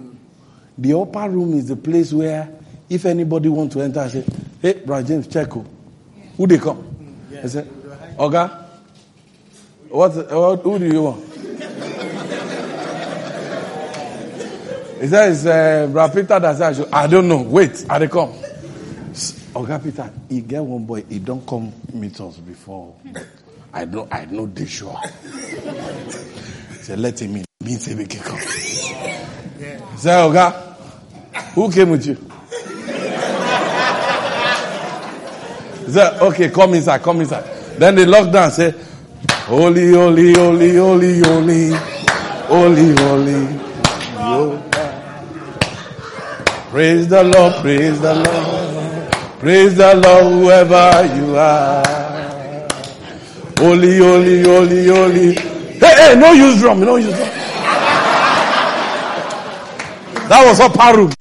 The 0.78 0.98
upper 0.98 1.30
room 1.30 1.54
is 1.54 1.68
the 1.68 1.76
place 1.76 2.12
where 2.14 2.50
if 2.90 3.06
anybody 3.06 3.50
want 3.50 3.72
to 3.74 3.82
enter, 3.82 4.00
I 4.02 4.08
say, 4.10 4.26
hey, 4.62 4.74
Brother 4.74 5.08
James, 5.08 5.28
check 5.28 5.48
who. 5.52 5.66
Who 6.38 6.48
they 6.48 6.58
come? 6.58 6.88
I 7.44 7.48
say, 7.48 7.64
Oga, 8.18 8.66
what, 9.90 10.16
what, 10.32 10.62
who 10.62 10.80
do 10.80 10.86
you 10.86 11.04
want? 11.04 11.26
He 15.02 15.08
says, 15.08 15.46
uh, 15.48 15.88
Brother 15.92 16.22
Peter 16.22 16.40
that 16.40 16.62
I 16.94 17.04
I 17.04 17.08
don't 17.08 17.28
know. 17.28 17.42
Wait, 17.42 17.86
I 17.90 17.98
they 18.00 18.08
come. 18.08 18.34
Oga 19.53 19.84
Peter, 19.84 20.10
he 20.30 20.41
get 20.41 20.64
one 20.64 20.86
boy, 20.86 21.03
he 21.10 21.19
don't 21.19 21.45
come 21.45 21.72
meet 21.94 22.19
us 22.22 22.38
before. 22.38 22.95
I 23.73 23.86
know, 23.86 24.07
I 24.11 24.26
know 24.26 24.45
they 24.45 24.65
sure. 24.65 24.99
Say, 26.82 26.95
let 26.95 27.22
him 27.22 27.36
in. 27.38 27.45
Me 27.64 27.73
say, 27.76 27.95
we 27.95 28.06
can 28.06 28.22
come. 28.22 28.40
Say, 28.40 30.10
Oga, 30.10 30.53
who 31.53 31.72
came 31.72 31.90
with 31.91 32.06
you? 32.07 32.18
Said, 35.91 36.22
okay, 36.22 36.49
come 36.49 36.73
inside, 36.76 37.02
come 37.03 37.19
inside. 37.22 37.44
Then 37.78 37.95
they 37.95 38.06
lock 38.06 38.32
down, 38.32 38.52
say, 38.52 38.73
holy, 39.45 39.91
holy, 39.91 40.34
holy, 40.34 40.76
holy, 40.78 41.19
holy, 41.19 41.69
holy. 42.48 42.95
holy. 42.95 43.61
Praise 46.69 47.07
the 47.10 47.22
Lord, 47.23 47.53
praise 47.61 47.99
the 47.99 48.14
Lord, 48.15 48.61
praise 49.42 49.74
the 49.76 49.96
Lord, 49.96 50.34
whoever 50.34 51.16
you 51.18 51.36
are. 51.36 51.84
Holy, 53.58 53.98
holy, 53.98 54.44
holy, 54.44 54.86
holy. 54.86 55.34
Hey, 55.82 55.96
hey, 55.98 56.16
no 56.16 56.32
use 56.32 56.60
drum, 56.60 56.80
no 56.80 56.98
use 56.98 57.10
drum. 57.16 57.30
That 60.30 60.46
was 60.46 60.60
upper 60.60 60.96
room. 60.96 61.12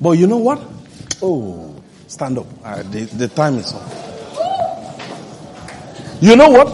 But 0.00 0.12
you 0.12 0.28
know 0.28 0.36
what? 0.36 0.62
Oh, 1.20 1.74
stand 2.06 2.38
up. 2.38 2.46
Uh, 2.62 2.82
the, 2.84 3.06
the 3.18 3.26
time 3.26 3.58
is 3.58 3.74
up. 3.74 3.82
You 6.20 6.36
know 6.36 6.48
what? 6.48 6.68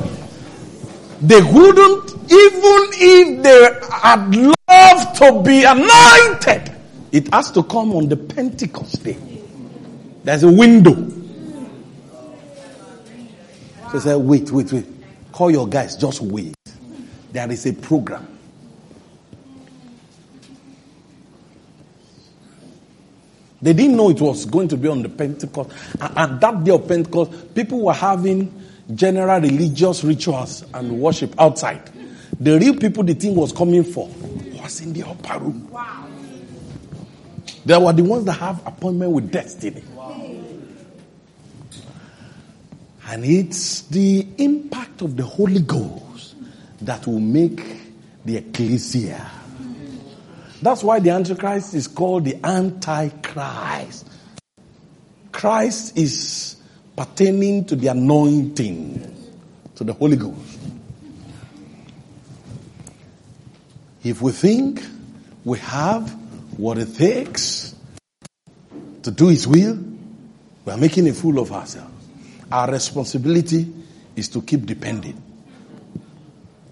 They 1.23 1.41
wouldn't, 1.41 2.11
even 2.31 2.83
if 2.93 3.43
they 3.43 3.89
had 3.91 4.29
loved 4.73 5.17
to 5.17 5.43
be 5.43 5.65
anointed, 5.65 6.75
it 7.13 7.33
has 7.33 7.51
to 7.53 7.63
come 7.63 7.93
on 7.93 8.09
the 8.09 8.17
Pentecost 8.17 9.05
day. 9.05 9.19
There's 10.25 10.43
a 10.45 10.51
window. 10.51 11.11
So 13.91 13.99
say, 13.99 14.17
wait, 14.17 14.51
wait, 14.51 14.73
wait. 14.73 14.87
Call 15.33 15.51
your 15.51 15.69
guys, 15.69 15.97
just 15.97 16.21
wait. 16.21 16.55
There 17.33 17.51
is 17.51 17.67
a 17.67 17.73
program. 17.73 18.29
They 23.61 23.73
didn't 23.75 23.97
know 23.97 24.11
it 24.11 24.21
was 24.21 24.45
going 24.45 24.69
to 24.69 24.77
be 24.77 24.89
on 24.89 25.03
the 25.03 25.09
Pentecost. 25.09 25.71
And, 26.01 26.19
and 26.19 26.41
that 26.41 26.65
day 26.65 26.73
of 26.73 26.89
Pentecost, 26.89 27.55
people 27.55 27.83
were 27.83 27.93
having 27.93 28.61
general 28.95 29.41
religious 29.41 30.03
rituals 30.03 30.65
and 30.75 31.01
worship 31.01 31.35
outside. 31.39 31.89
The 32.41 32.59
real 32.59 32.77
people 32.77 33.05
the 33.05 33.15
thing 33.15 33.35
was 33.35 33.53
coming 33.53 33.85
for 33.85 34.09
was 34.55 34.81
in 34.81 34.93
the 34.93 35.03
upper 35.07 35.39
room. 35.39 35.71
Wow. 35.71 36.09
They 37.65 37.77
were 37.77 37.93
the 37.93 38.03
ones 38.03 38.25
that 38.25 38.33
have 38.35 38.67
appointment 38.67 39.13
with 39.13 39.31
destiny. 39.31 39.83
Wow. 39.95 40.27
And 43.09 43.25
it's 43.25 43.83
the 43.83 44.27
impact 44.39 45.03
of 45.03 45.17
the 45.17 45.25
Holy 45.25 45.61
Ghost 45.61 46.35
that 46.81 47.07
will 47.07 47.21
make 47.21 47.63
the 48.25 48.39
ecclesia. 48.39 49.31
That's 50.61 50.83
why 50.83 51.01
the 51.01 51.11
Antichrist 51.11 51.75
is 51.75 51.89
called 51.89 52.25
the 52.25 52.39
Antichrist. 52.45 54.09
Christ 55.33 55.99
is 55.99 56.57
pertaining 56.97 57.65
to 57.67 57.77
the 57.77 57.89
anointing, 57.89 59.33
to 59.75 59.85
the 59.85 59.93
Holy 59.93 60.17
Ghost. 60.17 60.52
If 64.05 64.21
we 64.21 64.33
think 64.33 64.85
we 65.45 65.59
have 65.59 66.11
what 66.57 66.79
it 66.79 66.95
takes 66.97 67.75
to 69.03 69.11
do 69.11 69.29
His 69.29 69.47
will, 69.47 69.79
we 70.65 70.73
are 70.73 70.77
making 70.77 71.09
a 71.09 71.15
fool 71.15 71.39
of 71.39 71.53
ourselves. 71.53 71.93
Our 72.51 72.71
responsibility 72.71 73.73
is 74.17 74.29
to 74.31 74.43
keep 74.43 74.67
depending. 74.67 75.23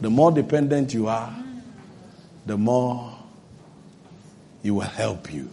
The 0.00 0.10
more 0.10 0.32
dependent 0.32 0.92
you 0.92 1.06
are, 1.06 1.32
the 2.46 2.58
more 2.58 3.16
He 4.62 4.70
will 4.72 4.80
help 4.80 5.32
you. 5.32 5.48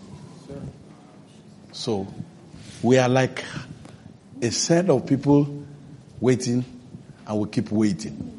So, 1.73 2.07
we 2.81 2.97
are 2.97 3.09
like 3.09 3.43
a 4.41 4.49
set 4.49 4.89
of 4.89 5.05
people 5.05 5.63
waiting 6.19 6.65
and 7.27 7.39
we 7.39 7.49
keep 7.49 7.71
waiting. 7.71 8.33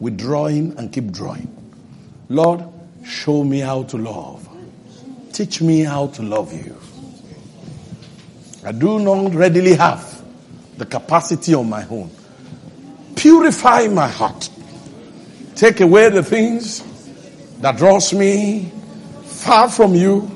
Withdrawing 0.00 0.76
and 0.76 0.92
keep 0.92 1.10
drawing. 1.10 1.55
Lord, 2.28 2.64
show 3.04 3.44
me 3.44 3.60
how 3.60 3.84
to 3.84 3.98
love. 3.98 4.48
Teach 5.32 5.60
me 5.60 5.82
how 5.82 6.08
to 6.08 6.22
love 6.22 6.52
you. 6.52 6.76
I 8.64 8.72
do 8.72 8.98
not 8.98 9.32
readily 9.34 9.74
have 9.74 10.24
the 10.76 10.86
capacity 10.86 11.54
on 11.54 11.68
my 11.68 11.86
own. 11.88 12.10
Purify 13.14 13.86
my 13.88 14.08
heart. 14.08 14.50
Take 15.54 15.80
away 15.80 16.10
the 16.10 16.22
things 16.22 16.82
that 17.60 17.76
draws 17.76 18.12
me 18.12 18.72
far 19.24 19.70
from 19.70 19.94
you. 19.94 20.30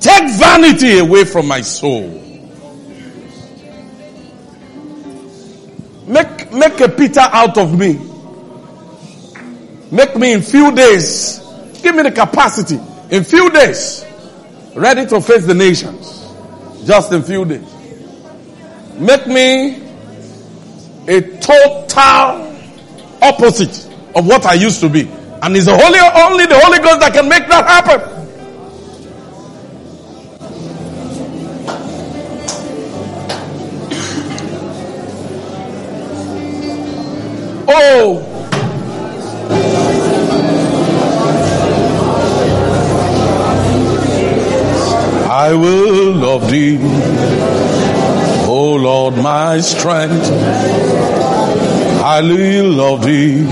Take 0.00 0.30
vanity 0.30 0.98
away 0.98 1.24
from 1.24 1.46
my 1.46 1.60
soul. 1.60 2.08
Make, 6.06 6.52
make 6.52 6.80
a 6.80 6.88
Peter 6.88 7.20
out 7.20 7.56
of 7.56 7.78
me. 7.78 7.98
Make 9.90 10.16
me 10.16 10.32
in 10.32 10.42
few 10.42 10.74
days. 10.74 11.40
Give 11.82 11.94
me 11.94 12.02
the 12.02 12.12
capacity 12.12 12.78
in 13.10 13.24
few 13.24 13.50
days. 13.50 14.04
Ready 14.74 15.06
to 15.06 15.20
face 15.20 15.46
the 15.46 15.54
nations. 15.54 16.26
Just 16.84 17.12
in 17.12 17.22
few 17.22 17.44
days 17.44 17.78
make 18.98 19.26
me 19.26 19.82
a 21.06 21.20
total 21.38 22.56
opposite 23.22 23.86
of 24.14 24.26
what 24.26 24.44
I 24.44 24.54
used 24.54 24.80
to 24.80 24.88
be. 24.88 25.08
And 25.40 25.56
it's 25.56 25.66
the 25.66 25.76
Holy, 25.76 25.98
only 26.24 26.46
the 26.46 26.58
Holy 26.58 26.78
Ghost 26.78 27.00
that 27.00 27.12
can 27.12 27.28
make 27.28 27.46
that 27.48 27.64
happen. 27.66 28.14
Oh. 37.70 38.37
I 45.46 45.54
will 45.54 46.12
love 46.14 46.50
thee 46.50 46.78
O 48.48 48.74
Lord, 48.74 49.16
my 49.18 49.60
strength, 49.60 50.32
I 52.02 52.22
will 52.22 52.70
love 52.72 53.04
thee. 53.04 53.44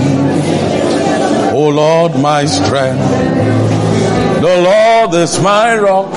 O 1.53 1.69
Lord, 1.69 2.19
my 2.19 2.45
strength, 2.45 2.99
the 4.41 4.55
Lord 4.69 5.13
is 5.13 5.39
my 5.39 5.77
rock 5.77 6.11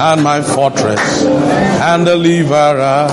and 0.00 0.24
my 0.24 0.40
fortress 0.40 1.24
and 1.24 2.06
deliverer. 2.06 3.06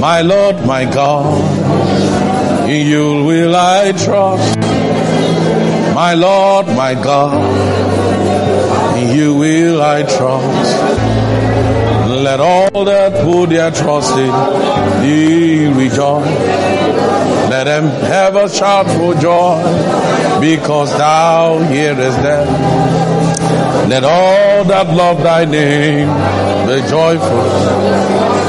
My 0.00 0.22
Lord, 0.22 0.64
my 0.66 0.86
God, 0.86 2.68
in 2.68 2.86
you 2.86 3.24
will 3.24 3.54
I 3.54 3.92
trust. 3.92 4.58
My 5.94 6.14
Lord, 6.14 6.66
my 6.68 6.94
God, 6.94 7.34
you 9.14 9.34
will 9.34 9.80
I 9.80 10.02
trust. 10.02 10.82
Let 12.08 12.40
all 12.40 12.84
that 12.84 13.24
put 13.24 13.50
their 13.50 13.70
trust 13.70 14.16
in 14.16 14.32
thee 15.02 15.66
rejoice. 15.66 16.26
Let 17.50 17.64
them 17.64 17.84
have 18.10 18.34
a 18.36 18.48
shout 18.48 18.86
for 18.86 19.14
joy 19.14 19.62
because 20.40 20.90
thou 20.98 21.58
hearest 21.62 22.22
them. 22.22 22.46
Let 23.88 24.04
all 24.04 24.64
that 24.64 24.88
love 24.94 25.22
thy 25.22 25.44
name 25.44 26.08
be 26.66 26.88
joyful. 26.88 28.43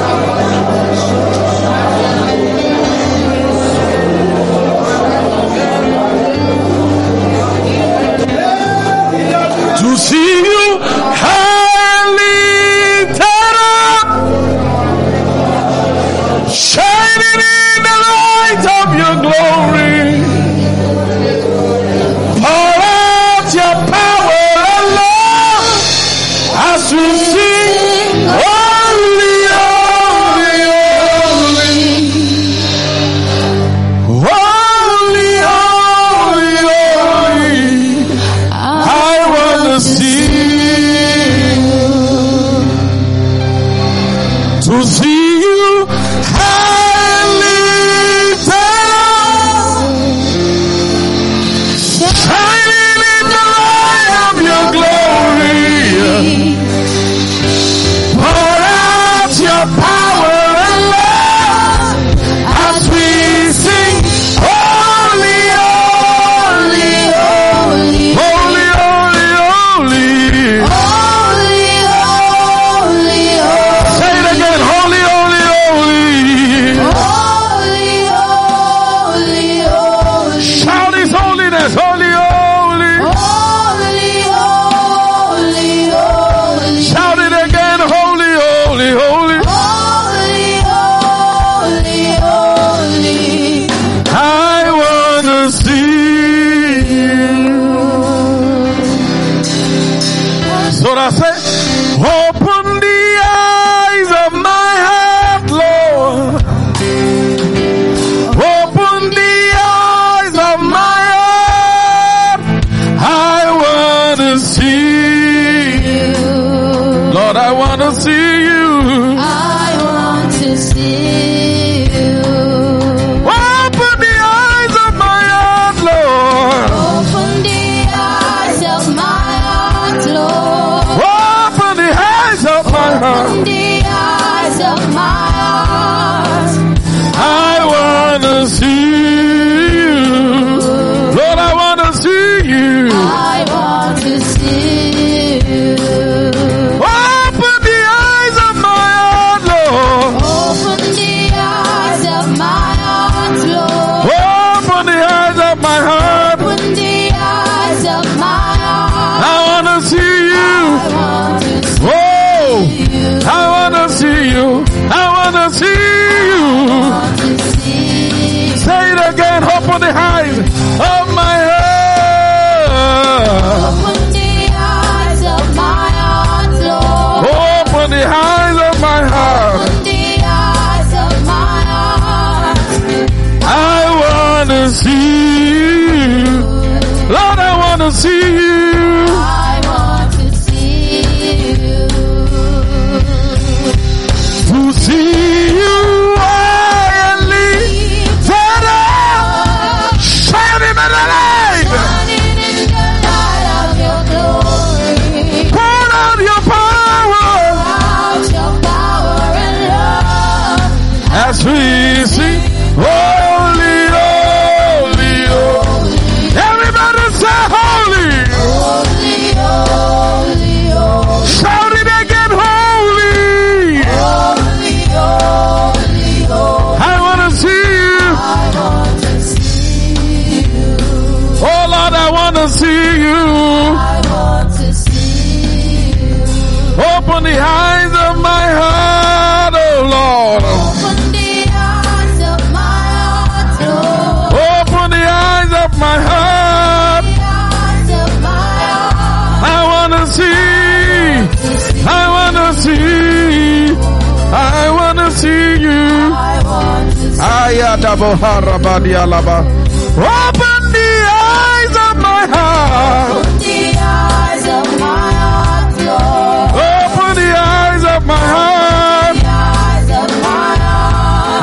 Open 259.98 260.62
the 260.74 260.90
eyes 261.08 261.76
of 261.78 261.98
my 262.02 262.26
heart. 262.34 263.12
Open 263.12 263.38
the 263.38 263.62
eyes 263.78 264.46
of 264.48 264.80
my 264.80 265.12
heart, 265.22 265.78
Lord. 265.78 266.50
Open 266.66 267.12
the 267.22 267.30
eyes 267.38 267.84
of 267.84 268.02
my 268.08 268.18
heart. 268.34 269.16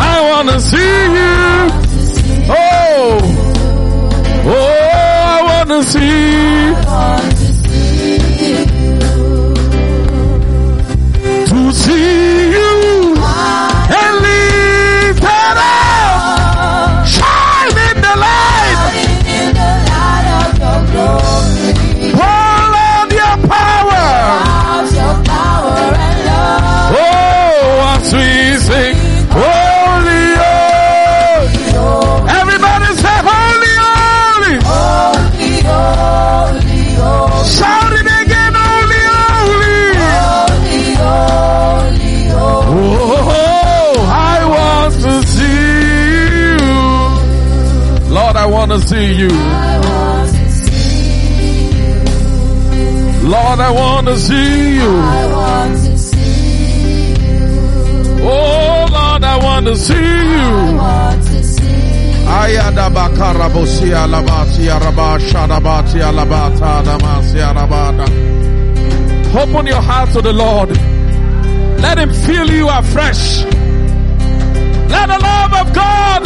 I 0.01 0.17
wanna 0.31 0.59
see 0.61 0.95
you. 1.17 1.37
Oh, 2.51 3.21
oh, 4.45 4.59
I 5.25 5.43
wanna 5.49 5.83
see. 5.85 7.32
see 48.93 49.13
you. 49.23 49.33
Lord, 53.35 53.59
I 53.69 53.71
want 53.81 54.07
to 54.09 54.17
see 54.19 54.75
you. 54.81 54.93
Oh, 58.25 58.87
Lord, 58.97 59.23
I 59.25 59.37
want 59.47 59.67
to 59.67 59.77
see 59.77 60.11
you. 60.35 60.51
Ayadabaka 62.39 63.33
rabosia 63.41 64.07
labati 64.13 64.65
arabasha 64.77 65.47
rabati 65.53 65.99
alabata 66.09 66.83
damasia 66.87 67.53
rabata. 67.59 68.07
Open 69.41 69.67
your 69.67 69.81
heart 69.81 70.11
to 70.11 70.21
the 70.21 70.33
Lord. 70.33 70.71
Let 71.81 71.99
Him 71.99 72.13
fill 72.13 72.51
you 72.51 72.69
afresh. 72.69 73.45
Let 74.95 75.07
the 75.13 75.19
love 75.31 75.53
of 75.63 75.73
God 75.75 76.22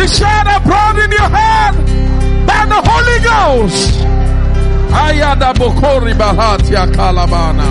the 0.00 0.06
shout 0.08 0.46
abroad 0.46 0.98
in 0.98 1.10
your 1.12 1.28
head 1.28 1.72
by 2.46 2.64
the 2.72 2.80
Holy 2.88 3.18
Ghost. 3.30 4.00
Ayada 5.04 5.52
Bokori 5.52 6.14
Bahatia 6.14 6.86
Kalabana. 6.90 7.68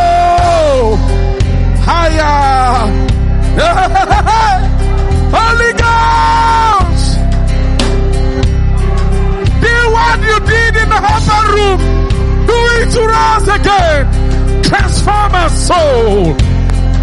Oh, 0.00 0.96
higher. 1.82 2.86
Holy 5.38 5.72
Ghost. 5.82 7.08
Do 9.64 9.74
what 9.96 10.18
you 10.22 10.38
did 10.46 10.76
in 10.82 10.88
the 10.88 11.00
upper 11.02 11.42
room 11.52 11.87
to 12.92 13.00
rise 13.06 13.48
again. 13.48 14.62
Transform 14.62 15.34
our 15.34 15.50
soul. 15.50 16.34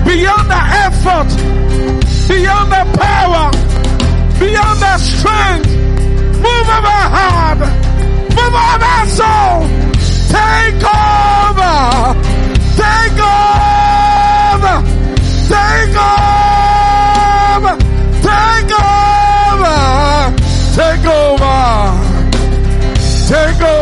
Beyond 0.05 0.49
the 0.49 0.61
effort, 0.85 1.29
beyond 2.29 2.71
the 2.71 2.83
power, 2.97 3.51
beyond 4.39 4.79
the 4.79 4.97
strength. 4.97 5.69
Move 6.45 6.69
of 6.77 6.85
our 6.95 7.09
heart, 7.17 7.59
move 8.37 8.55
of 8.69 8.81
our 8.93 9.07
soul. 9.19 9.67
Take 10.29 10.83
over, 10.85 11.75
take 12.77 13.19
over, 13.25 14.75
take 15.49 15.95
over, 17.55 17.75
take 18.21 18.71
over, 18.83 19.77
take 20.75 21.05
over, 21.05 21.57
take 23.27 23.61
over. 23.61 23.74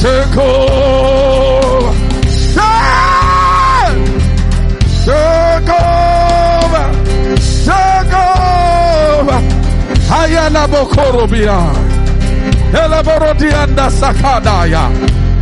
Take 0.00 0.36
over. 0.38 1.92
Take, 2.56 4.00
take 5.04 5.72
over. 5.76 6.86
Take 7.66 8.14
over. 8.16 9.40
Hayana 10.08 10.62
bokorobia. 10.72 11.58
Elaborodianda 12.72 13.86
sakadaya. 13.90 14.84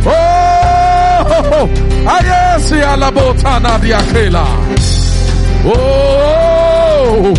Oh, 0.05 1.69
ayesi 2.15 2.77
alabotana 2.91 3.79
diakela. 3.79 4.45
Oh, 5.65 7.33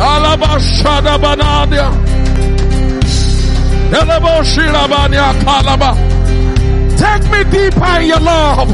alabashada 0.00 1.14
banadia. 1.18 1.88
Take 6.96 7.24
me 7.30 7.44
deeper 7.50 8.00
in 8.00 8.06
your 8.06 8.20
love. 8.20 8.68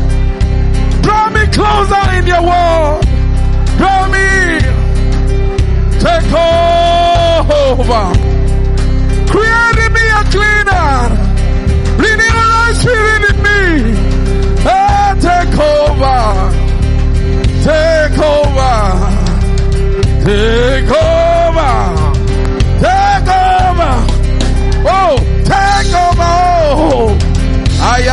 Draw 1.02 1.30
me 1.30 1.44
closer 1.46 2.04
in 2.16 2.26
your 2.26 2.42
word. 2.42 3.02
Draw 3.78 4.08
me. 4.14 4.28
Take 5.98 6.32
over. 7.50 8.04
Create 9.32 9.78
in 9.84 9.92
me 9.92 10.04
a 10.08 10.22
cleaner. 10.34 11.10
Renew 11.98 12.30
a 12.30 12.46
right 12.54 12.76
spirit 12.76 13.22
in 13.30 13.36
me. 13.42 13.60
Ah, 14.64 15.18
take 15.18 15.58
over. 15.74 16.20
Take 17.66 18.18
over. 18.18 18.74
Take 20.24 20.90
over. 20.90 21.17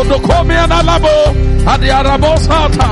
odokomia 0.00 0.66
na 0.66 0.82
labo 0.82 1.08
adiarabosata 1.66 2.88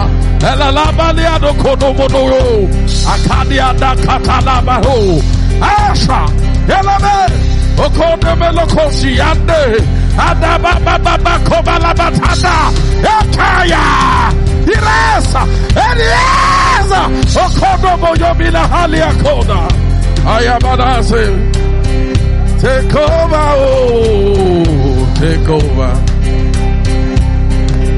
elalabalia 0.53 1.39
dokodogodoro 1.39 2.69
akadia 3.15 3.73
dakatalabaho 3.75 5.23
asha 5.61 6.29
elame 6.69 7.35
okodomelokosi 7.87 9.17
yande 9.17 9.83
adabababakobalabatata 10.29 12.53
ekaya 13.21 13.85
iresa 14.67 15.43
elieza 15.91 17.01
okodomoyomina 17.47 18.69
hali 18.69 18.99
yakoda 18.99 19.59
ayabanase 20.37 21.25
Take 22.61 22.97
over, 22.97 23.55
oh, 23.57 25.07
take 25.21 25.49
over. 25.49 25.93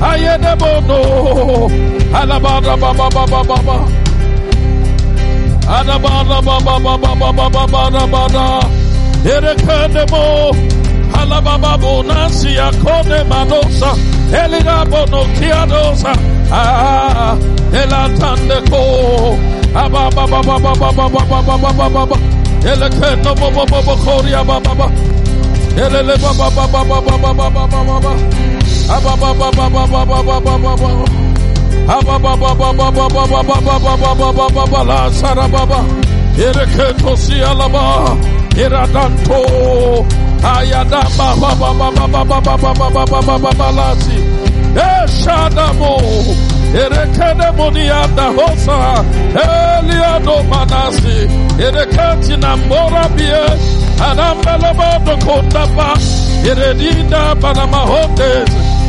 labada. 0.00 0.06
Ayedebo 0.06 0.80
no. 0.88 1.68
Alabada 2.18 2.76
baba 2.76 3.08
baba 3.10 3.44
baba. 3.44 3.76
Alabada 5.68 6.42
baba 6.42 6.78
baba 6.78 7.14
baba 7.16 7.66
baba 7.66 8.06
baba. 8.06 8.60
Erekedemo. 9.24 10.52
Alababa 11.14 11.78
kiadosa. 15.38 16.12
Ah, 16.50 17.36
elatande 17.72 18.58
ko. 18.70 19.36
Ababa 19.74 20.26
baba 20.26 20.58
baba 20.58 20.92
baba 20.92 21.24
baba 21.28 21.58
baba 21.58 21.88
baba. 21.88 22.16
La 28.86 29.00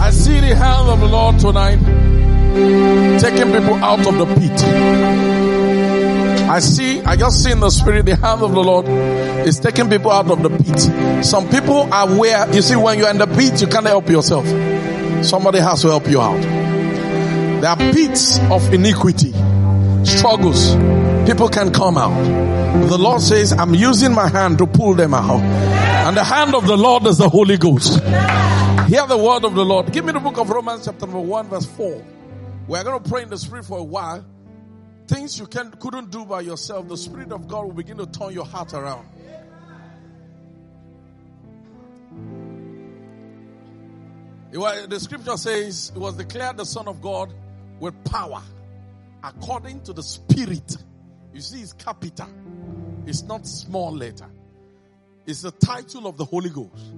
I 0.00 0.10
see 0.10 0.40
the 0.40 0.54
hand 0.56 0.88
of 0.88 0.98
the 1.00 1.06
Lord 1.06 1.38
tonight 1.38 1.78
taking 3.20 3.52
people 3.52 3.74
out 3.74 4.06
of 4.06 4.16
the 4.18 4.26
pit. 4.34 4.60
I 6.48 6.58
see, 6.58 7.00
I 7.02 7.16
just 7.16 7.44
see 7.44 7.52
in 7.52 7.60
the 7.60 7.70
spirit 7.70 8.06
the 8.06 8.16
hand 8.16 8.42
of 8.42 8.52
the 8.52 8.62
Lord 8.62 8.86
is 9.46 9.60
taking 9.60 9.88
people 9.88 10.10
out 10.10 10.30
of 10.30 10.42
the 10.42 10.50
pit. 10.50 11.24
Some 11.24 11.48
people 11.48 11.92
are 11.92 12.08
where, 12.08 12.52
you 12.52 12.62
see, 12.62 12.76
when 12.76 12.98
you're 12.98 13.10
in 13.10 13.18
the 13.18 13.26
pit, 13.26 13.60
you 13.60 13.68
can't 13.68 13.86
help 13.86 14.08
yourself. 14.08 14.46
Somebody 15.24 15.58
has 15.58 15.82
to 15.82 15.88
help 15.88 16.08
you 16.08 16.20
out. 16.20 16.40
There 17.60 17.70
are 17.70 17.76
pits 17.76 18.38
of 18.50 18.72
iniquity, 18.72 19.32
struggles. 20.04 20.74
people 21.26 21.48
can 21.48 21.72
come 21.72 21.98
out. 21.98 22.88
The 22.88 22.98
Lord 22.98 23.20
says, 23.20 23.52
I'm 23.52 23.74
using 23.74 24.12
my 24.12 24.28
hand 24.28 24.58
to 24.58 24.66
pull 24.66 24.94
them 24.94 25.14
out. 25.14 25.40
And 25.40 26.16
the 26.16 26.24
hand 26.24 26.54
of 26.54 26.66
the 26.66 26.76
Lord 26.76 27.06
is 27.06 27.18
the 27.18 27.28
Holy 27.28 27.58
Ghost. 27.58 28.00
Hear 28.90 29.06
the 29.06 29.16
word 29.16 29.44
of 29.44 29.54
the 29.54 29.64
Lord. 29.64 29.92
Give 29.92 30.04
me 30.04 30.10
the 30.10 30.18
book 30.18 30.36
of 30.36 30.50
Romans 30.50 30.84
chapter 30.84 31.06
number 31.06 31.20
1 31.20 31.48
verse 31.48 31.64
4. 31.64 32.04
We're 32.66 32.82
going 32.82 33.00
to 33.00 33.08
pray 33.08 33.22
in 33.22 33.30
the 33.30 33.38
spirit 33.38 33.64
for 33.64 33.78
a 33.78 33.84
while. 33.84 34.26
Things 35.06 35.38
you 35.38 35.46
can, 35.46 35.70
couldn't 35.70 36.10
do 36.10 36.24
by 36.24 36.40
yourself, 36.40 36.88
the 36.88 36.96
spirit 36.96 37.30
of 37.30 37.46
God 37.46 37.66
will 37.66 37.72
begin 37.72 37.98
to 37.98 38.06
turn 38.06 38.32
your 38.32 38.44
heart 38.44 38.74
around. 38.74 39.06
Was- 44.54 44.88
the 44.88 44.98
scripture 44.98 45.36
says 45.36 45.92
it 45.94 45.98
was 46.00 46.16
declared 46.16 46.56
the 46.56 46.66
son 46.66 46.88
of 46.88 47.00
God 47.00 47.32
with 47.78 47.94
power 48.02 48.42
according 49.22 49.82
to 49.82 49.92
the 49.92 50.02
spirit. 50.02 50.76
You 51.32 51.40
see, 51.40 51.60
it's 51.60 51.74
capital. 51.74 52.26
It's 53.06 53.22
not 53.22 53.46
small 53.46 53.92
letter. 53.92 54.26
It's 55.26 55.42
the 55.42 55.52
title 55.52 56.08
of 56.08 56.16
the 56.16 56.24
Holy 56.24 56.50
Ghost. 56.50 56.92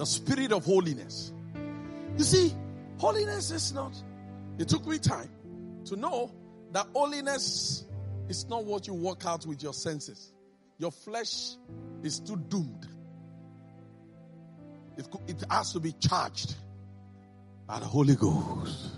The 0.00 0.06
spirit 0.06 0.50
of 0.52 0.64
holiness. 0.64 1.30
You 2.16 2.24
see, 2.24 2.54
holiness 2.96 3.50
is 3.50 3.74
not, 3.74 3.92
it 4.56 4.66
took 4.66 4.86
me 4.86 4.98
time 4.98 5.28
to 5.84 5.94
know 5.94 6.32
that 6.72 6.86
holiness 6.94 7.84
is 8.26 8.48
not 8.48 8.64
what 8.64 8.86
you 8.86 8.94
work 8.94 9.26
out 9.26 9.44
with 9.44 9.62
your 9.62 9.74
senses. 9.74 10.32
Your 10.78 10.90
flesh 10.90 11.50
is 12.02 12.18
too 12.18 12.36
doomed. 12.48 12.88
It, 14.96 15.06
it 15.28 15.44
has 15.50 15.74
to 15.74 15.80
be 15.80 15.92
charged 15.92 16.54
by 17.66 17.80
the 17.80 17.84
Holy 17.84 18.16
Ghost. 18.16 18.92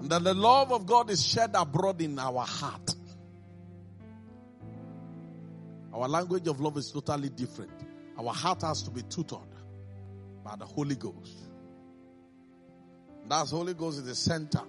And 0.00 0.10
that 0.10 0.24
the 0.24 0.34
love 0.34 0.72
of 0.72 0.84
God 0.84 1.10
is 1.10 1.24
shed 1.24 1.52
abroad 1.54 2.00
in 2.00 2.18
our 2.18 2.44
heart. 2.44 2.92
Our 5.92 6.08
language 6.08 6.48
of 6.48 6.60
love 6.60 6.76
is 6.76 6.90
totally 6.90 7.28
different. 7.28 7.93
Our 8.18 8.32
heart 8.32 8.62
has 8.62 8.82
to 8.82 8.90
be 8.90 9.02
tutored 9.02 9.40
by 10.44 10.56
the 10.56 10.64
Holy 10.64 10.94
Ghost. 10.94 11.36
That's 13.28 13.50
Holy 13.50 13.74
Ghost 13.74 13.98
is 13.98 14.04
the 14.04 14.14
center 14.14 14.60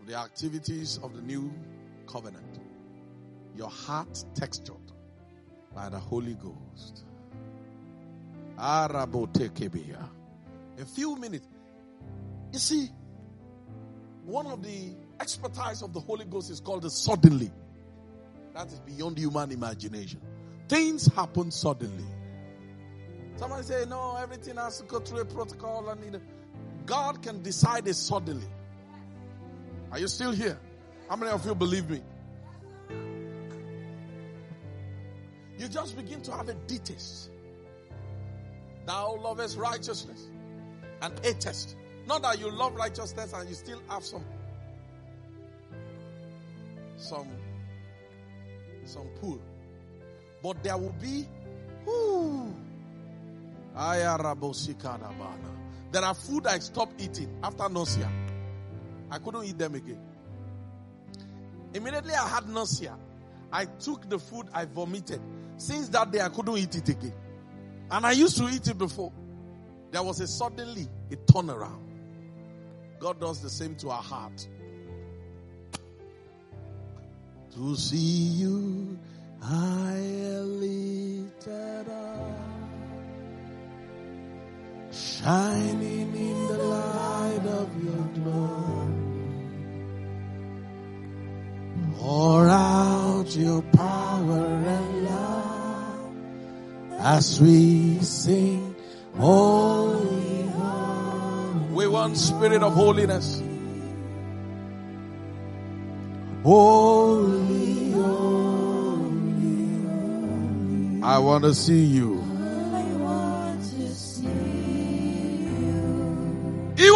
of 0.00 0.06
the 0.06 0.14
activities 0.14 1.00
of 1.02 1.14
the 1.16 1.22
new 1.22 1.52
covenant. 2.06 2.60
Your 3.56 3.70
heart 3.70 4.24
textured 4.34 4.76
by 5.74 5.88
the 5.88 5.98
Holy 5.98 6.34
Ghost. 6.34 7.04
A 10.78 10.84
few 10.84 11.16
minutes. 11.16 11.46
You 12.52 12.58
see, 12.58 12.88
one 14.24 14.46
of 14.46 14.62
the 14.62 14.94
expertise 15.20 15.82
of 15.82 15.92
the 15.92 16.00
Holy 16.00 16.24
Ghost 16.24 16.50
is 16.50 16.60
called 16.60 16.82
the 16.82 16.90
suddenly. 16.90 17.50
That 18.54 18.68
is 18.68 18.80
beyond 18.80 19.18
human 19.18 19.50
imagination. 19.52 20.20
Things 20.68 21.06
happen 21.06 21.50
suddenly. 21.50 22.04
Somebody 23.38 23.62
say, 23.62 23.84
no, 23.88 24.16
everything 24.16 24.56
has 24.56 24.78
to 24.78 24.84
go 24.84 24.98
through 24.98 25.20
a 25.20 25.24
protocol 25.24 25.88
and 25.88 26.14
it- 26.14 26.22
God 26.86 27.22
can 27.22 27.40
decide 27.42 27.86
it 27.86 27.94
suddenly. 27.94 28.48
Are 29.92 29.98
you 29.98 30.08
still 30.08 30.32
here? 30.32 30.58
How 31.08 31.16
many 31.16 31.30
of 31.30 31.46
you 31.46 31.54
believe 31.54 31.88
me? 31.88 32.02
You 35.56 35.68
just 35.68 35.96
begin 35.96 36.20
to 36.22 36.32
have 36.32 36.48
a 36.48 36.54
detest. 36.54 37.30
Thou 38.86 39.16
lovest 39.16 39.56
righteousness 39.56 40.28
and 41.02 41.18
hatest. 41.24 41.76
Not 42.06 42.22
that 42.22 42.40
you 42.40 42.50
love 42.50 42.74
righteousness 42.74 43.32
and 43.34 43.48
you 43.48 43.54
still 43.54 43.82
have 43.88 44.04
some 44.04 44.24
some 46.96 47.28
some 48.84 49.08
pull. 49.20 49.40
But 50.42 50.62
there 50.62 50.76
will 50.76 50.94
be 51.00 51.28
ayarabosikadabana. 51.86 52.67
There 55.92 56.04
are 56.04 56.14
food 56.14 56.46
I 56.48 56.58
stopped 56.58 57.00
eating 57.00 57.38
after 57.44 57.68
nausea. 57.68 58.10
I 59.10 59.18
couldn't 59.18 59.44
eat 59.44 59.56
them 59.56 59.76
again. 59.76 60.00
Immediately 61.72 62.14
I 62.14 62.28
had 62.28 62.48
nausea. 62.48 62.96
I 63.52 63.66
took 63.66 64.08
the 64.08 64.18
food 64.18 64.48
I 64.52 64.64
vomited. 64.64 65.20
Since 65.58 65.90
that 65.90 66.10
day 66.10 66.20
I 66.20 66.28
couldn't 66.28 66.56
eat 66.58 66.74
it 66.74 66.88
again. 66.88 67.14
And 67.90 68.04
I 68.04 68.12
used 68.12 68.36
to 68.38 68.48
eat 68.48 68.66
it 68.66 68.76
before. 68.76 69.12
There 69.92 70.02
was 70.02 70.20
a 70.20 70.26
suddenly 70.26 70.88
a 71.12 71.16
turnaround. 71.16 71.84
God 72.98 73.20
does 73.20 73.40
the 73.42 73.48
same 73.48 73.76
to 73.76 73.90
our 73.90 74.02
heart. 74.02 74.48
To 77.54 77.76
see 77.76 77.96
you 77.96 78.98
high 79.40 80.00
lifted 80.40 81.88
up, 81.88 82.47
shining 84.98 86.14
in 86.14 86.46
the 86.48 86.58
light 86.58 87.46
of 87.46 87.84
your 87.84 88.04
glory. 88.18 88.94
Pour 91.96 92.48
out 92.48 93.26
your 93.36 93.62
power 93.62 94.46
and 94.46 95.04
love 95.04 96.12
as 96.98 97.40
we 97.40 98.00
sing 98.00 98.74
holy, 99.16 100.46
holy. 100.48 101.60
We 101.72 101.86
want 101.86 102.16
spirit 102.16 102.62
of 102.62 102.74
holiness. 102.74 103.42
Holy, 106.42 107.92
holy, 107.92 109.82
holy. 109.82 111.02
I 111.02 111.18
want 111.18 111.44
to 111.44 111.54
see 111.54 111.84
you. 111.84 112.27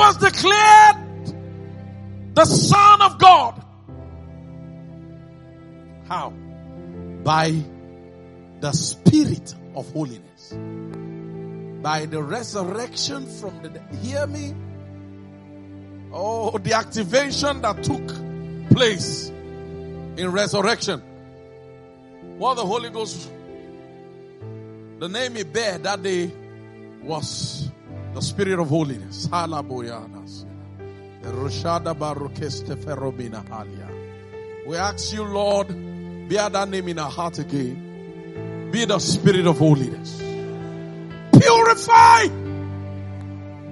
Was 0.03 0.17
declared 0.17 0.97
the 2.35 2.45
Son 2.45 3.03
of 3.03 3.19
God. 3.19 3.63
How? 6.09 6.31
By 7.23 7.55
the 8.61 8.73
Spirit 8.73 9.55
of 9.77 9.93
holiness. 9.93 10.53
By 11.83 12.07
the 12.07 12.21
resurrection 12.21 13.27
from 13.27 13.63
the 13.63 13.69
dead. 13.69 13.95
Hear 14.03 14.27
me? 14.27 14.55
Oh, 16.13 16.59
the 16.59 16.73
activation 16.73 17.63
that 17.63 17.85
took 17.85 18.07
place 18.71 19.29
in 19.29 20.33
resurrection. 20.33 21.01
What 22.39 22.55
the 22.55 22.67
Holy 22.67 22.91
Ghost, 22.91 23.31
the 24.99 25.09
name 25.09 25.37
he 25.37 25.45
bear 25.45 25.79
that 25.79 26.03
day 26.03 26.33
was 27.05 27.72
the 28.15 28.21
Spirit 28.21 28.59
of 28.59 28.69
holiness. 28.69 29.29
We 34.67 34.77
ask 34.77 35.13
you, 35.13 35.25
Lord, 35.25 35.69
bear 36.29 36.51
that 36.51 36.69
name 36.69 36.89
in 36.89 36.99
our 36.99 37.11
heart 37.11 37.39
again. 37.39 38.71
Be 38.71 38.85
the 38.85 38.99
Spirit 38.99 39.47
of 39.47 39.59
holiness. 39.59 40.19
Purify. 41.41 42.27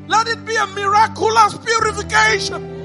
Let 0.09 0.27
it 0.27 0.45
be 0.45 0.57
a 0.57 0.67
miraculous 0.67 1.59
purification. 1.59 2.79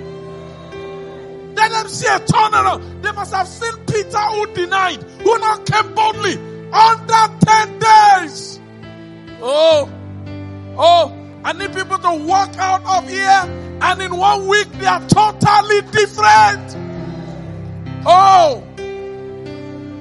Let 1.56 1.72
them 1.72 1.88
see 1.88 2.07
a 2.07 2.19
turnaround. 2.19 3.02
They 3.02 3.11
must 3.11 3.34
have 3.34 3.48
seen 3.48 3.73
Peter 3.86 4.19
who 4.19 4.53
denied, 4.53 5.02
who 5.03 5.40
now 5.40 5.57
came 5.57 5.95
boldly 5.95 6.38
under 6.72 7.27
10 7.40 7.80
days. 7.80 8.60
Oh, 9.41 9.90
oh, 10.77 11.24
I 11.46 11.54
need 11.54 11.76
people 11.76 12.00
to 12.00 12.26
walk 12.26 12.58
out 12.58 12.84
of 12.88 13.08
here 13.08 13.78
and 13.80 14.02
in 14.02 14.18
one 14.18 14.48
week 14.48 14.68
they 14.80 14.88
are 14.88 15.08
totally 15.08 15.82
different. 15.92 16.76
Oh, 18.04 18.64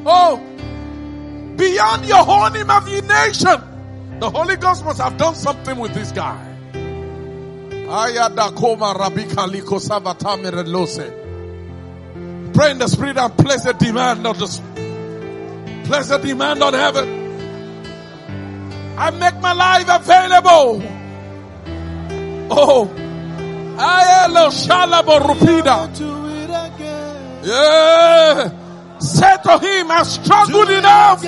oh, 0.06 0.36
beyond 1.54 2.06
your 2.06 2.26
own 2.26 2.56
imagination, 2.56 3.60
the 4.20 4.30
Holy 4.30 4.56
Ghost 4.56 4.86
must 4.86 5.02
have 5.02 5.18
done 5.18 5.34
something 5.34 5.78
with 5.78 5.92
this 5.92 6.12
guy. 6.12 6.52
Pray 12.54 12.70
in 12.70 12.78
the 12.78 12.88
spirit 12.88 13.18
and 13.18 13.36
place 13.36 13.66
a 13.66 13.74
demand 13.74 14.26
on 14.26 14.38
the 14.38 14.46
place 15.84 16.10
a 16.10 16.18
demand 16.18 16.62
on 16.62 16.72
heaven. 16.72 17.06
I 18.96 19.10
make 19.10 19.38
my 19.42 19.52
life 19.52 19.88
available. 19.90 21.03
Oh, 22.50 22.88
I 23.78 24.24
am 24.24 24.34
shalabo 24.50 25.18
rupida. 25.20 25.88
Do 25.96 26.26
it 26.28 26.50
again. 26.50 27.40
Yeah. 27.44 28.50
Say 28.98 29.36
to 29.44 29.58
him, 29.58 29.90
I 29.90 30.02
struggled 30.04 30.70
enough. 30.70 31.22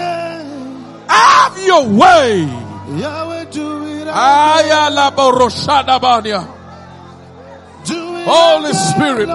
Have 1.08 1.58
your 1.64 1.84
way. 1.88 2.40
Yahweh, 3.00 3.44
do 3.50 3.84
it 3.86 4.02
again. 4.02 4.14
Ayala 4.14 5.12
boroshada 5.16 6.00
banya. 6.00 6.46
Holy 8.28 8.72
Spirit. 8.72 9.28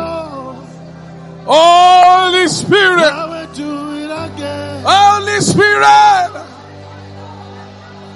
Holy 1.45 2.48
Spirit. 2.48 3.02
Yahweh, 3.02 3.45
do 3.53 3.91
it 3.98 4.12
again. 4.12 4.84
Holy 4.86 5.41
Spirit. 5.41 6.32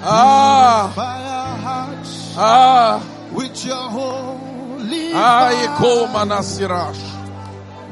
Ah, 0.08 0.92
By 0.94 1.02
our 1.02 1.56
hearts, 1.58 2.34
ah, 2.36 3.02
with 3.32 3.64
your 3.64 3.76
holy 3.90 5.12
Manasirash. 6.14 7.02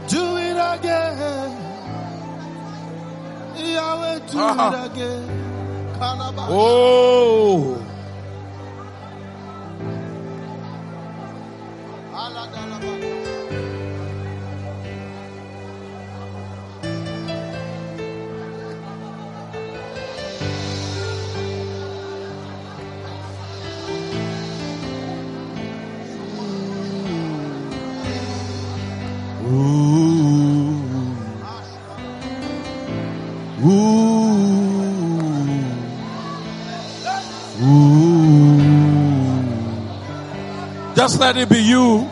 Do 0.08 0.36
it 0.36 0.56
again. 0.78 1.50
Yahweh, 3.56 4.18
do 4.30 4.38
Ah. 4.38 4.68
it 4.84 4.92
again. 4.92 5.94
Calabash. 5.98 6.48
Oh, 6.50 7.80
just 41.04 41.20
let 41.20 41.36
it 41.36 41.50
be 41.50 41.58
you. 41.58 42.08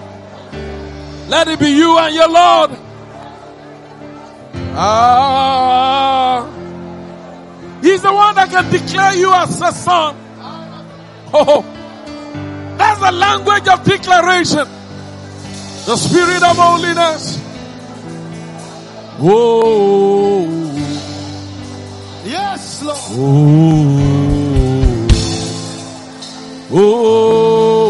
Let 1.27 1.49
it 1.49 1.59
be 1.59 1.71
you 1.71 1.97
and 1.97 2.15
your 2.15 2.29
Lord. 2.29 2.73
Ah, 4.75 6.47
He's 7.81 8.03
the 8.03 8.13
one 8.13 8.35
that 8.35 8.51
can 8.51 8.71
declare 8.71 9.15
you 9.15 9.33
as 9.33 9.59
a 9.63 9.73
son. 9.73 10.15
Oh, 11.33 11.63
that's 12.77 13.01
the 13.01 13.13
language 13.13 13.67
of 13.67 13.83
declaration. 13.83 14.69
The 15.87 15.97
spirit 15.97 16.43
of 16.43 16.57
holiness. 16.59 17.39
Whoa. 19.19 20.45
Yes, 22.27 22.83
Lord. 22.83 22.99
Oh. 26.73 26.75
Oh. 26.75 27.82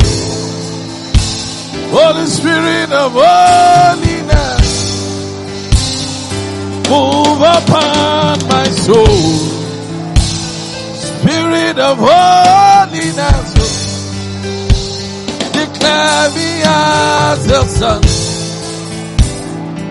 Holy 1.93 2.27
Spirit 2.27 2.90
of 2.93 3.12
holiness, 3.12 4.70
move 6.90 7.40
upon 7.40 8.39
my 8.48 8.65
soul. 8.70 9.44
Spirit 11.74 11.90
of 11.90 11.98
holiness, 11.98 13.51
declare 15.52 16.30
me 16.30 16.62
as 16.64 17.51
a 17.51 17.64
son. 17.66 18.02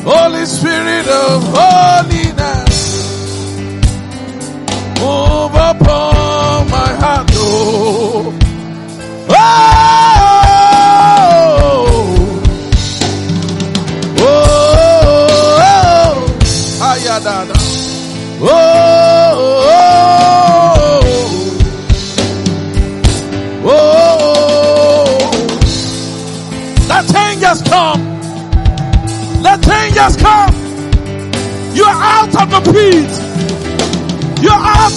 Holy 0.06 0.46
Spirit 0.46 1.08
of 1.10 1.44
holiness, 1.46 2.76
move 5.02 5.56
upon 5.56 6.23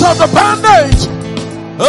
out 0.02 0.12
of 0.12 0.18
the 0.18 0.26
bandage. 0.34 1.08
Oh, 1.78 1.86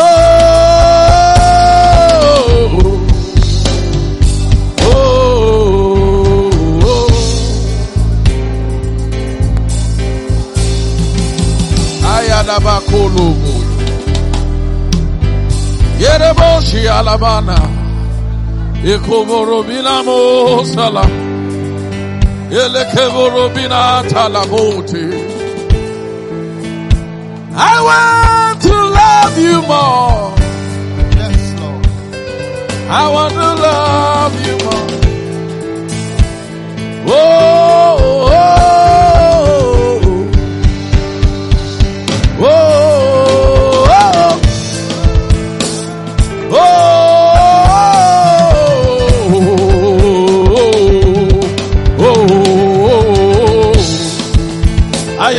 oh, 4.81 6.51
oh. 6.84 7.07
Ayadabakolobo. 12.15 13.53
Yereboshi 15.99 16.88
alabana. 16.89 17.57
Ikoborobina 18.84 20.03
mosala. 20.03 21.05
Elekeborobina 22.51 24.03
talabote. 24.11 25.36
I 27.59 27.73
want 27.89 28.61
to 28.61 28.73
love 29.01 29.38
you 29.45 29.61
more. 29.71 30.35
Yes, 31.17 31.59
Lord. 31.59 31.85
I 32.89 33.09
want 33.15 33.34
to 33.34 33.49
love 33.67 34.34
you 34.45 34.55
more. 34.65 34.88
Oh, 37.09 37.97
oh, 37.99 38.29
oh. 38.31 38.96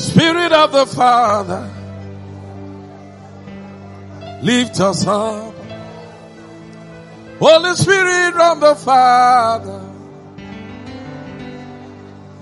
Spirit 0.00 0.50
of 0.50 0.72
the 0.72 0.86
Father, 0.86 1.70
lift 4.42 4.80
us 4.80 5.06
up. 5.06 5.54
Holy 7.38 7.74
Spirit 7.74 8.34
of 8.34 8.60
the 8.60 8.74
Father, 8.76 9.86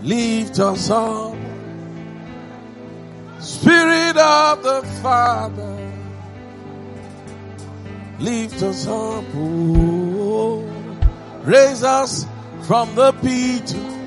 lift 0.02 0.60
us 0.60 0.88
up. 0.88 1.34
Spirit 3.40 4.16
of 4.16 4.62
the 4.62 4.82
Father, 5.02 5.92
lift 8.20 8.62
us 8.62 8.86
up. 8.86 9.24
Oh, 9.34 10.64
raise 11.42 11.82
us 11.82 12.24
from 12.62 12.94
the 12.94 13.10
pit. 13.14 13.97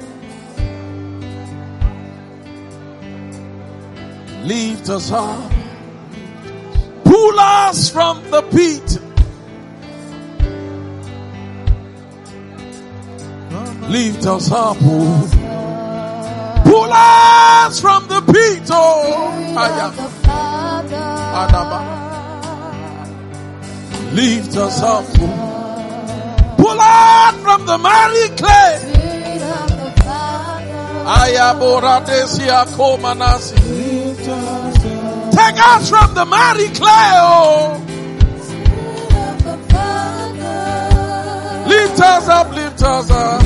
Lift 4.44 4.90
us 4.90 5.12
up. 5.12 5.52
Pull 7.04 7.40
us 7.40 7.90
from 7.90 8.24
the 8.32 8.42
pit. 8.44 9.00
Lift 13.90 14.26
us 14.26 14.52
up, 14.52 14.78
oh. 14.82 16.62
Pull 16.64 16.90
us 16.92 17.80
from 17.82 18.08
the 18.08 18.22
pit, 18.22 18.68
oh. 18.72 19.54
Aya. 19.58 19.92
Adaba. 21.42 21.80
Lift 24.14 24.58
us 24.58 24.82
up, 24.82 25.06
oh. 25.20 26.56
Pull 26.58 26.80
us 26.80 27.36
from 27.44 27.66
the 27.66 27.78
miry 27.78 28.30
clay. 28.38 28.80
Aya 31.06 31.54
boradesia 31.60 32.66
komanasi. 32.78 33.91
Take 35.32 35.60
us 35.60 35.90
from 35.90 36.14
the 36.14 36.26
miry 36.26 36.68
clay, 36.70 37.12
oh. 37.16 37.78
Lift 41.68 42.00
us 42.02 42.28
up, 42.28 42.54
lift 42.54 42.82
us 42.84 43.12
up. 43.12 43.42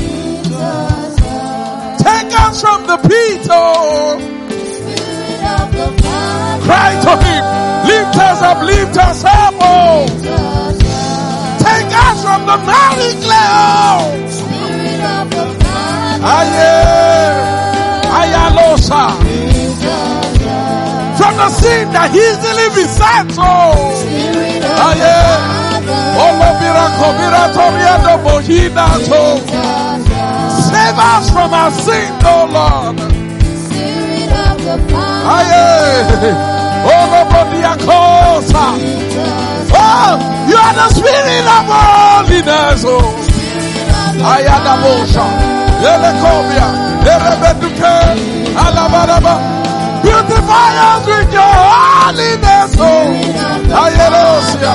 Take 1.98 2.32
us 2.40 2.60
from 2.60 2.86
the 2.86 2.96
pit, 3.08 3.46
oh. 3.50 4.18
Cry 6.66 6.90
to 7.04 7.12
him. 7.24 7.44
Lift 7.86 8.16
us 8.18 8.42
up, 8.42 8.62
lift 8.64 8.96
us 8.96 9.24
up, 9.24 9.54
oh. 9.60 10.06
Take 11.60 11.92
us 12.06 12.22
from 12.24 12.46
the 12.46 12.56
miry 12.66 13.12
clay, 13.22 13.48
oh. 13.48 14.22
Aye. 16.28 17.52
Ayalosa. 18.18 19.02
From 19.16 19.25
the 21.36 21.48
sin 21.50 21.92
that 21.92 22.10
easily 22.14 22.68
besets, 22.74 23.36
oh. 23.38 23.92
Aye. 24.86 25.76
Olo 26.16 26.48
miracle, 26.60 27.12
miracle, 27.20 27.70
miracle, 27.76 28.18
mohina, 28.24 28.86
oh. 29.12 29.36
Save 30.68 30.98
us 30.98 31.30
from 31.30 31.52
our 31.52 31.70
sin, 31.70 32.10
oh 32.24 32.48
Lord. 32.50 32.96
Aye. 35.36 36.32
Olo 36.86 37.20
bodiakosa. 37.30 38.64
Oh, 39.78 40.12
you 40.48 40.56
are 40.56 40.74
the 40.74 40.88
spirit 40.94 41.46
of 41.46 41.66
holiness, 41.68 42.84
oh. 42.86 43.12
Ayadabosha. 44.32 45.26
Elekobia. 45.84 46.68
Erebeduke. 47.06 47.94
Alabaraba. 48.56 49.34
Beautify 50.02 50.70
us 50.90 51.04
with 51.06 51.32
your 51.32 51.54
holiness, 51.70 52.72
oh. 52.78 53.10
Ayerosia. 53.82 54.74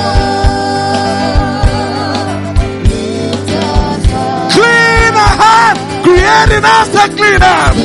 Clean 4.53 5.14
our 5.15 5.35
heart. 5.41 5.77
Create 6.03 6.52
in 6.57 6.65
us 6.65 6.93
a 6.95 7.06
clean 7.15 7.41
heart. 7.41 7.76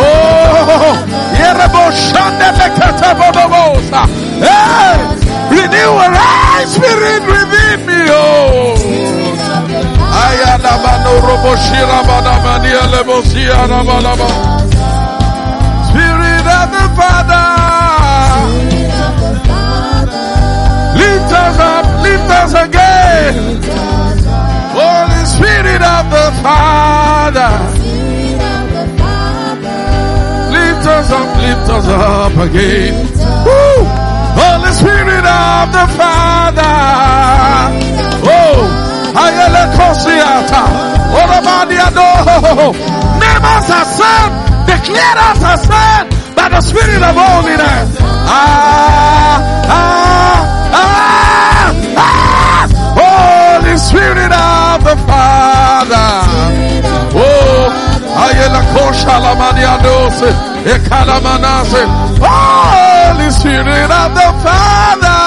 Oh. 0.00 0.94
Hey, 4.40 4.96
renew 5.50 5.92
a 5.98 6.08
right 6.10 6.66
spirit 6.68 7.22
within 7.26 7.78
me, 7.86 8.00
oh. 8.10 8.74
Ayana 10.18 10.74
bano 10.82 11.12
robo 11.26 11.52
shira 11.56 12.00
bana 12.06 12.34
mania 12.42 12.82
of 16.68 16.76
the 16.76 16.88
Father, 17.00 17.46
lift 20.98 21.32
us 21.32 21.58
up, 21.58 21.86
lift 22.02 22.30
us 22.40 22.52
again. 22.66 23.34
Holy 24.76 25.24
Spirit 25.24 25.82
of 25.82 26.04
the 26.12 26.28
Father, 26.42 27.52
lift 30.52 30.86
us 30.86 31.10
up, 31.10 31.28
lift 31.42 31.68
us 31.70 31.86
up 31.88 32.36
again. 32.48 32.94
Holy 34.40 34.72
Spirit 34.72 35.24
of 35.24 35.72
the 35.72 35.86
Father, 35.96 36.76
oh. 38.24 38.84
Ayele 39.18 39.64
Kosiata. 39.74 40.62
What 41.10 41.30
about 41.40 41.66
the 41.66 41.78
Ado? 41.88 42.72
Name 43.18 43.44
us 43.44 43.70
as 43.70 43.96
son. 43.96 44.66
Declare 44.66 45.18
us 45.18 45.42
as 45.42 45.62
son 45.66 46.17
by 46.48 46.56
the 46.56 46.60
Spirit 46.60 47.02
of 47.02 47.14
holiness. 47.16 47.96
Ah, 48.00 49.36
ah, 49.68 50.40
ah, 50.72 51.72
ah. 51.96 52.64
Holy 52.96 53.76
Spirit 53.76 54.32
of 54.32 54.84
the 54.84 54.96
Father. 55.06 56.10
Oh, 57.14 57.68
Ayela 58.24 58.62
Kosha 58.72 59.16
Lamania 59.24 59.76
Dose. 59.82 60.30
Ekalamanase. 60.64 61.84
Holy 62.20 63.30
Spirit 63.30 63.90
of 63.90 64.10
the 64.14 64.30
Father. 64.44 65.20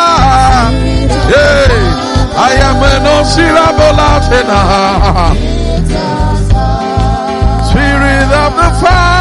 Yeah. 1.30 2.10
I 2.34 2.52
am 2.68 2.82
an 2.92 3.06
osirabolatena. 3.16 4.62
Spirit 7.70 8.30
of 8.44 8.52
the 8.56 8.70
Father. 8.82 9.21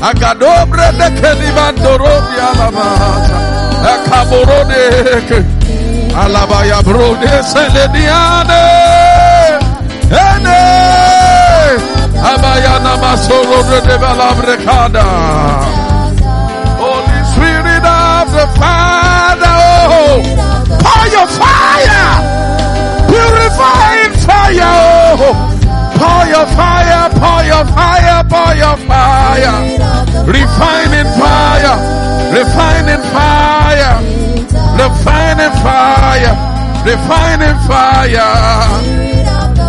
Agadobre 0.00 0.92
de 0.98 1.08
kelivandorodi 1.20 2.36
alamasa. 2.48 3.38
Akaborode. 3.94 5.44
Alabaya 6.14 6.82
brode 6.82 7.42
selediane. 7.42 8.64
Ene. 10.10 10.62
Abayana 12.30 12.96
masoro 13.02 13.62
de 13.86 13.98
balabrekada. 13.98 15.04
Holy 16.78 17.20
Spirit 17.32 17.84
of 17.84 18.32
the 18.32 18.46
Father. 18.58 19.56
Oh, 19.90 20.22
pour 20.82 21.04
your 21.14 21.26
fire. 21.26 22.10
Purifying 23.08 24.14
fire. 24.26 24.74
Oh. 25.20 25.57
Pour 25.98 26.20
your 26.26 26.46
fire, 26.58 27.10
pour 27.20 27.42
your 27.50 27.64
fire, 27.76 28.24
pour 28.32 28.54
your 28.54 28.76
fire. 28.88 29.54
Refining 30.26 31.08
fire, 31.18 31.76
refining 32.32 33.02
fire, 33.14 33.94
refining 34.78 35.52
fire, 35.64 36.34
refining 36.84 37.56
fire. 37.66 38.30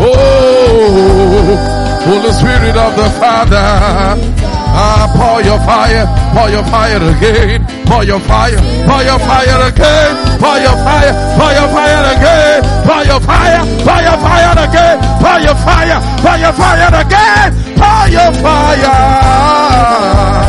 Oh, 0.02 1.58
Holy 2.06 2.32
Spirit 2.32 2.78
of 2.78 2.96
the 2.96 3.10
Father. 3.20 4.49
Ah, 4.72 5.10
pour 5.16 5.42
your 5.42 5.60
fire, 5.62 6.06
pour 6.34 6.50
your 6.50 6.64
fire 6.66 7.02
again, 7.02 7.66
pour 7.86 8.04
your 8.04 8.20
fire, 8.22 8.60
pour 8.88 9.02
your 9.04 9.20
fire 9.20 9.62
again, 9.68 10.16
pour 10.40 10.58
your 10.60 10.78
fire, 10.86 11.14
pour 11.38 11.52
your 11.52 11.68
fire 11.74 12.06
again, 12.16 12.62
pour 12.86 13.04
your 13.04 13.20
fire, 13.20 13.64
pour 13.84 14.00
your 14.00 14.18
fire 14.24 14.58
again, 14.64 14.98
pour 15.20 15.40
your 15.42 15.56
fire, 15.66 16.00
pour 16.22 16.38
your 16.38 16.54
fire 16.54 16.94
again, 17.02 17.50
pour 17.76 18.08
your 18.08 18.32
fire. 18.44 20.40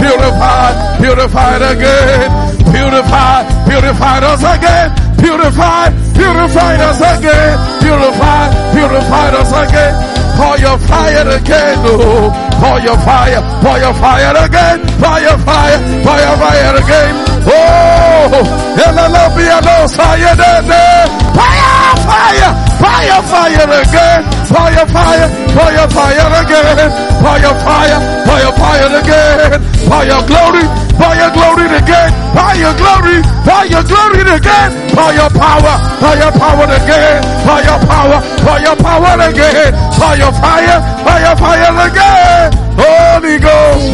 Purify, 0.00 0.96
purified 0.98 1.62
again, 1.62 2.30
purify, 2.72 3.42
purified 3.68 4.22
us 4.24 4.42
again, 4.42 4.90
purify, 5.18 5.90
purified 6.14 6.80
us 6.80 7.00
again, 7.00 7.58
purify, 7.80 8.72
purified 8.72 9.34
us 9.34 9.50
again. 9.52 9.94
Pour 10.36 10.56
your 10.58 10.78
fire 10.78 11.28
again, 11.36 11.78
oh. 11.84 12.45
Pour 12.60 12.78
your 12.80 12.98
fire, 13.04 13.42
pour 13.62 13.78
your 13.78 13.94
fire 13.94 14.36
again, 14.44 14.80
pour 14.98 15.18
your 15.20 15.38
fire, 15.46 15.78
pour 16.02 16.18
your 16.18 16.36
fire 16.40 16.76
again. 16.82 17.14
Oh, 17.48 18.42
Elalobia 18.76 19.60
no 19.62 19.86
fire, 19.88 20.34
fire, 21.36 21.92
fire, 22.08 22.52
fire, 22.80 23.22
fire 23.22 23.70
again. 23.82 24.22
Your 24.76 24.86
fire, 24.88 25.28
fire 25.54 25.88
fire 25.90 26.32
again. 26.42 26.90
Pour 27.22 27.38
your 27.38 27.54
fire, 27.64 28.00
fire 28.52 28.92
again. 29.00 29.62
Your 30.06 30.22
glory, 30.26 30.64
your 31.16 31.30
glory 31.32 31.66
again. 31.76 32.12
Your 32.56 32.72
glory, 32.74 33.20
pour 33.44 33.64
your 33.68 33.84
glory 33.84 34.20
again. 34.26 34.72
Pour 34.96 35.12
your 35.12 35.30
power, 35.30 35.76
pour 36.00 36.16
your 36.16 36.32
power 36.32 36.64
again. 36.64 37.22
Pour 37.44 37.60
your 37.62 37.78
power, 37.86 38.18
pour 38.42 38.58
your 38.58 38.76
power 38.76 39.14
again. 39.28 39.72
Pour 39.94 40.16
your 40.16 40.32
fire, 40.32 40.80
pour 41.04 41.18
your 41.20 41.36
fire 41.36 41.76
again. 41.86 42.52
Holy 42.76 43.38
Ghost. 43.38 43.86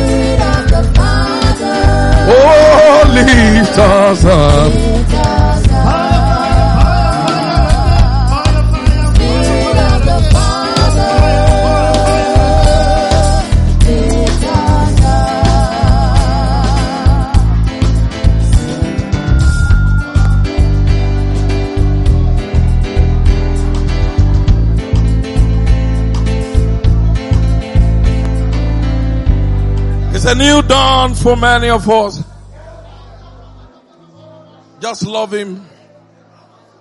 Oh, 2.28 3.02
lift. 3.12 5.01
It's 30.24 30.30
a 30.30 30.36
new 30.36 30.62
dawn 30.62 31.14
for 31.14 31.36
many 31.36 31.68
of 31.68 31.90
us. 31.90 32.22
Just 34.80 35.04
love 35.04 35.34
Him 35.34 35.66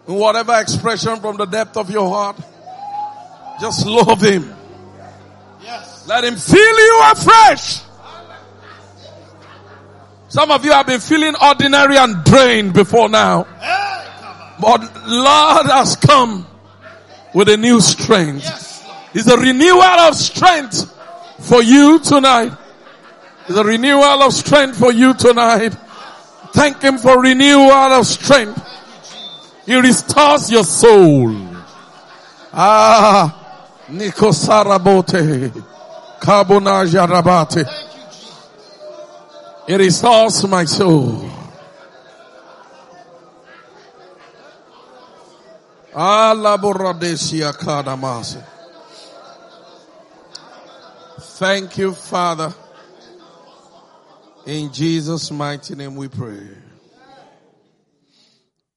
in 0.08 0.14
whatever 0.14 0.62
expression 0.62 1.20
from 1.20 1.38
the 1.38 1.46
depth 1.46 1.76
of 1.76 1.90
your 1.90 2.08
heart. 2.08 2.40
Just 3.60 3.88
love 3.88 4.22
Him. 4.22 4.54
Yes. 5.64 6.08
Let 6.08 6.24
Him 6.24 6.36
fill 6.36 6.60
you 6.60 7.02
afresh. 7.12 7.82
Some 10.28 10.52
of 10.52 10.64
you 10.64 10.74
have 10.74 10.86
been 10.86 11.00
feeling 11.00 11.34
ordinary 11.44 11.98
and 11.98 12.24
drained 12.24 12.76
before 12.76 13.10
now. 13.10 13.48
But 14.62 14.82
Lord 15.08 15.66
has 15.66 15.96
come 15.96 16.46
with 17.34 17.50
a 17.50 17.58
new 17.58 17.82
strength. 17.82 18.86
It's 19.16 19.26
a 19.26 19.36
renewal 19.36 19.82
of 19.82 20.14
strength 20.14 20.96
for 21.40 21.64
you 21.64 21.98
tonight. 21.98 22.52
A 23.50 23.64
renewal 23.64 24.24
of 24.24 24.34
strength 24.34 24.78
for 24.78 24.92
you 24.92 25.14
tonight. 25.14 25.76
Thank 26.54 26.82
Him 26.82 26.98
for 26.98 27.22
renewal 27.22 27.72
of 27.72 28.06
strength. 28.06 28.62
He 29.66 29.76
restores 29.76 30.52
your 30.52 30.64
soul. 30.64 31.36
Ah, 32.54 33.84
Nikosarabote, 33.90 35.50
Kabuna 36.20 36.86
Jarabate. 36.86 37.66
It 39.68 39.78
restores 39.78 40.48
my 40.48 40.66
soul. 40.66 41.30
Thank 51.38 51.78
you, 51.78 51.94
Father. 51.94 52.54
In 54.46 54.74
Jesus' 54.74 55.30
mighty 55.30 55.76
name 55.76 55.96
we 55.96 56.08
pray. 56.08 56.48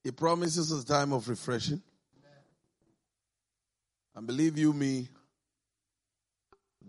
He 0.03 0.11
promises 0.11 0.71
a 0.71 0.85
time 0.85 1.15
of 1.15 1.27
refreshing. 1.27 1.81
And 4.15 4.27
believe 4.27 4.59
you 4.59 4.75
me, 4.75 5.09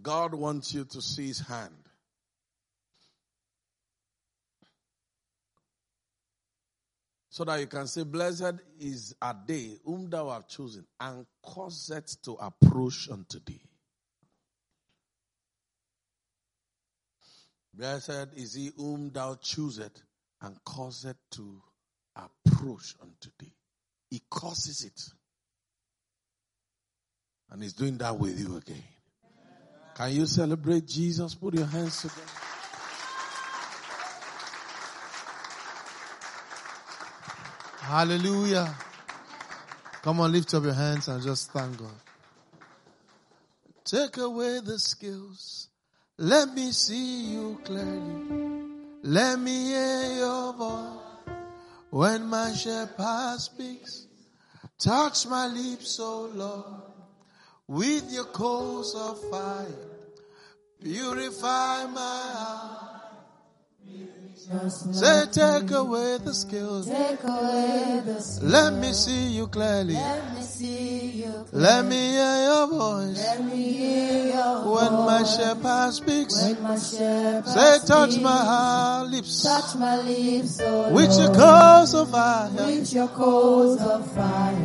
God 0.02 0.34
wants 0.34 0.74
you 0.74 0.84
to 0.84 1.02
see 1.02 1.28
his 1.28 1.40
hand. 1.40 1.74
So 7.30 7.46
that 7.46 7.62
you 7.62 7.68
can 7.68 7.88
say, 7.88 8.04
Blessed 8.04 8.56
is 8.80 9.16
a 9.22 9.34
day 9.48 9.78
whom 9.86 10.10
thou 10.10 10.30
hast 10.30 10.50
chosen, 10.50 10.86
and 11.00 11.26
cause 11.42 11.90
it 11.96 12.16
to 12.24 12.34
approach 12.34 13.10
unto 13.10 13.40
thee. 13.46 13.65
Blessed 17.78 18.30
is 18.36 18.54
he 18.54 18.72
whom 18.78 19.10
thou 19.12 19.36
choosest 19.42 20.04
and 20.42 20.56
cause 20.64 21.06
it 21.06 21.18
to 21.32 21.62
approach 22.16 22.96
unto 23.02 23.30
thee. 23.40 23.52
He 24.10 24.22
causes 24.30 24.86
it. 24.86 25.02
And 27.52 27.62
he's 27.62 27.74
doing 27.74 27.98
that 27.98 28.18
with 28.18 28.40
you 28.40 28.58
again. 28.58 28.84
Can 29.96 30.12
you 30.14 30.26
celebrate 30.26 30.88
Jesus? 30.88 31.36
Put 31.36 31.54
your 31.54 31.66
hands 31.66 32.02
together. 32.02 32.22
Hallelujah. 37.80 38.76
Come 40.02 40.20
on, 40.22 40.32
lift 40.32 40.54
up 40.54 40.64
your 40.64 40.74
hands 40.74 41.08
and 41.08 41.22
just 41.24 41.52
thank 41.52 41.78
God. 41.78 41.90
Take 43.84 44.18
away 44.18 44.60
the 44.64 44.80
skills. 44.80 45.65
Let 46.18 46.54
me 46.54 46.72
see 46.72 47.34
you 47.34 47.60
clearly. 47.66 48.64
Let 49.04 49.38
me 49.38 49.66
hear 49.66 50.16
your 50.18 50.54
voice. 50.54 51.36
When 51.90 52.26
my 52.28 52.54
shepherd 52.54 53.40
speaks, 53.40 54.08
touch 54.80 55.28
my 55.28 55.48
lips, 55.48 56.00
O 56.00 56.30
Lord, 56.34 56.84
with 57.68 58.12
your 58.12 58.26
coals 58.26 58.96
of 58.96 59.30
fire. 59.30 59.66
Purify 60.82 61.86
my 61.88 62.22
heart. 62.34 62.95
Say, 64.48 65.26
take 65.32 65.72
away 65.72 66.20
the 66.24 66.32
skills. 66.32 66.86
Take 66.88 67.24
away 67.24 68.02
the 68.06 68.22
sin. 68.22 68.52
Let 68.52 68.74
me 68.74 68.94
see 68.94 69.30
you 69.30 69.48
clearly. 69.48 69.96
Let 69.96 70.36
me 70.36 70.42
see 70.42 71.08
you. 71.24 71.46
Let 71.52 71.86
me 71.86 71.96
hear 71.96 72.44
your 72.44 72.68
voice. 72.68 73.18
Let 73.18 73.44
me 73.44 73.74
hear 73.74 74.26
your 74.36 74.72
When 74.72 74.94
my 74.94 75.24
shepherd 75.24 75.94
speaks, 75.94 76.44
When 76.44 76.62
my 76.62 76.78
shepherd 76.78 77.48
say, 77.48 77.80
touch 77.88 78.20
my 78.20 78.38
heart, 78.38 79.10
lips, 79.10 79.42
touch 79.42 79.76
my 79.80 79.98
lips, 80.04 80.60
oh 80.62 80.94
with 80.94 81.18
your 81.18 81.34
coals 81.34 81.96
of 81.96 82.12
fire. 82.12 82.52
with 82.52 82.94
your 82.94 83.08
coals 83.08 83.82
of 83.82 84.12
fire. 84.14 84.56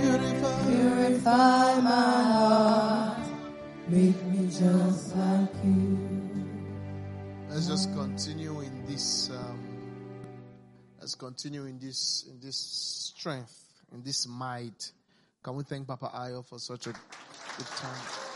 Purify. 0.00 0.70
Purify 0.70 1.80
my 1.80 2.22
heart. 2.32 3.18
Make 3.88 4.24
me 4.24 4.46
just 4.46 5.14
like 5.16 5.52
you. 5.64 5.98
Let's 7.50 7.66
just 7.66 7.92
continue 7.94 8.57
let's 11.08 11.14
continue 11.14 11.64
in 11.64 11.78
this 11.78 12.26
in 12.28 12.38
this 12.38 12.56
strength, 13.16 13.80
in 13.94 14.02
this 14.02 14.28
might. 14.28 14.92
Can 15.42 15.56
we 15.56 15.64
thank 15.64 15.86
Papa 15.86 16.10
Ayo 16.14 16.44
for 16.44 16.58
such 16.58 16.86
a 16.86 16.92
good 16.92 17.66
time? 17.78 18.27